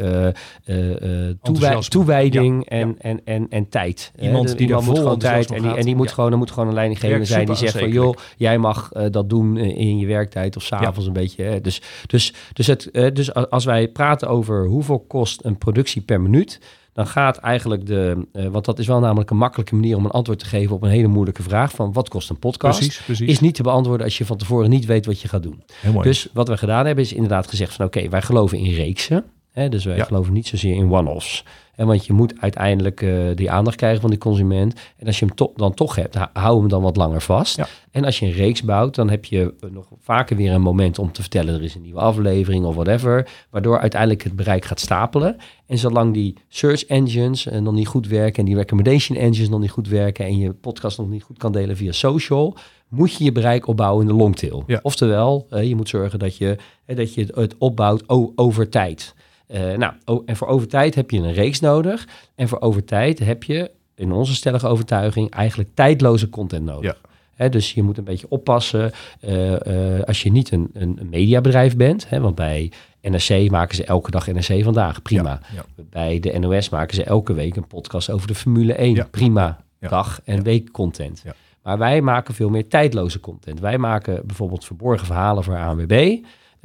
toewij- 1.43 1.79
toewijding 1.89 2.65
Ja, 2.69 2.77
En, 2.77 2.95
en, 2.99 3.21
en, 3.25 3.47
en 3.51 3.69
tijd. 3.69 4.13
Iemand 4.21 4.49
De- 4.49 4.55
die 4.55 4.73
moet 4.73 4.85
vol 4.85 4.95
gewoon 4.95 5.19
tijd 5.19 5.51
en 5.53 5.63
die, 5.63 5.75
en 5.75 5.85
die 5.85 5.97
moet 5.97 6.13
gewoon, 6.13 6.33
er 6.33 6.39
moet 6.39 6.51
gewoon 6.51 6.69
een 6.69 6.75
leidinggevende 6.75 7.25
zijn 7.25 7.47
die 7.47 7.55
zegt 7.57 7.79
van 7.79 7.89
joh, 7.91 8.15
jij 8.37 8.59
mag 8.59 8.89
dat 9.11 9.29
doen 9.31 9.57
in 9.57 9.99
je 9.99 10.07
werktijd 10.07 10.57
of 10.57 10.63
s'avonds 10.63 11.07
een 11.07 11.13
beetje. 11.13 11.43
Hè. 11.43 11.61
Dus, 11.61 11.83
dus, 12.07 12.33
dus, 12.53 12.67
het, 12.67 12.91
dus 12.93 13.35
als 13.35 13.65
wij 13.65 13.89
praten 13.89 14.29
over 14.29 14.67
hoeveel 14.67 14.99
kost 14.99 15.45
een 15.45 15.59
productie 15.59 16.03
per 16.03 16.21
minuut, 16.21 16.61
dan 16.97 17.07
gaat 17.07 17.37
eigenlijk 17.37 17.87
de, 17.87 18.27
eh, 18.33 18.47
want 18.47 18.65
dat 18.65 18.79
is 18.79 18.87
wel 18.87 19.01
namelijk 19.01 19.31
een 19.31 19.37
makkelijke 19.37 19.75
manier 19.75 19.97
om 19.97 20.05
een 20.05 20.11
antwoord 20.11 20.39
te 20.39 20.47
geven 20.47 20.75
op 20.75 20.83
een 20.83 20.91
hele 20.91 21.07
moeilijke 21.07 21.43
vraag 21.43 21.71
van 21.71 21.93
wat 21.93 22.09
kost 22.09 22.31
een 22.31 22.39
podcast? 22.39 22.79
Precies, 22.79 23.03
precies. 23.03 23.29
Is 23.29 23.41
niet 23.41 23.55
te 23.55 23.63
beantwoorden 23.63 24.07
als 24.07 24.19
je 24.19 24.25
van 24.25 24.37
tevoren 24.37 24.71
niet 24.71 24.85
weet 24.85 25.07
wat 25.07 25.21
je 25.21 25.29
gaat 25.29 25.43
doen. 25.43 25.63
Heel 25.81 25.93
mooi. 25.93 26.09
Dus 26.09 26.29
wat 26.33 26.49
we 26.49 26.57
gedaan 26.57 26.87
hebben 26.87 27.05
is 27.05 27.13
inderdaad 27.13 27.49
gezegd 27.49 27.75
van 27.75 27.87
oké, 27.87 28.09
wij 28.09 28.23
geloven 28.23 28.59
in 28.59 28.75
reeksen. 28.75 29.25
Hè, 29.57 29.69
dus 29.69 29.85
wij 29.85 29.97
Ja. 29.97 30.05
geloven 30.05 30.33
niet 30.33 30.47
zozeer 30.47 30.75
in 30.75 30.93
one-offs. 30.93 31.45
Hè, 31.73 31.85
want 31.85 32.07
je 32.07 32.13
moet 32.13 32.41
uiteindelijk 32.41 33.03
eh, 33.03 33.15
die 33.35 33.51
aandacht 33.51 33.77
krijgen 33.77 34.01
van 34.01 34.11
die 34.11 34.19
consument. 34.19 34.75
En 34.97 35.07
als 35.07 35.19
je 35.19 35.25
hem 35.27 35.35
to- 35.35 35.53
dan 35.57 35.75
toch 35.75 35.95
hebt, 35.95 36.17
hou 36.33 36.59
hem 36.59 36.69
dan 36.69 36.83
wat 36.83 36.97
langer 36.97 37.21
vast. 37.23 37.57
Ja. 37.57 37.67
En 37.91 38.05
als 38.05 38.19
je 38.19 38.27
een 38.27 38.33
reeks 38.33 38.63
bouwt, 38.63 38.95
dan 38.95 39.11
heb 39.11 39.25
je 39.25 39.55
eh, 39.61 39.71
nog 39.71 39.87
vaker 40.01 40.37
weer 40.37 40.53
een 40.53 40.61
moment 40.63 40.99
om 40.99 41.13
te 41.13 41.21
vertellen... 41.21 41.55
er 41.55 41.63
is 41.63 41.75
een 41.75 41.83
nieuwe 41.83 42.01
aflevering 42.01 42.65
of 42.65 42.75
whatever. 42.75 43.29
Waardoor 43.51 43.79
uiteindelijk 43.81 44.23
het 44.23 44.37
bereik 44.37 44.65
gaat 44.65 44.81
stapelen. 44.81 45.37
En 45.67 45.79
zolang 45.79 46.15
die 46.15 46.35
search 46.49 46.85
engines 46.85 47.47
eh, 47.47 47.61
nog 47.61 47.75
niet 47.75 47.89
goed 47.89 48.07
werken... 48.09 48.39
en 48.39 48.45
die 48.45 48.57
recommendation 48.57 49.19
engines 49.19 49.49
nog 49.49 49.61
niet 49.61 49.71
goed 49.71 49.89
werken... 49.89 50.25
en 50.25 50.39
je 50.39 50.53
podcast 50.53 50.99
nog 50.99 51.09
niet 51.09 51.23
goed 51.23 51.39
kan 51.39 51.53
delen 51.53 51.77
via 51.77 51.93
social... 51.93 52.57
moet 52.89 53.13
je 53.15 53.25
je 53.25 53.33
bereik 53.33 53.67
opbouwen 53.67 54.03
in 54.03 54.09
de 54.09 54.19
longtail. 54.23 54.63
Ja. 54.67 54.79
Oftewel, 54.83 55.47
je 55.61 55.77
moet 55.77 55.89
zorgen 55.89 56.19
dat 56.19 56.37
je, 56.37 56.57
dat 56.87 57.15
je 57.15 57.27
het 57.35 57.55
opbouwt 57.59 58.03
over 58.37 58.69
tijd. 58.69 59.15
Eh, 59.47 59.73
nou, 59.77 59.95
en 60.27 60.37
voor 60.37 60.47
over 60.47 60.69
tijd 60.69 60.95
heb 60.95 61.11
je 61.11 61.19
een 61.19 61.33
reeks 61.33 61.61
nodig. 61.61 62.09
En 62.35 62.49
voor 62.49 62.61
over 62.61 62.85
tijd 62.85 63.19
heb 63.19 63.43
je, 63.43 63.71
in 63.95 64.13
onze 64.13 64.35
stellige 64.35 64.67
overtuiging, 64.67 65.31
eigenlijk 65.31 65.69
tijdloze 65.75 66.29
content 66.29 66.65
nodig. 66.65 67.01
Ja. 67.37 67.49
Dus 67.49 67.73
je 67.73 67.83
moet 67.83 67.99
een 67.99 68.05
beetje 68.05 68.27
oppassen 68.29 68.93
eh, 69.21 69.95
eh, 69.97 70.03
als 70.03 70.23
je 70.23 70.31
niet 70.31 70.53
een, 70.53 70.71
een, 70.73 70.99
mediabedrijf 71.11 71.77
bent. 71.77 72.09
Hè, 72.09 72.21
want 72.21 72.35
bij 72.35 72.73
NRC 73.03 73.51
maken 73.51 73.77
ze 73.77 73.85
elke 73.85 74.11
dag 74.11 74.27
NRC 74.27 74.63
vandaag. 74.63 75.03
Prima. 75.03 75.41
Ja, 75.55 75.65
Bij 75.91 76.21
de 76.21 76.39
NOS 76.39 76.69
maken 76.69 76.95
ze 76.95 77.05
elke 77.05 77.33
week 77.33 77.57
een 77.57 77.67
podcast 77.67 78.11
over 78.11 78.27
de 78.27 78.35
Formule 78.35 78.73
1. 78.75 78.95
Ja. 78.95 79.09
Prima. 79.11 79.65
Dag- 79.81 80.21
en 80.25 80.37
Ja. 80.37 80.43
weekcontent. 80.43 81.21
Ja. 81.25 81.35
Maar 81.63 81.79
wij 81.79 82.01
maken 82.01 82.35
veel 82.35 82.49
meer 82.49 82.69
tijdloze 82.69 83.21
content. 83.21 83.61
Wij 83.61 83.79
maken 83.79 84.27
bijvoorbeeld 84.27 84.65
verborgen 84.65 85.07
verhalen 85.07 85.45
voor 85.45 85.57
ANWB. 85.57 86.17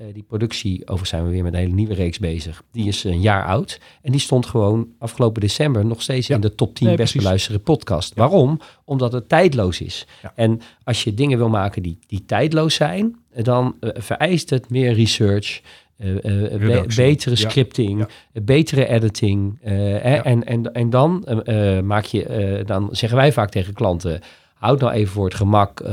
Eh, 0.08 0.14
die 0.14 0.24
productie, 0.24 0.82
overigens 0.82 1.10
zijn 1.10 1.24
we 1.26 1.30
weer 1.32 1.44
met 1.44 1.54
een 1.54 1.60
hele 1.60 1.74
nieuwe 1.74 1.94
reeks 1.94 2.20
bezig. 2.20 2.64
Die 2.72 2.88
is 2.88 3.04
een 3.04 3.22
jaar 3.22 3.46
oud. 3.46 3.80
En 4.02 4.12
die 4.12 4.22
stond 4.22 4.46
gewoon 4.46 4.88
afgelopen 5.00 5.42
december 5.42 5.86
nog 5.86 6.02
steeds 6.02 6.28
Ja. 6.28 6.36
in 6.36 6.42
de 6.42 6.56
top 6.56 6.76
10 6.76 6.88
Nee, 6.88 6.96
best 6.96 7.16
beluisterde 7.16 7.60
podcast. 7.60 8.14
Waarom? 8.16 8.60
Omdat 8.86 9.14
het 9.14 9.30
tijdloos 9.30 9.82
is. 9.82 10.08
Ja. 10.22 10.34
En 10.36 10.62
als 10.84 11.04
je 11.04 11.14
dingen 11.14 11.38
wil 11.38 11.50
maken 11.50 11.82
die, 11.84 11.98
die 12.08 12.26
tijdloos 12.26 12.76
zijn, 12.76 13.16
eh, 13.32 13.44
dan 13.44 13.76
eh, 13.80 13.90
vereist 14.02 14.50
het 14.50 14.70
meer 14.70 14.94
research. 14.94 15.62
be- 15.98 16.84
betere 16.96 17.36
scripting, 17.36 18.08
betere 18.34 18.88
editing. 18.88 19.58
hè, 19.62 20.16
en, 20.16 20.44
en, 20.44 20.74
en 20.74 20.90
dan 20.90 21.26
maak 21.84 22.06
je, 22.06 22.64
dan 22.66 22.88
zeggen 22.92 23.18
wij 23.18 23.32
vaak 23.32 23.50
tegen 23.50 23.74
klanten, 23.74 24.20
houd 24.54 24.80
nou 24.80 24.94
even 24.94 25.14
voor 25.14 25.26
het 25.26 25.36
gemak 25.36 25.84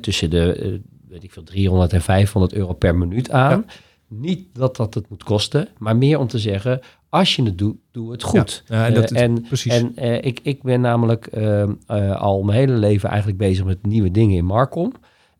tussen 0.00 0.30
de, 0.30 0.80
weet 1.14 1.22
ik 1.24 1.32
veel, 1.32 1.42
300 1.42 1.92
en 1.92 2.02
500 2.02 2.54
euro 2.54 2.72
per 2.72 2.96
minuut 2.96 3.30
aan. 3.30 3.66
Niet 4.08 4.46
dat 4.52 4.76
dat 4.76 4.94
het 4.94 5.08
moet 5.08 5.24
kosten, 5.24 5.68
maar 5.78 5.96
meer 5.96 6.18
om 6.18 6.26
te 6.26 6.38
zeggen, 6.38 6.80
als 7.08 7.36
je 7.36 7.42
het 7.42 7.58
doet, 7.58 7.76
doe 7.90 8.12
het 8.12 8.22
goed. 8.22 8.62
Ja, 8.66 8.86
en 8.86 8.94
dat 8.94 9.10
Eh, 9.10 9.22
en 9.22 9.42
precies. 9.42 9.72
en 9.72 9.96
eh, 9.96 10.24
ik, 10.24 10.40
ik 10.42 10.62
ben 10.62 10.80
namelijk 10.80 11.26
ehm, 11.26 11.72
eh, 11.86 12.20
al 12.20 12.42
mijn 12.42 12.58
hele 12.58 12.72
leven 12.72 13.08
eigenlijk 13.08 13.38
bezig 13.38 13.64
met 13.64 13.86
nieuwe 13.86 14.10
dingen 14.10 14.36
in 14.36 14.44
Marcom. 14.44 14.92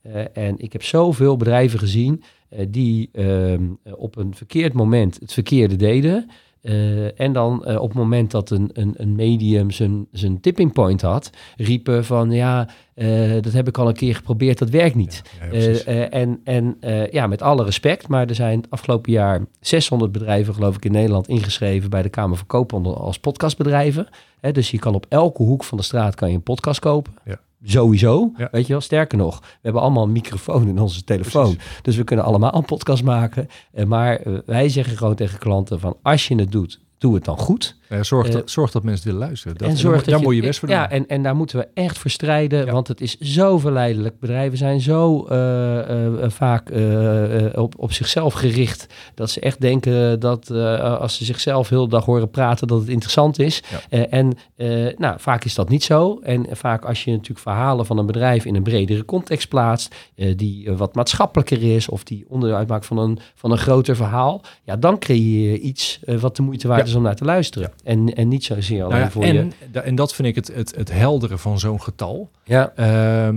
Eh, 0.03 0.25
en 0.33 0.59
ik 0.59 0.73
heb 0.73 0.83
zoveel 0.83 1.37
bedrijven 1.37 1.79
gezien 1.79 2.23
die 2.69 3.09
ehm, 3.13 3.63
eh, 3.83 3.93
op 3.97 4.17
een 4.17 4.35
verkeerd 4.35 4.73
moment 4.73 5.19
het 5.21 5.33
verkeerde 5.33 5.77
deden. 5.77 6.31
Eh, 6.65 7.21
en 7.21 7.33
dan 7.33 7.65
eh, 7.65 7.81
op 7.81 7.89
het 7.89 7.99
moment 7.99 8.31
dat 8.31 8.51
een, 8.51 8.71
een, 8.73 8.95
een 8.97 9.15
medium 9.15 9.71
zijn, 9.71 10.07
zijn 10.13 10.41
tipping 10.41 10.73
point 10.73 11.01
had, 11.01 11.31
riepen 11.57 12.05
van 12.05 12.31
ja, 12.31 12.69
eh, 12.95 13.33
dat 13.41 13.53
heb 13.53 13.69
ik 13.69 13.79
al 13.79 13.89
een 13.89 13.95
keer 13.95 14.15
geprobeerd, 14.15 14.59
dat 14.59 14.71
werkt 14.71 14.95
niet. 14.95 15.23
Ja, 15.39 15.45
ja, 15.45 15.51
precies. 15.51 15.85
En 15.85 16.41
en 16.45 16.77
ja, 17.11 17.27
met 17.27 17.43
alle 17.43 17.65
respect, 17.65 18.09
maar 18.09 18.29
er 18.29 18.35
zijn 18.35 18.57
het 18.61 18.71
afgelopen 18.71 19.13
jaar 19.13 19.41
600 19.61 20.13
bedrijven, 20.13 20.55
geloof 20.55 20.77
ik, 20.77 20.85
in 20.85 20.93
Nederland 20.93 21.29
ingeschreven 21.29 21.91
bij 21.91 22.03
de 22.03 22.09
Kamer 22.09 22.37
van 22.37 22.47
Koophandel 22.47 22.97
als 22.97 23.19
podcastbedrijven. 23.19 24.09
Hè, 24.41 24.53
dus 24.53 24.71
je 24.71 24.79
kan 24.79 24.95
op 24.95 25.07
elke 25.09 25.43
hoek 25.43 25.65
van 25.65 25.79
de 25.79 25.85
straat 25.85 26.15
kan 26.15 26.29
je 26.29 26.35
een 26.35 26.43
podcast 26.43 26.81
kopen. 26.81 27.15
Ja. 27.25 27.41
Sowieso, 27.65 28.33
Ja. 28.37 28.49
weet 28.53 28.67
je 28.67 28.73
wel. 28.73 28.81
Sterker 28.83 29.19
nog, 29.19 29.41
we 29.41 29.47
hebben 29.63 29.83
allemaal 29.83 30.03
een 30.03 30.13
microfoon 30.13 30.69
in 30.69 30.79
onze 30.79 31.05
telefoon. 31.05 31.57
Dus 31.83 31.97
we 31.97 32.05
kunnen 32.05 32.25
allemaal 32.25 32.55
een 32.55 32.65
podcast 32.65 33.03
maken. 33.03 33.49
Eh, 33.73 33.85
maar 33.85 34.17
eh, 34.17 34.33
wij 34.47 34.69
zeggen 34.69 34.97
gewoon 34.97 35.15
tegen 35.15 35.39
klanten 35.39 35.81
van 35.81 35.97
als 36.03 36.29
je 36.29 36.35
het 36.35 36.53
doet, 36.53 36.81
doe 36.99 37.15
het 37.15 37.25
dan 37.25 37.39
goed. 37.39 37.77
Ja, 37.89 38.03
zorg, 38.03 38.27
eh, 38.27 38.33
dat, 38.33 38.51
zorg 38.51 38.71
dat 38.71 38.83
mensen 38.83 39.07
willen 39.07 39.21
luisteren. 39.21 39.57
Dat, 39.59 39.69
en 39.69 40.03
daar, 40.05 40.21
moet 40.21 40.35
je 40.35 40.41
best 40.43 40.59
voor 40.59 40.69
doen. 40.69 40.77
Ja, 40.77 40.91
en, 40.91 41.07
en 41.07 41.23
daar 41.23 41.37
moeten 41.37 41.59
we 41.59 41.69
echt 41.75 41.99
voor 41.99 42.11
strijden, 42.11 42.67
Ja. 42.67 42.73
want 42.73 42.89
het 42.89 43.01
is 43.01 43.19
zo 43.19 43.59
verleidelijk. 43.59 44.19
Bedrijven 44.21 44.59
zijn 44.59 44.81
zo 44.81 45.25
eh, 45.27 45.79
eh, 45.79 46.07
eh, 46.25 46.31
vaak 46.31 46.71
eh, 46.71 47.47
eh, 47.47 47.63
op, 47.63 47.75
op 47.79 47.93
zichzelf 47.93 48.35
gericht 48.35 48.87
dat 49.15 49.31
ze 49.31 49.41
echt 49.41 49.61
denken 49.61 50.21
dat 50.21 50.51
eh, 50.51 51.01
als 51.01 51.17
ze 51.17 51.25
zichzelf 51.25 51.69
heel 51.69 51.85
de 51.85 51.91
dag 51.91 52.05
horen 52.05 52.31
praten, 52.31 52.67
dat 52.67 52.81
het 52.81 52.89
interessant 52.89 53.39
is. 53.39 53.63
Ja. 53.71 53.81
Eh, 53.89 54.19
en 54.19 54.33
eh, 54.57 54.97
nou, 54.99 55.15
vaak 55.21 55.45
is 55.45 55.55
dat 55.55 55.69
niet 55.69 55.85
zo. 55.85 56.19
En 56.23 56.47
vaak 56.51 56.85
als 56.85 57.05
je 57.05 57.11
natuurlijk 57.11 57.41
verhalen 57.41 57.87
van 57.87 57.99
een 57.99 58.07
bedrijf 58.07 58.45
in 58.45 58.55
een 58.55 58.63
bredere 58.63 59.05
context 59.05 59.49
plaatst, 59.49 59.95
eh, 60.17 60.37
die 60.37 60.69
eh, 60.69 60.77
wat 60.77 60.95
maatschappelijker 60.95 61.75
is 61.77 61.89
of 61.89 62.05
die 62.05 62.25
onderdeel 62.29 62.57
uitmaakt 62.59 62.87
van 62.87 62.99
een, 62.99 63.19
van 63.35 63.51
een 63.51 63.59
groter 63.59 63.97
verhaal, 63.97 64.43
ja, 64.65 64.77
dan 64.77 64.99
creëer 64.99 65.51
je 65.51 65.59
iets 65.61 66.01
eh, 66.05 66.17
wat 66.17 66.37
de 66.37 66.43
moeite 66.43 66.69
waard 66.69 66.81
Ja. 66.81 66.87
is 66.87 66.95
om 66.95 67.03
naar 67.03 67.17
te 67.17 67.25
luisteren. 67.25 67.73
En, 67.85 68.15
en 68.15 68.29
niet 68.29 68.45
zozeer 68.45 68.79
alleen 68.79 68.91
Nou 68.91 69.03
ja, 69.05 69.11
voor 69.11 69.27
je... 69.27 69.39
en, 69.39 69.53
da- 69.73 69.81
en 69.81 69.95
dat 69.95 70.15
vind 70.15 70.29
ik 70.29 70.35
het, 70.35 70.55
het, 70.55 70.75
het 70.77 70.93
heldere 70.93 71.39
van 71.39 71.59
zo'n 71.59 71.83
getal. 71.83 72.31
Ja, 72.45 72.73
Ehm, 72.77 73.37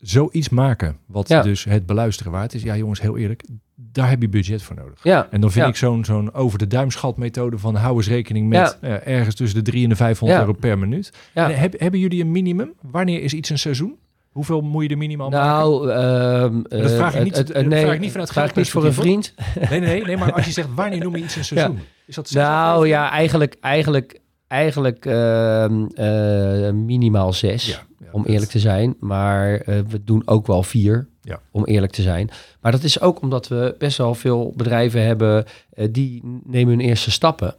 zoiets 0.00 0.48
maken, 0.48 0.96
wat 1.06 1.28
Ja. 1.28 1.42
dus 1.42 1.64
het 1.64 1.86
beluisteren 1.86 2.32
waard 2.32 2.54
is. 2.54 2.62
Ja, 2.62 2.76
jongens, 2.76 3.00
heel 3.00 3.16
eerlijk, 3.16 3.42
daar 3.74 4.08
heb 4.08 4.20
je 4.20 4.28
budget 4.28 4.62
voor 4.62 4.76
nodig. 4.76 5.00
ja. 5.02 5.28
En 5.30 5.40
dan 5.40 5.50
vind 5.50 5.64
Ja. 5.64 5.70
ik 5.70 5.76
zo'n 5.76 6.04
zo'n 6.04 6.34
over 6.34 6.58
de 6.58 6.66
duimschatmethode 6.66 7.58
van 7.58 7.74
hou 7.74 7.96
eens 7.96 8.08
rekening 8.08 8.48
met 8.48 8.78
Ja. 8.80 8.88
eh, 9.00 9.16
ergens 9.16 9.34
tussen 9.34 9.64
de 9.64 9.70
3 9.70 9.82
en 9.82 9.88
de 9.88 9.96
500 9.96 10.40
Ja. 10.40 10.46
euro 10.46 10.58
per 10.60 10.78
minuut. 10.78 11.12
En 11.34 11.58
heb, 11.58 11.80
hebben 11.80 12.00
jullie 12.00 12.20
een 12.22 12.30
minimum? 12.30 12.72
Wanneer 12.80 13.22
is 13.22 13.32
iets 13.34 13.50
een 13.50 13.58
seizoen? 13.58 13.96
Hoeveel 14.30 14.60
moet 14.60 14.82
je 14.82 14.88
er 14.88 14.96
minimaal 14.98 15.28
maken? 15.30 15.46
Nou, 15.48 15.90
ehm, 15.90 16.80
dat 16.82 16.90
vraag 16.92 17.12
ik 17.12 17.18
eh, 17.18 17.24
niet- 17.24 17.34
dat 17.54 17.66
nee, 17.66 17.82
vraag 17.82 17.94
ik 17.94 18.00
niet 18.00 18.10
vanuit 18.10 18.30
vraag 18.32 18.48
ik 18.50 18.56
niet 18.56 18.70
voor 18.70 18.84
een 18.84 18.92
vriend. 18.92 19.34
Nee, 19.70 19.80
nee, 19.80 19.80
nee, 19.80 20.04
nee, 20.04 20.16
maar 20.16 20.32
als 20.32 20.44
je 20.46 20.52
zegt 20.60 20.68
wanneer 20.74 20.98
noem 21.00 21.16
je 21.16 21.22
iets 21.22 21.36
een 21.36 21.44
seizoen? 21.44 21.78
Is 22.06 22.14
dat 22.14 22.28
zes 22.28 22.42
Nou 22.42 22.86
ja, 22.88 23.10
eigenlijk, 23.10 23.56
eigenlijk, 23.60 24.20
eigenlijk 24.48 25.06
ehm, 25.06 25.84
eh, 25.94 26.70
minimaal 26.70 27.32
zes, 27.32 27.66
Ja, 27.66 27.82
ja, 27.98 28.06
om 28.12 28.24
eerlijk 28.24 28.50
te 28.50 28.58
zijn. 28.58 28.96
Maar 29.00 29.54
eh, 29.54 29.78
we 29.88 30.04
doen 30.04 30.22
ook 30.24 30.46
wel 30.46 30.62
vier, 30.62 31.08
Ja. 31.20 31.40
om 31.50 31.64
eerlijk 31.64 31.92
te 31.92 32.02
zijn. 32.02 32.30
Maar 32.60 32.72
dat 32.72 32.82
is 32.82 33.00
ook 33.00 33.20
omdat 33.22 33.48
we 33.48 33.74
best 33.78 33.98
wel 33.98 34.14
veel 34.14 34.52
bedrijven 34.56 35.02
hebben 35.04 35.44
eh, 35.72 35.88
die 35.90 36.40
nemen 36.44 36.78
hun 36.78 36.86
eerste 36.88 37.10
stappen. 37.10 37.54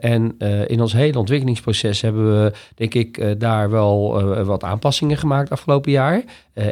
En 0.00 0.38
in 0.66 0.80
ons 0.80 0.92
hele 0.92 1.18
ontwikkelingsproces 1.18 2.00
hebben 2.00 2.42
we, 2.42 2.52
denk 2.74 2.94
ik, 2.94 3.40
daar 3.40 3.70
wel 3.70 4.22
wat 4.44 4.64
aanpassingen 4.64 5.16
gemaakt 5.16 5.50
afgelopen 5.50 5.90
jaar. 5.90 6.22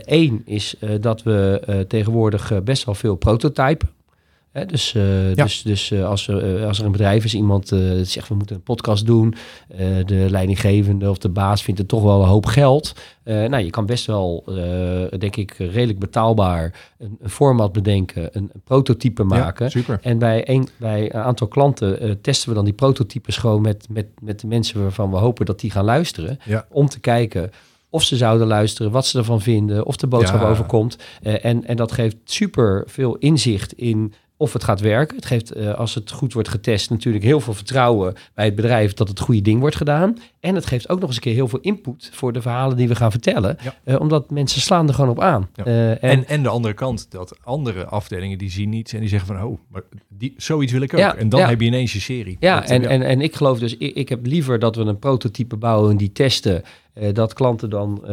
Eén 0.04 0.42
is 0.44 0.74
dat 1.00 1.22
we 1.22 1.84
tegenwoordig 1.88 2.62
best 2.64 2.84
wel 2.84 2.94
veel 2.94 3.14
prototypen. 3.16 3.88
Dus 4.66 4.94
eh, 4.94 5.34
Ja. 5.34 5.44
dus, 5.44 5.62
dus 5.62 5.90
eh, 5.90 6.06
als, 6.08 6.28
er, 6.28 6.56
eh, 6.56 6.66
als 6.66 6.78
er 6.78 6.84
een 6.84 6.92
bedrijf 6.92 7.24
is, 7.24 7.34
iemand 7.34 7.68
zegt 8.02 8.28
we 8.28 8.34
moeten 8.34 8.56
een 8.56 8.62
podcast 8.62 9.06
doen, 9.06 9.34
de 10.06 10.26
leidinggevende 10.28 11.10
of 11.10 11.18
de 11.18 11.28
baas 11.28 11.62
vindt 11.62 11.80
het 11.80 11.88
toch 11.88 12.02
wel 12.02 12.22
een 12.22 12.28
hoop 12.28 12.46
geld. 12.46 12.92
Nou, 13.24 13.58
je 13.58 13.70
kan 13.70 13.86
best 13.86 14.06
wel, 14.06 14.44
denk 15.18 15.36
ik, 15.36 15.52
redelijk 15.52 15.98
betaalbaar 15.98 16.74
een, 16.98 17.16
een 17.20 17.30
format 17.30 17.72
bedenken, 17.72 18.28
een, 18.32 18.50
een 18.52 18.60
prototype 18.64 19.22
maken. 19.24 19.70
Ja. 19.86 19.98
En 20.02 20.18
bij 20.18 20.48
een, 20.48 20.68
bij 20.76 21.14
een 21.14 21.20
aantal 21.20 21.46
klanten 21.48 22.20
testen 22.20 22.48
we 22.48 22.54
dan 22.54 22.64
die 22.64 22.74
prototypes 22.74 23.36
gewoon 23.36 23.60
met, 23.62 23.86
met, 23.90 24.06
met 24.20 24.40
de 24.40 24.46
mensen 24.46 24.82
waarvan 24.82 25.10
we 25.10 25.16
hopen 25.16 25.46
dat 25.46 25.60
die 25.60 25.70
gaan 25.70 25.84
luisteren. 25.84 26.38
Ja. 26.44 26.66
Om 26.70 26.88
te 26.88 27.00
kijken 27.00 27.50
of 27.90 28.02
ze 28.02 28.16
zouden 28.16 28.46
luisteren, 28.46 28.92
wat 28.92 29.06
ze 29.06 29.18
ervan 29.18 29.40
vinden, 29.40 29.86
of 29.86 29.96
de 29.96 30.06
boodschap 30.06 30.40
Ja. 30.40 30.48
overkomt. 30.48 30.96
En, 31.22 31.64
en 31.66 31.76
dat 31.76 31.92
geeft 31.92 32.16
super 32.24 32.82
veel 32.86 33.16
inzicht 33.16 33.72
in 33.72 34.12
of 34.40 34.52
het 34.52 34.64
gaat 34.64 34.80
werken. 34.80 35.16
Het 35.16 35.26
geeft, 35.26 35.52
eh, 35.52 35.74
als 35.74 35.94
het 35.94 36.10
goed 36.10 36.32
wordt 36.32 36.48
getest, 36.48 36.90
natuurlijk 36.90 37.24
heel 37.24 37.40
veel 37.40 37.54
vertrouwen 37.54 38.14
bij 38.34 38.44
het 38.44 38.54
bedrijf 38.54 38.94
dat 38.94 39.08
het 39.08 39.20
goede 39.20 39.42
ding 39.42 39.60
wordt 39.60 39.76
gedaan. 39.76 40.16
En 40.40 40.54
het 40.54 40.66
geeft 40.66 40.88
ook 40.88 40.98
nog 40.98 41.06
eens 41.08 41.16
een 41.16 41.22
keer 41.22 41.34
heel 41.34 41.48
veel 41.48 41.58
input 41.60 42.10
voor 42.12 42.32
de 42.32 42.42
verhalen 42.42 42.76
die 42.76 42.88
we 42.88 42.94
gaan 42.94 43.10
vertellen. 43.10 43.56
Ja. 43.62 43.74
Eh, 43.84 44.00
omdat 44.00 44.30
mensen 44.30 44.60
slaan 44.60 44.88
er 44.88 44.94
gewoon 44.94 45.10
op 45.10 45.20
aan. 45.20 45.48
Ja. 45.54 45.64
Eh, 45.64 45.90
en, 45.90 45.98
En, 46.00 46.26
en 46.28 46.42
de 46.42 46.48
andere 46.48 46.74
kant, 46.74 47.10
dat 47.10 47.38
andere 47.42 47.84
afdelingen 47.84 48.38
die 48.38 48.50
zien 48.50 48.68
niets 48.68 48.92
en 48.92 49.00
die 49.00 49.08
zeggen 49.08 49.36
van, 49.36 49.44
oh, 49.46 49.58
maar 49.68 49.82
die, 50.08 50.34
zoiets 50.36 50.72
wil 50.72 50.80
ik 50.80 50.92
ook. 50.92 50.98
Ja, 50.98 51.14
en 51.16 51.28
dan 51.28 51.40
heb 51.40 51.60
je 51.60 51.66
ineens 51.66 51.92
je 51.92 52.00
serie. 52.00 52.36
Ja, 52.40 52.66
en, 52.66 52.86
en, 52.88 53.02
en 53.02 53.20
ik 53.20 53.36
geloof 53.36 53.58
dus, 53.58 53.76
ik, 53.76 53.94
ik 53.94 54.08
heb 54.08 54.26
liever 54.26 54.58
dat 54.58 54.76
we 54.76 54.82
een 54.82 54.98
prototype 54.98 55.56
bouwen 55.56 55.90
en 55.90 55.96
die 55.96 56.12
testen. 56.12 56.62
eh, 56.92 57.14
dat 57.14 57.32
klanten 57.32 57.70
dan 57.70 58.04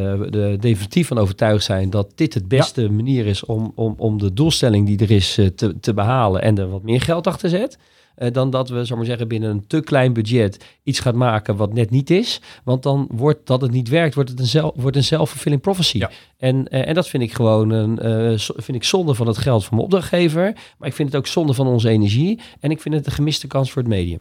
definitief 0.60 1.08
van 1.08 1.18
overtuigd 1.18 1.64
zijn 1.64 1.90
dat 1.90 2.12
dit 2.16 2.34
het 2.34 2.48
beste 2.48 2.90
manier 2.90 3.26
is 3.26 3.46
om, 3.46 3.72
om, 3.76 3.94
om 3.98 4.18
de 4.18 4.34
doelstelling 4.34 4.86
die 4.88 5.00
er 5.00 5.12
is 5.12 5.34
te, 5.56 5.80
te 5.80 5.94
behalen 5.94 6.42
en 6.42 6.58
er 6.58 6.70
wat 6.70 6.84
meer 6.84 7.02
geld 7.02 7.28
achter 7.28 7.50
zet. 7.50 7.78
Eh, 8.18 8.32
dan 8.32 8.50
dat 8.50 8.70
we, 8.70 8.86
zal 8.86 8.98
maar 8.98 9.06
zeggen, 9.06 9.28
binnen 9.28 9.50
een 9.50 9.68
te 9.68 9.80
klein 9.80 10.14
budget 10.14 10.66
iets 10.84 11.00
gaat 11.00 11.16
maken 11.16 11.56
wat 11.56 11.74
net 11.74 11.90
niet 11.90 12.10
is. 12.10 12.42
Want 12.64 12.84
dan 12.84 13.08
wordt 13.12 13.48
dat 13.48 13.62
het 13.62 13.72
niet 13.72 13.90
werkt, 13.90 14.16
wordt 14.16 14.30
het 14.30 14.40
een, 14.40 14.46
zelf, 14.46 14.72
wordt 14.76 14.96
een 14.96 15.04
self-fulfilling 15.04 15.62
prophecy. 15.62 15.98
Ja. 15.98 16.12
En, 16.38 16.68
eh, 16.68 16.88
en 16.88 16.94
dat 16.94 17.08
vind 17.08 17.24
ik 17.24 17.34
gewoon 17.34 17.70
een, 17.70 18.00
eh, 18.00 18.38
vind 18.38 18.78
ik 18.78 18.84
zonde 18.84 19.14
van 19.14 19.28
het 19.28 19.38
geld 19.38 19.62
van 19.66 19.74
mijn 19.74 19.84
opdrachtgever. 19.86 20.54
Maar 20.78 20.90
ik 20.90 20.96
vind 20.96 21.10
het 21.10 21.18
ook 21.18 21.28
zonde 21.28 21.54
van 21.54 21.68
onze 21.68 21.90
energie. 21.90 22.40
En 22.60 22.72
ik 22.72 22.82
vind 22.82 22.96
het 22.96 23.06
een 23.06 23.12
gemiste 23.12 23.48
kans 23.48 23.72
voor 23.72 23.82
het 23.82 23.92
medium. 23.92 24.20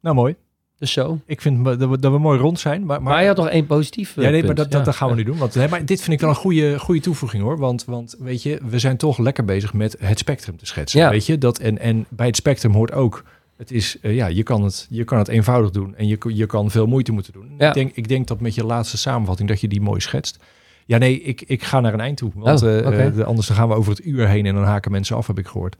Nou, 0.00 0.14
mooi. 0.14 0.36
Dus 0.78 0.92
zo. 0.92 1.18
Ik 1.26 1.40
vind 1.40 1.64
dat 1.64 1.76
we, 1.88 1.98
dat 1.98 2.12
we 2.12 2.18
mooi 2.18 2.38
rond 2.38 2.60
zijn. 2.60 2.84
Maar, 2.86 3.02
Maar, 3.02 3.20
je 3.20 3.26
had 3.26 3.36
nog 3.36 3.48
één 3.48 3.66
positief 3.66 4.14
Ja, 4.14 4.30
nee, 4.30 4.44
maar 4.44 4.54
dat, 4.54 4.70
dat, 4.70 4.78
Ja. 4.80 4.84
dat 4.86 4.94
gaan 4.96 5.08
we 5.08 5.14
nu 5.14 5.22
doen. 5.22 5.36
Want, 5.38 5.54
hè, 5.54 5.68
maar 5.68 5.84
dit 5.84 6.00
vind 6.00 6.12
ik 6.12 6.20
wel 6.20 6.28
een 6.30 6.36
goede, 6.36 6.78
goede 6.78 7.00
toevoeging 7.00 7.42
hoor. 7.42 7.58
Want, 7.58 7.84
want 7.84 8.16
weet 8.18 8.42
je, 8.42 8.60
we 8.68 8.78
zijn 8.78 8.96
toch 8.96 9.18
lekker 9.18 9.44
bezig 9.44 9.72
met 9.72 9.96
het 9.98 10.18
spectrum 10.18 10.56
te 10.56 10.66
schetsen. 10.66 11.00
Ja. 11.00 11.10
Weet 11.10 11.26
je, 11.26 11.38
dat, 11.38 11.58
en, 11.58 11.78
en 11.78 12.06
bij 12.08 12.26
het 12.26 12.36
spectrum 12.36 12.72
hoort 12.72 12.92
ook. 12.92 13.24
Het 13.56 13.70
is, 13.72 13.96
eh, 14.02 14.14
ja, 14.14 14.26
je 14.26 14.42
kan 14.42 14.62
het, 14.64 14.86
je 14.90 15.04
kan 15.04 15.18
het 15.18 15.28
eenvoudig 15.28 15.70
doen 15.70 15.94
en 15.96 16.06
je, 16.08 16.18
je 16.28 16.46
kan 16.46 16.70
veel 16.70 16.86
moeite 16.86 17.12
moeten 17.12 17.32
doen. 17.32 17.50
Ja. 17.58 17.68
Ik, 17.68 17.74
denk, 17.74 17.90
ik 17.94 18.08
denk 18.08 18.26
dat 18.26 18.40
met 18.40 18.54
je 18.54 18.64
laatste 18.64 18.98
samenvatting 18.98 19.48
dat 19.48 19.60
je 19.60 19.68
die 19.68 19.80
mooi 19.80 20.00
schetst. 20.00 20.38
Ja, 20.86 20.98
nee, 20.98 21.20
ik, 21.22 21.42
ik 21.46 21.62
ga 21.62 21.80
naar 21.80 21.92
een 21.92 22.00
eind 22.00 22.16
toe. 22.16 22.30
Want 22.34 22.62
Oh, 22.62 22.68
eh, 22.68 23.06
eh, 23.06 23.14
de- 23.14 23.24
anders 23.24 23.46
dan 23.46 23.56
gaan 23.56 23.68
we 23.68 23.74
over 23.74 23.90
het 23.90 24.04
uur 24.06 24.28
heen 24.28 24.46
en 24.46 24.54
dan 24.54 24.64
haken 24.64 24.90
mensen 24.90 25.16
af, 25.16 25.26
heb 25.26 25.38
ik 25.38 25.46
gehoord. 25.46 25.76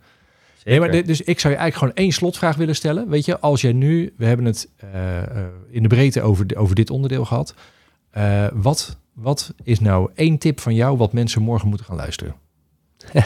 Nee, 0.69 0.81
maar 0.81 0.91
dus 0.91 1.21
ik 1.21 1.41
zou 1.41 1.55
je 1.55 1.61
eigenlijk 1.61 1.77
gewoon 1.77 1.95
één 1.95 2.12
slotvraag 2.12 2.57
willen 2.57 2.77
stellen. 2.77 3.09
Weet 3.09 3.25
je, 3.25 3.39
als 3.39 3.61
jij 3.61 3.73
nu, 3.73 4.14
we 4.16 4.25
hebben 4.25 4.47
het 4.47 4.69
eh, 4.77 5.23
eh, 5.23 5.47
in 5.71 5.83
de 5.83 5.89
breedte 5.89 6.23
over, 6.23 6.47
over 6.57 6.75
dit 6.75 6.91
onderdeel 6.91 7.25
gehad. 7.25 7.55
Eh, 8.11 8.47
wat, 8.53 8.99
wat 9.12 9.55
is 9.62 9.81
nou 9.81 10.11
één 10.14 10.39
tip 10.39 10.61
van 10.61 10.75
jou 10.75 10.97
wat 10.97 11.12
mensen 11.12 11.43
morgen 11.43 11.69
moeten 11.69 11.87
gaan 11.87 11.97
luisteren? 11.97 12.35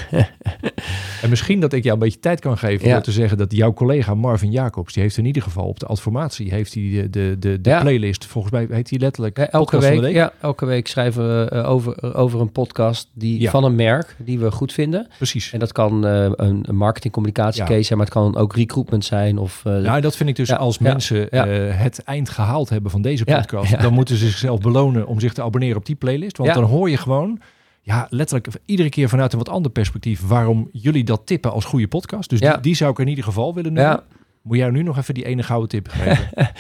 En 1.23 1.29
misschien 1.29 1.61
dat 1.61 1.73
ik 1.73 1.83
jou 1.83 1.95
een 1.95 2.03
beetje 2.03 2.19
tijd 2.21 2.41
kan 2.41 2.59
geven 2.59 2.87
Ja. 2.87 2.93
door 2.93 3.03
te 3.03 3.13
zeggen 3.13 3.39
dat 3.39 3.53
jouw 3.53 3.73
collega 3.73 4.15
Marvin 4.15 4.51
Jacobs, 4.51 4.93
die 4.93 5.03
heeft 5.03 5.17
in 5.17 5.25
ieder 5.25 5.43
geval 5.43 5.65
op 5.67 5.81
de 5.81 5.87
adformatie, 5.87 6.51
heeft 6.51 6.75
hij 6.75 6.83
de, 6.83 7.11
de, 7.11 7.37
de, 7.39 7.61
de 7.61 7.71
Ja. 7.71 7.81
playlist, 7.81 8.25
volgens 8.27 8.53
mij 8.53 8.67
heet 8.71 8.91
hij 8.91 8.99
letterlijk 8.99 9.37
Ja, 9.37 9.51
elke, 9.51 9.79
week, 9.79 10.13
Ja, 10.13 10.33
elke 10.41 10.65
week 10.67 10.87
schrijven 10.87 11.25
we 11.45 11.51
eh, 11.51 11.71
over, 11.71 12.15
over 12.15 12.41
een 12.41 12.53
podcast 12.53 13.09
die, 13.15 13.51
van 13.51 13.65
een 13.65 13.75
merk 13.75 14.17
die 14.19 14.39
we 14.39 14.51
goed 14.51 14.73
vinden. 14.73 15.07
Precies. 15.17 15.53
En 15.53 15.59
dat 15.59 15.73
kan 15.73 16.07
eh, 16.07 16.25
een, 16.37 16.65
een 16.69 16.77
marketingcommunicatiecase 16.77 17.75
Ja. 17.75 17.83
zijn, 17.83 17.99
maar 17.99 18.07
het 18.07 18.17
kan 18.17 18.37
ook 18.37 18.55
recruitment 18.57 19.05
zijn. 19.05 19.39
Of, 19.39 19.63
eh, 19.65 19.77
Nou, 19.77 20.01
dat 20.01 20.17
vind 20.17 20.29
ik 20.29 20.37
dus 20.37 20.53
als 20.53 20.79
mensen 20.79 21.31
eh, 21.31 21.79
het 21.79 22.03
eind 22.05 22.29
gehaald 22.31 22.69
hebben 22.69 22.91
van 22.91 23.03
deze 23.03 23.25
podcast, 23.25 23.81
dan 23.83 23.93
moeten 23.93 24.17
ze 24.17 24.27
zichzelf 24.27 24.61
belonen 24.61 25.07
om 25.07 25.21
zich 25.21 25.33
te 25.33 25.43
abonneren 25.43 25.77
op 25.77 25.87
die 25.87 25.97
playlist. 25.97 26.37
Want 26.37 26.55
dan 26.55 26.65
hoor 26.65 26.91
je 26.91 26.97
gewoon, 26.97 27.41
ja, 27.85 28.07
letterlijk 28.11 28.49
iedere 28.65 28.89
keer 28.89 29.09
vanuit 29.09 29.33
een 29.33 29.39
wat 29.39 29.49
ander 29.49 29.71
perspectief 29.73 30.27
waarom 30.27 30.69
jullie 30.73 31.05
dat 31.05 31.23
tippen 31.27 31.53
als 31.53 31.65
goede 31.65 31.89
podcast. 31.89 32.31
Dus 32.31 32.39
Ja. 32.39 32.53
die, 32.53 32.61
die 32.63 32.75
zou 32.75 32.91
ik 32.91 32.99
in 32.99 33.09
ieder 33.09 33.25
geval 33.25 33.55
willen 33.55 33.73
noemen. 33.73 33.93
Ja. 33.93 34.03
Moet 34.43 34.57
jij 34.57 34.71
nu 34.71 34.83
nog 34.83 34.99
even 34.99 35.15
die 35.15 35.25
ene 35.25 35.43
gouden 35.43 35.69
tip 35.69 35.89
geven? 35.91 36.29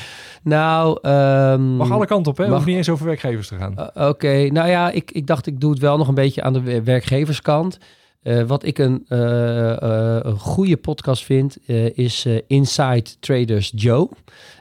Nou, 0.42 0.98
ehm, 1.02 1.76
Mag 1.76 1.90
alle 1.90 2.06
kanten 2.06 2.32
op, 2.32 2.38
hè? 2.38 2.44
mag- 2.44 2.54
Hoeft 2.54 2.66
niet 2.66 2.76
eens 2.76 2.88
over 2.88 3.06
werkgevers 3.06 3.48
te 3.48 3.56
gaan. 3.56 3.74
Uh, 3.96 4.08
Oké, 4.08 4.46
nou 4.46 4.68
ja, 4.68 4.90
ik, 4.90 5.10
ik 5.10 5.26
dacht 5.26 5.46
ik 5.46 5.60
doe 5.60 5.70
het 5.70 5.78
wel 5.80 5.96
nog 5.96 6.08
een 6.08 6.14
beetje 6.14 6.42
aan 6.42 6.52
de 6.52 6.60
wer- 6.60 6.84
werkgeverskant. 6.84 7.78
Eh, 8.22 8.42
wat 8.42 8.64
ik 8.64 8.78
een, 8.78 9.04
eh, 9.08 9.82
eh, 9.82 10.18
een 10.22 10.38
goede 10.38 10.76
podcast 10.76 11.24
vind, 11.24 11.68
is 11.94 12.26
Inside 12.46 13.04
Traders 13.20 13.72
Joe. 13.74 14.08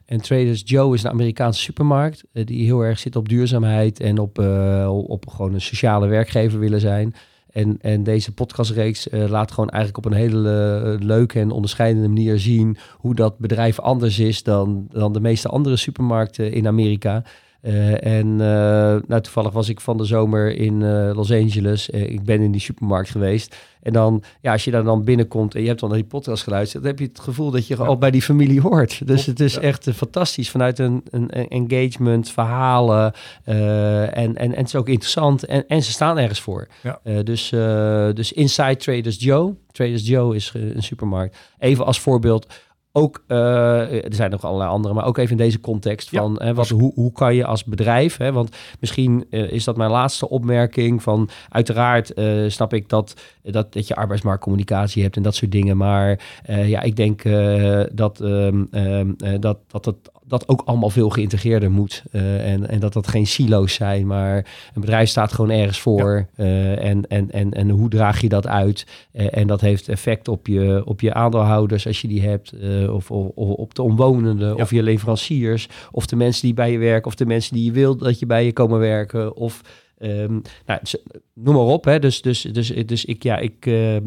En 0.05 0.21
Traders 0.21 0.61
Joe 0.65 0.93
is 0.93 1.03
een 1.03 1.09
Amerikaanse 1.09 1.61
supermarkt 1.61 2.23
die 2.31 2.65
heel 2.65 2.81
erg 2.81 2.99
zit 2.99 3.15
op 3.15 3.29
duurzaamheid 3.29 3.99
en 3.99 4.19
op, 4.19 4.39
op 5.07 5.29
gewoon 5.29 5.53
een 5.53 5.61
sociale 5.61 6.07
werkgever 6.07 6.59
willen 6.59 6.79
zijn. 6.79 7.13
En, 7.51 7.77
en 7.81 8.03
deze 8.03 8.33
podcastreeks 8.33 9.07
laat 9.11 9.51
gewoon 9.51 9.69
eigenlijk 9.69 10.05
op 10.05 10.11
een 10.11 10.17
hele 10.17 10.97
leuke 10.99 11.39
en 11.39 11.51
onderscheidende 11.51 12.07
manier 12.07 12.39
zien 12.39 12.77
hoe 12.97 13.15
dat 13.15 13.37
bedrijf 13.37 13.79
anders 13.79 14.19
is 14.19 14.43
dan, 14.43 14.87
dan 14.89 15.13
de 15.13 15.19
meeste 15.19 15.47
andere 15.47 15.75
supermarkten 15.75 16.51
in 16.51 16.67
Amerika. 16.67 17.23
Eh, 17.61 18.05
en 18.05 18.31
eh, 18.31 19.07
nou, 19.07 19.21
toevallig 19.21 19.51
was 19.51 19.69
ik 19.69 19.81
van 19.81 19.97
de 19.97 20.05
zomer 20.05 20.55
in 20.55 20.83
eh, 20.83 21.11
Los 21.13 21.31
Angeles. 21.31 21.89
Ik 21.89 22.23
ben 22.23 22.41
in 22.41 22.51
die 22.51 22.61
supermarkt 22.61 23.09
geweest. 23.09 23.55
En 23.81 23.93
dan, 23.93 24.23
ja, 24.41 24.51
als 24.51 24.63
je 24.63 24.71
daar 24.71 24.83
dan 24.83 25.03
binnenkomt 25.03 25.55
en 25.55 25.61
je 25.61 25.67
hebt 25.67 25.79
dan 25.79 25.89
naar 25.89 25.97
die 25.97 26.07
podcast 26.07 26.43
geluisterd, 26.43 26.83
dan 26.83 26.91
heb 26.91 27.01
je 27.01 27.07
het 27.07 27.19
gevoel 27.19 27.51
dat 27.51 27.67
je 27.67 27.75
al 27.77 27.97
bij 27.97 28.11
die 28.11 28.21
familie 28.21 28.61
hoort. 28.61 29.07
Dus 29.07 29.25
het 29.25 29.39
is 29.39 29.53
ja. 29.53 29.61
echt 29.61 29.89
fantastisch 29.93 30.49
vanuit 30.49 30.79
een, 30.79 31.03
een, 31.09 31.29
engagement, 31.29 32.29
verhalen. 32.29 33.13
en, 33.43 34.13
en, 34.13 34.35
en 34.35 34.51
het 34.51 34.67
is 34.67 34.75
ook 34.75 34.89
interessant. 34.89 35.45
En, 35.45 35.67
en 35.67 35.83
ze 35.83 35.91
staan 35.91 36.17
ergens 36.17 36.39
voor. 36.39 36.67
Ja. 36.83 36.99
Dus, 37.23 37.49
dus 38.13 38.31
Inside 38.31 38.75
Traders 38.75 39.19
Joe. 39.19 39.55
Traders 39.71 40.07
Joe 40.07 40.35
is 40.35 40.51
een 40.55 40.83
supermarkt. 40.83 41.37
Even 41.59 41.85
als 41.85 41.99
voorbeeld. 41.99 42.47
Ook, 42.93 43.23
eh, 43.27 44.05
er 44.05 44.13
zijn 44.13 44.31
nog 44.31 44.43
allerlei 44.43 44.69
andere, 44.69 44.93
maar 44.93 45.05
ook 45.05 45.17
even 45.17 45.31
in 45.31 45.37
deze 45.37 45.59
context 45.59 46.11
Ja, 46.11 46.21
van 46.21 46.41
hè, 46.41 46.53
wat, 46.53 46.69
hoe, 46.69 46.91
hoe 46.95 47.11
kan 47.11 47.35
je 47.35 47.45
als 47.45 47.63
bedrijf, 47.63 48.17
hè, 48.17 48.31
want 48.31 48.55
misschien 48.79 49.25
eh, 49.29 49.51
is 49.51 49.63
dat 49.63 49.77
mijn 49.77 49.91
laatste 49.91 50.29
opmerking 50.29 51.03
van 51.03 51.29
uiteraard 51.49 52.13
eh, 52.13 52.43
snap 52.47 52.73
ik 52.73 52.89
dat, 52.89 53.13
dat, 53.43 53.73
dat 53.73 53.87
je 53.87 53.95
arbeidsmarktcommunicatie 53.95 55.03
hebt 55.03 55.15
en 55.15 55.23
dat 55.23 55.35
soort 55.35 55.51
dingen, 55.51 55.77
maar 55.77 56.19
ja, 56.45 56.81
ik 56.81 56.95
denk 56.95 57.23
dat, 57.91 58.21
ehm, 58.21 58.63
ehm, 58.71 59.11
eh, 59.17 59.39
dat, 59.39 59.57
dat 59.67 59.85
het 59.85 60.11
dat 60.31 60.47
ook 60.47 60.61
allemaal 60.65 60.89
veel 60.89 61.09
geïntegreerder 61.09 61.71
moet. 61.71 62.03
eh, 62.11 62.51
en, 62.53 62.69
en 62.69 62.79
dat 62.79 62.93
dat 62.93 63.07
geen 63.07 63.27
silo's 63.27 63.73
zijn, 63.73 64.07
maar 64.07 64.35
een 64.73 64.81
bedrijf 64.81 65.09
staat 65.09 65.33
gewoon 65.33 65.49
ergens 65.51 65.79
voor. 65.79 66.27
eh, 66.35 66.83
en, 66.85 67.07
en, 67.07 67.31
en, 67.31 67.51
en 67.51 67.69
hoe 67.69 67.89
draag 67.89 68.21
je 68.21 68.29
dat 68.29 68.47
uit? 68.47 68.85
Eh, 69.11 69.37
en 69.37 69.47
dat 69.47 69.61
heeft 69.61 69.89
effect 69.89 70.27
op 70.27 70.47
je, 70.47 70.81
op 70.85 71.01
je 71.01 71.13
aandeelhouders 71.13 71.87
als 71.87 72.01
je 72.01 72.07
die 72.07 72.21
hebt. 72.21 72.53
of, 72.89 73.11
of, 73.11 73.27
of 73.35 73.49
op 73.49 73.75
de 73.75 73.81
omwonenden, 73.81 74.55
Ja. 74.55 74.61
of 74.63 74.71
je 74.71 74.83
leveranciers. 74.83 75.67
Of 75.91 76.05
de 76.05 76.15
mensen 76.15 76.41
die 76.41 76.53
bij 76.53 76.71
je 76.71 76.77
werken. 76.77 77.07
Of 77.07 77.15
de 77.15 77.25
mensen 77.25 77.53
die 77.55 77.65
je 77.65 77.71
wilt 77.71 77.99
dat 77.99 78.19
je 78.19 78.25
bij 78.25 78.45
je 78.45 78.53
komen 78.53 78.79
werken. 78.79 79.35
Of 79.35 79.61
ehm, 79.97 80.39
nou, 80.65 80.79
noem 81.33 81.55
maar 81.55 81.63
op. 81.63 81.85
Hè. 81.85 81.99
Dus, 81.99 82.21
dus, 82.21 82.41
dus, 82.41 82.67
dus 82.85 83.05
ik, 83.05 83.23
ja, 83.23 83.37
ik, 83.37 83.65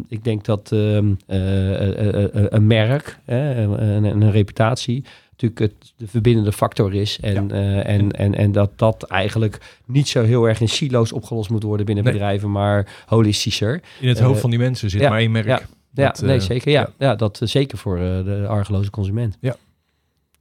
ik 0.09 0.25
denk 0.25 0.45
dat 0.45 0.73
ehm, 0.73 1.13
eh, 1.27 1.75
eh, 1.75 2.15
eh, 2.15 2.25
eh, 2.25 2.45
een 2.49 2.67
merk, 2.67 3.19
een, 3.25 4.05
een 4.05 4.31
reputatie 4.31 5.05
natuurlijk 5.37 5.61
het, 5.61 5.93
de 5.97 6.07
verbindende 6.09 6.53
factor 6.53 6.95
is. 6.95 7.19
En, 7.21 7.51
eh, 7.51 7.89
en, 7.95 8.11
en, 8.13 8.35
en 8.35 8.53
dat 8.53 8.71
dat 8.77 9.03
eigenlijk 9.03 9.59
niet 9.87 10.09
zo 10.09 10.23
heel 10.23 10.45
erg 10.49 10.61
in 10.61 10.69
silo's 10.69 11.13
opgelost 11.13 11.51
moet 11.51 11.63
worden 11.63 11.87
binnen 11.87 12.05
Nee. 12.05 12.13
bedrijven, 12.13 12.51
maar 12.51 13.03
holistischer. 13.07 13.81
In 14.01 14.09
het 14.09 14.19
eh, 14.19 14.25
hoofd 14.27 14.41
van 14.41 14.51
die 14.51 14.59
mensen 14.59 14.91
zit 14.91 15.01
ja, 15.01 15.09
maar 15.09 15.19
één 15.19 15.31
merk. 15.31 15.47
ja, 15.47 15.61
Ja, 15.95 16.07
Dat, 16.07 16.23
nee, 16.23 16.37
eh, 16.37 16.43
zeker. 16.43 16.71
Ja, 16.73 16.81
ja. 16.81 16.91
ja. 16.99 17.15
dat 17.15 17.41
eh, 17.41 17.49
zeker 17.49 17.79
voor 17.79 17.97
eh, 17.99 18.03
de 18.25 18.45
argeloze 18.49 18.91
consument. 18.91 19.39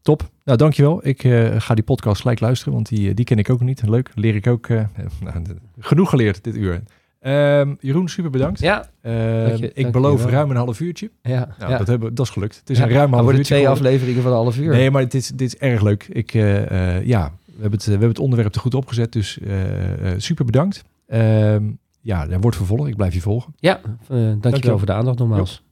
Top. 0.01 0.29
Nou, 0.43 0.57
dankjewel. 0.57 1.07
Ik 1.07 1.23
eh, 1.23 1.59
ga 1.61 1.73
die 1.73 1.83
podcast 1.83 2.21
gelijk 2.21 2.39
luisteren, 2.39 2.73
want 2.73 2.87
die, 2.89 3.09
eh, 3.09 3.15
die 3.15 3.25
ken 3.25 3.37
ik 3.37 3.49
ook 3.49 3.61
niet. 3.61 3.87
Leuk. 3.87 4.09
Leer 4.15 4.35
ik 4.35 4.47
ook. 4.47 4.67
eh, 4.67 4.83
nou, 5.23 5.43
genoeg 5.79 6.09
geleerd 6.09 6.43
dit 6.43 6.55
uur. 6.55 6.81
Ehm, 7.23 7.73
Jeroen, 7.79 8.07
super 8.09 8.31
bedankt. 8.31 8.59
Ja, 8.59 8.89
Ehm, 9.01 9.45
dank 9.47 9.57
je- 9.57 9.67
ik 9.73 9.81
dank 9.81 9.93
beloof 9.93 10.25
ruim 10.25 10.49
een 10.49 10.55
half 10.55 10.79
uurtje. 10.79 11.11
ja. 11.21 11.55
Nou, 11.59 11.71
ja. 11.71 11.77
dat, 11.77 11.87
hebben, 11.87 12.15
dat 12.15 12.25
is 12.25 12.31
gelukt. 12.31 12.55
Het 12.59 12.69
is 12.69 12.77
Ja, 12.77 12.83
een 12.83 12.89
ruim 12.89 13.09
half 13.09 13.21
worden 13.21 13.39
uurtje 13.39 13.53
twee 13.55 13.67
afleveringen 13.69 14.21
van 14.21 14.31
een 14.31 14.37
half 14.37 14.57
uur. 14.57 14.71
Nee, 14.71 14.91
maar 14.91 15.01
dit 15.01 15.13
is, 15.13 15.27
dit 15.27 15.41
is 15.53 15.57
erg 15.57 15.81
leuk. 15.81 16.07
Ik, 16.09 16.33
eh, 16.33 16.95
eh, 16.97 17.05
ja, 17.05 17.31
we 17.45 17.51
hebben, 17.61 17.71
het, 17.71 17.83
we 17.85 17.91
hebben 17.91 18.09
het 18.09 18.19
onderwerp 18.19 18.55
er 18.55 18.61
goed 18.61 18.73
opgezet, 18.75 19.11
dus 19.11 19.39
eh, 19.39 20.11
eh, 20.11 20.19
super 20.19 20.45
bedankt. 20.45 20.83
Ehm, 21.07 21.63
ja, 22.01 22.27
er 22.29 22.39
wordt 22.39 22.57
vervolgd. 22.57 22.87
Ik 22.89 22.95
blijf 22.95 23.13
je 23.13 23.21
volgen. 23.21 23.53
Ja, 23.57 23.79
dankjewel 23.83 24.39
Dankjewel. 24.39 24.77
voor 24.77 24.87
de 24.87 24.93
aandacht 24.93 25.17
nogmaals. 25.19 25.63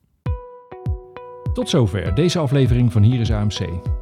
Tot 1.54 1.70
zover 1.70 2.16
deze 2.16 2.40
aflevering 2.40 2.92
van 2.92 3.02
Hier 3.04 3.20
is 3.20 3.32
AMC. 3.32 3.60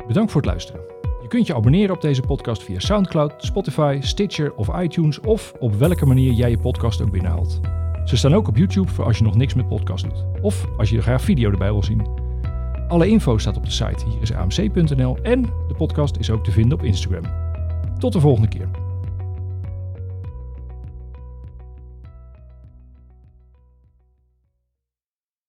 Bedankt 0.08 0.32
voor 0.32 0.42
het 0.42 0.50
luisteren. 0.50 0.82
Kunt 1.30 1.48
je 1.48 1.56
abonneren 1.56 1.96
op 1.96 2.02
deze 2.02 2.22
podcast 2.22 2.64
via 2.64 2.80
SoundCloud, 2.80 3.34
Spotify, 3.38 3.98
Stitcher 4.02 4.54
of 4.56 4.82
iTunes 4.82 5.20
of 5.20 5.54
op 5.60 5.74
welke 5.74 6.06
manier 6.06 6.32
jij 6.32 6.50
je 6.50 6.58
podcast 6.58 7.02
ook 7.02 7.12
binnenhaalt. 7.12 7.60
Ze 8.06 8.18
staan 8.18 8.34
ook 8.34 8.48
op 8.48 8.58
YouTube 8.58 8.92
voor 8.92 9.06
als 9.06 9.18
je 9.18 9.24
nog 9.24 9.36
niks 9.36 9.54
met 9.54 9.68
podcast 9.68 10.04
doet. 10.04 10.26
Of 10.42 10.66
als 10.78 10.90
je 10.90 11.02
graag 11.02 11.22
video 11.22 11.52
erbij 11.52 11.72
wil 11.72 11.84
zien. 11.84 12.08
Alle 12.88 13.08
info 13.08 13.38
staat 13.38 13.58
op 13.58 13.66
de 13.66 13.72
site 13.72 14.06
hierisamc.nl 14.10 15.18
en 15.22 15.42
de 15.42 15.74
podcast 15.78 16.18
is 16.18 16.30
ook 16.30 16.44
te 16.44 16.52
vinden 16.52 16.78
op 16.78 16.84
Instagram. 16.84 17.24
Tot 17.98 18.14
de 18.14 18.20
volgende 18.20 18.48
keer. 18.48 18.89